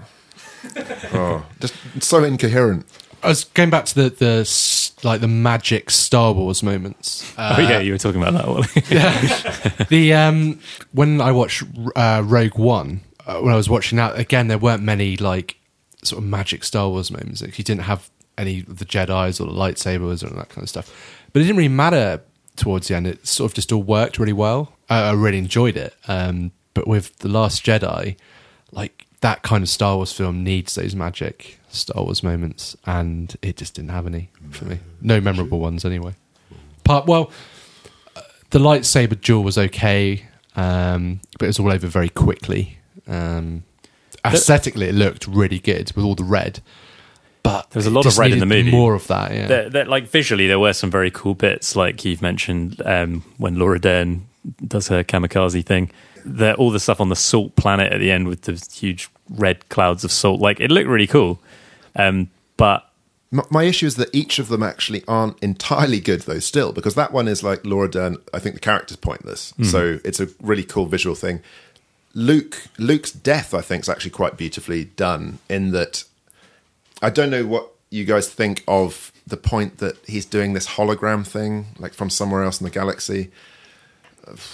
oh, 1.13 1.45
just 1.59 1.73
so 2.01 2.23
incoherent. 2.23 2.85
I 3.21 3.27
was 3.29 3.43
going 3.45 3.69
back 3.69 3.85
to 3.85 3.95
the 3.95 4.09
the 4.09 4.25
s- 4.41 4.78
like 5.03 5.21
the 5.21 5.27
magic 5.27 5.89
Star 5.89 6.33
Wars 6.33 6.63
moments. 6.63 7.33
Uh, 7.37 7.55
oh 7.59 7.61
yeah, 7.61 7.79
you 7.79 7.91
were 7.91 7.97
talking 7.97 8.21
about 8.21 8.33
that 8.33 8.47
one. 8.47 8.63
Yeah. 8.89 9.85
The 9.89 10.13
um 10.13 10.59
when 10.91 11.21
I 11.21 11.31
watched 11.31 11.63
uh, 11.95 12.21
Rogue 12.25 12.57
One, 12.57 13.01
uh, 13.25 13.39
when 13.39 13.53
I 13.53 13.57
was 13.57 13.69
watching 13.69 13.97
that 13.97 14.17
again, 14.17 14.47
there 14.47 14.57
weren't 14.57 14.83
many 14.83 15.17
like 15.17 15.57
sort 16.03 16.21
of 16.21 16.29
magic 16.29 16.63
Star 16.63 16.89
Wars 16.89 17.11
moments. 17.11 17.41
Like, 17.41 17.57
you 17.57 17.63
didn't 17.63 17.83
have 17.83 18.09
any 18.37 18.61
of 18.61 18.79
the 18.79 18.85
Jedi's 18.85 19.39
or 19.39 19.47
the 19.47 19.53
lightsabers 19.53 20.23
or 20.23 20.33
that 20.35 20.49
kind 20.49 20.63
of 20.63 20.69
stuff. 20.69 21.23
But 21.33 21.41
it 21.41 21.43
didn't 21.43 21.57
really 21.57 21.67
matter 21.67 22.21
towards 22.55 22.87
the 22.87 22.95
end. 22.95 23.07
It 23.07 23.27
sort 23.27 23.51
of 23.51 23.55
just 23.55 23.71
all 23.71 23.83
worked 23.83 24.17
really 24.17 24.33
well. 24.33 24.73
I, 24.89 25.09
I 25.09 25.11
really 25.13 25.37
enjoyed 25.37 25.77
it. 25.77 25.95
Um, 26.07 26.51
but 26.73 26.87
with 26.87 27.17
the 27.19 27.27
Last 27.27 27.65
Jedi, 27.65 28.15
like 28.71 29.05
that 29.21 29.41
kind 29.41 29.63
of 29.63 29.69
Star 29.69 29.97
Wars 29.97 30.13
film 30.13 30.43
needs 30.43 30.75
those 30.75 30.95
magic 30.95 31.58
Star 31.69 32.03
Wars 32.03 32.23
moments, 32.23 32.75
and 32.85 33.35
it 33.41 33.57
just 33.57 33.73
didn't 33.75 33.91
have 33.91 34.05
any 34.07 34.29
for 34.51 34.65
me. 34.65 34.79
No 35.01 35.21
memorable 35.21 35.59
ones 35.59 35.85
anyway. 35.85 36.13
Part 36.83 37.05
well, 37.05 37.31
the 38.49 38.59
lightsaber 38.59 39.19
duel 39.19 39.43
was 39.43 39.57
okay, 39.57 40.25
um, 40.55 41.21
but 41.37 41.45
it 41.45 41.47
was 41.49 41.59
all 41.59 41.71
over 41.71 41.87
very 41.87 42.09
quickly. 42.09 42.77
Um, 43.07 43.63
aesthetically, 44.25 44.87
it 44.87 44.95
looked 44.95 45.27
really 45.27 45.59
good 45.59 45.91
with 45.95 46.03
all 46.03 46.15
the 46.15 46.23
red, 46.23 46.61
but 47.43 47.69
There 47.71 47.79
was 47.79 47.85
a 47.85 47.91
lot 47.91 48.05
of 48.05 48.17
red 48.17 48.31
in 48.31 48.39
the 48.39 48.45
movie. 48.45 48.71
More 48.71 48.95
of 48.95 49.07
that, 49.07 49.31
yeah. 49.33 49.47
There- 49.47 49.69
there- 49.69 49.85
like 49.85 50.07
visually, 50.09 50.47
there 50.47 50.59
were 50.59 50.73
some 50.73 50.89
very 50.91 51.11
cool 51.11 51.35
bits, 51.35 51.75
like 51.75 52.03
you've 52.05 52.21
mentioned 52.21 52.81
um, 52.85 53.23
when 53.37 53.55
Laura 53.55 53.79
Dern 53.79 54.27
does 54.67 54.87
her 54.87 55.03
kamikaze 55.03 55.63
thing. 55.65 55.91
The, 56.25 56.53
all 56.55 56.69
the 56.69 56.79
stuff 56.81 56.99
on 56.99 57.09
the 57.09 57.15
salt 57.15 57.55
planet 57.55 57.93
at 57.93 57.99
the 57.99 58.11
end 58.11 58.27
with 58.27 58.41
the 58.41 58.61
huge 58.73 59.09
red 59.29 59.69
clouds 59.69 60.03
of 60.03 60.11
salt, 60.11 60.41
like 60.41 60.59
it 60.59 60.69
looked 60.69 60.87
really 60.89 61.07
cool. 61.07 61.41
Um, 61.95 62.29
but 62.57 62.89
My, 63.31 63.43
my 63.49 63.63
issue 63.63 63.85
is 63.85 63.95
that 63.95 64.09
each 64.13 64.39
of 64.39 64.47
them 64.49 64.63
actually 64.63 65.03
aren't 65.07 65.37
entirely 65.39 65.99
good, 65.99 66.21
though. 66.21 66.39
Still, 66.39 66.71
because 66.73 66.95
that 66.95 67.11
one 67.11 67.27
is 67.27 67.43
like 67.43 67.65
Laura 67.65 67.89
Dern. 67.89 68.17
I 68.33 68.39
think 68.39 68.55
the 68.55 68.61
character's 68.61 68.97
pointless, 68.97 69.53
so 69.63 69.99
it's 70.03 70.19
a 70.19 70.27
really 70.41 70.63
cool 70.63 70.85
visual 70.85 71.15
thing. 71.15 71.41
Luke, 72.15 72.63
Luke's 72.79 73.11
death, 73.11 73.53
I 73.53 73.61
think, 73.61 73.83
is 73.83 73.89
actually 73.89 74.11
quite 74.11 74.35
beautifully 74.35 74.85
done. 74.85 75.37
In 75.47 75.71
that, 75.71 76.03
I 77.03 77.09
don't 77.11 77.29
know 77.29 77.45
what 77.45 77.69
you 77.91 78.03
guys 78.03 78.27
think 78.29 78.63
of 78.67 79.11
the 79.27 79.37
point 79.37 79.77
that 79.77 79.97
he's 80.07 80.25
doing 80.25 80.53
this 80.53 80.67
hologram 80.67 81.25
thing, 81.25 81.67
like 81.77 81.93
from 81.93 82.09
somewhere 82.09 82.43
else 82.43 82.59
in 82.59 82.65
the 82.65 82.71
galaxy. 82.71 83.29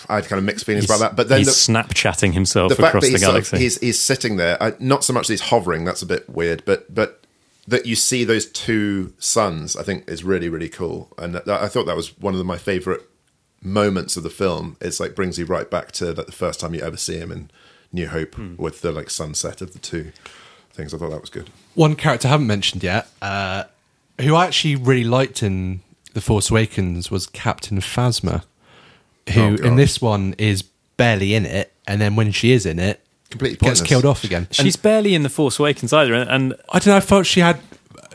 I 0.09 0.15
had 0.15 0.25
kind 0.27 0.37
of 0.37 0.43
mixed 0.45 0.65
feelings 0.65 0.85
he's, 0.85 0.89
about 0.89 0.99
that, 1.09 1.15
but 1.15 1.27
then 1.29 1.39
he's 1.39 1.65
the, 1.65 1.73
Snapchatting 1.73 2.33
himself 2.33 2.75
the 2.75 2.85
across 2.85 3.03
the 3.03 3.09
he's, 3.11 3.21
sort 3.21 3.35
of- 3.35 3.43
galaxy. 3.43 3.57
he's 3.57 3.79
he's 3.79 3.99
sitting 3.99 4.37
there, 4.37 4.61
I, 4.61 4.73
not 4.79 5.03
so 5.03 5.11
much 5.13 5.27
that 5.27 5.33
he's 5.33 5.41
hovering. 5.41 5.83
That's 5.85 6.01
a 6.01 6.05
bit 6.05 6.29
weird, 6.29 6.63
but 6.65 6.93
but 6.93 7.24
that 7.67 7.85
you 7.85 7.95
see 7.95 8.23
those 8.23 8.45
two 8.45 9.13
sons, 9.19 9.75
I 9.75 9.83
think, 9.83 10.07
is 10.09 10.23
really 10.23 10.49
really 10.49 10.69
cool. 10.69 11.11
And 11.17 11.35
that, 11.35 11.47
I 11.49 11.67
thought 11.67 11.85
that 11.85 11.95
was 11.95 12.17
one 12.19 12.35
of 12.35 12.45
my 12.45 12.57
favorite 12.57 13.01
moments 13.61 14.15
of 14.17 14.23
the 14.23 14.29
film. 14.29 14.77
It's 14.81 14.99
like 14.99 15.15
brings 15.15 15.39
you 15.39 15.45
right 15.45 15.69
back 15.69 15.91
to 15.93 16.13
like, 16.13 16.25
the 16.27 16.31
first 16.31 16.59
time 16.59 16.73
you 16.75 16.81
ever 16.81 16.97
see 16.97 17.17
him 17.17 17.31
in 17.31 17.49
New 17.91 18.07
Hope 18.07 18.35
Hmm. 18.35 18.55
with 18.57 18.81
the 18.81 18.91
like 18.91 19.09
sunset 19.09 19.61
of 19.61 19.73
the 19.73 19.79
two 19.79 20.11
things. 20.71 20.93
I 20.93 20.97
thought 20.97 21.09
that 21.11 21.21
was 21.21 21.29
good. 21.29 21.49
One 21.73 21.95
character 21.95 22.27
I 22.27 22.31
haven't 22.31 22.47
mentioned 22.47 22.83
yet, 22.83 23.07
uh, 23.21 23.63
who 24.21 24.35
I 24.35 24.45
actually 24.45 24.75
really 24.75 25.03
liked 25.03 25.41
in 25.41 25.81
The 26.13 26.21
Force 26.21 26.51
Awakens, 26.51 27.09
was 27.09 27.27
Captain 27.27 27.79
Phasma, 27.79 28.43
who 29.33 29.41
Oh, 29.41 29.55
in 29.55 29.75
this 29.77 30.01
one 30.01 30.35
is 30.37 30.61
barely 30.97 31.33
in 31.33 31.45
it, 31.45 31.73
and 31.87 31.99
then 31.99 32.15
when 32.15 32.31
she 32.31 32.51
is 32.51 32.65
in 32.65 32.79
it, 32.79 33.01
Completely 33.29 33.57
gets 33.67 33.81
killed 33.81 34.05
off 34.05 34.23
again. 34.23 34.47
She's 34.51 34.75
barely 34.75 35.13
in 35.15 35.23
the 35.23 35.29
Force 35.29 35.59
Awakens 35.59 35.91
either, 35.91 36.13
and, 36.13 36.29
and 36.29 36.53
I 36.69 36.79
don't 36.79 36.87
know. 36.87 36.97
I 36.97 37.01
felt 37.01 37.25
she 37.25 37.39
had 37.41 37.59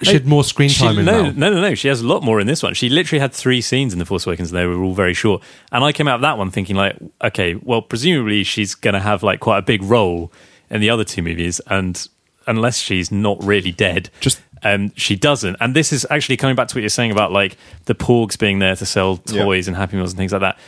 she 0.02 0.12
had 0.14 0.24
more 0.26 0.44
screen 0.44 0.70
She- 0.70 0.82
time 0.84 0.98
in 0.98 1.04
no, 1.04 1.24
that. 1.24 1.36
no, 1.36 1.52
no, 1.52 1.60
no. 1.60 1.74
She 1.74 1.88
has 1.88 2.00
a 2.00 2.06
lot 2.06 2.22
more 2.22 2.40
in 2.40 2.46
this 2.46 2.62
one. 2.62 2.72
She 2.74 2.88
literally 2.88 3.20
had 3.20 3.32
three 3.34 3.60
scenes 3.60 3.92
in 3.92 3.98
The 3.98 4.06
Force 4.06 4.26
Awakens, 4.26 4.50
and 4.50 4.58
they 4.58 4.64
were 4.66 4.82
all 4.82 4.94
very 4.94 5.12
short. 5.12 5.42
And 5.72 5.84
I 5.84 5.92
came 5.92 6.08
out 6.08 6.14
of 6.16 6.20
that 6.22 6.38
one 6.38 6.50
thinking, 6.50 6.74
like, 6.76 6.96
okay, 7.22 7.54
well, 7.56 7.82
presumably 7.82 8.42
she's 8.44 8.74
going 8.74 8.94
to 8.94 9.00
have 9.00 9.22
like 9.22 9.40
quite 9.40 9.58
a 9.58 9.62
big 9.62 9.82
role 9.82 10.32
in 10.70 10.80
the 10.80 10.88
other 10.88 11.04
two 11.04 11.20
movies, 11.22 11.60
and 11.66 12.08
unless 12.46 12.78
she's 12.78 13.10
not 13.12 13.42
really 13.44 13.72
dead, 13.72 14.08
Just- 14.20 14.40
um, 14.62 14.92
she 14.96 15.16
doesn't. 15.16 15.56
And 15.60 15.74
this 15.76 15.92
is 15.92 16.06
actually 16.08 16.36
coming 16.38 16.56
back 16.56 16.68
to 16.68 16.76
what 16.76 16.80
you're 16.80 16.88
saying 16.88 17.10
about 17.10 17.30
like 17.32 17.56
the 17.84 17.94
Porgs 17.94 18.38
being 18.38 18.58
there 18.58 18.76
to 18.76 18.86
sell 18.86 19.20
Yeah. 19.26 19.44
toys 19.44 19.68
and 19.68 19.76
Happy 19.76 19.96
Meals 19.96 20.12
and 20.12 20.18
things 20.18 20.32
like 20.32 20.40
that. 20.42 20.58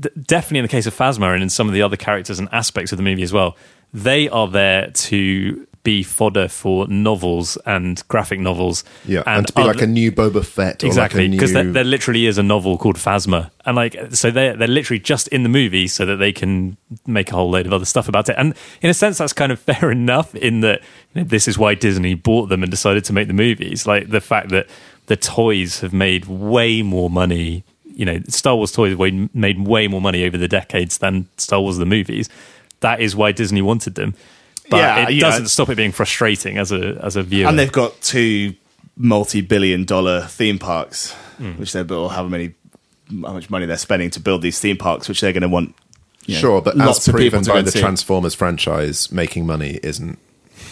D- 0.00 0.10
definitely 0.20 0.58
in 0.60 0.64
the 0.64 0.68
case 0.68 0.86
of 0.86 0.94
Phasma 0.96 1.32
and 1.32 1.42
in 1.42 1.48
some 1.48 1.66
of 1.66 1.74
the 1.74 1.80
other 1.82 1.96
characters 1.96 2.38
and 2.38 2.48
aspects 2.52 2.92
of 2.92 2.98
the 2.98 3.02
movie 3.04 3.22
as 3.22 3.32
well, 3.32 3.56
they 3.96 4.28
are 4.28 4.46
there 4.46 4.90
to 4.90 5.66
be 5.86 6.02
fodder 6.02 6.48
for 6.48 6.88
novels 6.88 7.56
and 7.64 8.06
graphic 8.08 8.40
novels. 8.40 8.82
Yeah, 9.06 9.22
and, 9.24 9.46
to 9.46 9.52
be 9.52 9.62
like 9.62 9.80
a 9.80 9.86
new 9.86 10.10
Boba 10.10 10.44
Fett, 10.44 10.82
or 10.82 10.86
exactly 10.88 11.22
like 11.22 11.30
because 11.30 11.52
new... 11.52 11.62
there, 11.62 11.72
there 11.72 11.84
literally 11.84 12.26
is 12.26 12.38
a 12.38 12.42
novel 12.42 12.76
called 12.76 12.96
Phasma, 12.96 13.52
and 13.64 13.76
like 13.76 13.96
so 14.10 14.30
they're 14.30 14.56
they're 14.56 14.68
literally 14.68 14.98
just 14.98 15.28
in 15.28 15.44
the 15.44 15.48
movie 15.48 15.86
so 15.86 16.04
that 16.04 16.16
they 16.16 16.32
can 16.32 16.76
make 17.06 17.30
a 17.30 17.36
whole 17.36 17.50
load 17.50 17.66
of 17.66 17.72
other 17.72 17.84
stuff 17.84 18.08
about 18.08 18.28
it. 18.28 18.34
And 18.36 18.54
in 18.82 18.90
a 18.90 18.94
sense, 18.94 19.18
that's 19.18 19.32
kind 19.32 19.52
of 19.52 19.60
fair 19.70 19.90
enough. 19.90 20.34
In 20.34 20.60
that 20.60 20.82
you 21.14 21.22
know, 21.22 21.28
this 21.28 21.46
is 21.46 21.56
why 21.56 21.74
Disney 21.74 22.14
bought 22.14 22.48
them 22.48 22.62
and 22.62 22.70
decided 22.70 23.04
to 23.04 23.12
make 23.12 23.28
the 23.28 23.34
movies. 23.34 23.86
Like 23.86 24.08
the 24.08 24.20
fact 24.20 24.50
that 24.50 24.68
the 25.06 25.16
toys 25.16 25.80
have 25.80 25.92
made 25.92 26.26
way 26.26 26.82
more 26.82 27.08
money. 27.08 27.64
You 27.84 28.04
know, 28.04 28.20
Star 28.28 28.56
Wars 28.56 28.72
toys 28.72 28.98
made 29.32 29.66
way 29.66 29.88
more 29.88 30.02
money 30.02 30.26
over 30.26 30.36
the 30.36 30.48
decades 30.48 30.98
than 30.98 31.28
Star 31.38 31.60
Wars 31.60 31.78
the 31.78 31.86
movies. 31.86 32.28
That 32.86 33.00
is 33.00 33.14
why 33.16 33.32
Disney 33.32 33.62
wanted 33.62 33.94
them. 33.96 34.14
But 34.70 34.78
Yeah, 34.78 35.08
it 35.08 35.20
doesn't 35.20 35.48
stop 35.48 35.68
it 35.70 35.76
being 35.76 35.92
frustrating 35.92 36.58
as 36.58 36.70
a 36.72 36.98
as 37.02 37.14
a 37.16 37.22
viewer. 37.22 37.48
And 37.48 37.58
they've 37.58 37.70
got 37.82 38.00
two 38.00 38.54
multi-billion-dollar 38.96 40.22
theme 40.28 40.58
parks, 40.58 41.12
Hmm. 41.38 41.52
which 41.60 41.72
they 41.72 41.82
will 41.82 42.08
how 42.08 42.24
many 42.24 42.54
how 43.24 43.32
much 43.34 43.50
money 43.50 43.66
they're 43.66 43.76
spending 43.76 44.10
to 44.10 44.20
build 44.20 44.42
these 44.42 44.58
theme 44.58 44.76
parks, 44.76 45.08
which 45.08 45.20
they're 45.20 45.32
going 45.32 45.42
to 45.42 45.48
want. 45.48 45.74
you 46.26 46.34
know, 46.34 46.40
Sure, 46.40 46.60
but 46.60 46.76
lots 46.76 46.98
as 47.00 47.08
of 47.08 47.14
proven 47.14 47.42
to 47.44 47.50
by 47.52 47.62
the 47.62 47.70
see. 47.70 47.78
Transformers 47.80 48.34
franchise, 48.34 49.12
making 49.12 49.46
money 49.46 49.78
isn't 49.84 50.18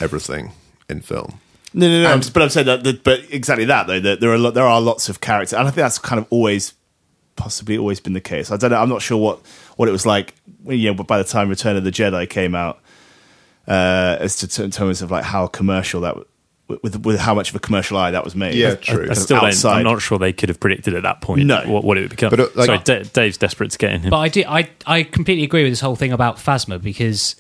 everything 0.01 0.51
in 0.91 1.01
film. 1.01 1.39
No, 1.73 1.89
no, 1.89 2.03
no. 2.03 2.13
And- 2.13 2.31
but 2.33 2.43
I'm 2.43 2.49
saying 2.49 2.67
that, 2.67 2.83
that, 2.83 3.05
but 3.05 3.21
exactly 3.31 3.65
that 3.67 3.87
though. 3.87 4.01
That 4.01 4.21
there 4.21 4.33
are 4.33 4.39
lo- 4.39 4.51
there 4.51 4.67
are 4.67 4.81
lots 4.81 5.09
of 5.09 5.21
characters, 5.21 5.53
and 5.53 5.63
I 5.63 5.71
think 5.71 5.77
that's 5.77 5.99
kind 5.99 6.19
of 6.19 6.27
always, 6.31 6.73
possibly 7.37 7.77
always 7.79 8.01
been 8.01 8.13
the 8.13 8.21
case. 8.21 8.51
I 8.51 8.57
don't 8.57 8.71
know. 8.71 8.79
I'm 8.81 8.89
not 8.89 9.03
sure 9.03 9.19
what 9.19 9.41
what 9.77 9.89
it 9.89 9.93
was 9.93 10.07
like. 10.07 10.35
You 10.67 10.93
know, 10.95 11.03
by 11.05 11.19
the 11.19 11.25
time 11.25 11.49
Return 11.49 11.77
of 11.77 11.85
the 11.85 11.91
Jedi 11.91 12.29
came 12.29 12.55
out, 12.55 12.81
uh, 13.67 14.17
as 14.21 14.37
to 14.37 14.63
in 14.65 14.71
terms 14.71 15.03
of 15.03 15.11
like 15.11 15.25
how 15.25 15.47
commercial 15.47 16.03
that 16.03 16.17
with 16.83 17.05
with 17.05 17.19
how 17.21 17.35
much 17.35 17.51
of 17.51 17.57
a 17.57 17.59
commercial 17.61 17.97
eye 17.97 18.11
that 18.11 18.25
was 18.25 18.35
made. 18.35 18.55
Yeah, 18.55 18.73
I- 18.73 18.75
true. 18.77 18.97
kind 18.99 19.09
I 19.09 19.13
of 19.13 19.19
still 19.19 19.37
don't, 19.41 19.49
outside. 19.49 19.79
I'm 19.79 19.85
not 19.85 20.01
sure 20.03 20.19
they 20.19 20.33
could 20.33 20.49
have 20.49 20.61
predicted 20.61 20.95
at 20.95 21.03
that 21.03 21.21
point 21.21 21.45
No. 21.45 21.63
what, 21.67 21.85
what 21.85 21.99
it 21.99 22.03
would 22.03 22.11
become. 22.11 22.31
But, 22.31 22.41
uh, 22.41 22.49
like- 22.55 22.67
Sorry, 22.67 22.79
Da- 23.03 23.03
Dave's 23.13 23.37
desperate 23.37 23.71
to 23.73 23.79
get 23.79 23.93
in. 23.93 24.01
Him. 24.03 24.11
But 24.11 24.19
I 24.19 24.29
do, 24.29 24.45
I, 24.49 24.71
I 24.87 25.03
completely 25.03 25.45
agree 25.45 25.63
with 25.63 25.73
this 25.73 25.81
whole 25.81 25.97
thing 25.97 26.13
about 26.13 26.37
Phasma 26.39 26.81
because 26.81 27.37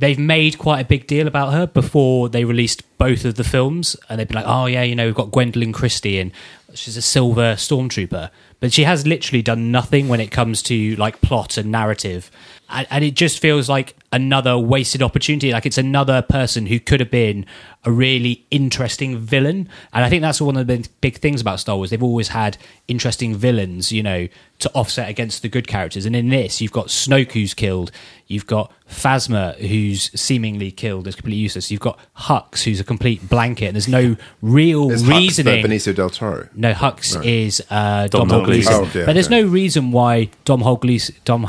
they've 0.00 0.18
made 0.18 0.58
quite 0.58 0.80
a 0.80 0.84
big 0.84 1.06
deal 1.06 1.28
about 1.28 1.52
her 1.52 1.68
before 1.68 2.28
they 2.28 2.44
released 2.44 2.82
both 2.98 3.24
of 3.24 3.36
the 3.36 3.44
films, 3.44 3.94
and 4.08 4.18
they've 4.18 4.26
been 4.26 4.34
like, 4.36 4.46
"Oh 4.48 4.66
yeah, 4.66 4.82
you 4.82 4.96
know, 4.96 5.06
we've 5.06 5.14
got 5.14 5.30
Gwendoline 5.30 5.72
Christie, 5.72 6.18
and 6.18 6.32
she's 6.74 6.96
a 6.96 7.02
silver 7.02 7.54
stormtrooper," 7.54 8.30
but 8.64 8.72
she 8.72 8.84
has 8.84 9.06
literally 9.06 9.42
done 9.42 9.70
nothing 9.70 10.08
when 10.08 10.20
it 10.20 10.30
comes 10.30 10.62
to 10.62 10.96
like 10.96 11.20
plot 11.20 11.58
and 11.58 11.70
narrative, 11.70 12.30
and, 12.70 12.86
and 12.88 13.04
it 13.04 13.12
just 13.12 13.38
feels 13.38 13.68
like 13.68 13.94
another 14.14 14.56
wasted 14.56 15.02
opportunity. 15.02 15.52
Like 15.52 15.66
it's 15.66 15.78
another 15.78 16.22
person 16.22 16.66
who 16.66 16.78
could 16.78 17.00
have 17.00 17.10
been 17.10 17.44
a 17.84 17.90
really 17.90 18.44
interesting 18.50 19.18
villain. 19.18 19.68
And 19.92 20.04
I 20.04 20.08
think 20.08 20.22
that's 20.22 20.40
one 20.40 20.56
of 20.56 20.66
the 20.66 20.76
big, 20.76 20.88
big 21.00 21.18
things 21.18 21.40
about 21.40 21.60
Star 21.60 21.76
Wars. 21.76 21.90
They've 21.90 22.02
always 22.02 22.28
had 22.28 22.56
interesting 22.88 23.34
villains, 23.34 23.92
you 23.92 24.02
know, 24.02 24.28
to 24.60 24.70
offset 24.72 25.08
against 25.10 25.42
the 25.42 25.48
good 25.48 25.66
characters. 25.66 26.06
And 26.06 26.14
in 26.16 26.28
this, 26.28 26.60
you've 26.60 26.72
got 26.72 26.86
Snoke 26.86 27.32
who's 27.32 27.52
killed, 27.54 27.90
you've 28.28 28.46
got 28.46 28.72
Phasma 28.88 29.56
who's 29.56 30.10
seemingly 30.18 30.70
killed 30.70 31.08
as 31.08 31.16
completely 31.16 31.40
useless, 31.40 31.70
you've 31.70 31.80
got 31.80 31.98
Hux 32.18 32.62
who's 32.62 32.78
a 32.80 32.84
complete 32.84 33.28
blanket, 33.28 33.66
and 33.66 33.74
there's 33.74 33.88
no 33.88 34.16
real 34.40 34.90
Is 34.90 35.02
Hux 35.02 35.08
reasoning. 35.08 35.64
Benicio 35.64 35.94
del 35.94 36.08
Toro. 36.08 36.48
No, 36.54 36.72
Hux 36.72 37.16
No. 37.16 37.20
is 37.24 37.60
uh, 37.68 38.06
Dom, 38.06 38.28
Domhnall 38.28 38.44
Gleeson. 38.46 38.72
Oh, 38.74 38.82
yeah, 38.94 39.06
but 39.06 39.14
there's 39.14 39.26
okay. 39.26 39.42
no 39.42 39.48
reason 39.48 39.90
why 39.90 40.30
Domhnall 40.44 40.76
Gleeson, 40.76 41.16
Dom, 41.24 41.42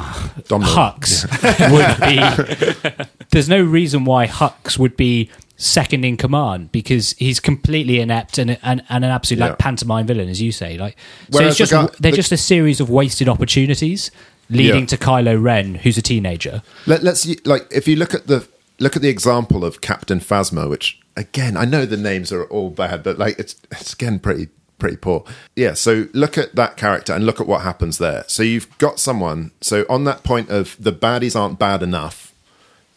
Dom 0.47 0.63
Hux 0.63 1.25
would 1.71 1.99
be. 2.09 2.15
there's 3.31 3.49
no 3.49 3.61
reason 3.61 4.05
why 4.05 4.27
Hux 4.27 4.77
would 4.77 4.95
be 4.97 5.29
second 5.57 6.03
in 6.03 6.17
command 6.17 6.71
because 6.71 7.13
he's 7.13 7.39
completely 7.39 7.99
inept 8.01 8.37
and 8.37 8.57
and, 8.61 8.83
and 8.89 9.05
an 9.05 9.11
absolute 9.11 9.39
Yeah. 9.39 9.49
like 9.49 9.57
pantomime 9.57 10.05
villain, 10.07 10.27
as 10.29 10.41
you 10.41 10.51
say. 10.51 10.77
Like 10.77 10.97
so, 11.31 11.39
Whereas 11.39 11.49
it's 11.51 11.57
just 11.57 11.71
the 11.71 11.87
guy- 11.87 11.95
they're 11.99 12.11
the- 12.11 12.17
just 12.17 12.31
a 12.31 12.37
series 12.37 12.79
of 12.81 12.89
wasted 12.89 13.29
opportunities 13.29 14.11
leading 14.49 14.81
Yeah. 14.81 14.85
to 14.87 14.97
Kylo 14.97 15.41
Ren, 15.41 15.75
who's 15.75 15.97
a 15.97 16.01
teenager. 16.01 16.61
Let, 16.85 17.03
let's 17.03 17.25
like 17.45 17.67
if 17.71 17.87
you 17.87 17.95
look 17.95 18.13
at 18.13 18.27
the 18.27 18.47
look 18.79 18.95
at 18.95 19.01
the 19.01 19.09
example 19.09 19.63
of 19.63 19.79
Captain 19.81 20.19
Phasma, 20.19 20.69
which 20.69 20.99
again 21.15 21.55
I 21.55 21.63
know 21.65 21.85
the 21.85 21.97
names 21.97 22.31
are 22.33 22.43
all 22.45 22.69
bad, 22.69 23.01
but 23.03 23.17
like 23.17 23.39
it's 23.39 23.55
it's 23.71 23.93
again 23.93 24.19
pretty 24.19 24.49
pretty 24.77 24.97
poor. 24.97 25.23
Yeah, 25.55 25.73
so 25.73 26.07
look 26.11 26.37
at 26.37 26.53
that 26.55 26.75
character 26.75 27.13
and 27.13 27.25
look 27.25 27.39
at 27.39 27.47
what 27.47 27.61
happens 27.61 27.97
there. 27.97 28.25
So 28.27 28.43
you've 28.43 28.77
got 28.77 28.99
someone. 28.99 29.51
So 29.61 29.85
on 29.89 30.03
that 30.03 30.25
point 30.25 30.49
of 30.49 30.75
the 30.77 30.91
baddies 30.91 31.33
aren't 31.39 31.57
bad 31.57 31.81
enough, 31.81 32.33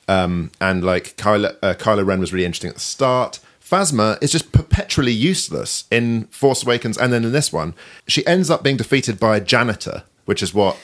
um, 0.09 0.51
and 0.61 0.83
like 0.83 1.17
Kylo, 1.17 1.57
uh, 1.63 1.75
Kylo 1.75 2.05
Ren 2.05 2.21
was 2.21 2.33
really 2.33 2.47
interesting 2.47 2.71
at 2.71 2.75
the 2.75 2.81
start. 2.81 3.41
Phasma 3.63 4.21
is 4.23 4.33
just 4.33 4.51
perpetually 4.51 5.13
useless 5.13 5.85
in 5.91 6.25
Force 6.27 6.63
Awakens 6.63 6.97
and 6.97 7.13
then 7.13 7.25
in 7.25 7.33
this 7.33 7.53
one. 7.53 7.75
She 8.07 8.27
ends 8.27 8.49
up 8.49 8.63
being 8.63 8.79
defeated 8.79 9.21
by 9.21 9.37
a 9.37 9.41
janitor, 9.41 10.05
which 10.25 10.43
is 10.43 10.55
what 10.55 10.79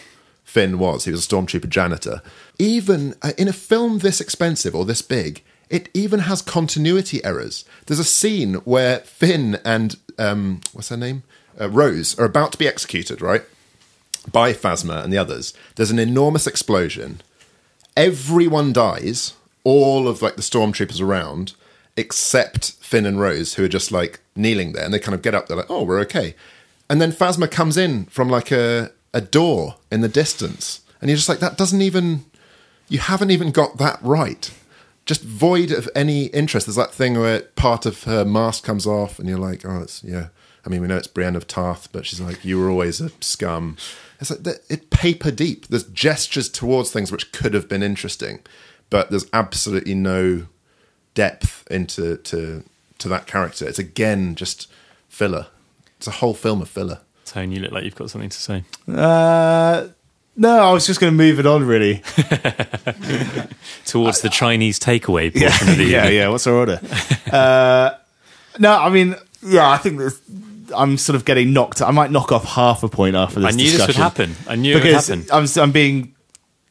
Finn 0.45 0.79
was. 0.79 1.07
He 1.07 1.11
was 1.11 1.25
a 1.25 1.29
stormtrooper 1.29 1.69
janitor. 1.69 2.21
Even 2.59 3.15
uh, 3.23 3.33
in 3.39 3.49
a 3.49 3.55
film 3.55 3.99
this 3.99 4.21
expensive 4.21 4.75
or 4.75 4.85
this 4.85 5.01
big, 5.01 5.43
it 5.71 5.89
even 5.95 6.21
has 6.21 6.43
continuity 6.43 7.25
errors. 7.25 7.65
There's 7.87 7.99
a 7.99 8.05
scene 8.05 8.55
where 8.65 8.99
Finn 8.99 9.59
and 9.65 9.97
um, 10.19 10.61
what's 10.75 10.91
her 10.91 10.97
name, 10.97 11.23
uh, 11.59 11.71
Rose, 11.71 12.19
are 12.19 12.27
about 12.27 12.53
to 12.53 12.59
be 12.59 12.69
executed, 12.69 13.23
right, 13.23 13.43
by 14.31 14.53
Phasma 14.53 15.03
and 15.03 15.13
the 15.13 15.19
others. 15.19 15.55
There's 15.77 15.91
an 15.91 15.99
enormous 15.99 16.47
explosion. 16.47 17.23
Everyone 17.97 18.73
dies. 18.73 19.35
All 19.63 20.09
of 20.09 20.21
like 20.21 20.37
the 20.37 20.43
stormtroopers 20.43 21.01
around, 21.01 21.55
except 21.97 22.73
Finn 22.73 23.07
and 23.07 23.21
Rose, 23.21 23.55
who 23.55 23.65
are 23.65 23.69
just 23.69 23.91
like 23.93 24.21
kneeling 24.37 24.73
there, 24.73 24.85
and 24.85 24.93
they 24.93 24.99
kind 24.99 25.15
of 25.15 25.23
get 25.23 25.35
up. 25.35 25.47
They're 25.47 25.57
like, 25.57 25.71
"Oh, 25.71 25.85
we're 25.85 26.01
okay." 26.01 26.35
And 26.91 27.01
then 27.01 27.13
Phasma 27.13 27.51
comes 27.51 27.77
in 27.77 28.05
from 28.07 28.29
like 28.29 28.51
a 28.51 28.91
a 29.15 29.21
door 29.21 29.77
in 29.91 30.01
the 30.01 30.09
distance, 30.09 30.81
and 31.01 31.09
you're 31.09 31.17
just 31.17 31.29
like, 31.29 31.39
"That 31.39 31.57
doesn't 31.57 31.81
even. 31.83 32.27
You 32.89 32.99
haven't 32.99 33.31
even 33.31 33.51
got 33.53 33.79
that 33.79 33.99
right." 34.03 34.51
Just 35.07 35.23
void 35.23 35.71
of 35.71 35.89
any 35.95 36.27
interest. 36.27 36.67
There's 36.67 36.77
that 36.77 36.93
thing 36.93 37.19
where 37.19 37.43
part 37.57 37.87
of 37.87 38.05
her 38.05 38.25
mask 38.25 38.65
comes 38.65 38.87
off, 38.87 39.19
and 39.19 39.29
you're 39.29 39.39
like, 39.39 39.65
"Oh, 39.65 39.81
it's 39.81 40.03
yeah." 40.05 40.29
I 40.67 40.71
mean, 40.71 40.81
we 40.81 40.89
know 40.89 40.97
it's 40.97 41.07
Brienne 41.07 41.37
of 41.37 41.47
Tarth, 41.47 41.89
but 41.93 42.07
she's 42.07 42.21
like, 42.21 42.45
"You 42.45 42.59
were 42.59 42.69
always 42.71 43.01
a 43.01 43.11
scum." 43.21 43.77
It's 44.25 44.31
like 44.31 44.43
that- 44.45 44.63
it 44.71 44.89
paper 44.91 45.31
deep. 45.31 45.67
There's 45.69 45.85
gestures 45.85 46.49
towards 46.49 46.91
things 46.91 47.13
which 47.13 47.31
could 47.33 47.53
have 47.53 47.69
been 47.69 47.83
interesting, 47.83 48.41
but 48.89 49.11
there's 49.11 49.27
absolutely 49.35 49.95
no 49.95 50.47
depth 51.15 51.67
into 51.71 52.17
to 52.17 52.65
to 52.99 53.09
that 53.09 53.27
character. 53.27 53.69
It's 53.69 53.79
again 53.79 54.35
just 54.35 54.67
filler. 55.11 55.49
It's 55.99 56.07
a 56.07 56.11
whole 56.13 56.33
film 56.35 56.63
of 56.63 56.69
filler. 56.71 57.01
Tone, 57.27 57.53
you 57.53 57.61
look 57.61 57.73
like 57.73 57.85
you've 57.85 57.95
got 57.95 58.09
something 58.11 58.31
to 58.31 58.37
say. 58.41 58.65
Uh, 58.89 59.89
no, 60.37 60.59
I 60.59 60.73
was 60.73 60.87
just 60.87 61.01
going 61.01 61.13
to 61.13 61.17
move 61.17 61.39
it 61.39 61.47
on, 61.47 61.65
really. 61.65 62.03
Towards 63.87 64.21
the 64.23 64.29
Chinese 64.31 64.79
takeaway 64.81 65.33
portion 65.33 65.69
of 65.69 65.77
the 65.77 65.85
yeah, 65.89 66.03
evening. 66.05 66.17
yeah. 66.19 66.29
What's 66.29 66.47
our 66.47 66.55
order? 66.55 66.81
uh, 67.31 67.91
no, 68.59 68.77
I 68.79 68.89
mean, 68.91 69.15
yeah, 69.47 69.69
I 69.71 69.77
think 69.79 69.99
this, 69.99 70.21
I'm 70.75 70.97
sort 70.99 71.17
of 71.17 71.25
getting 71.25 71.53
knocked. 71.53 71.83
I 71.83 71.91
might 71.91 72.11
knock 72.11 72.31
off 72.33 72.45
half 72.45 72.83
a 72.83 72.89
point 72.89 73.17
after 73.17 73.41
this. 73.41 73.53
I 73.53 73.57
knew 73.57 73.71
this 73.71 73.87
would 73.87 73.97
happen. 73.97 74.35
I 74.49 74.55
knew 74.57 74.73
it 74.73 74.75
would 74.77 74.83
because 74.85 75.09
happen. 75.09 75.27
I'm, 75.33 75.47
I'm 75.63 75.73
being 75.73 76.15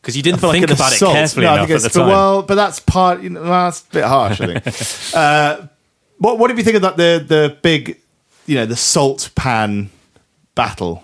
Because 0.01 0.15
you 0.15 0.23
didn't 0.23 0.39
feel 0.39 0.49
like 0.49 0.59
think 0.61 0.71
about 0.71 0.91
assault. 0.93 1.11
it 1.15 1.19
carefully 1.19 1.45
No, 1.45 1.53
enough 1.53 1.67
think 1.67 1.75
at 1.77 1.81
the 1.81 1.85
it's- 1.87 1.93
but- 1.95 1.99
time. 2.01 2.09
Well, 2.09 2.41
but 2.43 2.55
that's 2.55 2.79
part. 2.79 3.21
You 3.21 3.29
know, 3.31 3.43
that's 3.43 3.81
a 3.81 3.91
bit 3.91 4.03
harsh. 4.05 4.41
I 4.41 4.59
think. 4.59 5.13
uh, 5.15 5.67
what 6.17 6.39
What 6.39 6.49
do 6.49 6.55
you 6.57 6.63
think 6.63 6.75
of 6.77 6.81
that? 6.83 6.97
The 6.97 7.23
the 7.27 7.57
big, 7.61 7.99
you 8.45 8.55
know, 8.55 8.65
the 8.65 8.75
salt 8.75 9.31
pan 9.35 9.89
battle. 10.55 11.03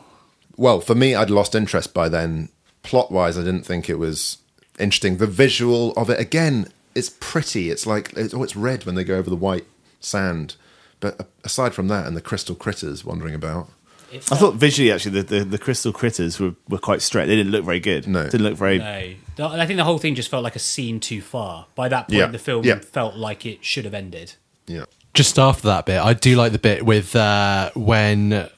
Well, 0.58 0.82
for 0.82 0.96
me, 0.96 1.16
I'd 1.16 1.30
lost 1.30 1.56
interest 1.56 1.94
by 1.94 2.10
then. 2.10 2.50
Plot 2.84 3.12
wise, 3.12 3.38
I 3.38 3.42
didn't 3.44 3.64
think 3.66 3.90
it 3.90 4.00
was 4.00 4.38
interesting. 4.80 5.18
The 5.18 5.28
visual 5.28 5.92
of 5.94 6.10
it, 6.10 6.20
again, 6.20 6.68
it's 6.96 7.10
pretty. 7.20 7.70
It's 7.70 7.86
like, 7.86 8.14
it's, 8.16 8.34
oh, 8.34 8.42
it's 8.44 8.56
red 8.56 8.86
when 8.86 8.96
they 8.96 9.04
go 9.04 9.16
over 9.18 9.30
the 9.30 9.36
white 9.36 9.66
sand. 10.00 10.56
But 11.00 11.30
aside 11.43 11.74
from 11.74 11.88
that, 11.88 12.06
and 12.08 12.16
the 12.18 12.22
crystal 12.22 12.56
critters 12.56 13.06
wandering 13.06 13.34
about, 13.36 13.70
I 14.12 14.18
thought 14.36 14.56
visually, 14.56 14.91
actually, 14.91 15.22
the, 15.22 15.24
the, 15.39 15.43
the 15.45 15.58
crystal 15.60 15.93
critters 15.93 16.39
were, 16.39 16.56
were 16.68 16.80
quite 16.80 17.02
straight. 17.02 17.28
They 17.28 17.36
didn't 17.36 17.52
look 17.52 17.64
very 17.64 17.80
good. 17.80 18.08
No. 18.08 18.24
didn't 18.24 18.41
look 18.43 18.58
very. 18.58 18.80
No, 18.80 19.47
I 19.47 19.66
think 19.68 19.78
the 19.78 19.84
whole 19.84 20.00
thing 20.00 20.16
just 20.16 20.30
felt 20.30 20.43
like 20.43 20.56
a 20.56 20.60
scene 20.60 21.00
too 21.00 21.22
far. 21.22 21.68
By 21.76 21.89
that 21.89 22.08
point, 22.08 22.18
Yeah. 22.20 22.26
the 22.28 22.39
film 22.39 22.66
Yeah. 22.66 22.80
felt 22.80 23.16
like 23.16 23.45
it 23.45 23.64
should 23.64 23.86
have 23.86 23.93
ended. 23.93 24.34
yeah. 24.68 24.86
just 25.14 25.38
after 25.39 25.68
that 25.68 25.86
bit, 25.86 26.00
I 26.02 26.14
do 26.14 26.36
like 26.36 26.52
the 26.54 26.60
bit 26.60 26.86
with 26.86 27.16
uh, 27.16 27.70
when 27.76 28.50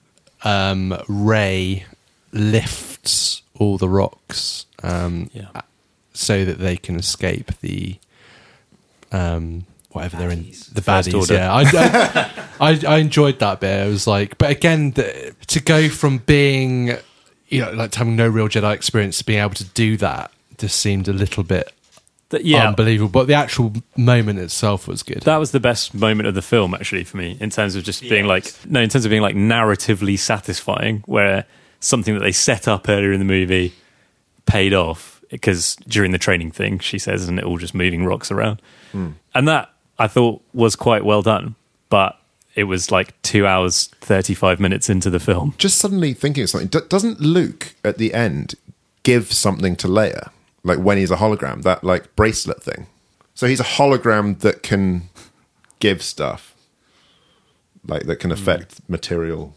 um, 0.43 0.97
Rey 1.07 1.85
lifts 2.31 3.41
all 3.59 3.77
the 3.77 3.89
rocks 3.89 4.65
um, 4.83 5.29
Yeah. 5.33 5.49
so 6.13 6.45
that 6.45 6.59
they 6.59 6.77
can 6.77 6.95
escape 6.97 7.51
the 7.61 7.97
um, 9.11 9.65
whatever 9.93 10.17
they're 10.17 10.31
in 10.31 10.43
the 10.73 10.81
First 10.81 11.09
baddies. 11.09 11.13
order. 11.13 11.33
Yeah, 11.33 11.53
I, 11.53 12.45
I, 12.71 12.79
I 12.87 12.97
enjoyed 12.97 13.39
that 13.39 13.59
bit. 13.59 13.87
It 13.87 13.89
was 13.89 14.07
like, 14.07 14.37
but 14.37 14.51
again, 14.51 14.91
the, 14.91 15.35
to 15.47 15.59
go 15.61 15.89
from 15.89 16.19
being 16.19 16.97
you 17.51 17.61
know 17.61 17.71
like 17.71 17.93
having 17.93 18.15
no 18.15 18.27
real 18.27 18.47
Jedi 18.47 18.73
experience 18.73 19.19
to 19.19 19.25
being 19.25 19.39
able 19.39 19.53
to 19.55 19.65
do 19.65 19.97
that 19.97 20.31
just 20.57 20.79
seemed 20.79 21.07
a 21.07 21.13
little 21.13 21.43
bit 21.43 21.71
Th- 22.31 22.43
yeah, 22.43 22.69
unbelievable. 22.69 23.11
But 23.11 23.27
the 23.27 23.33
actual 23.33 23.73
moment 23.97 24.39
itself 24.39 24.87
was 24.87 25.03
good. 25.03 25.21
that 25.23 25.37
was 25.37 25.51
the 25.51 25.59
best 25.59 25.93
moment 25.93 26.27
of 26.27 26.33
the 26.33 26.41
film 26.41 26.73
actually 26.73 27.03
for 27.03 27.17
me 27.17 27.37
in 27.39 27.49
terms 27.49 27.75
of 27.75 27.83
just 27.83 28.01
being 28.01 28.25
like 28.25 28.53
no 28.65 28.81
in 28.81 28.89
terms 28.89 29.05
of 29.05 29.09
being 29.09 29.21
like 29.21 29.35
narratively 29.35 30.17
satisfying 30.17 31.03
where 31.05 31.45
something 31.81 32.13
that 32.13 32.21
they 32.21 32.31
set 32.31 32.67
up 32.67 32.87
earlier 32.87 33.11
in 33.11 33.19
the 33.19 33.25
movie 33.25 33.73
paid 34.45 34.73
off 34.73 35.21
because 35.29 35.75
during 35.87 36.11
the 36.11 36.17
training 36.17 36.51
thing 36.51 36.79
she 36.79 36.97
says 36.97 37.23
isn't 37.23 37.39
it 37.39 37.43
all 37.43 37.57
just 37.57 37.73
moving 37.73 38.05
rocks 38.05 38.31
around 38.31 38.61
hmm. 38.91 39.09
and 39.33 39.47
that 39.47 39.73
i 40.01 40.07
thought 40.07 40.41
was 40.53 40.75
quite 40.75 41.05
well 41.05 41.21
done 41.21 41.55
but 41.89 42.17
it 42.55 42.65
was 42.65 42.91
like 42.91 43.19
two 43.21 43.47
hours 43.47 43.87
35 44.01 44.59
minutes 44.59 44.89
into 44.89 45.09
the 45.09 45.19
film 45.19 45.53
just 45.57 45.77
suddenly 45.77 46.13
thinking 46.13 46.43
of 46.43 46.49
something. 46.49 46.67
D- 46.67 46.87
doesn't 46.89 47.19
Luke 47.19 47.75
at 47.83 47.97
the 47.97 48.13
end 48.13 48.55
give 49.03 49.31
something 49.31 49.75
to 49.77 49.87
Leia, 49.87 50.31
like 50.63 50.79
when 50.79 50.97
he's 50.97 51.11
a 51.11 51.17
hologram, 51.17 51.63
that 51.63 51.83
like 51.83 52.15
bracelet 52.15 52.61
thing? 52.61 52.87
So 53.33 53.47
he's 53.47 53.59
a 53.59 53.65
hologram 53.65 54.39
that 54.39 54.63
can 54.63 55.09
give 55.79 56.01
stuff, 56.01 56.55
like 57.87 58.03
that 58.03 58.17
can 58.17 58.29
hmm. 58.29 58.35
affect 58.35 58.87
material 58.89 59.55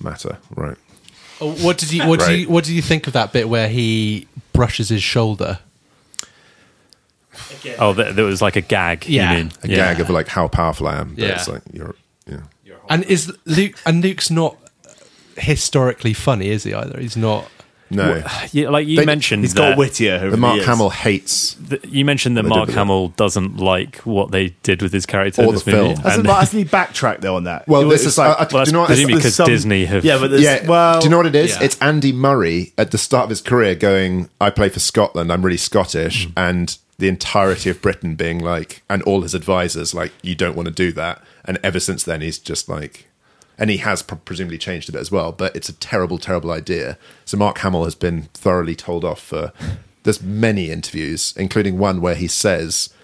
matter, 0.00 0.38
right? 0.54 0.76
Oh, 1.40 1.52
What 1.54 1.78
did 1.78 1.92
you 1.92 2.06
what 2.06 2.20
do 2.20 2.34
you 2.36 2.48
what 2.48 2.64
do 2.64 2.74
you 2.74 2.82
think 2.82 3.06
of 3.06 3.12
that 3.14 3.32
bit 3.32 3.48
where 3.48 3.68
he 3.68 4.28
brushes 4.52 4.88
his 4.88 5.02
shoulder? 5.02 5.58
Oh 7.78 7.92
there, 7.92 8.12
there 8.12 8.24
was 8.24 8.42
like 8.42 8.56
a 8.56 8.60
gag 8.60 9.06
Yeah. 9.06 9.30
you 9.32 9.38
mean 9.38 9.52
A 9.62 9.68
yeah. 9.68 9.76
gag 9.76 10.00
of 10.00 10.10
like 10.10 10.28
how 10.28 10.48
powerful 10.48 10.86
I 10.88 10.96
am. 10.98 11.14
But 11.14 11.18
Yeah. 11.24 11.28
it's 11.34 11.48
like 11.48 11.62
you're, 11.72 11.94
yeah. 12.26 12.38
And 12.90 13.04
is 13.04 13.32
Luke 13.46 13.74
and 13.86 14.02
Luke's 14.02 14.30
not 14.30 14.56
historically 15.36 16.12
funny, 16.14 16.48
is 16.48 16.64
he 16.64 16.74
either? 16.74 16.98
He's 17.00 17.16
not 17.16 17.48
No, 17.90 18.22
Yeah, 18.52 18.70
like 18.70 18.86
you 18.88 18.96
They- 18.96 19.04
mentioned 19.04 19.42
He's 19.44 19.52
that- 19.52 19.72
got 19.72 19.76
wittier. 19.76 20.14
over 20.14 20.30
the 20.30 20.36
Mark 20.38 20.54
years. 20.56 20.66
Hamill 20.66 20.88
hates. 20.88 21.56
th- 21.68 21.82
you 21.86 22.06
mentioned 22.06 22.38
that 22.38 22.44
they 22.44 22.48
did 22.48 22.54
Mark 22.54 22.66
with 22.68 22.74
it. 22.74 22.78
Hamill 22.78 23.08
doesn't 23.08 23.58
like 23.58 23.96
what 24.04 24.30
they 24.30 24.54
did 24.62 24.80
with 24.80 24.94
his 24.94 25.04
character 25.04 25.42
Or 25.42 25.48
in 25.48 25.52
this 25.52 25.62
the 25.64 25.72
movie. 25.72 25.94
film. 25.94 25.96
Hasn't, 26.04 26.26
And- 26.26 26.36
hasn't 26.36 26.58
he 26.58 26.64
backtracked 26.64 27.20
though 27.20 27.36
on 27.36 27.44
that? 27.44 27.68
Well, 27.68 27.82
It 27.82 27.84
was 27.84 28.00
this 28.02 28.14
is 28.14 28.18
uh, 28.18 28.22
I- 28.22 28.44
I- 28.44 28.48
well, 28.50 28.64
do 28.64 28.68
you 28.70 28.72
know 28.72 28.80
what? 28.80 28.88
that's 28.88 28.98
presumably 29.00 29.20
there's 29.22 29.36
because 29.36 29.46
Disney 29.46 29.84
have. 29.84 30.06
Yeah, 30.06 30.16
but 30.16 30.30
there's, 30.30 30.42
yeah, 30.42 30.66
well, 30.66 31.00
do 31.00 31.04
you 31.04 31.10
know 31.10 31.18
what 31.18 31.26
it 31.26 31.34
is? 31.34 31.50
Yeah. 31.50 31.62
It's 31.64 31.76
Andy 31.82 32.12
Murray 32.12 32.72
at 32.78 32.92
the 32.92 32.98
start 32.98 33.24
of 33.24 33.28
his 33.30 33.42
career 33.42 33.74
going, 33.74 34.30
I 34.40 34.48
play 34.48 34.70
for 34.70 34.80
Scotland, 34.80 35.30
I'm 35.30 35.42
really 35.44 35.58
Scottish, 35.58 36.28
and 36.34 36.74
the 37.02 37.08
entirety 37.08 37.68
of 37.68 37.82
Britain 37.82 38.14
being 38.14 38.38
like, 38.38 38.84
and 38.88 39.02
all 39.02 39.22
his 39.22 39.34
advisors, 39.34 39.92
like, 39.92 40.12
you 40.22 40.36
don't 40.36 40.54
want 40.54 40.68
to 40.68 40.72
do 40.72 40.92
that. 40.92 41.20
And 41.44 41.58
ever 41.60 41.80
since 41.80 42.04
then, 42.04 42.20
he's 42.20 42.38
just 42.38 42.68
like, 42.68 43.08
and 43.58 43.70
he 43.70 43.78
has 43.78 44.02
pr- 44.02 44.14
presumably 44.14 44.56
changed 44.56 44.88
a 44.88 44.92
bit 44.92 45.00
as 45.00 45.10
well, 45.10 45.32
but 45.32 45.56
it's 45.56 45.68
a 45.68 45.72
terrible, 45.72 46.16
terrible 46.16 46.52
idea. 46.52 46.96
So 47.24 47.36
Mark 47.36 47.58
Hamill 47.58 47.82
has 47.82 47.96
been 47.96 48.28
thoroughly 48.34 48.76
told 48.76 49.04
off 49.04 49.18
for 49.18 49.52
there's 50.04 50.22
many 50.22 50.70
interviews, 50.70 51.34
including 51.36 51.76
one 51.76 52.00
where 52.00 52.14
he 52.14 52.28
says, 52.28 52.94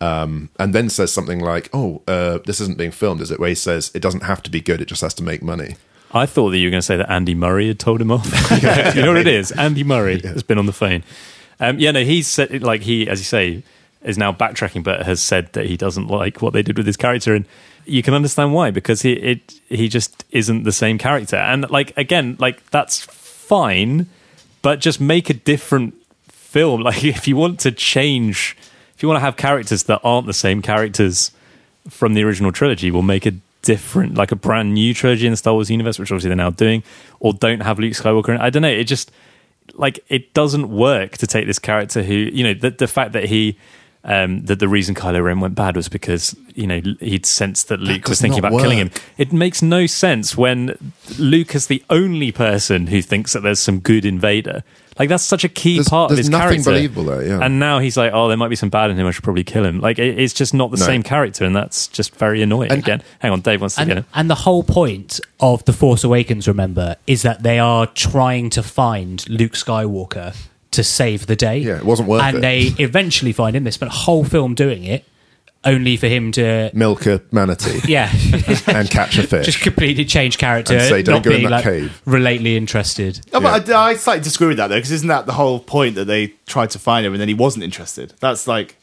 um, 0.00 0.48
and 0.58 0.74
then 0.74 0.88
says 0.88 1.12
something 1.12 1.38
like, 1.38 1.68
"Oh, 1.74 2.00
uh, 2.08 2.38
this 2.46 2.62
isn't 2.62 2.78
being 2.78 2.92
filmed, 2.92 3.20
is 3.20 3.30
it?" 3.30 3.38
Where 3.38 3.50
he 3.50 3.54
says, 3.54 3.90
"It 3.94 4.00
doesn't 4.00 4.22
have 4.22 4.42
to 4.44 4.50
be 4.50 4.62
good; 4.62 4.80
it 4.80 4.88
just 4.88 5.02
has 5.02 5.12
to 5.14 5.22
make 5.22 5.42
money." 5.42 5.76
I 6.12 6.24
thought 6.24 6.50
that 6.50 6.58
you 6.58 6.68
were 6.68 6.70
going 6.70 6.80
to 6.80 6.86
say 6.86 6.96
that 6.96 7.10
Andy 7.10 7.34
Murray 7.34 7.68
had 7.68 7.78
told 7.78 8.00
him 8.00 8.10
off. 8.10 8.24
you 8.94 9.02
know 9.02 9.08
what 9.08 9.20
it 9.20 9.26
is? 9.26 9.52
Andy 9.52 9.84
Murray 9.84 10.20
has 10.22 10.42
been 10.42 10.58
on 10.58 10.66
the 10.66 10.72
phone. 10.72 11.02
Um, 11.60 11.78
yeah, 11.78 11.90
no, 11.90 12.04
he's 12.04 12.26
said, 12.26 12.62
like 12.62 12.82
he, 12.82 13.08
as 13.08 13.20
you 13.20 13.24
say, 13.24 13.62
is 14.02 14.18
now 14.18 14.32
backtracking, 14.32 14.82
but 14.82 15.02
has 15.06 15.22
said 15.22 15.52
that 15.54 15.66
he 15.66 15.76
doesn't 15.76 16.08
like 16.08 16.42
what 16.42 16.52
they 16.52 16.62
did 16.62 16.76
with 16.76 16.86
his 16.86 16.96
character, 16.96 17.34
and 17.34 17.46
you 17.86 18.02
can 18.02 18.14
understand 18.14 18.52
why 18.52 18.70
because 18.70 19.02
he 19.02 19.12
it 19.12 19.60
he 19.68 19.88
just 19.88 20.24
isn't 20.30 20.64
the 20.64 20.72
same 20.72 20.98
character, 20.98 21.36
and 21.36 21.68
like 21.70 21.96
again, 21.96 22.36
like 22.38 22.64
that's 22.70 23.00
fine, 23.00 24.06
but 24.62 24.80
just 24.80 25.00
make 25.00 25.30
a 25.30 25.34
different 25.34 25.94
film. 26.28 26.82
Like 26.84 27.02
if 27.02 27.26
you 27.26 27.36
want 27.36 27.58
to 27.60 27.72
change, 27.72 28.56
if 28.94 29.02
you 29.02 29.08
want 29.08 29.16
to 29.16 29.24
have 29.24 29.36
characters 29.36 29.84
that 29.84 30.00
aren't 30.04 30.28
the 30.28 30.32
same 30.32 30.62
characters 30.62 31.32
from 31.88 32.14
the 32.14 32.22
original 32.22 32.52
trilogy, 32.52 32.92
we'll 32.92 33.02
make 33.02 33.26
a 33.26 33.32
different, 33.62 34.14
like 34.14 34.30
a 34.30 34.36
brand 34.36 34.72
new 34.74 34.94
trilogy 34.94 35.26
in 35.26 35.32
the 35.32 35.36
Star 35.36 35.54
Wars 35.54 35.68
universe, 35.70 35.98
which 35.98 36.12
obviously 36.12 36.28
they're 36.28 36.36
now 36.36 36.50
doing, 36.50 36.84
or 37.18 37.32
don't 37.32 37.60
have 37.60 37.78
Luke 37.80 37.94
Skywalker. 37.94 38.34
in. 38.34 38.40
I 38.40 38.50
don't 38.50 38.62
know. 38.62 38.68
It 38.68 38.84
just 38.84 39.10
like 39.72 40.04
it 40.08 40.34
doesn't 40.34 40.68
work 40.68 41.16
to 41.18 41.26
take 41.26 41.46
this 41.46 41.58
character 41.58 42.02
who 42.02 42.14
you 42.14 42.44
know 42.44 42.54
the 42.54 42.70
the 42.70 42.88
fact 42.88 43.12
that 43.12 43.24
he. 43.24 43.58
Um, 44.06 44.44
that 44.44 44.58
the 44.58 44.68
reason 44.68 44.94
Kylo 44.94 45.24
Ren 45.24 45.40
went 45.40 45.54
bad 45.54 45.76
was 45.76 45.88
because 45.88 46.36
you 46.54 46.66
know 46.66 46.82
he'd 47.00 47.24
sensed 47.24 47.68
that 47.68 47.80
Luke 47.80 48.06
was 48.06 48.20
thinking 48.20 48.38
about 48.38 48.52
killing 48.60 48.76
him. 48.76 48.90
It 49.16 49.32
makes 49.32 49.62
no 49.62 49.86
sense 49.86 50.36
when 50.36 50.92
Luke 51.18 51.54
is 51.54 51.68
the 51.68 51.82
only 51.88 52.30
person 52.30 52.88
who 52.88 53.00
thinks 53.00 53.32
that 53.32 53.40
there's 53.40 53.60
some 53.60 53.80
good 53.80 54.04
in 54.04 54.20
Vader. 54.20 54.62
Like 54.98 55.08
that's 55.08 55.24
such 55.24 55.42
a 55.44 55.48
key 55.48 55.74
There's- 55.76 55.88
part 55.88 56.10
of 56.10 56.16
there's 56.16 56.26
his 56.26 56.30
nothing 56.30 56.62
character. 56.62 56.70
believable 56.70 57.04
there, 57.04 57.26
yeah. 57.26 57.40
And 57.44 57.58
now 57.58 57.80
he's 57.80 57.96
like, 57.96 58.12
oh, 58.14 58.28
there 58.28 58.36
might 58.36 58.48
be 58.48 58.56
some 58.56 58.68
bad 58.68 58.90
in 58.90 58.96
him. 58.98 59.06
I 59.06 59.10
should 59.10 59.24
probably 59.24 59.42
kill 59.44 59.64
him. 59.64 59.80
Like 59.80 59.98
it, 59.98 60.18
it's 60.18 60.32
just 60.34 60.54
not 60.54 60.70
the 60.70 60.76
No. 60.78 60.84
same 60.86 61.02
character, 61.02 61.44
and 61.44 61.54
that's 61.56 61.88
just 61.88 62.14
very 62.16 62.42
annoying. 62.42 62.70
And- 62.70 62.78
Again, 62.80 63.02
hang 63.18 63.32
on, 63.32 63.40
Dave 63.40 63.60
wants 63.60 63.74
to 63.76 63.82
get 63.84 63.90
And, 63.90 63.98
in. 63.98 64.04
and 64.14 64.30
the 64.30 64.34
whole 64.36 64.62
point 64.62 65.18
of 65.40 65.64
The 65.64 65.72
Force 65.72 66.04
Awakens, 66.04 66.46
remember, 66.46 66.96
is 67.06 67.22
that 67.22 67.42
they 67.42 67.58
are 67.58 67.86
trying 67.88 68.50
to 68.50 68.62
find 68.62 69.28
Luke 69.28 69.52
Skywalker 69.54 70.36
to 70.70 70.84
save 70.84 71.26
the 71.26 71.36
day. 71.36 71.58
Yeah, 71.58 71.76
it 71.78 71.84
wasn't 71.84 72.08
worth 72.08 72.22
and 72.22 72.38
it. 72.38 72.40
they 72.40 72.60
eventually 72.82 73.32
find 73.32 73.54
him. 73.56 73.64
They 73.64 73.70
spent 73.70 73.92
a 73.92 73.94
whole 73.96 74.24
film 74.24 74.54
doing 74.54 74.84
it, 74.84 75.04
only 75.64 75.96
for 75.96 76.06
him 76.08 76.30
to, 76.32 76.70
Milk 76.74 77.06
a 77.06 77.22
manatee 77.32 77.80
yeah, 77.90 78.10
and 78.66 78.90
catch 78.90 79.18
a 79.18 79.26
fish. 79.26 79.46
just 79.46 79.60
completely 79.60 80.04
change 80.04 80.38
character, 80.38 80.74
And 80.76 80.82
say, 80.88 81.02
"Don't 81.02 81.16
not 81.16 81.22
go 81.24 81.30
in 81.30 81.36
being 81.38 81.44
that 81.50 81.56
like 81.56 81.64
cave." 81.64 82.02
relatedly 82.06 82.54
interested. 82.56 83.20
No, 83.32 83.40
but 83.40 83.68
I, 83.70 83.90
I 83.90 83.94
slightly 83.96 84.22
disagree 84.24 84.48
with 84.48 84.56
that 84.58 84.68
though, 84.68 84.76
because 84.76 84.90
isn't 84.92 85.08
that 85.08 85.26
the 85.26 85.32
whole 85.32 85.60
point 85.60 85.94
that 85.96 86.04
they 86.06 86.28
tried 86.46 86.70
to 86.70 86.78
find 86.78 87.04
him 87.06 87.12
and 87.12 87.20
then 87.20 87.28
he 87.28 87.34
wasn't 87.34 87.64
interested? 87.64 88.12
That's 88.20 88.46
like, 88.46 88.76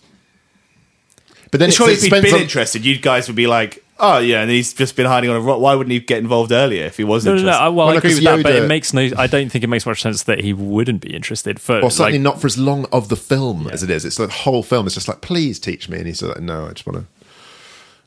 but 1.52 1.60
then 1.60 1.72
surely 1.72 1.94
if 1.94 2.02
he'd 2.02 2.10
been 2.10 2.34
on- 2.34 2.42
interested, 2.42 2.86
you 2.86 2.98
guys 2.98 3.28
would 3.28 3.36
be 3.36 3.48
like, 3.48 3.84
oh 4.02 4.18
yeah, 4.20 4.42
and 4.42 4.52
he's 4.52 4.74
just 4.74 4.96
been 4.98 5.06
hiding 5.06 5.30
on 5.30 5.38
a 5.38 5.40
rock. 5.40 5.60
Why 5.62 5.76
wouldn't 5.76 5.92
he 5.92 6.00
get 6.00 6.18
involved 6.20 6.52
earlier 6.52 6.84
if 6.86 6.98
he 6.98 7.04
was 7.06 7.24
No, 7.26 7.32
no, 7.32 7.36
no. 7.36 7.40
interested? 7.44 7.64
I, 7.64 7.68
well, 7.70 7.76
Well, 7.78 7.88
I 7.88 7.92
no, 7.94 7.98
agree 8.00 8.10
'cause 8.10 8.18
with 8.20 8.24
that, 8.26 8.44
but 8.44 8.56
it 8.56 8.68
makes 8.68 8.94
no. 8.94 9.10
I 9.18 9.28
don't 9.28 9.50
think 9.50 9.64
it 9.64 9.68
makes 9.68 9.86
much 9.86 10.02
sense 10.02 10.24
that 10.24 10.42
he 10.42 10.52
wouldn't 10.54 11.02
be 11.02 11.16
interested. 11.16 11.60
For 11.62 11.80
Or 11.80 11.90
certainly 11.92 12.20
like, 12.20 12.22
not 12.24 12.42
for 12.42 12.48
as 12.48 12.58
long 12.58 12.86
of 12.92 13.08
the 13.10 13.16
film 13.16 13.68
as 13.68 13.84
it 13.84 13.90
is. 13.90 14.04
It's 14.04 14.18
the 14.18 14.28
whole 14.28 14.64
film 14.64 14.86
It's 14.88 14.96
just 14.96 15.08
like, 15.08 15.22
please 15.22 15.60
teach 15.60 15.88
me. 15.88 15.98
And 16.00 16.08
he's 16.08 16.22
like, 16.22 16.42
no, 16.42 16.66
I 16.68 16.72
just 16.74 16.86
want 16.86 17.06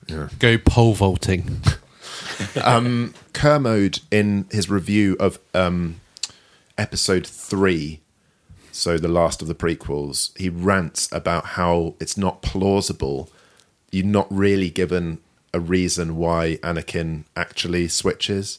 to. 0.09 0.29
Go 0.39 0.59
pole 0.59 0.93
vaulting. 0.95 1.63
Kermode, 3.33 4.01
in 4.11 4.47
his 4.51 4.69
review 4.71 5.17
of 5.21 5.39
um, 5.55 6.01
episode 6.77 7.27
three, 7.27 8.01
so 8.73 8.99
the 8.99 9.09
last 9.09 9.41
of 9.43 9.49
the 9.49 9.55
prequels, 9.55 10.37
he 10.37 10.49
rants 10.49 11.11
about 11.13 11.45
how 11.47 11.95
it's 12.01 12.17
not 12.17 12.43
plausible. 12.43 13.31
You're 13.91 14.05
not 14.07 14.27
really 14.31 14.71
given 14.71 15.19
a 15.55 15.61
reason 15.61 16.17
why 16.17 16.59
Anakin 16.63 17.25
actually 17.37 17.89
switches. 17.89 18.59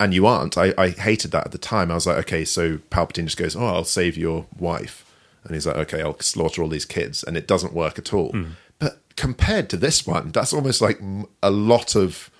And 0.00 0.14
you 0.14 0.26
aren't. 0.26 0.56
I, 0.56 0.72
I 0.78 0.88
hated 0.88 1.30
that 1.32 1.44
at 1.44 1.52
the 1.52 1.58
time. 1.58 1.90
I 1.90 1.94
was 1.94 2.06
like, 2.06 2.16
okay, 2.18 2.44
so 2.44 2.78
Palpatine 2.90 3.26
just 3.26 3.36
goes, 3.36 3.54
oh, 3.54 3.66
I'll 3.66 3.84
save 3.84 4.16
your 4.16 4.46
wife. 4.58 5.04
And 5.44 5.54
he's 5.54 5.66
like, 5.66 5.76
okay, 5.76 6.00
I'll 6.00 6.18
slaughter 6.20 6.62
all 6.62 6.68
these 6.68 6.86
kids. 6.86 7.22
And 7.22 7.36
it 7.36 7.46
doesn't 7.46 7.74
work 7.74 7.98
at 7.98 8.14
all. 8.14 8.30
Hmm. 8.30 8.52
But 8.78 8.98
compared 9.16 9.68
to 9.70 9.76
this 9.76 10.06
one, 10.06 10.32
that's 10.32 10.54
almost 10.54 10.80
like 10.80 11.00
a 11.42 11.50
lot 11.50 11.94
of 11.94 12.30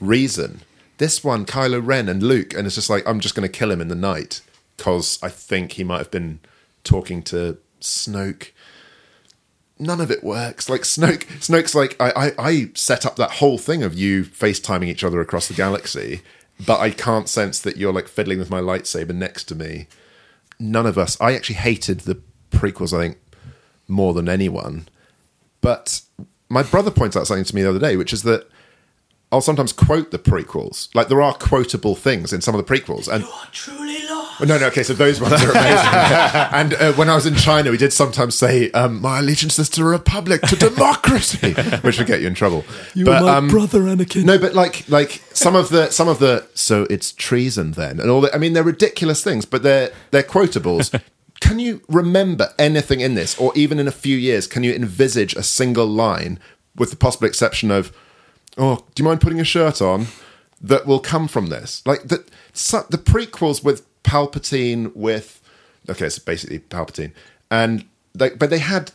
reason. 0.00 0.62
This 0.98 1.22
one, 1.22 1.46
Kylo 1.46 1.84
Ren 1.84 2.08
and 2.08 2.22
Luke, 2.22 2.52
and 2.54 2.66
it's 2.66 2.76
just 2.76 2.90
like, 2.90 3.06
I'm 3.06 3.20
just 3.20 3.34
going 3.34 3.48
to 3.48 3.58
kill 3.58 3.70
him 3.70 3.80
in 3.80 3.88
the 3.88 3.94
night 3.94 4.40
because 4.76 5.18
I 5.22 5.28
think 5.28 5.72
he 5.72 5.84
might 5.84 5.98
have 5.98 6.10
been 6.10 6.40
talking 6.82 7.22
to 7.24 7.58
Snoke. 7.80 8.50
None 9.78 10.00
of 10.00 10.10
it 10.10 10.22
works. 10.22 10.68
Like 10.68 10.82
Snoke, 10.82 11.24
Snoke's 11.40 11.74
like, 11.74 11.96
I, 12.00 12.10
I, 12.16 12.32
I 12.38 12.70
set 12.74 13.04
up 13.04 13.16
that 13.16 13.32
whole 13.32 13.58
thing 13.58 13.82
of 13.82 13.94
you 13.94 14.24
FaceTiming 14.24 14.86
each 14.86 15.04
other 15.04 15.20
across 15.20 15.48
the 15.48 15.54
galaxy, 15.54 16.22
but 16.64 16.78
I 16.80 16.90
can't 16.90 17.28
sense 17.28 17.60
that 17.60 17.76
you're 17.76 17.92
like 17.92 18.08
fiddling 18.08 18.38
with 18.38 18.50
my 18.50 18.60
lightsaber 18.60 19.14
next 19.14 19.44
to 19.44 19.54
me. 19.54 19.88
None 20.60 20.86
of 20.86 20.96
us. 20.96 21.20
I 21.20 21.34
actually 21.34 21.56
hated 21.56 22.00
the 22.00 22.20
prequels. 22.50 22.96
I 22.96 23.02
think 23.02 23.18
more 23.88 24.14
than 24.14 24.28
anyone. 24.28 24.86
But 25.60 26.02
my 26.48 26.62
brother 26.62 26.90
points 26.90 27.16
out 27.16 27.26
something 27.26 27.44
to 27.44 27.54
me 27.54 27.62
the 27.62 27.70
other 27.70 27.78
day, 27.78 27.96
which 27.96 28.12
is 28.12 28.22
that 28.22 28.48
I'll 29.34 29.40
sometimes 29.40 29.72
quote 29.72 30.12
the 30.12 30.18
prequels. 30.20 30.94
Like 30.94 31.08
there 31.08 31.20
are 31.20 31.34
quotable 31.34 31.96
things 31.96 32.32
in 32.32 32.40
some 32.40 32.54
of 32.54 32.64
the 32.64 32.72
prequels, 32.72 33.08
and 33.12 33.24
Truly 33.50 34.06
lost. 34.06 34.46
no, 34.46 34.58
no, 34.58 34.66
okay, 34.66 34.84
so 34.84 34.94
those 34.94 35.20
ones 35.20 35.42
are 35.42 35.50
amazing. 35.50 35.64
and 36.52 36.74
uh, 36.74 36.92
when 36.92 37.10
I 37.10 37.16
was 37.16 37.26
in 37.26 37.34
China, 37.34 37.72
we 37.72 37.76
did 37.76 37.92
sometimes 37.92 38.36
say, 38.36 38.70
um, 38.70 39.00
"My 39.00 39.18
allegiance 39.18 39.58
is 39.58 39.68
to 39.70 39.80
the 39.82 39.86
republic, 39.88 40.40
to 40.42 40.54
democracy," 40.54 41.52
which 41.82 41.98
would 41.98 42.06
get 42.06 42.20
you 42.20 42.28
in 42.28 42.34
trouble. 42.34 42.64
You 42.94 43.06
but, 43.06 43.24
um, 43.24 43.48
brother, 43.48 43.80
Anakin. 43.80 44.24
No, 44.24 44.38
but 44.38 44.54
like, 44.54 44.88
like 44.88 45.20
some 45.32 45.56
of 45.56 45.70
the, 45.70 45.90
some 45.90 46.06
of 46.06 46.20
the, 46.20 46.46
so 46.54 46.86
it's 46.88 47.10
treason 47.10 47.72
then, 47.72 47.98
and 47.98 48.08
all 48.10 48.20
that. 48.20 48.36
I 48.36 48.38
mean, 48.38 48.52
they're 48.52 48.62
ridiculous 48.62 49.24
things, 49.24 49.44
but 49.44 49.64
they're 49.64 49.90
they're 50.12 50.22
quotables. 50.22 50.96
can 51.40 51.58
you 51.58 51.82
remember 51.88 52.50
anything 52.56 53.00
in 53.00 53.16
this, 53.16 53.36
or 53.36 53.52
even 53.56 53.80
in 53.80 53.88
a 53.88 53.92
few 53.92 54.16
years, 54.16 54.46
can 54.46 54.62
you 54.62 54.72
envisage 54.72 55.34
a 55.34 55.42
single 55.42 55.86
line, 55.86 56.38
with 56.76 56.90
the 56.90 56.96
possible 56.96 57.26
exception 57.26 57.72
of, 57.72 57.92
"Oh, 58.56 58.84
do 58.94 59.02
you 59.02 59.08
mind 59.08 59.20
putting 59.20 59.40
a 59.40 59.44
shirt 59.44 59.80
on?" 59.82 60.06
That 60.60 60.86
will 60.86 61.00
come 61.00 61.28
from 61.28 61.48
this, 61.48 61.82
like. 61.84 62.02
So, 62.54 62.86
the 62.88 62.96
prequels 62.96 63.62
with 63.62 63.84
Palpatine, 64.02 64.94
with 64.94 65.42
okay, 65.90 66.08
so 66.08 66.22
basically 66.24 66.60
Palpatine, 66.60 67.12
and 67.50 67.84
they, 68.14 68.30
but 68.30 68.50
they 68.50 68.58
had 68.58 68.92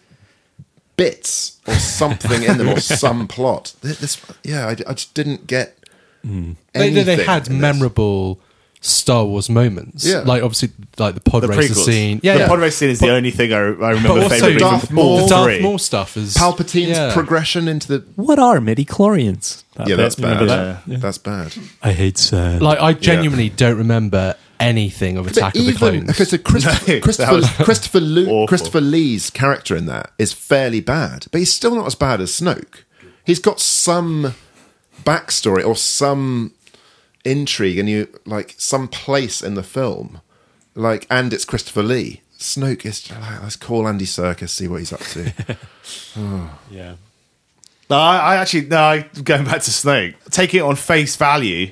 bits 0.96 1.60
or 1.68 1.76
something 1.76 2.44
in 2.44 2.58
them 2.58 2.70
or 2.70 2.80
some 2.80 3.28
plot. 3.28 3.74
This, 3.82 4.22
yeah, 4.44 4.68
I, 4.68 4.72
I 4.72 4.94
just 4.94 5.14
didn't 5.14 5.48
get. 5.48 5.78
Hmm. 6.24 6.54
They, 6.74 6.90
they, 6.92 7.04
they 7.04 7.24
had 7.24 7.50
memorable 7.50 8.40
Star 8.82 9.26
Wars 9.26 9.50
moments. 9.50 10.06
Yeah. 10.06 10.20
Like, 10.20 10.42
obviously, 10.42 10.70
like 10.98 11.14
the 11.14 11.20
pod 11.22 11.44
The 11.44 11.48
racer 11.50 11.74
prequels. 11.74 11.86
scene. 11.86 12.20
Yeah, 12.24 12.38
the 12.38 12.48
pod 12.48 12.60
race 12.60 12.78
scene 12.78 12.90
is 12.90 13.00
the 13.00 13.12
only 13.12 13.32
thing 13.32 13.52
I, 13.52 13.58
I 13.58 13.62
remember 13.62 14.08
But 14.08 14.18
also, 14.24 14.30
favourably 14.30 14.60
Darth 14.60 14.92
Maul- 14.92 15.18
the 15.18 15.24
the 15.24 15.30
Darth. 15.30 15.62
Maul 15.62 15.78
stuff 15.78 16.16
is 16.16 16.34
Palpatine's 16.36 16.98
yeah. 16.98 17.14
progression 17.14 17.68
into 17.68 17.88
the. 17.90 18.06
what 18.16 18.40
are 18.40 18.62
midi 18.62 18.86
chlorians? 18.86 19.64
Yeah, 19.86 19.96
that's 19.98 20.16
bad. 20.16 20.48
that? 20.48 20.84
That's 20.88 21.18
bad. 21.18 21.54
I 21.84 21.92
hate 21.92 22.18
sand. 22.18 22.62
Like, 22.62 22.80
I 22.80 22.94
genuinely 22.94 23.50
don't 23.50 23.78
remember 23.78 24.36
anything 24.62 25.16
of 25.18 25.26
Attack 25.28 25.56
of 25.56 25.66
the 25.66 25.74
Clones. 25.74 26.10
okay, 26.10 26.26
so 26.26 26.38
Christopher, 26.38 26.92
No, 26.96 27.00
Christopher, 27.02 27.42
that 27.42 27.64
Christopher, 27.66 28.00
Lu- 28.02 28.48
Christopher 28.48 28.82
Lee's 28.82 29.30
character 29.30 29.76
in 29.76 29.86
that 29.86 30.12
is 30.18 30.34
fairly 30.34 30.82
bad, 30.82 31.28
but 31.32 31.40
he's 31.40 31.52
still 31.54 31.76
not 31.76 31.86
as 31.88 31.96
bad 31.96 32.20
as 32.22 32.32
Snoke. 32.32 32.84
He's 33.26 33.40
got 33.40 33.60
some 33.62 34.36
backstory 35.04 35.66
or 35.66 35.76
some 35.76 36.54
intrigue, 37.30 37.78
and 37.78 37.90
you 37.90 38.08
like 38.26 38.56
some 38.58 38.88
place 38.88 39.42
in 39.42 39.56
the 39.56 39.64
film, 39.64 40.22
like, 40.76 41.06
and 41.10 41.34
it's 41.34 41.46
Christopher 41.46 41.84
Lee. 41.84 42.22
Snoke 42.38 42.86
is 42.86 43.02
just 43.02 43.20
like, 43.20 43.42
let's 43.44 43.56
call 43.58 43.88
Andy 43.88 44.06
Serkis, 44.06 44.50
see 44.50 44.68
what 44.68 44.80
he's 44.80 44.94
up 44.94 45.02
to. 45.02 45.34
yeah. 46.72 46.96
No, 47.90 47.98
I, 47.98 48.18
I 48.18 48.36
actually 48.38 48.66
no. 48.68 48.80
I, 48.80 49.02
going 49.24 49.46
back 49.46 49.62
to 49.64 49.72
Snoke, 49.72 50.16
taking 50.30 50.60
it 50.60 50.64
on 50.64 50.76
face 50.76 51.16
value, 51.16 51.72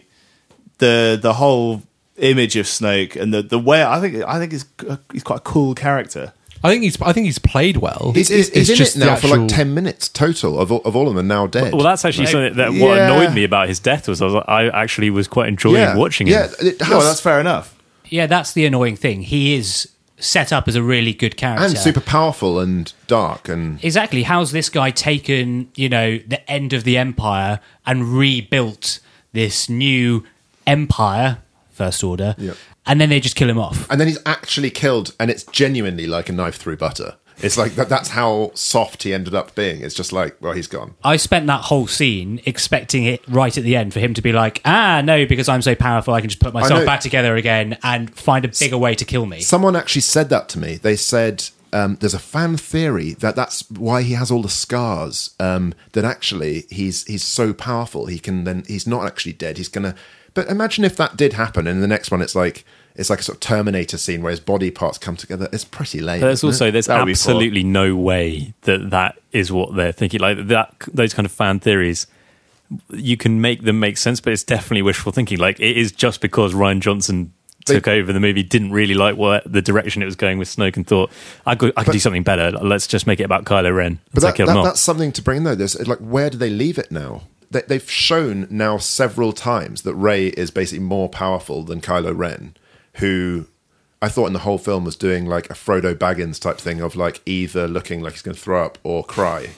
the 0.79 1.17
the 1.21 1.33
whole 1.33 1.83
image 2.17 2.55
of 2.55 2.65
Snoke 2.65 3.15
and 3.15 3.33
the 3.33 3.43
the 3.43 3.59
way 3.59 3.83
I 3.83 4.01
think 4.01 4.23
I 4.25 4.39
think 4.39 4.51
he's 4.51 4.65
he's 5.11 5.23
quite 5.23 5.37
a 5.37 5.41
cool 5.41 5.75
character. 5.75 6.33
I 6.63 6.69
think 6.71 6.83
he's 6.83 7.01
I 7.01 7.13
think 7.13 7.25
he's 7.25 7.39
played 7.39 7.77
well. 7.77 8.11
He's, 8.15 8.29
he's, 8.29 8.49
he's 8.49 8.69
in 8.69 8.75
just 8.75 8.95
it 8.95 8.99
the 8.99 9.05
now 9.05 9.15
for 9.15 9.27
like 9.27 9.47
ten 9.47 9.73
minutes 9.73 10.09
total. 10.09 10.59
Of 10.59 10.71
all, 10.71 10.81
of 10.85 10.95
all 10.95 11.07
of 11.07 11.15
them 11.15 11.27
now 11.27 11.47
dead. 11.47 11.73
Well, 11.73 11.83
that's 11.83 12.03
actually 12.05 12.25
Like, 12.25 12.31
something 12.31 12.55
that 12.55 12.71
what 12.71 12.95
yeah. 12.95 13.05
annoyed 13.11 13.33
me 13.33 13.43
about 13.43 13.67
his 13.67 13.79
death 13.79 14.07
was 14.07 14.21
I, 14.21 14.25
was 14.25 14.33
like, 14.35 14.45
I 14.47 14.67
actually 14.69 15.09
was 15.09 15.27
quite 15.27 15.47
enjoying 15.49 15.75
yeah, 15.75 15.95
watching 15.95 16.27
yeah, 16.27 16.47
him. 16.47 16.53
it 16.61 16.81
has, 16.81 16.91
Oh, 16.93 17.03
that's 17.03 17.21
fair 17.21 17.39
enough. 17.39 17.75
Yeah, 18.09 18.25
that's 18.25 18.53
the 18.53 18.65
annoying 18.65 18.95
thing. 18.95 19.21
He 19.21 19.53
is 19.55 19.89
set 20.19 20.51
up 20.51 20.67
as 20.67 20.75
a 20.75 20.81
really 20.81 21.13
good 21.13 21.37
character. 21.37 21.65
and 21.65 21.77
super 21.77 21.99
powerful 22.01 22.59
and 22.59 22.91
dark 23.05 23.47
and 23.49 23.83
Exactly. 23.83 24.23
How's 24.23 24.51
this 24.51 24.67
guy 24.69 24.89
taken, 24.89 25.69
you 25.75 25.89
know, 25.89 26.17
the 26.17 26.49
end 26.49 26.73
of 26.73 26.83
the 26.85 26.97
empire 26.97 27.59
and 27.85 28.17
rebuilt 28.17 28.99
this 29.33 29.69
new 29.69 30.23
empire, 30.65 31.37
First 31.71 32.03
Order, 32.03 32.35
Yeah. 32.39 32.53
And 32.87 32.99
then 32.99 33.09
they 33.09 33.19
just 33.19 33.35
kill 33.35 33.49
him 33.49 33.59
off. 33.59 33.89
and 33.89 33.99
then 33.99 34.07
he's 34.07 34.19
actually 34.25 34.69
killed, 34.71 35.13
and 35.19 35.29
it's 35.29 35.43
genuinely 35.43 36.07
like 36.07 36.29
a 36.29 36.33
knife 36.33 36.55
through 36.55 36.77
butter. 36.77 37.15
It's 37.39 37.55
like 37.55 37.75
that, 37.75 37.87
that's 37.87 38.09
how 38.09 38.49
soft 38.55 39.03
he 39.03 39.13
ended 39.13 39.35
up 39.35 39.53
being. 39.53 39.81
It's 39.81 39.93
just 39.93 40.11
like, 40.11 40.37
well, 40.41 40.53
he's 40.53 40.65
gone. 40.65 40.95
I 41.03 41.17
spent 41.17 41.45
that 41.45 41.61
whole 41.65 41.85
scene 41.85 42.41
expecting 42.47 43.03
it 43.03 43.21
right 43.27 43.55
at 43.55 43.63
the 43.63 43.75
end 43.75 43.93
for 43.93 43.99
him 43.99 44.15
to 44.15 44.23
be 44.23 44.31
like, 44.31 44.59
ah, 44.65 45.01
no, 45.05 45.25
because 45.27 45.47
I'm 45.47 45.61
so 45.61 45.75
powerful, 45.75 46.15
I 46.15 46.21
can 46.21 46.31
just 46.31 46.41
put 46.41 46.51
myself 46.53 46.83
back 46.83 47.01
together 47.01 47.35
again 47.35 47.77
and 47.83 48.13
find 48.15 48.43
a 48.43 48.47
bigger 48.47 48.77
way 48.77 48.95
to 48.95 49.05
kill 49.05 49.27
me. 49.27 49.41
Someone 49.41 49.75
actually 49.75 50.01
said 50.01 50.29
that 50.29 50.49
to 50.49 50.59
me. 50.59 50.77
They 50.77 50.95
said 50.95 51.43
um, 51.73 51.97
there's 51.99 52.15
a 52.15 52.19
fan 52.19 52.57
theory 52.57 53.13
that 53.15 53.35
that's 53.35 53.69
why 53.69 54.01
he 54.01 54.13
has 54.13 54.31
all 54.31 54.41
the 54.41 54.49
scars. 54.49 55.35
Um, 55.39 55.75
that 55.91 56.05
actually 56.05 56.63
he's 56.71 57.05
he's 57.05 57.23
so 57.23 57.53
powerful 57.53 58.07
he 58.07 58.17
can 58.19 58.45
then 58.45 58.63
he's 58.67 58.87
not 58.87 59.05
actually 59.05 59.33
dead. 59.33 59.57
He's 59.57 59.69
gonna. 59.69 59.93
But 60.33 60.47
imagine 60.49 60.83
if 60.85 60.95
that 60.97 61.17
did 61.17 61.33
happen, 61.33 61.67
and 61.67 61.75
in 61.75 61.81
the 61.81 61.87
next 61.87 62.09
one 62.09 62.21
it's 62.21 62.35
like 62.35 62.65
it's 62.97 63.09
like 63.09 63.19
a 63.19 63.23
sort 63.23 63.35
of 63.37 63.39
Terminator 63.39 63.97
scene 63.97 64.21
where 64.21 64.31
his 64.31 64.39
body 64.39 64.71
parts 64.71 64.97
come 64.97 65.15
together. 65.15 65.47
It's 65.53 65.63
pretty 65.63 65.99
lame. 66.01 66.19
But 66.19 66.27
there's 66.27 66.39
isn't 66.39 66.47
it? 66.49 66.51
also 66.53 66.71
there's 66.71 66.85
That 66.87 66.99
would 66.99 67.05
be 67.05 67.11
absolutely 67.11 67.63
no 67.63 67.95
way 67.95 68.53
that 68.61 68.89
that 68.89 69.19
is 69.31 69.51
what 69.51 69.75
they're 69.75 69.91
thinking. 69.91 70.19
Like 70.19 70.47
that, 70.47 70.73
those 70.91 71.13
kind 71.13 71.25
of 71.25 71.31
fan 71.31 71.59
theories, 71.59 72.07
you 72.89 73.15
can 73.15 73.39
make 73.39 73.63
them 73.63 73.79
make 73.79 73.97
sense, 73.97 74.19
but 74.19 74.33
it's 74.33 74.43
definitely 74.43 74.81
wishful 74.81 75.11
thinking. 75.11 75.37
Like 75.37 75.59
it 75.59 75.77
is 75.77 75.91
just 75.91 76.21
because 76.21 76.53
Rian 76.53 76.79
Johnson 76.79 77.31
They- 77.65 77.75
took 77.75 77.87
over 77.87 78.11
the 78.11 78.19
movie, 78.19 78.43
didn't 78.43 78.71
really 78.71 78.93
like 78.93 79.15
what 79.15 79.49
the 79.51 79.61
direction 79.61 80.01
it 80.01 80.05
was 80.05 80.15
going 80.15 80.37
with 80.37 80.47
Snoke, 80.49 80.75
and 80.75 80.85
thought 80.85 81.11
I 81.45 81.55
could 81.55 81.73
I 81.77 81.83
could 81.83 81.93
do 81.93 81.99
something 81.99 82.23
better. 82.23 82.51
Let's 82.51 82.87
just 82.87 83.07
make 83.07 83.19
it 83.19 83.23
about 83.23 83.45
Kylo 83.45 83.75
Ren. 83.75 83.99
But 84.13 84.23
that, 84.23 84.37
that- 84.37 84.63
that's 84.63 84.81
something 84.81 85.11
to 85.13 85.21
bring 85.21 85.37
in, 85.37 85.43
though. 85.43 85.55
There's 85.55 85.87
like, 85.87 85.99
where 85.99 86.29
do 86.29 86.37
they 86.37 86.49
leave 86.49 86.77
it 86.77 86.91
now? 86.91 87.23
They, 87.49 87.61
they've 87.61 87.89
shown 87.89 88.47
now 88.49 88.77
several 88.77 89.31
times 89.31 89.83
that 89.83 89.93
Rey 89.95 90.27
is 90.27 90.51
basically 90.51 90.83
more 90.83 91.07
powerful 91.07 91.63
than 91.63 91.79
Kylo 91.79 92.17
Ren, 92.17 92.55
who 92.97 93.45
I 94.01 94.09
thought 94.09 94.27
in 94.27 94.33
the 94.33 94.39
whole 94.39 94.57
film 94.57 94.83
was 94.85 94.95
doing 94.95 95.25
like 95.25 95.49
a 95.49 95.53
Frodo 95.53 95.95
Baggins 95.95 96.39
type 96.39 96.57
thing 96.59 96.81
of 96.81 96.95
like 96.95 97.21
either 97.25 97.67
looking 97.67 98.01
like 98.01 98.13
he's 98.13 98.21
going 98.21 98.35
to 98.35 98.41
throw 98.41 98.63
up 98.65 98.77
or 98.83 99.03
cry. 99.03 99.49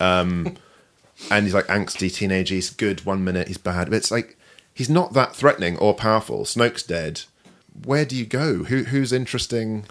Um, 0.00 0.56
and 1.30 1.44
he's 1.44 1.54
like 1.54 1.66
angsty 1.66 2.12
teenage. 2.12 2.48
He's 2.50 2.70
good 2.70 3.04
one 3.04 3.22
minute, 3.24 3.48
he's 3.48 3.58
bad. 3.58 3.90
But 3.90 3.96
it's 3.96 4.10
like 4.10 4.36
he's 4.72 4.88
not 4.90 5.12
that 5.12 5.34
threatening 5.34 5.76
or 5.78 5.94
powerful. 5.94 6.44
Snoke's 6.44 6.82
dead. 6.82 7.22
Where 7.84 8.04
do 8.06 8.16
you 8.16 8.24
go? 8.24 8.64
Who 8.64 8.84
who's 8.84 9.12
interesting? 9.12 9.84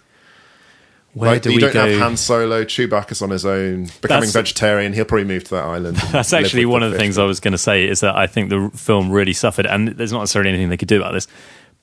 Where 1.13 1.31
Like, 1.33 1.43
do 1.43 1.49
you 1.51 1.55
we 1.55 1.61
don't 1.61 1.73
go? 1.73 1.87
have 1.89 1.99
Han 1.99 2.17
Solo, 2.17 2.65
Chewbacca's 2.65 3.21
on 3.21 3.29
his 3.29 3.45
own, 3.45 3.85
becoming 4.01 4.27
That's- 4.27 4.33
vegetarian. 4.33 4.91
He'll 4.91 5.05
probably 5.05 5.23
move 5.23 5.45
to 5.45 5.51
that 5.51 5.63
island. 5.63 5.95
That's 6.11 6.33
actually 6.33 6.65
one 6.65 6.83
of 6.83 6.91
the 6.91 6.97
things 6.97 7.17
I 7.17 7.23
was 7.23 7.39
going 7.39 7.53
to 7.53 7.57
say 7.57 7.87
is 7.87 8.01
that 8.01 8.17
I 8.17 8.27
think 8.27 8.49
the 8.49 8.69
film 8.75 9.09
really 9.09 9.31
suffered, 9.31 9.65
and 9.65 9.87
there's 9.89 10.11
not 10.11 10.19
necessarily 10.19 10.49
anything 10.49 10.67
they 10.69 10.75
could 10.77 10.89
do 10.89 10.97
about 10.97 11.13
this. 11.13 11.27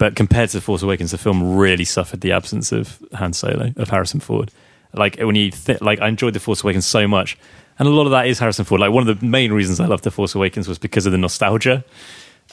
But 0.03 0.17
compared 0.17 0.49
to 0.49 0.57
the 0.57 0.61
Force 0.61 0.83
Awakens, 0.83 1.13
the 1.13 1.17
film 1.17 1.57
really 1.57 1.85
suffered 1.85 2.23
the 2.23 2.33
absence 2.33 2.73
of 2.73 3.01
Han 3.15 3.33
Solo 3.33 3.73
of 3.77 3.89
Harrison 3.89 4.19
Ford. 4.19 4.51
Like 4.93 5.17
when 5.21 5.37
you 5.37 5.53
th- 5.53 5.81
like, 5.81 6.01
I 6.01 6.09
enjoyed 6.09 6.35
the 6.35 6.41
Force 6.41 6.65
Awakens 6.65 6.87
so 6.87 7.07
much, 7.07 7.39
and 7.79 7.87
a 7.87 7.91
lot 7.93 8.07
of 8.07 8.11
that 8.11 8.27
is 8.27 8.41
Harrison 8.41 8.65
Ford. 8.65 8.81
Like 8.81 8.91
one 8.91 9.09
of 9.09 9.21
the 9.21 9.25
main 9.25 9.53
reasons 9.53 9.79
I 9.79 9.87
loved 9.87 10.03
the 10.03 10.11
Force 10.11 10.35
Awakens 10.35 10.67
was 10.67 10.77
because 10.77 11.07
of 11.07 11.13
the 11.13 11.19
nostalgia, 11.19 11.85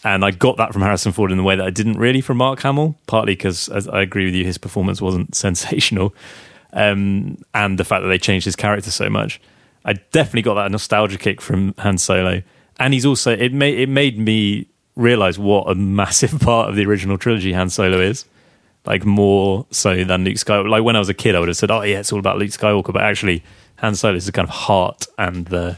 and 0.03 0.23
I 0.23 0.29
got 0.29 0.57
that 0.57 0.73
from 0.73 0.83
Harrison 0.83 1.11
Ford 1.11 1.31
in 1.31 1.37
the 1.37 1.43
way 1.43 1.55
that 1.55 1.65
I 1.65 1.71
didn't 1.71 1.97
really 1.97 2.21
from 2.21 2.37
Mark 2.37 2.59
Hamill. 2.59 2.95
Partly 3.07 3.33
because 3.33 3.67
I 3.67 3.99
agree 4.03 4.25
with 4.25 4.35
you, 4.35 4.45
his 4.45 4.59
performance 4.59 5.01
wasn't 5.01 5.33
sensational, 5.45 6.13
um, 6.73 7.43
and 7.55 7.79
the 7.79 7.83
fact 7.83 8.03
that 8.03 8.09
they 8.09 8.19
changed 8.19 8.45
his 8.45 8.55
character 8.55 8.91
so 8.91 9.09
much. 9.09 9.41
I 9.83 9.93
definitely 9.93 10.43
got 10.43 10.53
that 10.53 10.69
nostalgia 10.69 11.17
kick 11.17 11.41
from 11.41 11.73
Han 11.79 11.97
Solo, 11.97 12.43
and 12.79 12.93
he's 12.93 13.07
also 13.07 13.35
it 13.35 13.53
made 13.53 13.79
it 13.79 13.89
made 13.89 14.19
me 14.19 14.67
realize 14.99 15.39
what 15.39 15.69
a 15.69 15.75
massive 15.75 16.39
part 16.41 16.69
of 16.69 16.75
the 16.75 16.85
original 16.85 17.17
trilogy 17.17 17.53
Han 17.53 17.69
Solo 17.69 17.99
is. 17.99 18.25
Like 18.85 19.05
more 19.05 19.65
so 19.71 20.03
than 20.03 20.23
Luke 20.23 20.35
Skywalker. 20.35 20.69
Like 20.69 20.83
when 20.83 20.95
I 20.95 20.99
was 20.99 21.09
a 21.09 21.13
kid, 21.13 21.35
I 21.35 21.39
would 21.39 21.49
have 21.49 21.57
said, 21.57 21.69
"Oh 21.69 21.81
yeah, 21.81 21.99
it's 21.99 22.13
all 22.13 22.19
about 22.19 22.37
Luke 22.37 22.49
Skywalker," 22.49 22.93
but 22.93 23.01
actually, 23.03 23.43
Han 23.77 23.93
Solo 23.93 24.15
is 24.15 24.25
the 24.25 24.31
kind 24.31 24.47
of 24.47 24.53
heart 24.53 25.05
and 25.17 25.45
the 25.47 25.77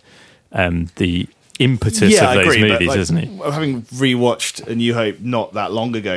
um, 0.52 0.90
the 0.98 1.28
impetus 1.60 2.22
of 2.22 2.34
those 2.36 2.58
movies, 2.58 2.88
like, 2.88 3.00
isn't 3.00 3.18
he? 3.18 3.38
Having 3.38 3.82
rewatched 3.84 4.68
A 4.68 4.76
New 4.76 4.94
Hope 4.94 5.20
not 5.20 5.54
that 5.54 5.72
long 5.72 5.96
ago, 5.96 6.14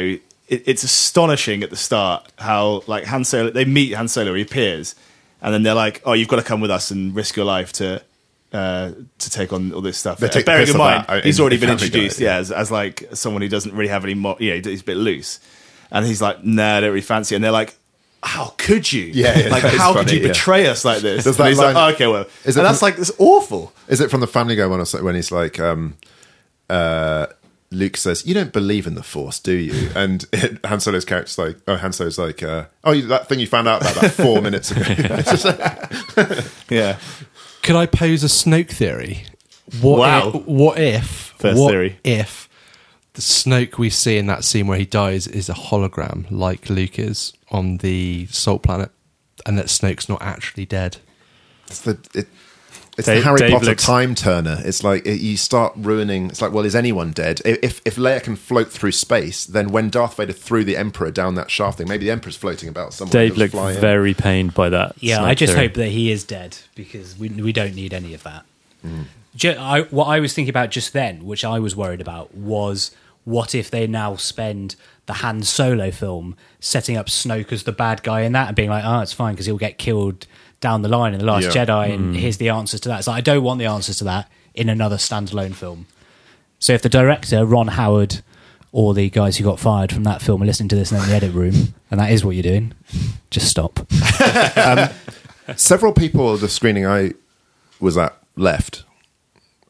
it, 0.48 0.62
it's 0.66 0.82
astonishing 0.82 1.62
at 1.62 1.70
the 1.70 1.76
start 1.76 2.30
how 2.38 2.82
like 2.86 3.04
Han 3.04 3.24
Solo 3.24 3.50
they 3.50 3.64
meet 3.64 3.94
Han 3.94 4.08
Solo, 4.08 4.34
he 4.34 4.42
appears, 4.42 4.94
and 5.40 5.54
then 5.54 5.62
they're 5.62 5.74
like, 5.74 6.02
"Oh, 6.04 6.12
you've 6.12 6.28
got 6.28 6.36
to 6.36 6.42
come 6.42 6.60
with 6.60 6.70
us 6.70 6.90
and 6.90 7.14
risk 7.14 7.36
your 7.36 7.46
life 7.46 7.72
to." 7.74 8.02
Uh, 8.54 8.92
to 9.18 9.30
take 9.30 9.52
on 9.52 9.72
all 9.72 9.80
this 9.80 9.98
stuff, 9.98 10.22
Uh, 10.22 10.28
take 10.28 10.46
bearing 10.46 10.68
in 10.68 10.76
mind 10.76 11.04
that, 11.08 11.24
he's 11.24 11.38
in 11.38 11.42
already 11.42 11.56
been 11.58 11.70
introduced, 11.70 12.20
yeah, 12.20 12.36
as, 12.36 12.52
as 12.52 12.70
like 12.70 13.02
someone 13.12 13.42
who 13.42 13.48
doesn't 13.48 13.74
really 13.74 13.88
have 13.88 14.04
any 14.04 14.14
more, 14.14 14.36
you 14.38 14.50
know, 14.54 14.60
he's 14.70 14.80
a 14.82 14.84
bit 14.84 14.96
loose, 14.96 15.40
and 15.90 16.06
he's 16.06 16.22
like, 16.22 16.44
"Nah, 16.44 16.76
I 16.76 16.80
don't 16.80 16.90
really 16.90 17.00
fancy," 17.00 17.34
it. 17.34 17.38
and 17.38 17.44
they're 17.44 17.50
like, 17.50 17.74
"How 18.22 18.54
could 18.56 18.92
you? 18.92 19.06
Yeah, 19.12 19.36
yeah, 19.36 19.48
like 19.48 19.64
how 19.64 19.92
could 19.92 20.06
funny, 20.06 20.18
you 20.20 20.26
yeah. 20.26 20.28
betray 20.32 20.68
us 20.68 20.84
like 20.84 21.00
this?" 21.02 21.26
And 21.26 21.34
that 21.34 21.48
he's 21.48 21.58
line- 21.58 21.74
like, 21.74 21.92
oh, 21.92 21.94
"Okay, 21.96 22.06
well," 22.06 22.26
Is 22.44 22.56
it 22.56 22.60
and 22.60 22.66
that's 22.68 22.78
from- 22.78 22.86
like 22.90 22.98
it's 22.98 23.10
awful. 23.18 23.72
Is 23.88 24.00
it 24.00 24.08
from 24.08 24.20
the 24.20 24.28
Family 24.28 24.54
Guy 24.54 24.68
something 24.84 25.04
when 25.04 25.16
he's 25.16 25.32
like, 25.32 25.58
um, 25.58 25.96
uh, 26.70 27.26
Luke 27.72 27.96
says, 27.96 28.24
"You 28.24 28.34
don't 28.34 28.52
believe 28.52 28.86
in 28.86 28.94
the 28.94 29.02
Force, 29.02 29.40
do 29.40 29.52
you?" 29.52 29.90
And 29.96 30.24
it, 30.32 30.64
Han 30.64 30.78
Solo's 30.78 31.04
character's 31.04 31.38
like, 31.38 31.56
"Oh, 31.66 31.74
Han 31.76 31.92
Solo's 31.92 32.18
like, 32.18 32.40
uh, 32.40 32.66
oh, 32.84 32.94
that 33.00 33.28
thing 33.28 33.40
you 33.40 33.48
found 33.48 33.66
out 33.66 33.80
about 33.82 33.96
that 33.96 34.12
four 34.12 34.40
minutes 34.48 34.70
ago." 34.70 34.84
Like- 36.16 36.44
Yeah, 36.70 36.98
Could 37.64 37.76
I 37.76 37.86
pose 37.86 38.22
a 38.22 38.28
Snoke 38.28 38.70
theory? 38.70 39.24
What 39.80 39.98
Wow. 39.98 40.28
If, 40.28 40.46
what 40.46 40.78
if? 40.78 41.06
First 41.38 41.58
what 41.58 41.70
theory. 41.70 41.98
If 42.04 42.48
the 43.14 43.22
Snoke 43.22 43.78
we 43.78 43.90
see 43.90 44.18
in 44.18 44.26
that 44.26 44.44
scene 44.44 44.66
where 44.66 44.78
he 44.78 44.84
dies 44.84 45.26
is 45.26 45.48
a 45.48 45.54
hologram, 45.54 46.26
like 46.30 46.68
Luke 46.68 46.98
is 46.98 47.32
on 47.50 47.78
the 47.78 48.26
Salt 48.26 48.62
Planet, 48.62 48.90
and 49.46 49.58
that 49.58 49.66
Snoke's 49.66 50.08
not 50.08 50.20
actually 50.22 50.66
dead? 50.66 50.98
it's 51.66 51.80
the 51.80 51.98
it, 52.14 52.28
it's 52.96 53.06
Dave- 53.06 53.18
the 53.18 53.24
Harry 53.24 53.38
Dave 53.38 53.50
Potter 53.52 53.64
looks- 53.66 53.84
time 53.84 54.14
turner. 54.14 54.60
It's 54.64 54.84
like 54.84 55.04
it, 55.06 55.20
you 55.20 55.36
start 55.36 55.72
ruining. 55.76 56.28
It's 56.28 56.40
like, 56.42 56.52
well, 56.52 56.64
is 56.64 56.74
anyone 56.74 57.10
dead? 57.12 57.40
If 57.44 57.80
if 57.84 57.96
Leia 57.96 58.22
can 58.22 58.36
float 58.36 58.70
through 58.70 58.92
space, 58.92 59.44
then 59.44 59.68
when 59.70 59.90
Darth 59.90 60.16
Vader 60.16 60.32
threw 60.32 60.64
the 60.64 60.76
Emperor 60.76 61.10
down 61.10 61.34
that 61.34 61.50
shaft 61.50 61.78
thing, 61.78 61.88
maybe 61.88 62.04
the 62.06 62.10
Emperor's 62.12 62.36
floating 62.36 62.68
about 62.68 62.94
somewhere. 62.94 63.12
Dave 63.12 63.32
He'll 63.32 63.40
looked 63.40 63.52
fly 63.52 63.72
in. 63.72 63.80
very 63.80 64.14
pained 64.14 64.54
by 64.54 64.68
that. 64.68 64.94
Yeah, 65.00 65.22
I 65.24 65.34
just 65.34 65.52
theory. 65.54 65.66
hope 65.68 65.74
that 65.76 65.88
he 65.88 66.10
is 66.12 66.24
dead 66.24 66.56
because 66.74 67.18
we 67.18 67.28
we 67.28 67.52
don't 67.52 67.74
need 67.74 67.92
any 67.92 68.14
of 68.14 68.22
that. 68.22 68.44
Mm. 68.86 69.04
Ju- 69.36 69.56
I, 69.58 69.82
what 69.82 70.04
I 70.06 70.20
was 70.20 70.32
thinking 70.32 70.50
about 70.50 70.70
just 70.70 70.92
then, 70.92 71.24
which 71.26 71.44
I 71.44 71.58
was 71.58 71.74
worried 71.74 72.00
about, 72.00 72.34
was 72.34 72.92
what 73.24 73.54
if 73.54 73.70
they 73.70 73.86
now 73.88 74.14
spend 74.16 74.76
the 75.06 75.14
Han 75.14 75.42
Solo 75.42 75.90
film 75.90 76.36
setting 76.60 76.96
up 76.96 77.06
Snoke 77.06 77.50
as 77.52 77.64
the 77.64 77.72
bad 77.72 78.02
guy 78.04 78.20
in 78.20 78.32
that 78.32 78.48
and 78.48 78.56
being 78.56 78.70
like, 78.70 78.84
oh, 78.84 79.00
it's 79.00 79.12
fine 79.12 79.34
because 79.34 79.46
he'll 79.46 79.56
get 79.58 79.76
killed 79.78 80.26
down 80.64 80.80
the 80.80 80.88
line 80.88 81.12
in 81.12 81.18
the 81.20 81.26
Last 81.26 81.54
Yeah. 81.54 81.66
Jedi, 81.66 81.92
and 81.92 82.16
here's 82.16 82.38
the 82.38 82.48
answers 82.48 82.80
to 82.80 82.88
that. 82.88 83.04
So 83.04 83.12
I 83.12 83.20
don't 83.20 83.42
want 83.42 83.58
the 83.58 83.66
answers 83.66 83.98
to 83.98 84.04
that 84.04 84.30
in 84.54 84.70
another 84.70 84.96
standalone 84.96 85.54
film. 85.54 85.86
So 86.58 86.72
if 86.72 86.80
the 86.80 86.88
director 86.88 87.44
Ron 87.44 87.68
Howard 87.68 88.22
or 88.72 88.94
the 88.94 89.10
guys 89.10 89.36
who 89.36 89.44
got 89.44 89.60
fired 89.60 89.92
from 89.92 90.04
that 90.04 90.22
film 90.22 90.42
are 90.42 90.46
listening 90.46 90.70
to 90.70 90.76
this 90.76 90.90
in 90.90 90.96
the 90.96 91.14
edit 91.14 91.34
room, 91.34 91.74
and 91.90 92.00
that 92.00 92.10
is 92.10 92.24
what 92.24 92.30
you're 92.34 92.42
doing, 92.42 92.72
just 93.30 93.46
stop. 93.46 93.78
Several 95.56 95.92
people 95.92 96.32
at 96.32 96.40
the 96.40 96.48
screening 96.48 96.86
I 96.86 97.12
was 97.78 97.98
at 97.98 98.16
left. 98.34 98.84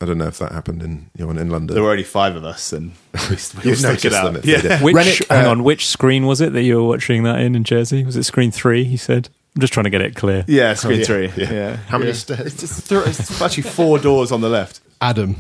I 0.01 0.05
don't 0.07 0.19
know 0.19 0.29
if 0.29 0.39
that 0.39 0.53
happened 0.53 0.81
in 0.81 1.11
you 1.19 1.27
know, 1.27 1.31
in 1.33 1.51
London. 1.51 1.75
there 1.75 1.83
were 1.83 1.91
only 1.91 2.05
five 2.05 2.37
of 2.37 2.45
us, 2.45 2.73
and 2.73 2.93
we, 3.15 3.21
we 3.31 3.35
all 3.35 3.37
You'd 3.65 3.79
stuck 3.79 3.91
notice 3.91 4.05
it 4.05 4.13
out. 4.13 4.25
them 4.27 4.37
if. 4.37 4.47
Yeah. 4.47 4.81
Which, 4.81 4.95
Rennick, 4.95 5.27
hang 5.29 5.47
uh, 5.47 5.51
on, 5.51 5.65
which 5.65 5.89
screen 5.89 6.27
was 6.27 6.41
it 6.41 6.53
that 6.53 6.63
you 6.63 6.77
were 6.77 6.87
watching 6.87 7.25
that 7.25 7.41
in 7.41 7.57
in 7.57 7.65
Jersey? 7.65 8.05
Was 8.05 8.15
it 8.15 8.23
screen 8.23 8.53
three? 8.53 8.85
He 8.85 8.97
said. 8.97 9.29
I'm 9.57 9.61
just 9.61 9.73
trying 9.73 9.85
to 9.85 9.91
get 9.91 10.01
it 10.01 10.17
clear. 10.17 10.45
Yeah, 10.49 10.75
screen 10.75 10.95
Oh, 10.95 10.99
yeah, 10.99 11.05
three. 11.05 11.33
yeah. 11.37 11.53
Yeah. 11.53 11.77
How 11.89 11.99
many 11.99 12.11
Yeah. 12.11 12.17
stairs? 12.17 12.41
It's, 12.41 12.61
just 12.61 12.89
th- 12.89 13.07
it's 13.07 13.41
actually 13.41 13.63
four 13.65 13.99
doors 13.99 14.33
on 14.33 14.41
the 14.41 14.49
left. 14.49 14.81
Adam, 15.01 15.37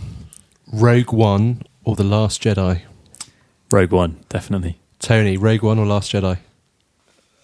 Rogue 0.72 1.12
One 1.12 1.62
or 1.84 1.96
The 1.96 2.04
Last 2.04 2.40
Jedi? 2.42 2.82
Rogue 3.72 3.90
One, 3.92 4.18
definitely. 4.28 4.78
Tony, 5.00 5.36
Rogue 5.36 5.62
One 5.62 5.78
or 5.80 5.86
Last 5.86 6.12
Jedi? 6.12 6.38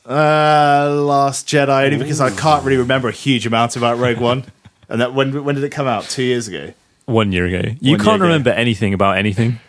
Uh, 0.08 0.90
Last 1.04 1.46
Jedi, 1.48 1.84
only 1.86 1.98
because 1.98 2.20
I 2.20 2.30
can't 2.30 2.64
really 2.64 2.78
remember 2.78 3.08
a 3.08 3.12
huge 3.12 3.46
amount 3.46 3.76
about 3.76 3.98
Rogue 3.98 4.18
One. 4.18 4.44
And 4.88 5.00
that 5.00 5.14
when 5.14 5.44
when 5.44 5.54
did 5.54 5.62
it 5.64 5.70
come 5.70 5.86
out? 5.86 6.04
Two 6.04 6.22
years 6.22 6.48
ago. 6.48 6.72
One 7.06 7.32
year 7.32 7.46
ago. 7.46 7.74
You 7.80 7.92
One 7.92 8.00
can't 8.00 8.16
ago. 8.16 8.24
remember 8.26 8.50
anything 8.50 8.94
about 8.94 9.18
anything. 9.18 9.60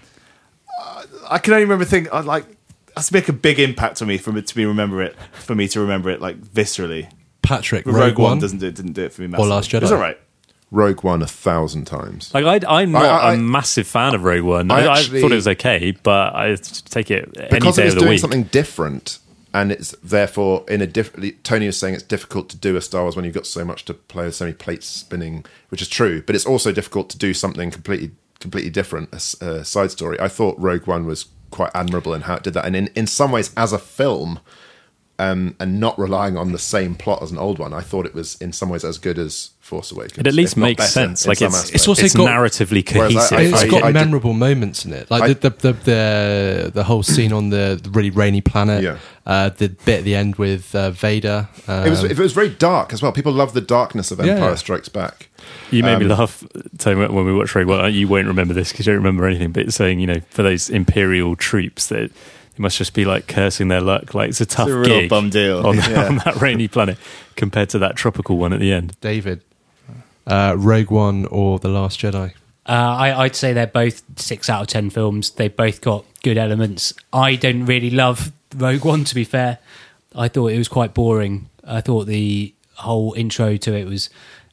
I 1.30 1.38
can 1.38 1.54
only 1.54 1.64
remember 1.66 1.86
things. 1.86 2.08
I 2.12 2.22
like 2.22 2.46
has 2.96 3.08
to 3.08 3.14
make 3.14 3.30
a 3.30 3.34
big 3.34 3.60
impact 3.60 4.02
on 4.02 4.08
me 4.08 4.18
for 4.18 4.32
me 4.32 4.42
to 4.42 4.56
be 4.56 4.66
remember 4.66 5.02
it 5.02 5.16
for 5.34 5.56
me 5.56 5.68
to 5.70 5.80
remember 5.80 6.10
it 6.10 6.22
like 6.22 6.38
viscerally. 6.42 7.12
Patrick, 7.42 7.86
But 7.86 7.94
Rogue, 7.94 8.20
One, 8.20 8.40
doesn't 8.40 8.60
do 8.60 8.68
it. 8.68 8.76
Didn't 8.76 8.94
do 8.94 9.04
it 9.04 9.14
for 9.14 9.22
me. 9.24 9.28
Massively. 9.30 9.50
Last 9.50 9.72
Jedi? 9.72 9.82
It's 9.84 9.92
all 9.92 9.98
right. 10.00 10.18
Rogue 10.70 11.04
One 11.04 11.22
a 11.22 11.28
thousand 11.28 11.86
times. 11.86 12.34
Like 12.34 12.46
I, 12.64 12.80
I'm 12.82 12.92
not 12.92 13.04
I- 13.04 13.32
I- 13.32 13.34
a 13.34 13.38
massive 13.38 13.88
fan 13.88 14.16
of 14.16 14.24
Rogue 14.24 14.44
One. 14.44 14.72
I, 14.72 14.86
I 14.86 14.94
I 14.94 15.04
thought 15.04 15.32
it 15.32 15.36
was 15.36 15.48
okay, 15.48 15.92
but 16.04 16.34
I 16.36 16.56
take 16.86 17.12
it 17.12 17.30
any 17.38 17.50
because 17.50 17.76
day 17.76 17.82
it 17.84 17.86
was 17.86 17.94
of 17.96 17.96
the 17.96 18.00
doing 18.02 18.10
week. 18.12 18.20
something 18.22 18.44
different, 18.44 19.20
and 19.54 19.72
it's 19.72 19.92
therefore 20.04 20.64
in 20.70 20.82
a 20.82 20.88
different. 20.88 21.44
Tony 21.44 21.66
was 21.66 21.78
saying 21.78 21.96
it's 21.96 22.04
difficult 22.04 22.48
to 22.52 22.58
do 22.58 22.78
a 22.78 22.82
Star 22.82 23.02
Wars 23.02 23.16
when 23.18 23.26
you've 23.26 23.34
got 23.34 23.48
so 23.48 23.66
much 23.66 23.84
to 23.86 23.94
play 23.94 24.32
so 24.32 24.46
many 24.46 24.56
plates 24.56 24.86
spinning, 24.88 25.44
which 25.70 25.82
is 25.82 25.90
true. 25.90 26.22
But 26.22 26.36
it's 26.36 26.46
also 26.46 26.72
difficult 26.72 27.10
to 27.10 27.18
do 27.18 27.34
something 27.34 27.70
completely 27.72 28.12
completely 28.40 28.70
different, 28.72 29.10
a 29.14 29.20
side 29.66 29.92
story. 29.92 30.20
I 30.22 30.28
thought 30.30 30.58
Rogue 30.58 30.88
One 30.88 31.06
was 31.06 31.26
quite 31.52 31.72
admirable 31.76 32.14
in 32.14 32.22
how 32.22 32.36
it 32.36 32.44
did 32.44 32.54
that. 32.56 32.66
And 32.66 32.76
in, 32.76 32.88
in 32.96 33.06
some 33.08 33.32
ways, 33.32 33.52
as 33.56 33.72
a 33.74 33.80
film, 33.80 34.40
um, 35.20 35.56
and 35.60 35.80
not 35.80 36.00
relying 36.00 36.36
on 36.36 36.52
the 36.52 36.58
same 36.58 36.96
plot 36.96 37.22
as 37.22 37.32
an 37.32 37.38
old 37.38 37.60
one, 37.60 37.74
I 37.74 37.82
thought 37.82 38.08
it 38.08 38.16
was 38.16 38.42
in 38.42 38.52
some 38.54 38.70
ways 38.70 38.84
as 38.84 38.98
good 38.98 39.20
as 39.20 39.52
Force 39.60 39.92
Awakens. 39.92 40.18
It 40.18 40.26
at 40.26 40.34
least 40.34 40.58
makes 40.58 40.80
better 40.80 40.90
sense. 40.92 41.28
Like 41.28 41.40
it's. 41.44 41.70
It's 41.70 41.88
also 41.88 42.04
it's 42.04 42.16
got- 42.16 42.28
narratively 42.28 42.84
cohesive. 42.84 43.38
I- 43.38 43.42
It's 43.44 43.62
I- 43.62 43.68
got 43.68 43.84
I 43.84 43.88
did- 43.88 43.94
memorable 43.94 44.34
moments 44.34 44.84
in 44.84 44.94
it, 44.94 45.12
like 45.12 45.22
I- 45.24 45.28
the, 45.34 45.50
the, 45.50 45.50
the 45.52 45.74
the 45.74 46.72
the 46.74 46.84
whole 46.84 47.04
scene 47.04 47.32
on 47.34 47.52
the, 47.52 47.80
the 47.82 47.92
really 47.92 48.10
rainy 48.10 48.42
planet. 48.42 48.82
Yeah. 48.84 48.98
Uh, 49.24 49.50
the 49.50 49.70
bit 49.70 50.00
at 50.00 50.04
the 50.04 50.16
end 50.16 50.36
with 50.38 50.74
uh, 50.74 50.90
Vader. 50.90 51.48
Um, 51.68 51.86
it 51.86 51.90
was 51.92 52.04
it 52.04 52.18
was 52.18 52.34
very 52.34 52.50
dark 52.50 52.92
as 52.92 53.04
well. 53.04 53.12
People 53.12 53.32
love 53.32 53.54
the 53.54 53.62
darkness 53.62 54.10
of 54.10 54.20
Empire 54.20 54.36
Yeah. 54.50 54.56
Strikes 54.56 54.90
Back. 54.90 55.30
You 55.70 55.84
made 55.84 56.00
me 56.00 56.06
Um, 56.06 56.18
laugh 56.18 56.44
Tony, 56.80 57.08
when 57.08 57.26
we 57.26 57.34
watched 57.34 57.54
Rogue 57.54 57.68
One. 57.68 57.94
You 57.94 58.08
won't 58.08 58.26
remember 58.28 58.54
this 58.56 58.72
because 58.72 58.88
you 58.88 58.94
don't 58.94 59.04
remember 59.04 59.28
anything. 59.28 59.52
But 59.52 59.68
it's 59.68 59.76
saying, 59.76 60.00
you 60.00 60.08
know, 60.08 60.22
for 60.32 60.42
those 60.42 60.70
Imperial 60.72 61.36
troops, 61.36 61.86
that 61.88 62.06
it 62.06 62.12
must 62.58 62.80
just 62.80 62.96
be 62.96 63.06
like 63.06 63.28
cursing 63.28 63.68
their 63.68 63.80
luck. 63.82 64.16
Like 64.16 64.30
it's 64.30 64.42
a 64.42 64.46
tough 64.48 64.70
a 64.70 64.74
real 64.76 64.84
gig 64.86 65.10
bum 65.12 65.30
deal. 65.30 65.68
on, 65.68 65.76
Yeah. 65.78 66.08
on 66.08 66.16
that 66.26 66.38
rainy 66.42 66.68
planet 66.68 66.98
compared 67.36 67.70
to 67.70 67.80
that 67.80 67.96
tropical 67.96 68.38
one 68.40 68.54
at 68.54 68.60
the 68.60 68.74
end. 68.74 68.96
David, 69.02 69.42
uh, 70.26 70.56
Rogue 70.58 70.90
One 70.90 71.26
or 71.28 71.60
The 71.60 71.70
Last 71.70 72.00
Jedi. 72.00 72.34
Uh, 72.68 72.72
I, 72.72 73.24
I'd 73.24 73.36
say 73.36 73.54
they're 73.54 73.68
both 73.68 74.02
six 74.18 74.50
out 74.50 74.62
of 74.62 74.68
ten 74.68 74.90
films. 74.90 75.30
They've 75.32 75.56
both 75.56 75.82
got 75.82 76.06
good 76.24 76.38
elements. 76.40 76.94
I 77.14 77.36
don't 77.36 77.66
really 77.66 77.90
love 77.92 78.32
Rogue 78.56 78.86
One, 78.86 79.04
to 79.04 79.16
be 79.16 79.24
fair. 79.24 79.60
I 80.16 80.28
thought 80.28 80.48
it 80.48 80.58
was 80.58 80.68
quite 80.68 80.94
boring. 80.94 81.50
I 81.64 81.82
thought 81.82 82.06
the 82.06 82.54
whole 82.76 83.14
intro 83.14 83.58
to 83.58 83.74
it 83.74 83.86
was 83.86 84.10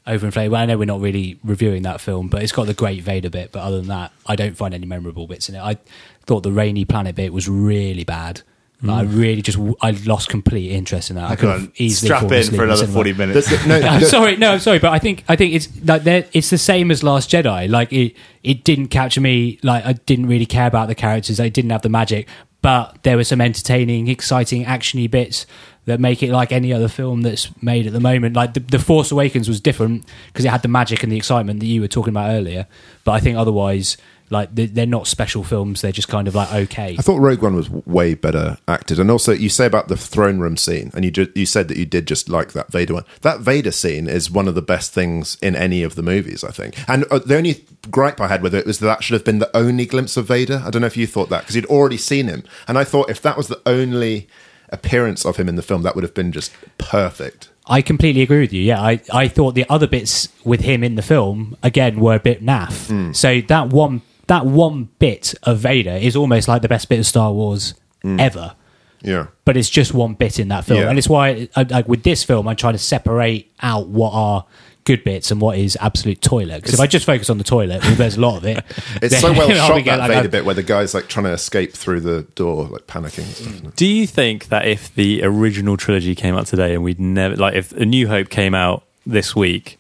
overinflated. 0.07 0.51
Well, 0.51 0.63
I 0.63 0.67
know 0.67 0.79
we're 0.79 0.85
not 0.85 1.01
really 1.01 1.39
reviewing 1.43 1.83
that 1.83 2.01
film, 2.01 2.29
but 2.29 2.43
it's 2.43 2.53
got 2.53 2.67
the 2.67 2.75
great 2.75 3.03
Vader 3.03 3.31
bit. 3.31 3.53
But 3.53 3.61
other 3.61 3.79
than 3.79 3.89
that, 3.89 4.13
I 4.27 4.37
don't 4.37 4.57
find 4.57 4.75
any 4.75 4.87
memorable 4.87 5.27
bits 5.27 5.49
in 5.49 5.55
it. 5.55 5.61
I 5.61 5.79
thought 6.27 6.43
the 6.43 6.53
rainy 6.53 6.85
planet 6.85 7.17
bit 7.17 7.33
was 7.33 7.49
really 7.49 8.05
bad. 8.05 8.43
Like, 8.81 9.07
I 9.07 9.09
mm. 9.09 9.19
really 9.19 9.43
just 9.43 9.59
I 9.83 9.91
lost 10.07 10.29
complete 10.29 10.71
interest 10.71 11.11
in 11.11 11.17
that. 11.17 11.29
I 11.29 11.35
could 11.35 11.43
Go 11.43 11.59
have 11.59 11.73
easily 11.75 12.09
strap 12.09 12.31
in 12.31 12.45
for 12.45 12.63
another 12.63 12.87
forty 12.87 13.13
minutes. 13.13 13.51
The- 13.51 13.57
the- 13.57 13.67
no, 13.67 13.81
I'm 13.89 14.05
sorry, 14.05 14.37
no, 14.37 14.53
I'm 14.53 14.61
sorry, 14.61 14.79
but 14.79 14.93
I 14.93 15.01
think 15.01 15.25
I 15.29 15.35
think 15.35 15.55
it's 15.55 15.69
like 15.85 16.07
it's 16.07 16.51
the 16.51 16.59
same 16.59 16.93
as 16.93 17.03
Last 17.03 17.29
Jedi. 17.29 17.69
Like 17.69 17.93
it, 17.93 18.15
it 18.45 18.63
didn't 18.63 18.89
capture 18.89 19.21
me. 19.21 19.59
Like 19.65 19.85
I 19.85 19.95
didn't 19.95 20.27
really 20.27 20.47
care 20.47 20.69
about 20.69 20.87
the 20.87 20.95
characters. 20.95 21.41
I 21.41 21.49
didn't 21.49 21.71
have 21.71 21.83
the 21.83 21.89
magic, 21.89 22.29
but 22.61 23.03
there 23.03 23.17
were 23.17 23.25
some 23.25 23.41
entertaining, 23.41 24.09
exciting, 24.09 24.65
actiony 24.65 25.11
bits 25.11 25.47
that 25.85 26.01
make 26.01 26.23
it 26.23 26.31
like 26.31 26.53
any 26.53 26.73
other 26.73 26.89
film 26.89 27.23
that's 27.23 27.51
made 27.63 27.87
at 27.87 27.93
the 27.93 28.01
moment. 28.01 28.37
Like 28.37 28.55
the, 28.55 28.61
the 28.61 28.79
Force 28.79 29.11
Awakens 29.11 29.49
was 29.49 29.61
different 29.61 30.05
because 30.27 30.45
it 30.45 30.49
had 30.51 30.63
the 30.63 30.69
magic 30.69 31.03
and 31.03 31.11
the 31.11 31.17
excitement 31.17 31.61
that 31.61 31.67
you 31.67 31.81
were 31.81 31.89
talking 31.89 32.13
about 32.13 32.31
earlier. 32.31 32.67
But 33.05 33.13
I 33.13 33.21
think 33.21 33.39
otherwise, 33.39 33.97
like 34.31 34.55
they- 34.55 34.67
they're 34.67 34.87
not 34.87 35.07
special 35.07 35.43
films. 35.45 35.81
They're 35.81 35.93
just 35.93 36.09
kind 36.09 36.29
of 36.29 36.35
like 36.35 36.53
okay. 36.53 36.97
I 36.99 37.03
thought 37.03 37.19
Rogue 37.21 37.43
One 37.43 37.55
was 37.55 37.69
way 37.71 38.15
better 38.15 38.59
acted, 38.67 38.99
and 38.99 39.11
also 39.11 39.33
you 39.33 39.49
say 39.49 39.67
about 39.67 39.89
the 39.89 39.97
throne 39.97 40.39
room 40.39 40.57
scene, 40.57 40.91
and 40.95 41.05
you 41.05 41.11
ju- 41.11 41.33
you 41.35 41.47
said 41.47 41.69
that 41.69 41.77
you 41.77 41.87
did 41.87 42.07
just 42.07 42.29
like 42.29 42.53
that 42.53 42.71
Vader 42.71 42.95
one. 42.95 43.05
That 43.23 43.41
Vader 43.41 43.71
scene 43.71 44.09
is 44.09 44.31
one 44.31 44.49
of 44.49 44.55
the 44.55 44.63
best 44.63 44.93
things 44.93 45.37
in 45.43 45.55
any 45.57 45.83
of 45.83 45.95
the 45.95 46.03
movies, 46.03 46.45
I 46.45 46.51
think. 46.51 46.75
And 46.89 47.05
uh, 47.11 47.19
the 47.21 47.37
only 47.37 47.65
gripe 47.91 48.21
I 48.21 48.29
had 48.29 48.43
with 48.43 48.55
it 48.55 48.67
was 48.67 48.79
that, 48.81 48.87
that 48.87 49.03
should 49.05 49.15
have 49.15 49.25
been 49.25 49.39
the 49.39 49.57
only 49.57 49.87
glimpse 49.87 50.17
of 50.17 50.27
Vader. 50.27 50.63
I 50.65 50.71
don't 50.71 50.81
know 50.83 50.87
if 50.87 50.97
you 50.97 51.07
thought 51.07 51.29
that 51.31 51.41
because 51.43 51.57
you'd 51.57 51.67
already 51.67 51.97
seen 51.97 52.27
him, 52.29 52.45
and 52.67 52.77
I 52.79 52.85
thought 52.85 53.11
if 53.11 53.23
that 53.23 53.37
was 53.37 53.49
the 53.49 53.61
only 53.67 54.29
appearance 54.71 55.25
of 55.25 55.37
him 55.37 55.49
in 55.49 55.57
the 55.57 55.63
film, 55.63 55.83
that 55.83 55.95
would 55.95 56.05
have 56.05 56.15
been 56.15 56.31
just 56.33 56.53
perfect. 56.77 57.49
I 57.71 57.83
completely 57.83 58.23
agree 58.23 58.41
with 58.41 58.53
you. 58.53 58.63
Yeah, 58.63 58.81
I, 58.81 59.01
I 59.13 59.29
thought 59.29 59.55
the 59.55 59.67
other 59.69 59.87
bits 59.87 60.29
with 60.45 60.61
him 60.61 60.83
in 60.83 60.95
the 60.95 61.03
film 61.03 61.55
again 61.63 62.01
were 62.01 62.15
a 62.15 62.21
bit 62.21 62.43
naff. 62.43 63.15
So 63.15 63.43
that 63.49 63.69
one 63.69 64.01
that 64.29 64.47
one 64.47 64.89
bit 64.99 65.35
of 65.43 65.59
Vader 65.59 65.91
is 65.91 66.17
almost 66.17 66.49
like 66.49 66.63
the 66.63 66.69
best 66.69 66.89
bit 66.89 66.99
of 66.99 67.07
Star 67.07 67.33
Wars 67.33 67.75
mm. 68.05 68.21
ever. 68.21 68.55
Yeah. 69.03 69.29
But 69.45 69.57
it's 69.57 69.71
just 69.71 69.93
one 69.95 70.15
bit 70.15 70.39
in 70.39 70.49
that 70.49 70.65
film, 70.65 70.81
Yeah. 70.81 70.89
and 70.89 70.99
it's 70.99 71.09
why, 71.09 71.49
I, 71.57 71.63
like 71.65 71.89
with 71.89 72.03
this 72.03 72.25
film, 72.25 72.49
I 72.49 72.55
try 72.55 72.73
to 72.73 72.79
separate 72.79 73.53
out 73.61 73.89
what 73.89 74.13
are 74.13 74.45
good 74.85 75.05
bits 75.05 75.31
and 75.31 75.41
what 75.41 75.59
is 75.59 75.77
absolute 75.81 76.21
toilet. 76.23 76.63
Because 76.63 76.75
if 76.75 76.81
I 76.81 76.87
just 76.87 77.05
focus 77.05 77.29
on 77.29 77.37
the 77.39 77.45
toilet, 77.45 77.83
well, 77.83 77.95
there's 77.95 78.17
a 78.17 78.21
lot 78.21 78.39
of 78.39 78.45
it. 78.47 78.65
It's 79.03 79.21
so 79.21 79.33
well 79.33 79.51
I'll 79.51 79.69
shot 79.69 79.77
be 79.77 79.83
that 79.83 79.99
like, 79.99 80.09
Vader 80.09 80.21
I- 80.21 80.27
bit 80.29 80.45
where 80.45 80.55
the 80.55 80.63
guy's 80.63 80.95
like 80.95 81.09
trying 81.09 81.25
to 81.25 81.33
escape 81.33 81.73
through 81.73 82.01
the 82.01 82.23
door, 82.35 82.65
like 82.69 82.87
panicking 82.87 83.25
and 83.47 83.59
stuff. 83.59 83.77
Do 83.77 83.87
you 83.87 84.07
think 84.07 84.49
that 84.49 84.67
if 84.67 84.95
the 84.95 85.23
original 85.25 85.77
trilogy 85.77 86.15
came 86.15 86.35
out 86.35 86.47
today 86.47 86.75
and 86.75 86.83
we'd 86.83 87.01
never 87.01 87.37
like 87.37 87.55
if 87.55 87.73
A 87.73 87.85
New 87.85 88.09
Hope 88.09 88.31
came 88.31 88.55
out 88.55 88.85
this 89.07 89.37
week, 89.37 89.79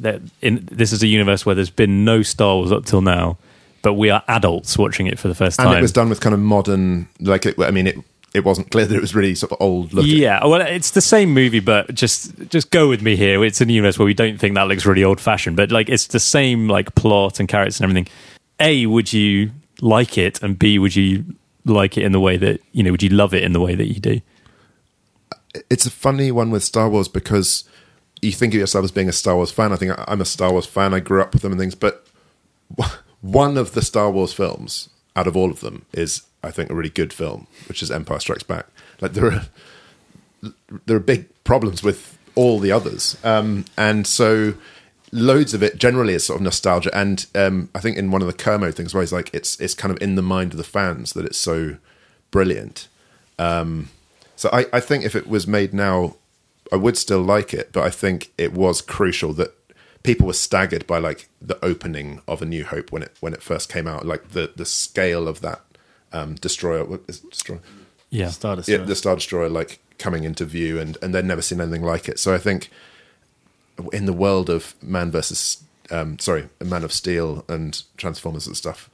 that 0.00 0.20
in 0.40 0.68
this 0.70 0.92
is 0.92 1.02
a 1.02 1.06
universe 1.06 1.44
where 1.46 1.54
there's 1.54 1.70
been 1.70 2.04
no 2.04 2.22
Star 2.22 2.56
Wars 2.56 2.72
up 2.72 2.84
till 2.84 3.00
now, 3.00 3.38
but 3.82 3.94
we 3.94 4.10
are 4.10 4.22
adults 4.28 4.78
watching 4.78 5.06
it 5.06 5.18
for 5.18 5.28
the 5.28 5.34
first 5.34 5.58
time. 5.58 5.68
and 5.68 5.78
it 5.78 5.82
was 5.82 5.92
done 5.92 6.08
with 6.08 6.20
kind 6.20 6.34
of 6.34 6.40
modern, 6.40 7.08
like 7.20 7.46
it, 7.46 7.60
I 7.60 7.70
mean, 7.70 7.86
it 7.86 7.98
it 8.34 8.44
wasn't 8.44 8.70
clear 8.70 8.86
that 8.86 8.94
it 8.94 9.00
was 9.00 9.14
really 9.14 9.34
sort 9.34 9.52
of 9.52 9.58
old 9.60 9.92
looking. 9.92 10.16
Yeah, 10.16 10.44
well, 10.46 10.62
it's 10.62 10.92
the 10.92 11.02
same 11.02 11.34
movie, 11.34 11.60
but 11.60 11.94
just 11.94 12.34
just 12.48 12.70
go 12.70 12.88
with 12.88 13.02
me 13.02 13.16
here. 13.16 13.44
It's 13.44 13.60
a 13.60 13.66
universe 13.66 13.98
where 13.98 14.06
we 14.06 14.14
don't 14.14 14.38
think 14.38 14.54
that 14.54 14.68
looks 14.68 14.86
really 14.86 15.04
old 15.04 15.20
fashioned, 15.20 15.56
but 15.56 15.70
like 15.70 15.88
it's 15.88 16.06
the 16.06 16.20
same 16.20 16.68
like 16.68 16.94
plot 16.94 17.40
and 17.40 17.48
characters 17.48 17.80
and 17.80 17.90
everything. 17.90 18.12
A, 18.60 18.86
would 18.86 19.12
you 19.12 19.50
like 19.80 20.16
it, 20.16 20.42
and 20.42 20.58
B, 20.58 20.78
would 20.78 20.96
you 20.96 21.24
like 21.64 21.98
it 21.98 22.04
in 22.04 22.12
the 22.12 22.20
way 22.20 22.36
that 22.38 22.60
you 22.72 22.82
know? 22.82 22.90
Would 22.92 23.02
you 23.02 23.10
love 23.10 23.34
it 23.34 23.42
in 23.42 23.52
the 23.52 23.60
way 23.60 23.74
that 23.74 23.88
you 23.88 24.00
do? 24.00 24.20
it's 25.68 25.86
a 25.86 25.90
funny 25.90 26.30
one 26.30 26.50
with 26.50 26.64
Star 26.64 26.88
Wars 26.88 27.08
because 27.08 27.64
you 28.20 28.32
think 28.32 28.54
of 28.54 28.60
yourself 28.60 28.84
as 28.84 28.90
being 28.90 29.08
a 29.08 29.12
Star 29.12 29.36
Wars 29.36 29.50
fan. 29.50 29.72
I 29.72 29.76
think 29.76 29.92
I'm 30.08 30.20
a 30.20 30.24
Star 30.24 30.52
Wars 30.52 30.66
fan. 30.66 30.94
I 30.94 31.00
grew 31.00 31.20
up 31.20 31.32
with 31.32 31.42
them 31.42 31.52
and 31.52 31.60
things, 31.60 31.74
but 31.74 32.06
one 33.22 33.56
of 33.56 33.72
the 33.72 33.80
Star 33.80 34.10
Wars 34.10 34.34
films 34.34 34.90
out 35.16 35.26
of 35.26 35.36
all 35.36 35.50
of 35.50 35.60
them 35.60 35.86
is, 35.92 36.22
I 36.42 36.50
think, 36.50 36.70
a 36.70 36.74
really 36.74 36.90
good 36.90 37.12
film, 37.12 37.46
which 37.68 37.82
is 37.82 37.90
Empire 37.90 38.20
Strikes 38.20 38.42
Back. 38.42 38.66
Like 39.00 39.14
there 39.14 39.32
are 39.32 39.42
there 40.86 40.96
are 40.96 41.00
big 41.00 41.28
problems 41.44 41.82
with 41.82 42.18
all 42.34 42.58
the 42.58 42.72
others, 42.72 43.16
um, 43.24 43.64
and 43.76 44.06
so 44.06 44.54
loads 45.12 45.54
of 45.54 45.62
it 45.62 45.78
generally 45.78 46.14
is 46.14 46.26
sort 46.26 46.38
of 46.38 46.42
nostalgia. 46.42 46.90
And 46.96 47.26
um, 47.34 47.70
I 47.74 47.80
think 47.80 47.96
in 47.96 48.10
one 48.10 48.22
of 48.22 48.28
the 48.28 48.34
Kermo 48.34 48.74
things 48.74 48.94
where 48.94 49.02
he's 49.02 49.12
like, 49.12 49.30
it's 49.32 49.58
it's 49.60 49.74
kind 49.74 49.94
of 49.94 50.02
in 50.02 50.16
the 50.16 50.22
mind 50.22 50.52
of 50.52 50.58
the 50.58 50.64
fans 50.64 51.14
that 51.14 51.24
it's 51.24 51.38
so 51.38 51.76
brilliant. 52.30 52.88
So 54.36 54.50
I, 54.52 54.66
I 54.72 54.80
think 54.80 55.04
if 55.04 55.14
it 55.14 55.28
was 55.28 55.46
made 55.46 55.72
now, 55.72 56.16
I 56.72 56.76
would 56.76 56.96
still 56.96 57.22
like 57.22 57.54
it, 57.54 57.70
but 57.72 57.84
I 57.84 57.90
think 57.90 58.32
it 58.38 58.52
was 58.52 58.82
crucial 58.82 59.32
that 59.34 59.54
people 60.02 60.26
were 60.26 60.32
staggered 60.32 60.86
by 60.86 60.98
like 60.98 61.28
the 61.40 61.62
opening 61.64 62.20
of 62.26 62.42
A 62.42 62.44
New 62.44 62.64
Hope 62.64 62.90
when 62.92 63.02
it 63.02 63.16
when 63.20 63.32
it 63.32 63.42
first 63.42 63.68
came 63.72 63.86
out, 63.86 64.04
like 64.06 64.30
the 64.30 64.52
the 64.56 64.64
scale 64.64 65.28
of 65.28 65.40
that 65.40 65.60
um, 66.12 66.34
destroyer, 66.36 66.84
what 66.84 67.00
is 67.08 67.22
it, 67.24 67.30
destroyer, 67.30 67.60
Yeah, 68.10 68.28
Star 68.30 68.56
yeah, 68.66 68.78
the 68.78 68.94
Star 68.94 69.14
Destroyer, 69.14 69.48
like 69.48 69.78
coming 69.98 70.24
into 70.24 70.44
view, 70.44 70.78
and 70.78 70.98
and 71.02 71.14
they'd 71.14 71.24
never 71.24 71.42
seen 71.42 71.60
anything 71.60 71.82
like 71.82 72.08
it. 72.08 72.18
So 72.18 72.34
I 72.34 72.38
think 72.38 72.70
in 73.92 74.06
the 74.06 74.12
world 74.12 74.50
of 74.50 74.74
Man 74.82 75.10
versus, 75.10 75.62
um, 75.90 76.18
sorry, 76.18 76.48
Man 76.62 76.84
of 76.84 76.92
Steel 76.92 77.44
and 77.48 77.82
Transformers 77.96 78.46
and 78.46 78.56
stuff. 78.56 78.88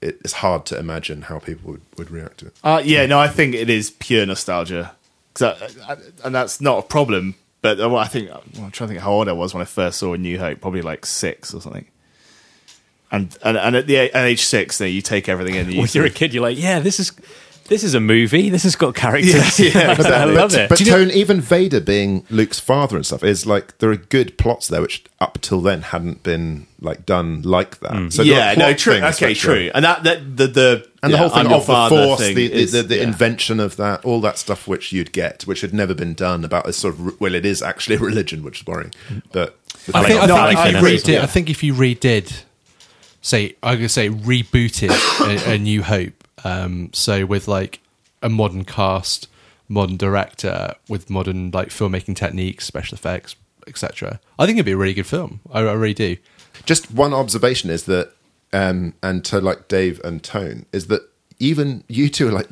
It's 0.00 0.34
hard 0.34 0.64
to 0.66 0.78
imagine 0.78 1.22
how 1.22 1.40
people 1.40 1.72
would, 1.72 1.80
would 1.96 2.08
react 2.12 2.38
to 2.38 2.46
it. 2.46 2.56
Uh, 2.62 2.80
yeah, 2.84 3.04
no, 3.06 3.18
I 3.18 3.26
think 3.26 3.56
it 3.56 3.68
is 3.68 3.90
pure 3.90 4.24
nostalgia. 4.26 4.92
I- 5.40 5.56
I- 5.88 5.96
and 6.24 6.32
that's 6.32 6.60
not 6.60 6.78
a 6.78 6.82
problem. 6.82 7.34
But 7.60 7.80
uh, 7.80 7.88
well, 7.88 7.98
I 7.98 8.06
think 8.06 8.28
well, 8.30 8.42
I'm 8.58 8.70
trying 8.70 8.88
to 8.88 8.94
think 8.94 9.00
how 9.00 9.12
old 9.12 9.28
I 9.28 9.32
was 9.32 9.52
when 9.54 9.60
I 9.62 9.66
first 9.66 9.98
saw 9.98 10.14
New 10.14 10.38
Hope, 10.38 10.60
probably 10.60 10.82
like 10.82 11.04
six 11.06 11.52
or 11.54 11.60
something. 11.60 11.86
And 13.10 13.36
and, 13.42 13.56
and 13.56 13.74
at 13.76 13.86
the 13.86 13.96
a- 13.96 14.10
at 14.12 14.24
age 14.26 14.42
six, 14.42 14.78
then 14.78 14.92
you 14.92 15.00
take 15.02 15.28
everything 15.28 15.54
in. 15.54 15.62
and 15.66 15.72
You 15.72 15.80
when 15.80 15.88
you're 15.92 16.04
a 16.06 16.10
kid, 16.10 16.34
you're 16.34 16.42
like, 16.42 16.58
yeah, 16.58 16.78
this 16.78 17.00
is 17.00 17.12
this 17.68 17.82
is 17.82 17.94
a 17.94 18.00
movie. 18.00 18.48
This 18.50 18.62
has 18.64 18.76
got 18.76 18.94
characters. 18.94 19.58
Yeah, 19.58 19.70
yeah, 19.74 19.96
I 19.98 20.24
love 20.24 20.54
it. 20.54 20.68
But 20.68 20.78
Tone, 20.78 21.10
even 21.10 21.40
Vader 21.40 21.80
being 21.80 22.24
Luke's 22.30 22.58
father 22.60 22.96
and 22.96 23.04
stuff 23.04 23.24
is 23.24 23.46
like 23.46 23.78
there 23.78 23.90
are 23.90 23.96
good 23.96 24.36
plots 24.38 24.68
there 24.68 24.80
which 24.82 25.04
up 25.20 25.38
till 25.40 25.60
then 25.60 25.82
hadn't 25.82 26.22
been 26.22 26.66
like 26.80 27.06
done 27.06 27.42
like 27.42 27.80
that. 27.80 28.12
So 28.12 28.22
yeah, 28.22 28.54
no, 28.54 28.72
true. 28.74 28.94
Okay, 29.02 29.34
true. 29.34 29.70
And 29.74 29.84
that 29.84 30.04
that 30.04 30.36
the 30.36 30.46
the 30.46 30.87
And 31.02 31.12
yeah, 31.12 31.16
the 31.16 31.28
whole 31.28 31.28
thing 31.28 31.46
I'm 31.46 31.52
of 31.52 31.66
the 31.66 31.88
force, 31.88 32.20
the, 32.20 32.34
the, 32.34 32.52
is- 32.52 32.72
the, 32.72 32.82
the 32.82 32.96
yeah. 32.96 33.02
invention 33.04 33.60
of 33.60 33.76
that, 33.76 34.04
all 34.04 34.20
that 34.22 34.36
stuff 34.36 34.66
which 34.66 34.92
you'd 34.92 35.12
get, 35.12 35.44
which 35.46 35.60
had 35.60 35.72
never 35.72 35.94
been 35.94 36.14
done 36.14 36.44
about 36.44 36.66
a 36.68 36.72
sort 36.72 36.94
of 36.94 37.20
well, 37.20 37.34
it 37.34 37.46
is 37.46 37.62
actually 37.62 37.96
a 37.96 38.00
religion, 38.00 38.42
which 38.42 38.60
is 38.62 38.66
worrying. 38.66 38.92
But 39.32 39.56
I 39.94 40.04
think, 40.04 40.26
No, 40.26 40.34
I- 40.36 40.52
if 40.52 40.58
I 40.58 40.68
you 40.70 40.76
agree. 40.78 40.96
redid, 40.98 41.20
I 41.20 41.26
think 41.26 41.48
if 41.50 41.62
you 41.62 41.72
redid, 41.74 42.42
say, 43.22 43.54
I 43.62 43.76
could 43.76 43.90
say 43.90 44.10
rebooted 44.10 44.90
a, 45.48 45.52
a 45.54 45.58
New 45.58 45.82
Hope. 45.82 46.24
Um, 46.44 46.90
so 46.92 47.26
with 47.26 47.48
like 47.48 47.80
a 48.22 48.28
modern 48.28 48.64
cast, 48.64 49.28
modern 49.68 49.96
director, 49.96 50.74
with 50.88 51.10
modern 51.10 51.50
like 51.52 51.68
filmmaking 51.68 52.16
techniques, 52.16 52.64
special 52.64 52.94
effects, 52.96 53.36
etc. 53.66 54.18
I 54.38 54.46
think 54.46 54.56
it'd 54.56 54.66
be 54.66 54.72
a 54.72 54.76
really 54.76 54.94
good 54.94 55.06
film. 55.06 55.40
I, 55.52 55.60
I 55.60 55.72
really 55.74 55.94
do. 55.94 56.16
just 56.64 56.90
one 56.92 57.12
observation 57.12 57.70
is 57.70 57.84
that, 57.84 58.12
um, 58.52 58.94
and 59.02 59.24
to 59.26 59.40
like 59.40 59.68
Dave 59.68 60.00
and 60.04 60.22
Tone, 60.22 60.66
is 60.72 60.86
that 60.88 61.02
even 61.38 61.84
you 61.88 62.08
two 62.08 62.28
are 62.28 62.32
like, 62.32 62.48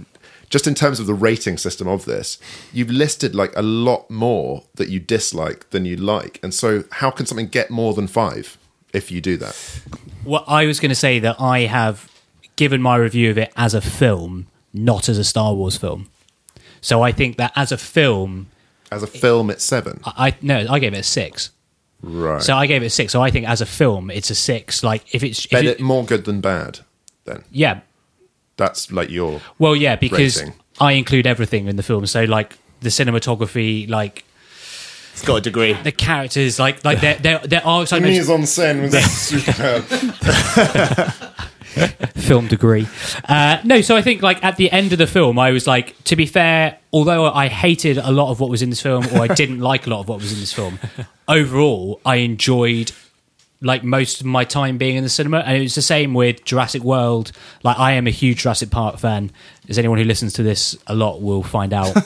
just 0.49 0.67
in 0.67 0.75
terms 0.75 1.01
of 1.01 1.07
the 1.07 1.15
rating 1.15 1.59
system 1.59 1.89
of 1.89 2.05
this, 2.05 2.39
you've 2.73 2.91
listed 2.91 3.35
like 3.35 3.57
a 3.57 3.63
lot 3.63 4.09
more 4.11 4.63
that 4.77 4.89
you 4.89 5.01
dislike 5.01 5.71
than 5.71 5.85
you 5.85 5.97
like. 5.97 6.39
And 6.43 6.55
so, 6.55 6.85
how 6.93 7.11
can 7.11 7.27
something 7.27 7.49
get 7.49 7.71
more 7.71 7.95
than 7.95 8.07
five 8.07 8.57
if 8.93 9.11
you 9.11 9.21
do 9.21 9.37
that? 9.39 9.81
Well, 10.25 10.45
I 10.47 10.67
was 10.67 10.81
going 10.81 10.91
to 10.91 10.95
say 10.95 11.19
that 11.19 11.41
I 11.41 11.61
have 11.61 12.11
given 12.57 12.81
my 12.81 12.97
review 12.97 13.31
of 13.31 13.39
it 13.39 13.53
as 13.57 13.75
a 13.75 13.81
film, 13.81 14.47
not 14.73 15.09
as 15.09 15.19
a 15.19 15.25
Star 15.25 15.53
Wars 15.55 15.77
film. 15.77 16.09
So 16.81 17.03
I 17.03 17.13
think 17.13 17.37
that 17.37 17.53
as 17.57 17.73
a 17.73 17.77
film, 17.79 18.49
As 18.91 19.03
a 19.03 19.09
film, 19.09 19.51
it's 19.51 19.65
seven. 19.65 20.01
I, 20.05 20.29
I 20.29 20.37
no, 20.41 20.67
I 20.71 20.79
gave 20.79 20.95
it 20.95 20.99
a 20.99 21.03
six. 21.03 21.51
Right. 22.03 22.43
So 22.43 22.55
I 22.57 22.67
gave 22.67 22.83
it 22.83 22.87
a 22.87 22.91
six. 22.91 23.13
So 23.13 23.23
I 23.23 23.31
think 23.31 23.49
as 23.49 23.61
a 23.61 23.67
film, 23.67 24.11
it's 24.11 24.31
a 24.31 24.35
six. 24.35 24.83
Like 24.85 25.15
if 25.15 25.23
it's 25.25 25.45
if 25.47 25.51
Bet 25.51 25.65
you- 25.65 25.71
it 25.71 25.81
more 25.81 26.05
good 26.05 26.25
than 26.25 26.41
bad. 26.41 26.81
Then 27.25 27.43
yeah, 27.51 27.81
that's 28.57 28.93
like 28.93 29.11
your. 29.11 29.41
well, 29.59 29.75
yeah, 29.75 29.97
because 29.97 30.39
Rating. 30.41 30.55
I 30.79 30.93
include 30.93 31.27
everything 31.27 31.67
in 31.69 31.77
the 31.77 31.83
film. 31.83 32.07
So 32.07 32.25
like 32.25 32.57
the 32.81 32.91
cinematography, 32.91 33.89
like 33.89 34.25
It's 35.13 35.25
got 35.25 35.37
a 35.37 35.41
degree. 35.41 35.73
the 35.73 35.91
characters, 35.91 36.59
like 36.59 36.85
like 36.85 37.01
there 37.01 37.17
there 37.17 37.39
there 37.39 37.67
are 37.67 37.87
so 37.87 37.99
mise 37.99 38.29
en 38.31 38.43
scène 38.43 38.83
was 38.93 39.05
superb. 39.11 39.85
film 42.17 42.49
degree. 42.49 42.87
Uh, 43.29 43.59
no, 43.65 43.81
so 43.81 43.97
I 43.97 44.03
think 44.03 44.23
like 44.23 44.43
at 44.43 44.57
the 44.57 44.71
end 44.71 44.93
of 44.93 44.99
the 44.99 45.07
film, 45.07 45.39
I 45.39 45.51
was 45.51 45.67
like, 45.67 46.03
to 46.05 46.17
be 46.17 46.27
fair, 46.27 46.79
although 46.93 47.27
I 47.31 47.49
hated 47.49 47.99
a 47.99 48.11
lot 48.11 48.31
of 48.31 48.41
what 48.41 48.51
was 48.51 48.63
in 48.63 48.71
this 48.71 48.81
film, 48.81 49.07
or 49.15 49.21
I 49.21 49.29
didn't 49.29 49.61
like 49.61 49.87
a 49.87 49.91
lot 49.91 50.01
of 50.01 50.09
what 50.09 50.21
was 50.21 50.33
in 50.33 50.41
this 50.41 50.53
film, 50.53 50.79
overall, 51.29 52.01
I 52.05 52.17
enjoyed 52.17 52.93
like 53.61 53.83
most 53.83 54.21
of 54.21 54.27
my 54.27 54.45
time 54.45 54.79
being 54.79 54.97
in 54.97 55.03
the 55.03 55.09
cinema, 55.09 55.39
and 55.39 55.57
it 55.57 55.61
was 55.61 55.75
the 55.75 55.83
same 55.83 56.15
with 56.15 56.45
Jurassic 56.45 56.83
World. 56.83 57.33
Like 57.63 57.79
I 57.79 57.93
am 57.93 58.07
a 58.07 58.11
huge 58.11 58.39
Jurassic 58.39 58.71
Park 58.71 58.99
fan. 58.99 59.31
As 59.69 59.79
anyone 59.79 59.99
who 59.99 60.05
listens 60.05 60.35
to 60.35 60.43
this 60.43 60.77
a 60.87 60.95
lot 60.95 61.21
will 61.21 61.43
find 61.43 61.73
out. 61.73 61.93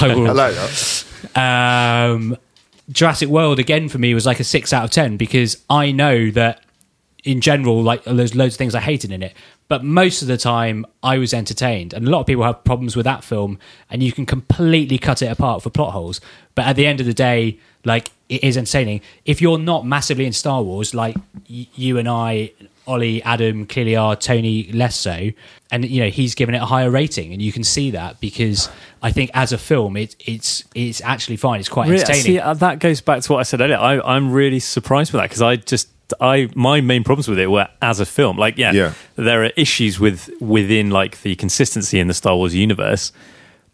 I 0.00 0.14
will, 0.14 0.34
that. 0.34 1.04
um, 1.36 2.36
Jurassic 2.90 3.28
World 3.28 3.58
again 3.58 3.88
for 3.88 3.98
me 3.98 4.14
was 4.14 4.24
like 4.26 4.40
a 4.40 4.44
six 4.44 4.72
out 4.72 4.84
of 4.84 4.90
ten 4.90 5.16
because 5.16 5.62
I 5.68 5.92
know 5.92 6.30
that 6.30 6.62
in 7.24 7.40
general, 7.40 7.82
like 7.82 8.02
there's 8.04 8.34
loads 8.34 8.54
of 8.54 8.58
things 8.58 8.74
I 8.74 8.80
hated 8.80 9.12
in 9.12 9.22
it, 9.22 9.32
but 9.68 9.84
most 9.84 10.22
of 10.22 10.28
the 10.28 10.36
time 10.36 10.84
I 11.02 11.18
was 11.18 11.32
entertained. 11.32 11.92
And 11.94 12.06
a 12.06 12.10
lot 12.10 12.20
of 12.20 12.26
people 12.26 12.42
have 12.44 12.64
problems 12.64 12.96
with 12.96 13.04
that 13.04 13.22
film, 13.24 13.58
and 13.90 14.02
you 14.02 14.12
can 14.12 14.26
completely 14.26 14.98
cut 14.98 15.22
it 15.22 15.26
apart 15.30 15.62
for 15.62 15.70
plot 15.70 15.92
holes. 15.92 16.20
But 16.54 16.66
at 16.66 16.76
the 16.76 16.86
end 16.86 17.00
of 17.00 17.06
the 17.06 17.14
day, 17.14 17.58
like 17.84 18.10
it 18.28 18.42
is 18.42 18.56
entertaining. 18.56 19.00
If 19.24 19.40
you're 19.40 19.58
not 19.58 19.86
massively 19.86 20.26
in 20.26 20.32
Star 20.32 20.62
Wars, 20.62 20.94
like 20.94 21.16
y- 21.48 21.68
you 21.74 21.96
and 21.98 22.08
I, 22.08 22.52
Ollie, 22.86 23.22
Adam 23.22 23.66
clearly 23.66 23.94
are, 23.94 24.16
Tony 24.16 24.70
less 24.72 24.96
so, 24.96 25.30
and 25.70 25.84
you 25.88 26.02
know 26.02 26.10
he's 26.10 26.34
given 26.34 26.54
it 26.56 26.62
a 26.62 26.66
higher 26.66 26.90
rating, 26.90 27.32
and 27.32 27.40
you 27.40 27.52
can 27.52 27.62
see 27.62 27.92
that 27.92 28.20
because 28.20 28.68
I 29.00 29.12
think 29.12 29.30
as 29.32 29.52
a 29.52 29.58
film, 29.58 29.96
it, 29.96 30.16
it's 30.18 30.64
it's 30.74 31.00
actually 31.02 31.36
fine. 31.36 31.60
It's 31.60 31.68
quite 31.68 31.84
Really, 31.88 32.00
entertaining. 32.00 32.22
see, 32.24 32.38
uh, 32.40 32.54
that 32.54 32.80
goes 32.80 33.00
back 33.00 33.22
to 33.22 33.32
what 33.32 33.38
I 33.38 33.42
said 33.44 33.60
earlier. 33.60 33.76
I, 33.78 34.00
I'm 34.00 34.32
really 34.32 34.58
surprised 34.58 35.12
with 35.12 35.20
that 35.20 35.28
because 35.28 35.42
I 35.42 35.56
just, 35.56 35.88
I 36.20 36.48
my 36.54 36.80
main 36.80 37.04
problems 37.04 37.28
with 37.28 37.38
it 37.38 37.48
were 37.50 37.68
as 37.80 38.00
a 38.00 38.06
film. 38.06 38.36
Like, 38.36 38.58
yeah, 38.58 38.72
Yeah. 38.72 38.92
there 39.16 39.44
are 39.44 39.52
issues 39.56 39.98
with 40.00 40.28
within 40.40 40.90
like 40.90 41.22
the 41.22 41.34
consistency 41.36 41.98
in 41.98 42.08
the 42.08 42.14
Star 42.14 42.36
Wars 42.36 42.54
universe, 42.54 43.12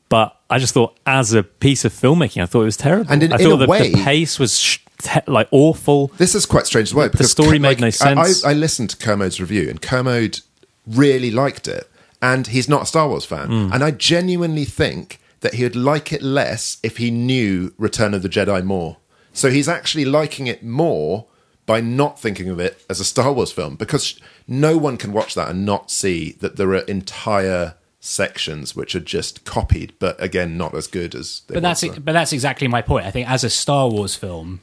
but 0.08 0.36
I 0.50 0.58
just 0.58 0.74
thought 0.74 0.96
as 1.06 1.32
a 1.34 1.42
piece 1.42 1.84
of 1.84 1.92
filmmaking, 1.92 2.42
I 2.42 2.46
thought 2.46 2.62
it 2.62 2.64
was 2.66 2.76
terrible. 2.76 3.10
And 3.12 3.22
in- 3.22 3.32
I 3.32 3.36
in 3.36 3.42
thought 3.44 3.54
a 3.54 3.56
the, 3.58 3.66
way- 3.66 3.92
the 3.92 4.02
pace 4.04 4.38
was 4.38 4.58
sh- 4.58 4.78
te- 5.02 5.20
like 5.26 5.48
awful. 5.50 6.08
This 6.18 6.34
is 6.34 6.46
quite 6.46 6.66
strange 6.66 6.88
as 6.88 6.94
well. 6.94 7.08
because 7.08 7.30
story 7.30 7.58
made 7.58 7.68
like, 7.68 7.80
no 7.80 7.90
sense. 7.90 8.44
I, 8.44 8.50
I 8.50 8.52
listened 8.54 8.90
to 8.90 8.96
Kermode's 8.96 9.40
review, 9.40 9.68
and 9.68 9.80
Kermode 9.82 10.40
really 10.86 11.30
liked 11.30 11.68
it, 11.68 11.88
and 12.22 12.46
he's 12.46 12.68
not 12.68 12.82
a 12.82 12.86
Star 12.86 13.08
Wars 13.08 13.24
fan. 13.24 13.48
Hmm. 13.48 13.72
And 13.72 13.84
I 13.84 13.90
genuinely 13.90 14.64
think 14.64 15.20
that 15.40 15.54
he 15.54 15.62
would 15.62 15.76
like 15.76 16.12
it 16.12 16.22
less 16.22 16.78
if 16.82 16.96
he 16.96 17.10
knew 17.10 17.72
Return 17.78 18.12
of 18.14 18.22
the 18.22 18.28
Jedi 18.28 18.64
more. 18.64 18.96
So 19.32 19.50
he's 19.50 19.68
actually 19.68 20.04
liking 20.04 20.46
it 20.48 20.64
more 20.64 21.26
by 21.68 21.82
not 21.82 22.18
thinking 22.18 22.48
of 22.48 22.58
it 22.58 22.82
as 22.88 22.98
a 22.98 23.04
Star 23.04 23.30
Wars 23.30 23.52
film, 23.52 23.76
because 23.76 24.18
no 24.48 24.78
one 24.78 24.96
can 24.96 25.12
watch 25.12 25.34
that 25.34 25.50
and 25.50 25.66
not 25.66 25.90
see 25.90 26.32
that 26.40 26.56
there 26.56 26.70
are 26.70 26.78
entire 26.78 27.74
sections 28.00 28.74
which 28.74 28.94
are 28.94 29.00
just 29.00 29.44
copied, 29.44 29.92
but 29.98 30.20
again, 30.22 30.56
not 30.56 30.74
as 30.74 30.86
good 30.86 31.14
as. 31.14 31.42
They 31.46 31.54
but 31.54 31.62
that's 31.62 31.84
once 31.84 31.98
but 31.98 32.12
that's 32.12 32.32
exactly 32.32 32.68
my 32.68 32.80
point. 32.80 33.04
I 33.06 33.10
think 33.10 33.28
as 33.28 33.44
a 33.44 33.50
Star 33.50 33.90
Wars 33.90 34.16
film, 34.16 34.60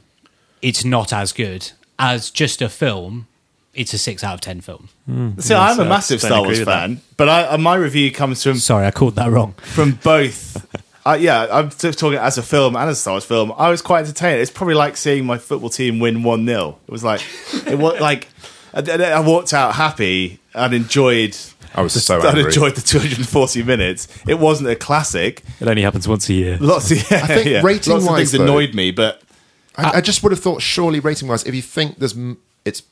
it's 0.60 0.84
not 0.84 1.12
as 1.12 1.32
good 1.32 1.70
as 1.96 2.30
just 2.30 2.60
a 2.60 2.68
film. 2.68 3.28
It's 3.72 3.94
a 3.94 3.98
six 3.98 4.24
out 4.24 4.34
of 4.34 4.40
ten 4.40 4.60
film. 4.60 4.88
See, 5.38 5.54
I'm 5.54 5.78
a 5.78 5.84
massive 5.84 6.20
don't 6.20 6.30
Star 6.30 6.42
Wars 6.42 6.58
with 6.58 6.66
that. 6.66 6.88
fan, 6.88 7.00
but 7.16 7.28
I, 7.28 7.42
uh, 7.44 7.58
my 7.58 7.76
review 7.76 8.10
comes 8.10 8.42
from 8.42 8.56
Sorry, 8.56 8.84
I 8.84 8.90
called 8.90 9.14
that 9.14 9.30
wrong. 9.30 9.52
from 9.62 9.92
both. 10.02 10.66
Uh, 11.06 11.14
yeah, 11.14 11.46
I'm 11.52 11.70
just 11.70 12.00
talking 12.00 12.18
as 12.18 12.36
a 12.36 12.42
film 12.42 12.74
and 12.74 12.90
as 12.90 12.98
a 12.98 13.00
Star 13.00 13.12
Wars 13.12 13.24
film. 13.24 13.52
I 13.56 13.70
was 13.70 13.80
quite 13.80 14.00
entertained. 14.00 14.40
It's 14.40 14.50
probably 14.50 14.74
like 14.74 14.96
seeing 14.96 15.24
my 15.24 15.38
football 15.38 15.70
team 15.70 16.00
win 16.00 16.24
one 16.24 16.44
0 16.44 16.78
It 16.88 16.90
was 16.90 17.04
like 17.04 17.22
it 17.64 17.78
was 17.78 18.00
like 18.00 18.26
I, 18.74 18.80
I 18.80 19.20
walked 19.20 19.54
out 19.54 19.76
happy 19.76 20.40
and 20.52 20.74
enjoyed. 20.74 21.36
I 21.76 21.82
was 21.82 22.04
so 22.04 22.20
I 22.20 22.36
enjoyed 22.36 22.74
the 22.74 22.80
240 22.80 23.62
minutes. 23.62 24.08
It 24.26 24.40
wasn't 24.40 24.68
a 24.70 24.74
classic. 24.74 25.44
It 25.60 25.68
only 25.68 25.82
happens 25.82 26.08
once 26.08 26.28
a 26.28 26.34
year. 26.34 26.58
Lots 26.60 26.90
of 26.90 26.98
yeah, 27.10 27.18
I 27.22 27.26
think 27.28 27.46
yeah. 27.46 27.62
rating 27.62 27.92
lots 27.92 28.04
of 28.04 28.10
wise, 28.10 28.18
things 28.18 28.32
though- 28.32 28.42
annoyed 28.42 28.74
me, 28.74 28.90
but 28.90 29.22
I, 29.76 29.98
I 29.98 30.00
just 30.00 30.24
would 30.24 30.32
have 30.32 30.40
thought, 30.40 30.60
surely, 30.60 30.98
rating 30.98 31.28
wise, 31.28 31.44
if 31.44 31.54
you 31.54 31.62
think 31.62 31.98
there's, 31.98 32.16
it's 32.64 32.82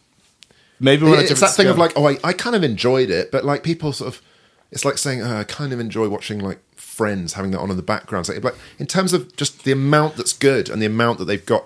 maybe 0.79 1.05
we're 1.05 1.13
on 1.13 1.17
a 1.17 1.21
it's 1.21 1.31
different 1.31 1.51
that 1.51 1.57
thing 1.57 1.67
of 1.67 1.79
like, 1.79 1.93
oh, 1.97 2.07
I, 2.07 2.19
I 2.23 2.33
kind 2.33 2.55
of 2.55 2.63
enjoyed 2.63 3.11
it, 3.11 3.33
but 3.33 3.45
like 3.45 3.63
people 3.63 3.93
sort 3.93 4.15
of, 4.15 4.23
it's 4.71 4.85
like 4.85 4.99
saying, 4.99 5.23
oh, 5.23 5.39
I 5.39 5.45
kind 5.45 5.73
of 5.73 5.81
enjoy 5.81 6.09
watching 6.09 6.41
like 6.41 6.59
Friends 6.95 7.33
having 7.33 7.51
that 7.51 7.59
on 7.59 7.71
in 7.71 7.77
the 7.77 7.83
background. 7.83 8.29
Like, 8.29 8.45
like 8.45 8.55
in 8.79 8.87
terms 8.87 9.13
of 9.13 9.35
just 9.37 9.65
the 9.65 9.73
amount 9.73 10.17
that's 10.17 10.33
good 10.33 10.69
and 10.69 10.81
the 10.81 10.87
amount 10.87 11.19
that 11.19 11.25
they've 11.25 11.45
got 11.45 11.65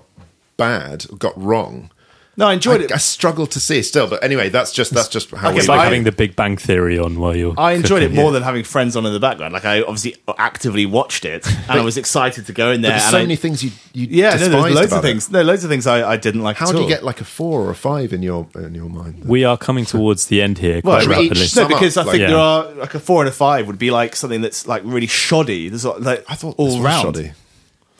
bad, 0.56 1.06
got 1.18 1.40
wrong. 1.40 1.90
No, 2.38 2.46
I 2.46 2.54
enjoyed 2.54 2.80
I, 2.80 2.84
it. 2.84 2.92
I 2.92 2.96
struggle 2.96 3.46
to 3.48 3.60
see 3.60 3.82
still, 3.82 4.06
but 4.06 4.22
anyway, 4.24 4.48
that's 4.48 4.72
just 4.72 4.92
that's 4.94 5.08
just 5.08 5.30
how 5.32 5.48
Okay, 5.48 5.54
we 5.54 5.58
It's 5.58 5.68
like 5.68 5.80
I- 5.80 5.84
having 5.84 6.04
the 6.04 6.12
Big 6.12 6.34
Bang 6.36 6.56
Theory 6.56 6.98
on 6.98 7.18
while 7.18 7.36
you're. 7.36 7.52
I 7.58 7.72
enjoyed 7.72 8.02
it 8.02 8.06
cooking. 8.06 8.22
more 8.22 8.32
than 8.32 8.42
having 8.42 8.64
friends 8.64 8.96
on 8.96 9.04
in 9.04 9.12
the 9.12 9.20
background. 9.20 9.52
Like 9.52 9.64
I 9.66 9.82
obviously 9.82 10.16
actively 10.38 10.86
watched 10.86 11.24
it, 11.24 11.46
and 11.68 11.80
I 11.80 11.82
was 11.82 11.96
excited 11.98 12.46
to 12.46 12.52
go 12.52 12.70
in 12.70 12.80
there. 12.80 12.92
There's 12.92 13.04
so 13.10 13.18
I- 13.18 13.22
many 13.22 13.36
things 13.36 13.62
you 13.62 13.72
you 13.92 14.06
yeah, 14.08 14.30
no, 14.30 14.36
there's 14.48 14.52
loads 14.74 14.92
about 14.92 14.98
of 15.00 15.04
it. 15.04 15.08
things. 15.08 15.30
No, 15.30 15.42
loads 15.42 15.64
of 15.64 15.70
things 15.70 15.86
I, 15.86 16.08
I 16.12 16.16
didn't 16.16 16.42
like. 16.42 16.56
How 16.56 16.70
at 16.70 16.76
do 16.76 16.82
you 16.82 16.88
get 16.88 17.04
like 17.04 17.20
a 17.20 17.24
four 17.24 17.60
or 17.62 17.70
a 17.70 17.74
five 17.74 18.12
in 18.12 18.22
your 18.22 18.46
in 18.54 18.74
your 18.74 18.88
mind? 18.88 19.24
We 19.26 19.44
are 19.44 19.58
coming 19.58 19.84
towards 19.84 20.26
the 20.26 20.40
end 20.40 20.58
here 20.58 20.80
Well, 20.84 20.94
quite 20.94 21.02
should 21.02 21.10
we 21.18 21.24
each 21.26 21.30
rapidly. 21.56 21.62
no, 21.62 21.68
because 21.68 21.96
I 21.96 22.02
think 22.04 22.12
like- 22.12 22.20
there 22.20 22.30
Yeah. 22.30 22.36
are 22.36 22.64
like 22.74 22.94
a 22.94 23.00
four 23.00 23.22
and 23.22 23.28
a 23.28 23.32
five 23.32 23.66
would 23.66 23.78
be 23.78 23.90
like 23.90 24.14
something 24.14 24.40
that's 24.40 24.66
like 24.66 24.82
really 24.84 25.06
shoddy. 25.08 25.68
There's 25.68 25.84
like, 25.84 26.00
like 26.00 26.24
I 26.28 26.34
thought 26.36 26.54
all 26.56 26.68
this 26.70 26.78
round, 26.78 27.02
shoddy. 27.16 27.32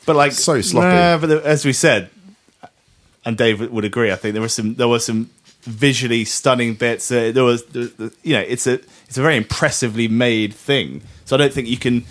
but 0.05 0.15
like 0.15 0.31
So 0.31 0.61
sloppy. 0.61 0.87
Nah, 0.87 1.17
but 1.17 1.27
the, 1.27 1.41
as 1.45 1.65
we 1.65 1.73
said, 1.73 2.09
and 3.25 3.37
Dave 3.37 3.71
would 3.71 3.85
agree. 3.85 4.11
I 4.11 4.15
think 4.15 4.33
there 4.33 4.41
was 4.41 4.53
some 4.53 4.75
there 4.75 4.87
were 4.87 4.99
some 4.99 5.29
visually 5.63 6.25
stunning 6.25 6.73
bits. 6.75 7.11
Uh, 7.11 7.31
there 7.33 7.43
was, 7.43 7.63
you 7.73 8.33
know, 8.33 8.39
it's 8.41 8.65
a 8.67 8.73
it's 9.07 9.17
a 9.17 9.21
very 9.21 9.35
impressively 9.37 10.07
made 10.07 10.53
thing. 10.53 11.01
So 11.25 11.35
I 11.35 11.39
don't 11.39 11.53
think 11.53 11.67
you 11.67 11.77
can. 11.77 12.05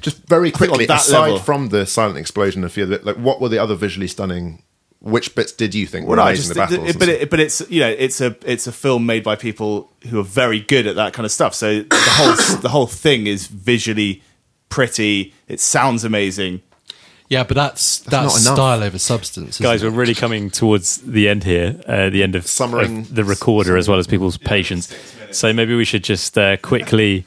Just 0.00 0.26
very 0.26 0.50
quickly, 0.50 0.84
that 0.86 1.00
aside 1.02 1.20
level- 1.26 1.38
from 1.38 1.68
the 1.68 1.86
silent 1.86 2.18
explosion 2.18 2.62
and 2.62 2.66
a 2.66 2.72
few 2.74 2.82
of 2.82 2.88
the, 2.88 3.00
like, 3.04 3.16
what 3.16 3.40
were 3.40 3.48
the 3.48 3.58
other 3.58 3.76
visually 3.76 4.08
stunning? 4.08 4.62
Which 5.00 5.34
bits 5.34 5.50
did 5.52 5.74
you 5.74 5.86
think 5.86 6.06
were 6.06 6.16
Well, 6.16 6.26
amazing? 6.26 6.42
just, 6.42 6.48
the 6.50 6.54
battles, 6.54 6.90
and 6.90 6.98
but 6.98 7.08
it, 7.08 7.30
but 7.30 7.40
it's 7.40 7.68
you 7.70 7.80
know 7.80 7.88
it's 7.88 8.20
a 8.20 8.36
it's 8.44 8.66
a 8.68 8.72
film 8.72 9.04
made 9.06 9.24
by 9.24 9.34
people 9.34 9.90
who 10.08 10.20
are 10.20 10.24
very 10.24 10.60
good 10.60 10.86
at 10.86 10.94
that 10.96 11.12
kind 11.12 11.24
of 11.26 11.32
stuff. 11.32 11.54
So 11.54 11.82
the 11.82 11.96
whole 11.96 12.56
the 12.60 12.68
whole 12.68 12.86
thing 12.86 13.26
is 13.26 13.46
visually 13.48 14.22
pretty. 14.68 15.34
It 15.48 15.58
sounds 15.60 16.04
amazing. 16.04 16.62
Yeah, 17.28 17.44
but 17.44 17.54
that's 17.54 18.04
not 18.10 18.24
that's, 18.24 18.44
enough. 18.44 18.56
style 18.56 18.82
over 18.82 18.98
substance. 18.98 19.56
isn't 19.56 19.64
Guys, 19.64 19.82
it? 19.82 19.86
we're 19.90 19.96
really 19.98 20.14
coming 20.14 20.50
towards 20.50 20.98
the 20.98 21.28
end 21.28 21.44
here, 21.44 21.80
uh, 21.86 22.10
the 22.10 22.22
end 22.22 22.34
of, 22.34 22.46
Summering- 22.46 22.98
of 23.00 23.14
the 23.14 23.24
recorder 23.24 23.76
as 23.76 23.88
well 23.88 23.98
as 23.98 24.06
people's 24.06 24.36
patience. 24.36 24.94
So 25.30 25.52
maybe 25.52 25.74
we 25.74 25.84
should 25.86 26.04
just 26.04 26.36
uh, 26.36 26.58
quickly 26.58 27.24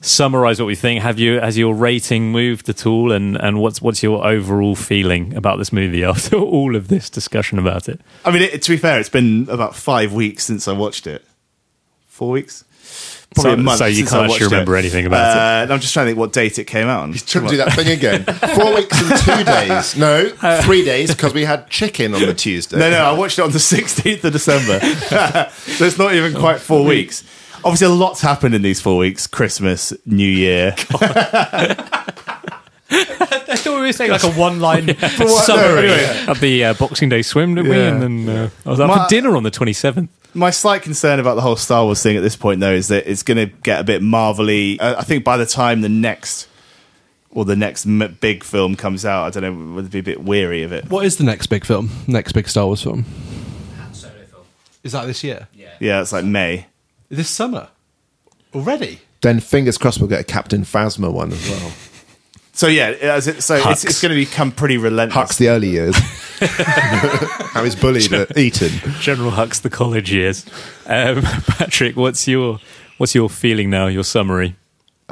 summarize 0.00 0.60
what 0.60 0.66
we 0.66 0.76
think. 0.76 1.02
Have 1.02 1.18
you 1.18 1.40
has 1.40 1.58
your 1.58 1.74
rating 1.74 2.30
moved 2.30 2.68
at 2.68 2.86
all, 2.86 3.10
and 3.10 3.36
and 3.36 3.58
what's 3.60 3.82
what's 3.82 4.00
your 4.00 4.24
overall 4.24 4.76
feeling 4.76 5.34
about 5.34 5.58
this 5.58 5.72
movie 5.72 6.04
after 6.12 6.36
all 6.36 6.76
of 6.76 6.86
this 6.86 7.10
discussion 7.10 7.58
about 7.58 7.88
it? 7.88 8.00
I 8.24 8.30
mean, 8.30 8.42
it, 8.42 8.62
to 8.62 8.70
be 8.70 8.76
fair, 8.76 9.00
it's 9.00 9.08
been 9.08 9.48
about 9.50 9.74
five 9.74 10.12
weeks 10.12 10.44
since 10.44 10.68
I 10.68 10.72
watched 10.72 11.08
it. 11.08 11.24
Four 12.06 12.30
weeks. 12.30 12.64
So- 13.42 13.52
a 13.52 13.56
month 13.56 13.78
so 13.78 13.86
you 13.86 14.04
can't 14.04 14.30
actually 14.30 14.46
remember 14.46 14.76
it. 14.76 14.80
anything 14.80 15.06
about 15.06 15.36
it. 15.36 15.40
Uh, 15.40 15.62
and 15.64 15.72
I'm 15.72 15.80
just 15.80 15.92
trying 15.92 16.06
to 16.06 16.10
think 16.10 16.18
what 16.18 16.32
date 16.32 16.58
it 16.58 16.64
came 16.64 16.86
out 16.88 17.02
on. 17.02 17.12
Trying 17.14 17.44
to 17.44 17.50
do 17.50 17.56
that 17.58 17.72
thing 17.74 17.88
again. 17.88 18.24
Four 18.56 18.74
weeks 18.74 19.00
and 19.00 19.20
two 19.20 19.44
days. 19.44 19.96
No, 19.96 20.28
three 20.62 20.84
days 20.84 21.10
because 21.14 21.34
we 21.34 21.44
had 21.44 21.68
chicken 21.68 22.14
on 22.14 22.20
the 22.20 22.34
Tuesday. 22.34 22.78
No, 22.78 22.90
no, 22.90 23.04
I 23.04 23.12
watched 23.12 23.38
it 23.38 23.42
on 23.42 23.50
the 23.50 23.58
16th 23.58 24.24
of 24.24 24.32
December. 24.32 24.80
so 25.50 25.84
it's 25.84 25.98
not 25.98 26.14
even 26.14 26.34
quite 26.34 26.60
four 26.60 26.84
weeks. 26.84 27.24
Obviously, 27.64 27.88
a 27.88 27.90
lot's 27.90 28.20
happened 28.20 28.54
in 28.54 28.62
these 28.62 28.80
four 28.80 28.96
weeks 28.96 29.26
Christmas, 29.26 29.92
New 30.06 30.28
Year. 30.28 30.74
I 33.78 33.80
thought 33.80 33.80
we 33.80 33.86
were 33.86 33.92
saying 33.92 34.10
like 34.10 34.24
a 34.24 34.32
one-line 34.32 34.86
No, 35.18 35.26
summary. 35.38 35.90
anyway, 35.90 36.24
At 36.28 36.38
the 36.38 36.64
uh, 36.64 36.74
Boxing 36.74 37.08
Day 37.08 37.22
swim, 37.22 37.54
didn't 37.54 37.70
we? 37.70 37.76
Yeah. 37.76 37.88
And 37.94 38.26
then 38.26 38.36
uh, 38.36 38.50
I 38.66 38.70
was 38.70 38.80
out 38.80 38.88
My- 38.88 39.04
for 39.04 39.08
dinner 39.10 39.36
on 39.36 39.42
the 39.42 39.50
twenty 39.50 39.72
seventh. 39.72 40.10
my 40.34 40.50
slight 40.50 40.82
concern 40.82 41.20
about 41.20 41.34
the 41.36 41.40
whole 41.42 41.56
Star 41.56 41.84
Wars 41.84 42.02
thing 42.02 42.16
at 42.16 42.20
this 42.20 42.36
point, 42.36 42.60
though, 42.60 42.72
is 42.72 42.88
that 42.88 43.10
it's 43.10 43.22
going 43.22 43.36
to 43.38 43.46
get 43.62 43.80
a 43.80 43.84
bit 43.84 44.02
marvelly. 44.02 44.78
Uh, 44.80 44.98
I 44.98 45.02
think 45.02 45.24
by 45.24 45.36
the 45.36 45.46
time 45.46 45.80
the 45.80 45.88
next 45.88 46.48
or 47.30 47.44
the 47.44 47.56
next 47.56 47.86
m- 47.86 48.16
big 48.20 48.42
film 48.44 48.74
comes 48.76 49.04
out, 49.04 49.24
I 49.36 49.40
don't 49.40 49.70
know, 49.70 49.74
would 49.74 49.90
be 49.90 49.98
a 49.98 50.02
bit 50.02 50.22
weary 50.24 50.62
of 50.62 50.72
it. 50.72 50.88
What 50.90 51.04
is 51.04 51.16
the 51.18 51.24
next 51.24 51.46
big 51.48 51.64
film? 51.64 51.90
Next 52.06 52.32
big 52.32 52.48
Star 52.48 52.66
Wars 52.66 52.82
film? 52.82 53.04
Is 54.84 54.92
that 54.92 55.06
this 55.06 55.22
year? 55.24 55.48
Yeah. 55.52 55.74
Yeah, 55.80 56.00
it's 56.00 56.12
like 56.12 56.24
May. 56.24 56.66
This 57.08 57.28
summer? 57.28 57.68
Already? 58.54 59.00
Then 59.20 59.40
fingers 59.40 59.76
crossed 59.76 59.98
we'll 59.98 60.08
get 60.08 60.20
a 60.20 60.24
Captain 60.24 60.62
Phasma 60.62 61.12
one 61.12 61.32
as 61.32 61.48
well. 61.50 61.72
So 62.58 62.66
yeah, 62.66 62.88
as 62.88 63.28
it, 63.28 63.40
so 63.40 63.54
it's, 63.54 63.64
Hux. 63.64 63.84
it's 63.84 64.02
going 64.02 64.10
to 64.10 64.16
become 64.16 64.50
pretty 64.50 64.78
relentless. 64.78 65.30
Hux 65.30 65.38
the 65.38 65.48
early 65.48 65.68
years. 65.68 65.94
How 67.52 67.62
he's 67.62 67.76
bullied 67.76 68.12
at 68.12 68.36
Eton. 68.36 68.72
General 68.98 69.30
Hux, 69.30 69.62
the 69.62 69.70
college 69.70 70.12
years. 70.12 70.44
Um, 70.84 71.22
Patrick, 71.46 71.94
what's 71.94 72.26
your 72.26 72.58
what's 72.96 73.14
your 73.14 73.30
feeling 73.30 73.70
now? 73.70 73.86
Your 73.86 74.02
summary. 74.02 74.56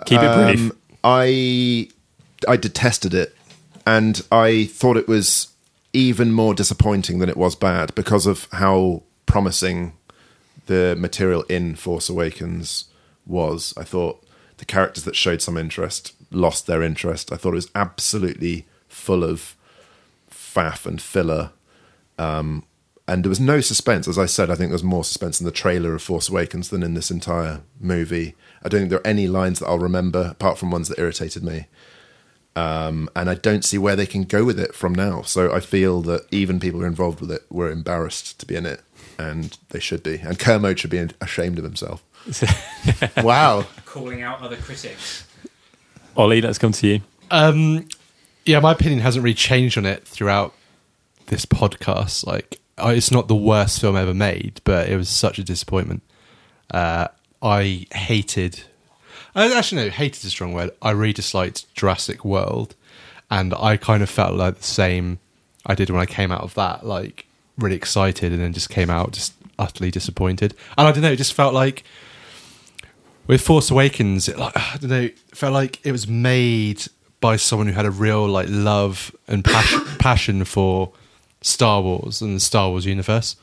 Keep 0.07 0.23
it 0.23 0.45
brief. 0.45 0.61
Um, 0.73 0.79
I 1.05 1.89
I 2.49 2.57
detested 2.57 3.15
it, 3.15 3.33
and 3.87 4.27
I 4.33 4.65
thought 4.65 4.97
it 4.97 5.07
was 5.07 5.55
even 5.93 6.33
more 6.33 6.53
disappointing 6.53 7.21
than 7.21 7.29
it 7.29 7.37
was 7.37 7.55
bad 7.55 7.95
because 7.95 8.27
of 8.27 8.49
how 8.51 9.05
promising 9.27 9.93
the 10.67 10.97
material 10.99 11.45
in 11.45 11.77
Force 11.77 12.09
Awakens 12.09 12.87
was. 13.25 13.73
I 13.77 13.85
thought 13.85 14.21
the 14.57 14.65
characters 14.65 15.05
that 15.05 15.15
showed 15.15 15.41
some 15.43 15.57
interest 15.57 16.13
lost 16.31 16.67
their 16.67 16.83
interest. 16.83 17.33
I 17.33 17.37
thought 17.37 17.53
it 17.53 17.57
was 17.57 17.71
absolutely 17.75 18.67
full 18.89 19.25
of 19.25 19.57
faff 20.31 20.87
and 20.87 21.01
filler. 21.01 21.51
Um, 22.19 22.65
and 23.09 23.25
there 23.25 23.29
was 23.31 23.41
no 23.41 23.61
suspense. 23.61 24.09
As 24.09 24.19
I 24.19 24.27
said, 24.27 24.51
I 24.51 24.55
think 24.55 24.71
there 24.71 24.75
was 24.75 24.83
more 24.83 25.05
suspense 25.05 25.41
in 25.41 25.47
the 25.47 25.53
trailer 25.53 25.95
of 25.95 26.03
Force 26.03 26.29
Awakens 26.29 26.71
than 26.71 26.83
in 26.83 26.95
this 26.95 27.11
entire 27.11 27.61
movie. 27.81 28.35
I 28.65 28.69
don't 28.69 28.81
think 28.81 28.91
there 28.91 28.99
are 29.01 29.07
any 29.07 29.29
lines 29.29 29.61
that 29.61 29.67
I'll 29.67 29.79
remember 29.79 30.29
apart 30.33 30.59
from 30.59 30.71
ones 30.71 30.89
that 30.89 30.99
irritated 30.99 31.45
me. 31.45 31.67
Um, 32.57 33.11
and 33.15 33.29
I 33.29 33.35
don't 33.35 33.65
see 33.65 33.77
where 33.77 33.97
they 33.97 34.07
can 34.07 34.25
go 34.25 34.45
with 34.45 34.59
it 34.59 34.75
from 34.75 34.95
now. 34.95 35.23
So 35.23 35.53
I 35.53 35.61
feel 35.61 36.01
that 36.03 36.27
even 36.33 36.59
people 36.59 36.81
who 36.81 36.87
are 36.87 36.89
involved 36.89 37.21
with 37.21 37.31
it 37.31 37.43
were 37.51 37.71
embarrassed 37.71 38.41
to 38.41 38.47
be 38.47 38.57
in 38.57 38.65
it, 38.65 38.81
and 39.19 39.57
they 39.69 39.79
should 39.79 40.03
be. 40.03 40.17
And 40.21 40.39
Kermode 40.39 40.79
should 40.81 40.91
be 40.91 41.07
ashamed 41.21 41.59
of 41.59 41.65
himself. 41.65 42.03
Wow. 43.23 43.67
Calling 43.85 44.23
out 44.23 44.41
other 44.41 44.57
critics. 44.57 45.27
Ollie, 46.17 46.41
let's 46.41 46.59
come 46.59 46.73
to 46.73 46.87
you. 46.87 47.01
Um, 47.31 47.89
yeah, 48.45 48.61
my 48.61 48.73
opinion 48.73 49.01
hasn't 49.01 49.23
really 49.23 49.35
changed 49.35 49.77
on 49.77 49.85
it 49.87 50.07
throughout 50.07 50.55
this 51.27 51.45
podcast. 51.45 52.27
Like, 52.27 52.61
it's 52.79 53.11
not 53.11 53.29
the 53.29 53.35
worst 53.35 53.81
film 53.81 53.97
ever 53.97 54.15
made, 54.15 54.61
but 54.65 54.89
it 54.89 54.97
was 54.97 55.09
such 55.09 55.39
a 55.39 55.45
disappointment. 55.45 56.03
Uh, 56.71 57.09
I 57.43 57.87
hated. 57.93 58.63
uh, 59.35 59.51
Actually, 59.55 59.85
no, 59.85 59.91
hated 59.91 60.19
is 60.19 60.25
a 60.25 60.31
strong 60.31 60.53
word. 60.53 60.71
I 60.81 60.93
really 60.93 61.13
disliked 61.13 61.73
Jurassic 61.75 62.25
World, 62.25 62.75
and 63.31 63.53
I 63.55 63.77
kind 63.77 64.03
of 64.03 64.09
felt 64.09 64.35
like 64.35 64.57
the 64.59 64.65
same 64.65 65.19
I 65.67 65.75
did 65.75 65.91
when 65.91 66.01
I 66.01 66.07
came 66.07 66.33
out 66.33 66.43
of 66.43 66.55
that. 66.55 66.87
Like, 66.87 67.27
really 67.59 67.77
excited, 67.77 68.33
and 68.33 68.41
then 68.41 68.53
just 68.53 68.71
came 68.71 68.89
out 68.91 69.13
just 69.13 69.35
utterly 69.59 69.91
disappointed. 69.91 70.55
And 70.79 70.87
I 70.89 70.93
don't 70.93 71.03
know, 71.03 71.13
it 71.13 71.17
just 71.17 71.35
felt 71.35 71.53
like 71.53 71.85
with 73.27 73.41
Force 73.41 73.71
Awakens, 73.71 74.29
it, 74.29 74.39
like, 74.39 74.57
I 74.57 74.77
don't 74.79 74.91
know, 74.91 75.09
felt 75.35 75.53
like 75.53 75.85
it 75.85 75.93
was 75.93 76.07
made 76.09 76.83
by 77.21 77.37
someone 77.37 77.67
who 77.67 77.73
had 77.73 77.87
a 77.87 77.91
real 77.91 78.27
like 78.27 78.49
love 78.51 79.15
and 79.27 79.45
passion, 79.45 79.83
passion 79.99 80.45
for 80.45 80.93
Star 81.41 81.81
Wars 81.83 82.21
and 82.21 82.37
the 82.37 82.41
Star 82.41 82.71
Wars 82.71 82.87
universe. 82.87 83.37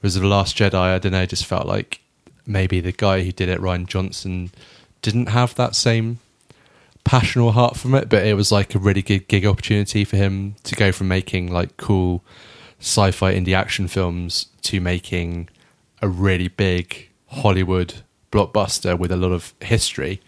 Whereas 0.00 0.14
the 0.14 0.26
Last 0.26 0.56
Jedi, 0.56 0.74
I 0.74 0.98
don't 0.98 1.12
know, 1.12 1.26
just 1.26 1.46
felt 1.46 1.66
like 1.66 2.00
maybe 2.46 2.80
the 2.80 2.92
guy 2.92 3.22
who 3.22 3.32
did 3.32 3.48
it, 3.48 3.60
Rian 3.60 3.86
Johnson, 3.86 4.50
didn't 5.00 5.28
have 5.28 5.54
that 5.54 5.74
same 5.74 6.18
passion 7.04 7.42
or 7.42 7.52
heart 7.52 7.76
from 7.76 7.94
it. 7.94 8.08
But 8.08 8.26
it 8.26 8.34
was 8.34 8.50
like 8.50 8.74
a 8.74 8.78
really 8.78 9.02
good 9.02 9.28
gig 9.28 9.46
opportunity 9.46 10.04
for 10.04 10.16
him 10.16 10.56
to 10.64 10.74
go 10.74 10.92
from 10.92 11.08
making 11.08 11.52
like 11.52 11.76
cool 11.76 12.24
sci-fi 12.80 13.32
indie 13.32 13.56
action 13.56 13.86
films 13.86 14.46
to 14.62 14.80
making 14.80 15.48
a 16.00 16.08
really 16.08 16.48
big 16.48 17.08
Hollywood 17.28 17.94
blockbuster 18.32 18.98
with 18.98 19.12
a 19.12 19.16
lot 19.16 19.30
of 19.30 19.54
history. 19.60 20.20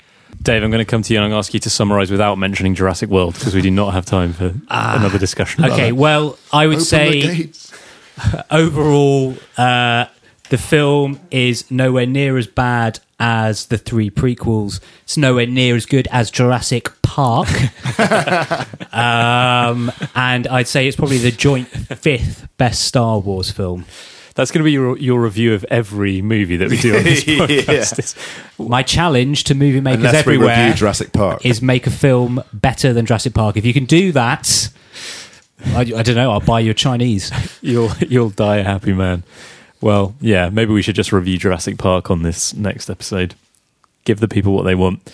Dave, 0.43 0.63
I'm 0.63 0.71
going 0.71 0.85
to 0.85 0.91
come 0.91 1.03
to 1.03 1.13
you 1.13 1.19
and 1.19 1.25
I'm 1.25 1.31
going 1.31 1.43
to 1.43 1.47
ask 1.47 1.55
you 1.55 1.61
to 1.61 1.71
summarise 1.71 2.11
without 2.11 2.37
mentioning 2.37 2.75
Jurassic 2.75 3.09
World 3.09 3.35
because 3.35 3.55
we 3.55 3.63
do 3.63 3.71
not 3.71 3.95
have 3.95 4.05
time 4.05 4.33
for 4.33 4.55
another 4.69 5.19
discussion. 5.19 5.65
Okay, 5.65 5.91
that. 5.91 5.97
well, 5.97 6.39
I 6.53 6.67
would 6.67 6.77
Open 6.77 6.85
say 6.85 7.51
overall, 8.51 9.35
uh, 9.57 10.07
the 10.51 10.59
film 10.59 11.21
is 11.31 11.71
nowhere 11.71 12.07
near 12.07 12.37
as 12.37 12.47
bad 12.47 13.01
as 13.19 13.67
the 13.67 13.79
three 13.79 14.11
prequels. 14.11 14.81
It's 15.05 15.17
nowhere 15.17 15.47
near 15.47 15.77
as 15.77 15.87
good 15.87 16.09
as 16.11 16.31
Jurassic 16.31 16.91
Park. 17.03 17.49
um, 18.93 19.91
and 20.15 20.47
I'd 20.47 20.69
say 20.69 20.87
it's 20.87 20.97
probably 20.97 21.19
the 21.19 21.31
joint 21.31 21.69
fifth 21.69 22.49
best 22.59 22.83
Star 22.83 23.19
Wars 23.19 23.51
film. 23.51 23.87
That's 24.35 24.51
going 24.51 24.61
to 24.61 24.65
be 24.65 24.73
your, 24.73 24.98
your 24.98 25.23
review 25.23 25.55
of 25.55 25.65
every 25.70 26.20
movie 26.20 26.56
that 26.56 26.69
we 26.69 26.77
do 26.77 26.97
on 26.97 27.05
this 27.05 27.23
podcast. 27.24 27.98
It's- 27.98 28.15
My 28.59 28.82
challenge 28.82 29.44
to 29.44 29.55
movie 29.55 29.81
makers 29.81 29.98
Unless 30.06 30.27
we 30.27 30.35
everywhere 30.35 30.56
review 30.65 30.74
Jurassic 30.74 31.12
Park. 31.12 31.47
is 31.47 31.62
make 31.62 31.86
a 31.86 31.90
film 31.90 32.43
better 32.52 32.93
than 32.93 33.06
Jurassic 33.06 33.32
Park. 33.35 33.56
If 33.56 33.65
you 33.65 33.73
can 33.73 33.85
do 33.85 34.11
that, 34.12 34.70
I, 35.66 35.81
I 35.81 36.02
don't 36.02 36.16
know. 36.16 36.32
I'll 36.32 36.40
buy 36.40 36.61
you 36.61 36.73
a 36.73 36.74
Chinese. 36.74 37.31
you'll 37.62 37.93
you'll 38.09 38.31
die 38.31 38.56
a 38.56 38.65
happy 38.65 38.93
man. 38.93 39.23
Well, 39.81 40.15
yeah, 40.20 40.48
maybe 40.48 40.73
we 40.73 40.82
should 40.82 40.97
just 40.97 41.12
review 41.12 41.39
Jurassic 41.39 41.78
Park 41.78 42.11
on 42.11 42.23
this 42.23 42.55
next 42.55 42.90
episode. 42.90 43.35
Give 44.05 44.19
the 44.19 44.28
people 44.28 44.52
what 44.52 44.65
they 44.65 44.74
want. 44.74 45.12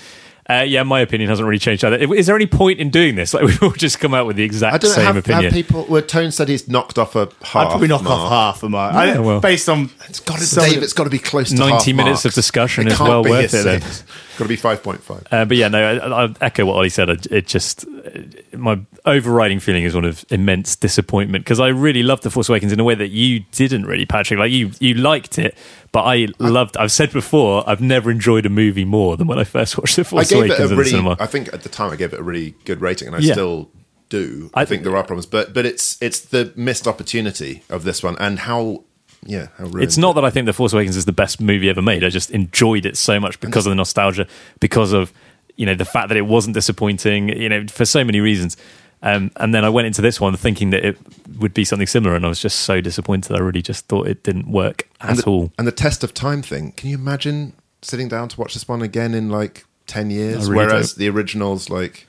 Uh, 0.51 0.62
yeah, 0.62 0.82
my 0.82 1.01
opinion 1.01 1.28
hasn't 1.31 1.47
really 1.47 1.59
changed 1.59 1.85
either. 1.85 1.97
Is 2.14 2.27
there 2.27 2.35
any 2.36 2.47
point 2.47 2.81
in 2.81 2.90
doing 2.90 3.14
this? 3.14 3.32
Like 3.40 3.44
we've 3.44 3.62
all 3.62 3.70
just 3.70 4.01
come 4.01 4.12
out 4.14 4.27
with 4.27 4.36
the 4.36 4.43
exact 4.43 4.72
I 4.72 4.77
exact 4.77 4.82
don't 4.82 4.90
know. 4.90 4.94
same 4.97 5.05
Have, 5.06 5.16
opinion. 5.18 5.44
have 5.44 5.52
people? 5.52 5.85
Were 5.86 6.02
Tone 6.02 6.32
said 6.32 6.48
he's 6.48 6.66
knocked 6.68 6.98
off 6.98 7.14
a 7.16 7.28
half. 7.43 7.56
I'd 7.56 7.68
probably 7.70 7.89
knock 7.89 8.02
mark. 8.02 8.18
off 8.20 8.28
half 8.31 8.62
of 8.62 8.70
my. 8.70 8.89
I, 8.89 9.18
well. 9.18 9.40
based 9.40 9.68
on 9.68 9.90
It's 10.09 10.20
got 10.20 10.39
to, 10.40 10.55
Dave. 10.55 10.82
It's 10.82 10.93
got 10.93 11.05
to 11.05 11.10
be 11.10 11.18
close 11.18 11.51
to 11.51 11.56
90 11.56 11.72
half 11.74 11.97
minutes 11.97 12.24
of 12.24 12.35
discussion 12.35 12.86
It 12.89 12.94
is 12.94 13.01
well 13.01 13.22
worth 13.22 13.55
a 13.55 13.60
it 13.60 13.62
then. 13.64 13.81
six. 13.82 14.05
Got 14.39 14.44
to 14.44 14.48
be 14.48 14.56
five 14.56 14.82
point 14.82 15.02
five. 15.02 15.27
Uh, 15.31 15.44
but 15.44 15.56
yeah, 15.56 15.68
no, 15.68 15.78
I, 15.78 16.24
I 16.24 16.35
echo 16.40 16.64
what 16.64 16.74
Ollie 16.77 16.89
said. 16.89 17.10
I- 17.10 17.16
It 17.31 17.47
just 17.47 17.85
uh, 17.86 18.56
my 18.56 18.81
overriding 19.05 19.60
feeling 19.60 19.85
is 19.85 19.94
one 19.94 20.05
of 20.05 20.24
immense 20.31 20.77
disappointment 20.77 21.44
because 21.44 21.60
I 21.60 21.68
really 21.68 22.02
loved 22.02 22.22
the 22.22 22.31
Force 22.31 22.48
Awakens 22.48 22.72
in 22.72 22.81
a 22.81 22.85
way 22.85 22.94
that 22.94 23.09
you 23.09 23.40
didn't 23.52 23.85
really, 23.86 24.06
Patrick. 24.06 24.39
Like 24.40 24.51
you, 24.51 24.72
you 24.81 24.94
liked 24.94 25.39
it, 25.39 25.55
but 25.93 26.03
I 26.03 26.29
loved. 26.39 26.77
I've 26.77 26.93
said 26.93 27.12
before, 27.12 27.69
I've 27.69 27.81
never 27.81 28.11
enjoyed 28.11 28.47
a 28.47 28.51
movie 28.51 28.85
more 28.85 29.17
than 29.17 29.27
when 29.27 29.39
I 29.39 29.45
first 29.45 29.77
watched 29.79 29.97
the 29.97 30.03
I 30.03 30.05
Force 30.05 30.31
gave 30.31 30.39
Awakens 30.39 30.59
it 30.61 30.69
a 30.69 30.73
in 30.73 30.79
the 30.79 30.85
cinema. 30.85 31.17
I 31.19 31.27
think 31.27 31.53
at 31.53 31.62
the 31.62 31.69
time 31.69 31.93
I 31.93 31.97
gave 31.97 32.12
it 32.12 32.21
a 32.21 32.23
really 32.23 32.55
good 32.65 32.81
rating, 32.81 33.09
and 33.09 33.17
I 33.17 33.21
Yeah. 33.21 33.33
still 33.33 33.71
do. 34.09 34.51
I, 34.55 34.62
I- 34.62 34.65
think 34.65 34.83
there 34.85 34.97
are 34.97 35.03
problems, 35.05 35.27
but 35.27 35.53
but 35.55 35.67
it's 35.67 35.97
it's 36.01 36.21
the 36.21 36.53
missed 36.57 36.87
opportunity 36.87 37.62
of 37.71 37.85
this 37.85 38.03
one 38.03 38.17
and 38.21 38.39
how 38.41 38.85
yeah 39.27 39.49
how 39.59 39.67
It's 39.79 39.99
not 39.99 40.15
that 40.15 40.25
I 40.25 40.31
think 40.31 40.47
The 40.47 40.53
Force 40.53 40.73
Awakens 40.73 40.97
is 40.97 41.05
the 41.05 41.12
best 41.12 41.41
movie 41.41 41.69
ever 41.69 41.83
made. 41.83 42.05
I 42.05 42.09
just 42.09 42.31
enjoyed 42.31 42.87
it 42.87 42.97
so 42.97 43.21
much 43.21 43.39
because 43.41 43.67
of 43.67 43.71
the 43.71 43.77
nostalgia, 43.77 44.27
because 44.61 44.93
of 44.93 45.12
you 45.57 45.67
know 45.67 45.75
the 45.75 45.85
fact 45.85 46.09
that 46.09 46.17
it 46.17 46.23
wasn't 46.27 46.55
disappointing. 46.55 47.29
You 47.29 47.49
know, 47.49 47.67
for 47.67 47.85
so 47.85 48.03
many 48.05 48.21
reasons. 48.21 48.57
Um, 49.02 49.31
and 49.36 49.55
then 49.55 49.64
I 49.64 49.70
went 49.70 49.86
into 49.86 50.02
this 50.02 50.20
one 50.20 50.36
thinking 50.36 50.70
that 50.70 50.85
it 50.85 50.98
would 51.39 51.55
be 51.55 51.64
something 51.64 51.86
similar, 51.86 52.14
and 52.16 52.24
I 52.27 52.28
was 52.28 52.40
just 52.40 52.60
so 52.60 52.81
disappointed. 52.82 53.35
I 53.35 53.39
really 53.40 53.62
just 53.62 53.86
thought 53.89 54.06
it 54.06 54.22
didn't 54.22 54.51
work 54.51 54.89
and 55.01 55.12
at 55.18 55.24
the, 55.24 55.31
all. 55.31 55.52
And 55.59 55.66
the 55.66 55.72
test 55.72 56.05
of 56.05 56.12
time 56.12 56.43
thing. 56.43 56.72
Can 56.72 56.90
you 56.90 56.97
imagine 56.97 57.55
sitting 57.81 58.09
down 58.09 58.28
to 58.28 58.39
watch 58.40 58.52
this 58.55 58.68
one 58.68 58.82
again 58.82 59.14
in 59.14 59.31
like 59.31 59.64
ten 59.86 60.10
years? 60.10 60.51
Really 60.51 60.66
Whereas 60.66 60.93
don't. 60.93 60.98
the 60.98 61.09
originals, 61.09 61.70
like 61.70 62.06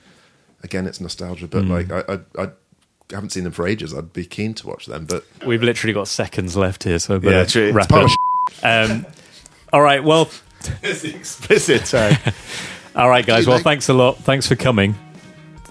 again, 0.64 0.86
it's 0.86 1.00
nostalgia, 1.00 1.48
but 1.48 1.64
Hmm. 1.64 1.72
like 1.72 1.92
I, 1.92 2.04
I 2.10 2.44
I 2.44 2.50
haven't 3.12 3.30
seen 3.32 3.46
them 3.46 3.54
for 3.54 3.66
ages. 3.68 3.94
I'd 3.94 4.12
be 4.12 4.26
keen 4.26 4.54
to 4.56 4.68
watch 4.68 4.86
them, 4.86 5.06
but 5.06 5.24
We've 5.46 5.64
literally 5.64 5.94
got 5.94 6.10
seconds 6.10 6.58
left 6.58 6.84
here, 6.84 7.00
so 7.00 7.16
I 7.16 7.18
better 7.20 7.38
Yeah, 7.38 7.46
true. 7.46 7.72
wrap 7.72 7.88
part 7.90 8.06
up. 8.12 8.12
of 8.64 8.92
Um, 8.92 9.06
all 9.72 9.82
right, 9.82 10.04
well, 10.04 10.30
it's 10.84 11.04
explicit. 11.06 11.88
Sorry. 11.88 12.18
all 12.96 13.08
right, 13.10 13.26
guys. 13.26 13.48
Well, 13.48 13.60
thanks 13.60 13.88
a 13.88 13.94
lot. 13.94 14.18
Thanks 14.18 14.46
for 14.48 14.56
coming. 14.58 14.96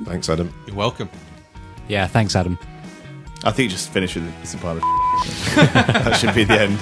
Thanks, 0.05 0.29
Adam. 0.29 0.53
You're 0.67 0.77
welcome. 0.77 1.09
Yeah, 1.89 2.07
thanks, 2.07 2.37
Adam. 2.37 2.59
I 3.45 3.51
think 3.51 3.71
just 3.71 3.91
finish 3.91 4.15
with 4.15 4.33
it's 4.43 4.55
a 4.55 4.59
pile 4.59 4.77
of. 4.77 4.83
that 5.57 6.17
should 6.21 6.35
be 6.35 6.45
the 6.45 6.61
end. 6.61 6.79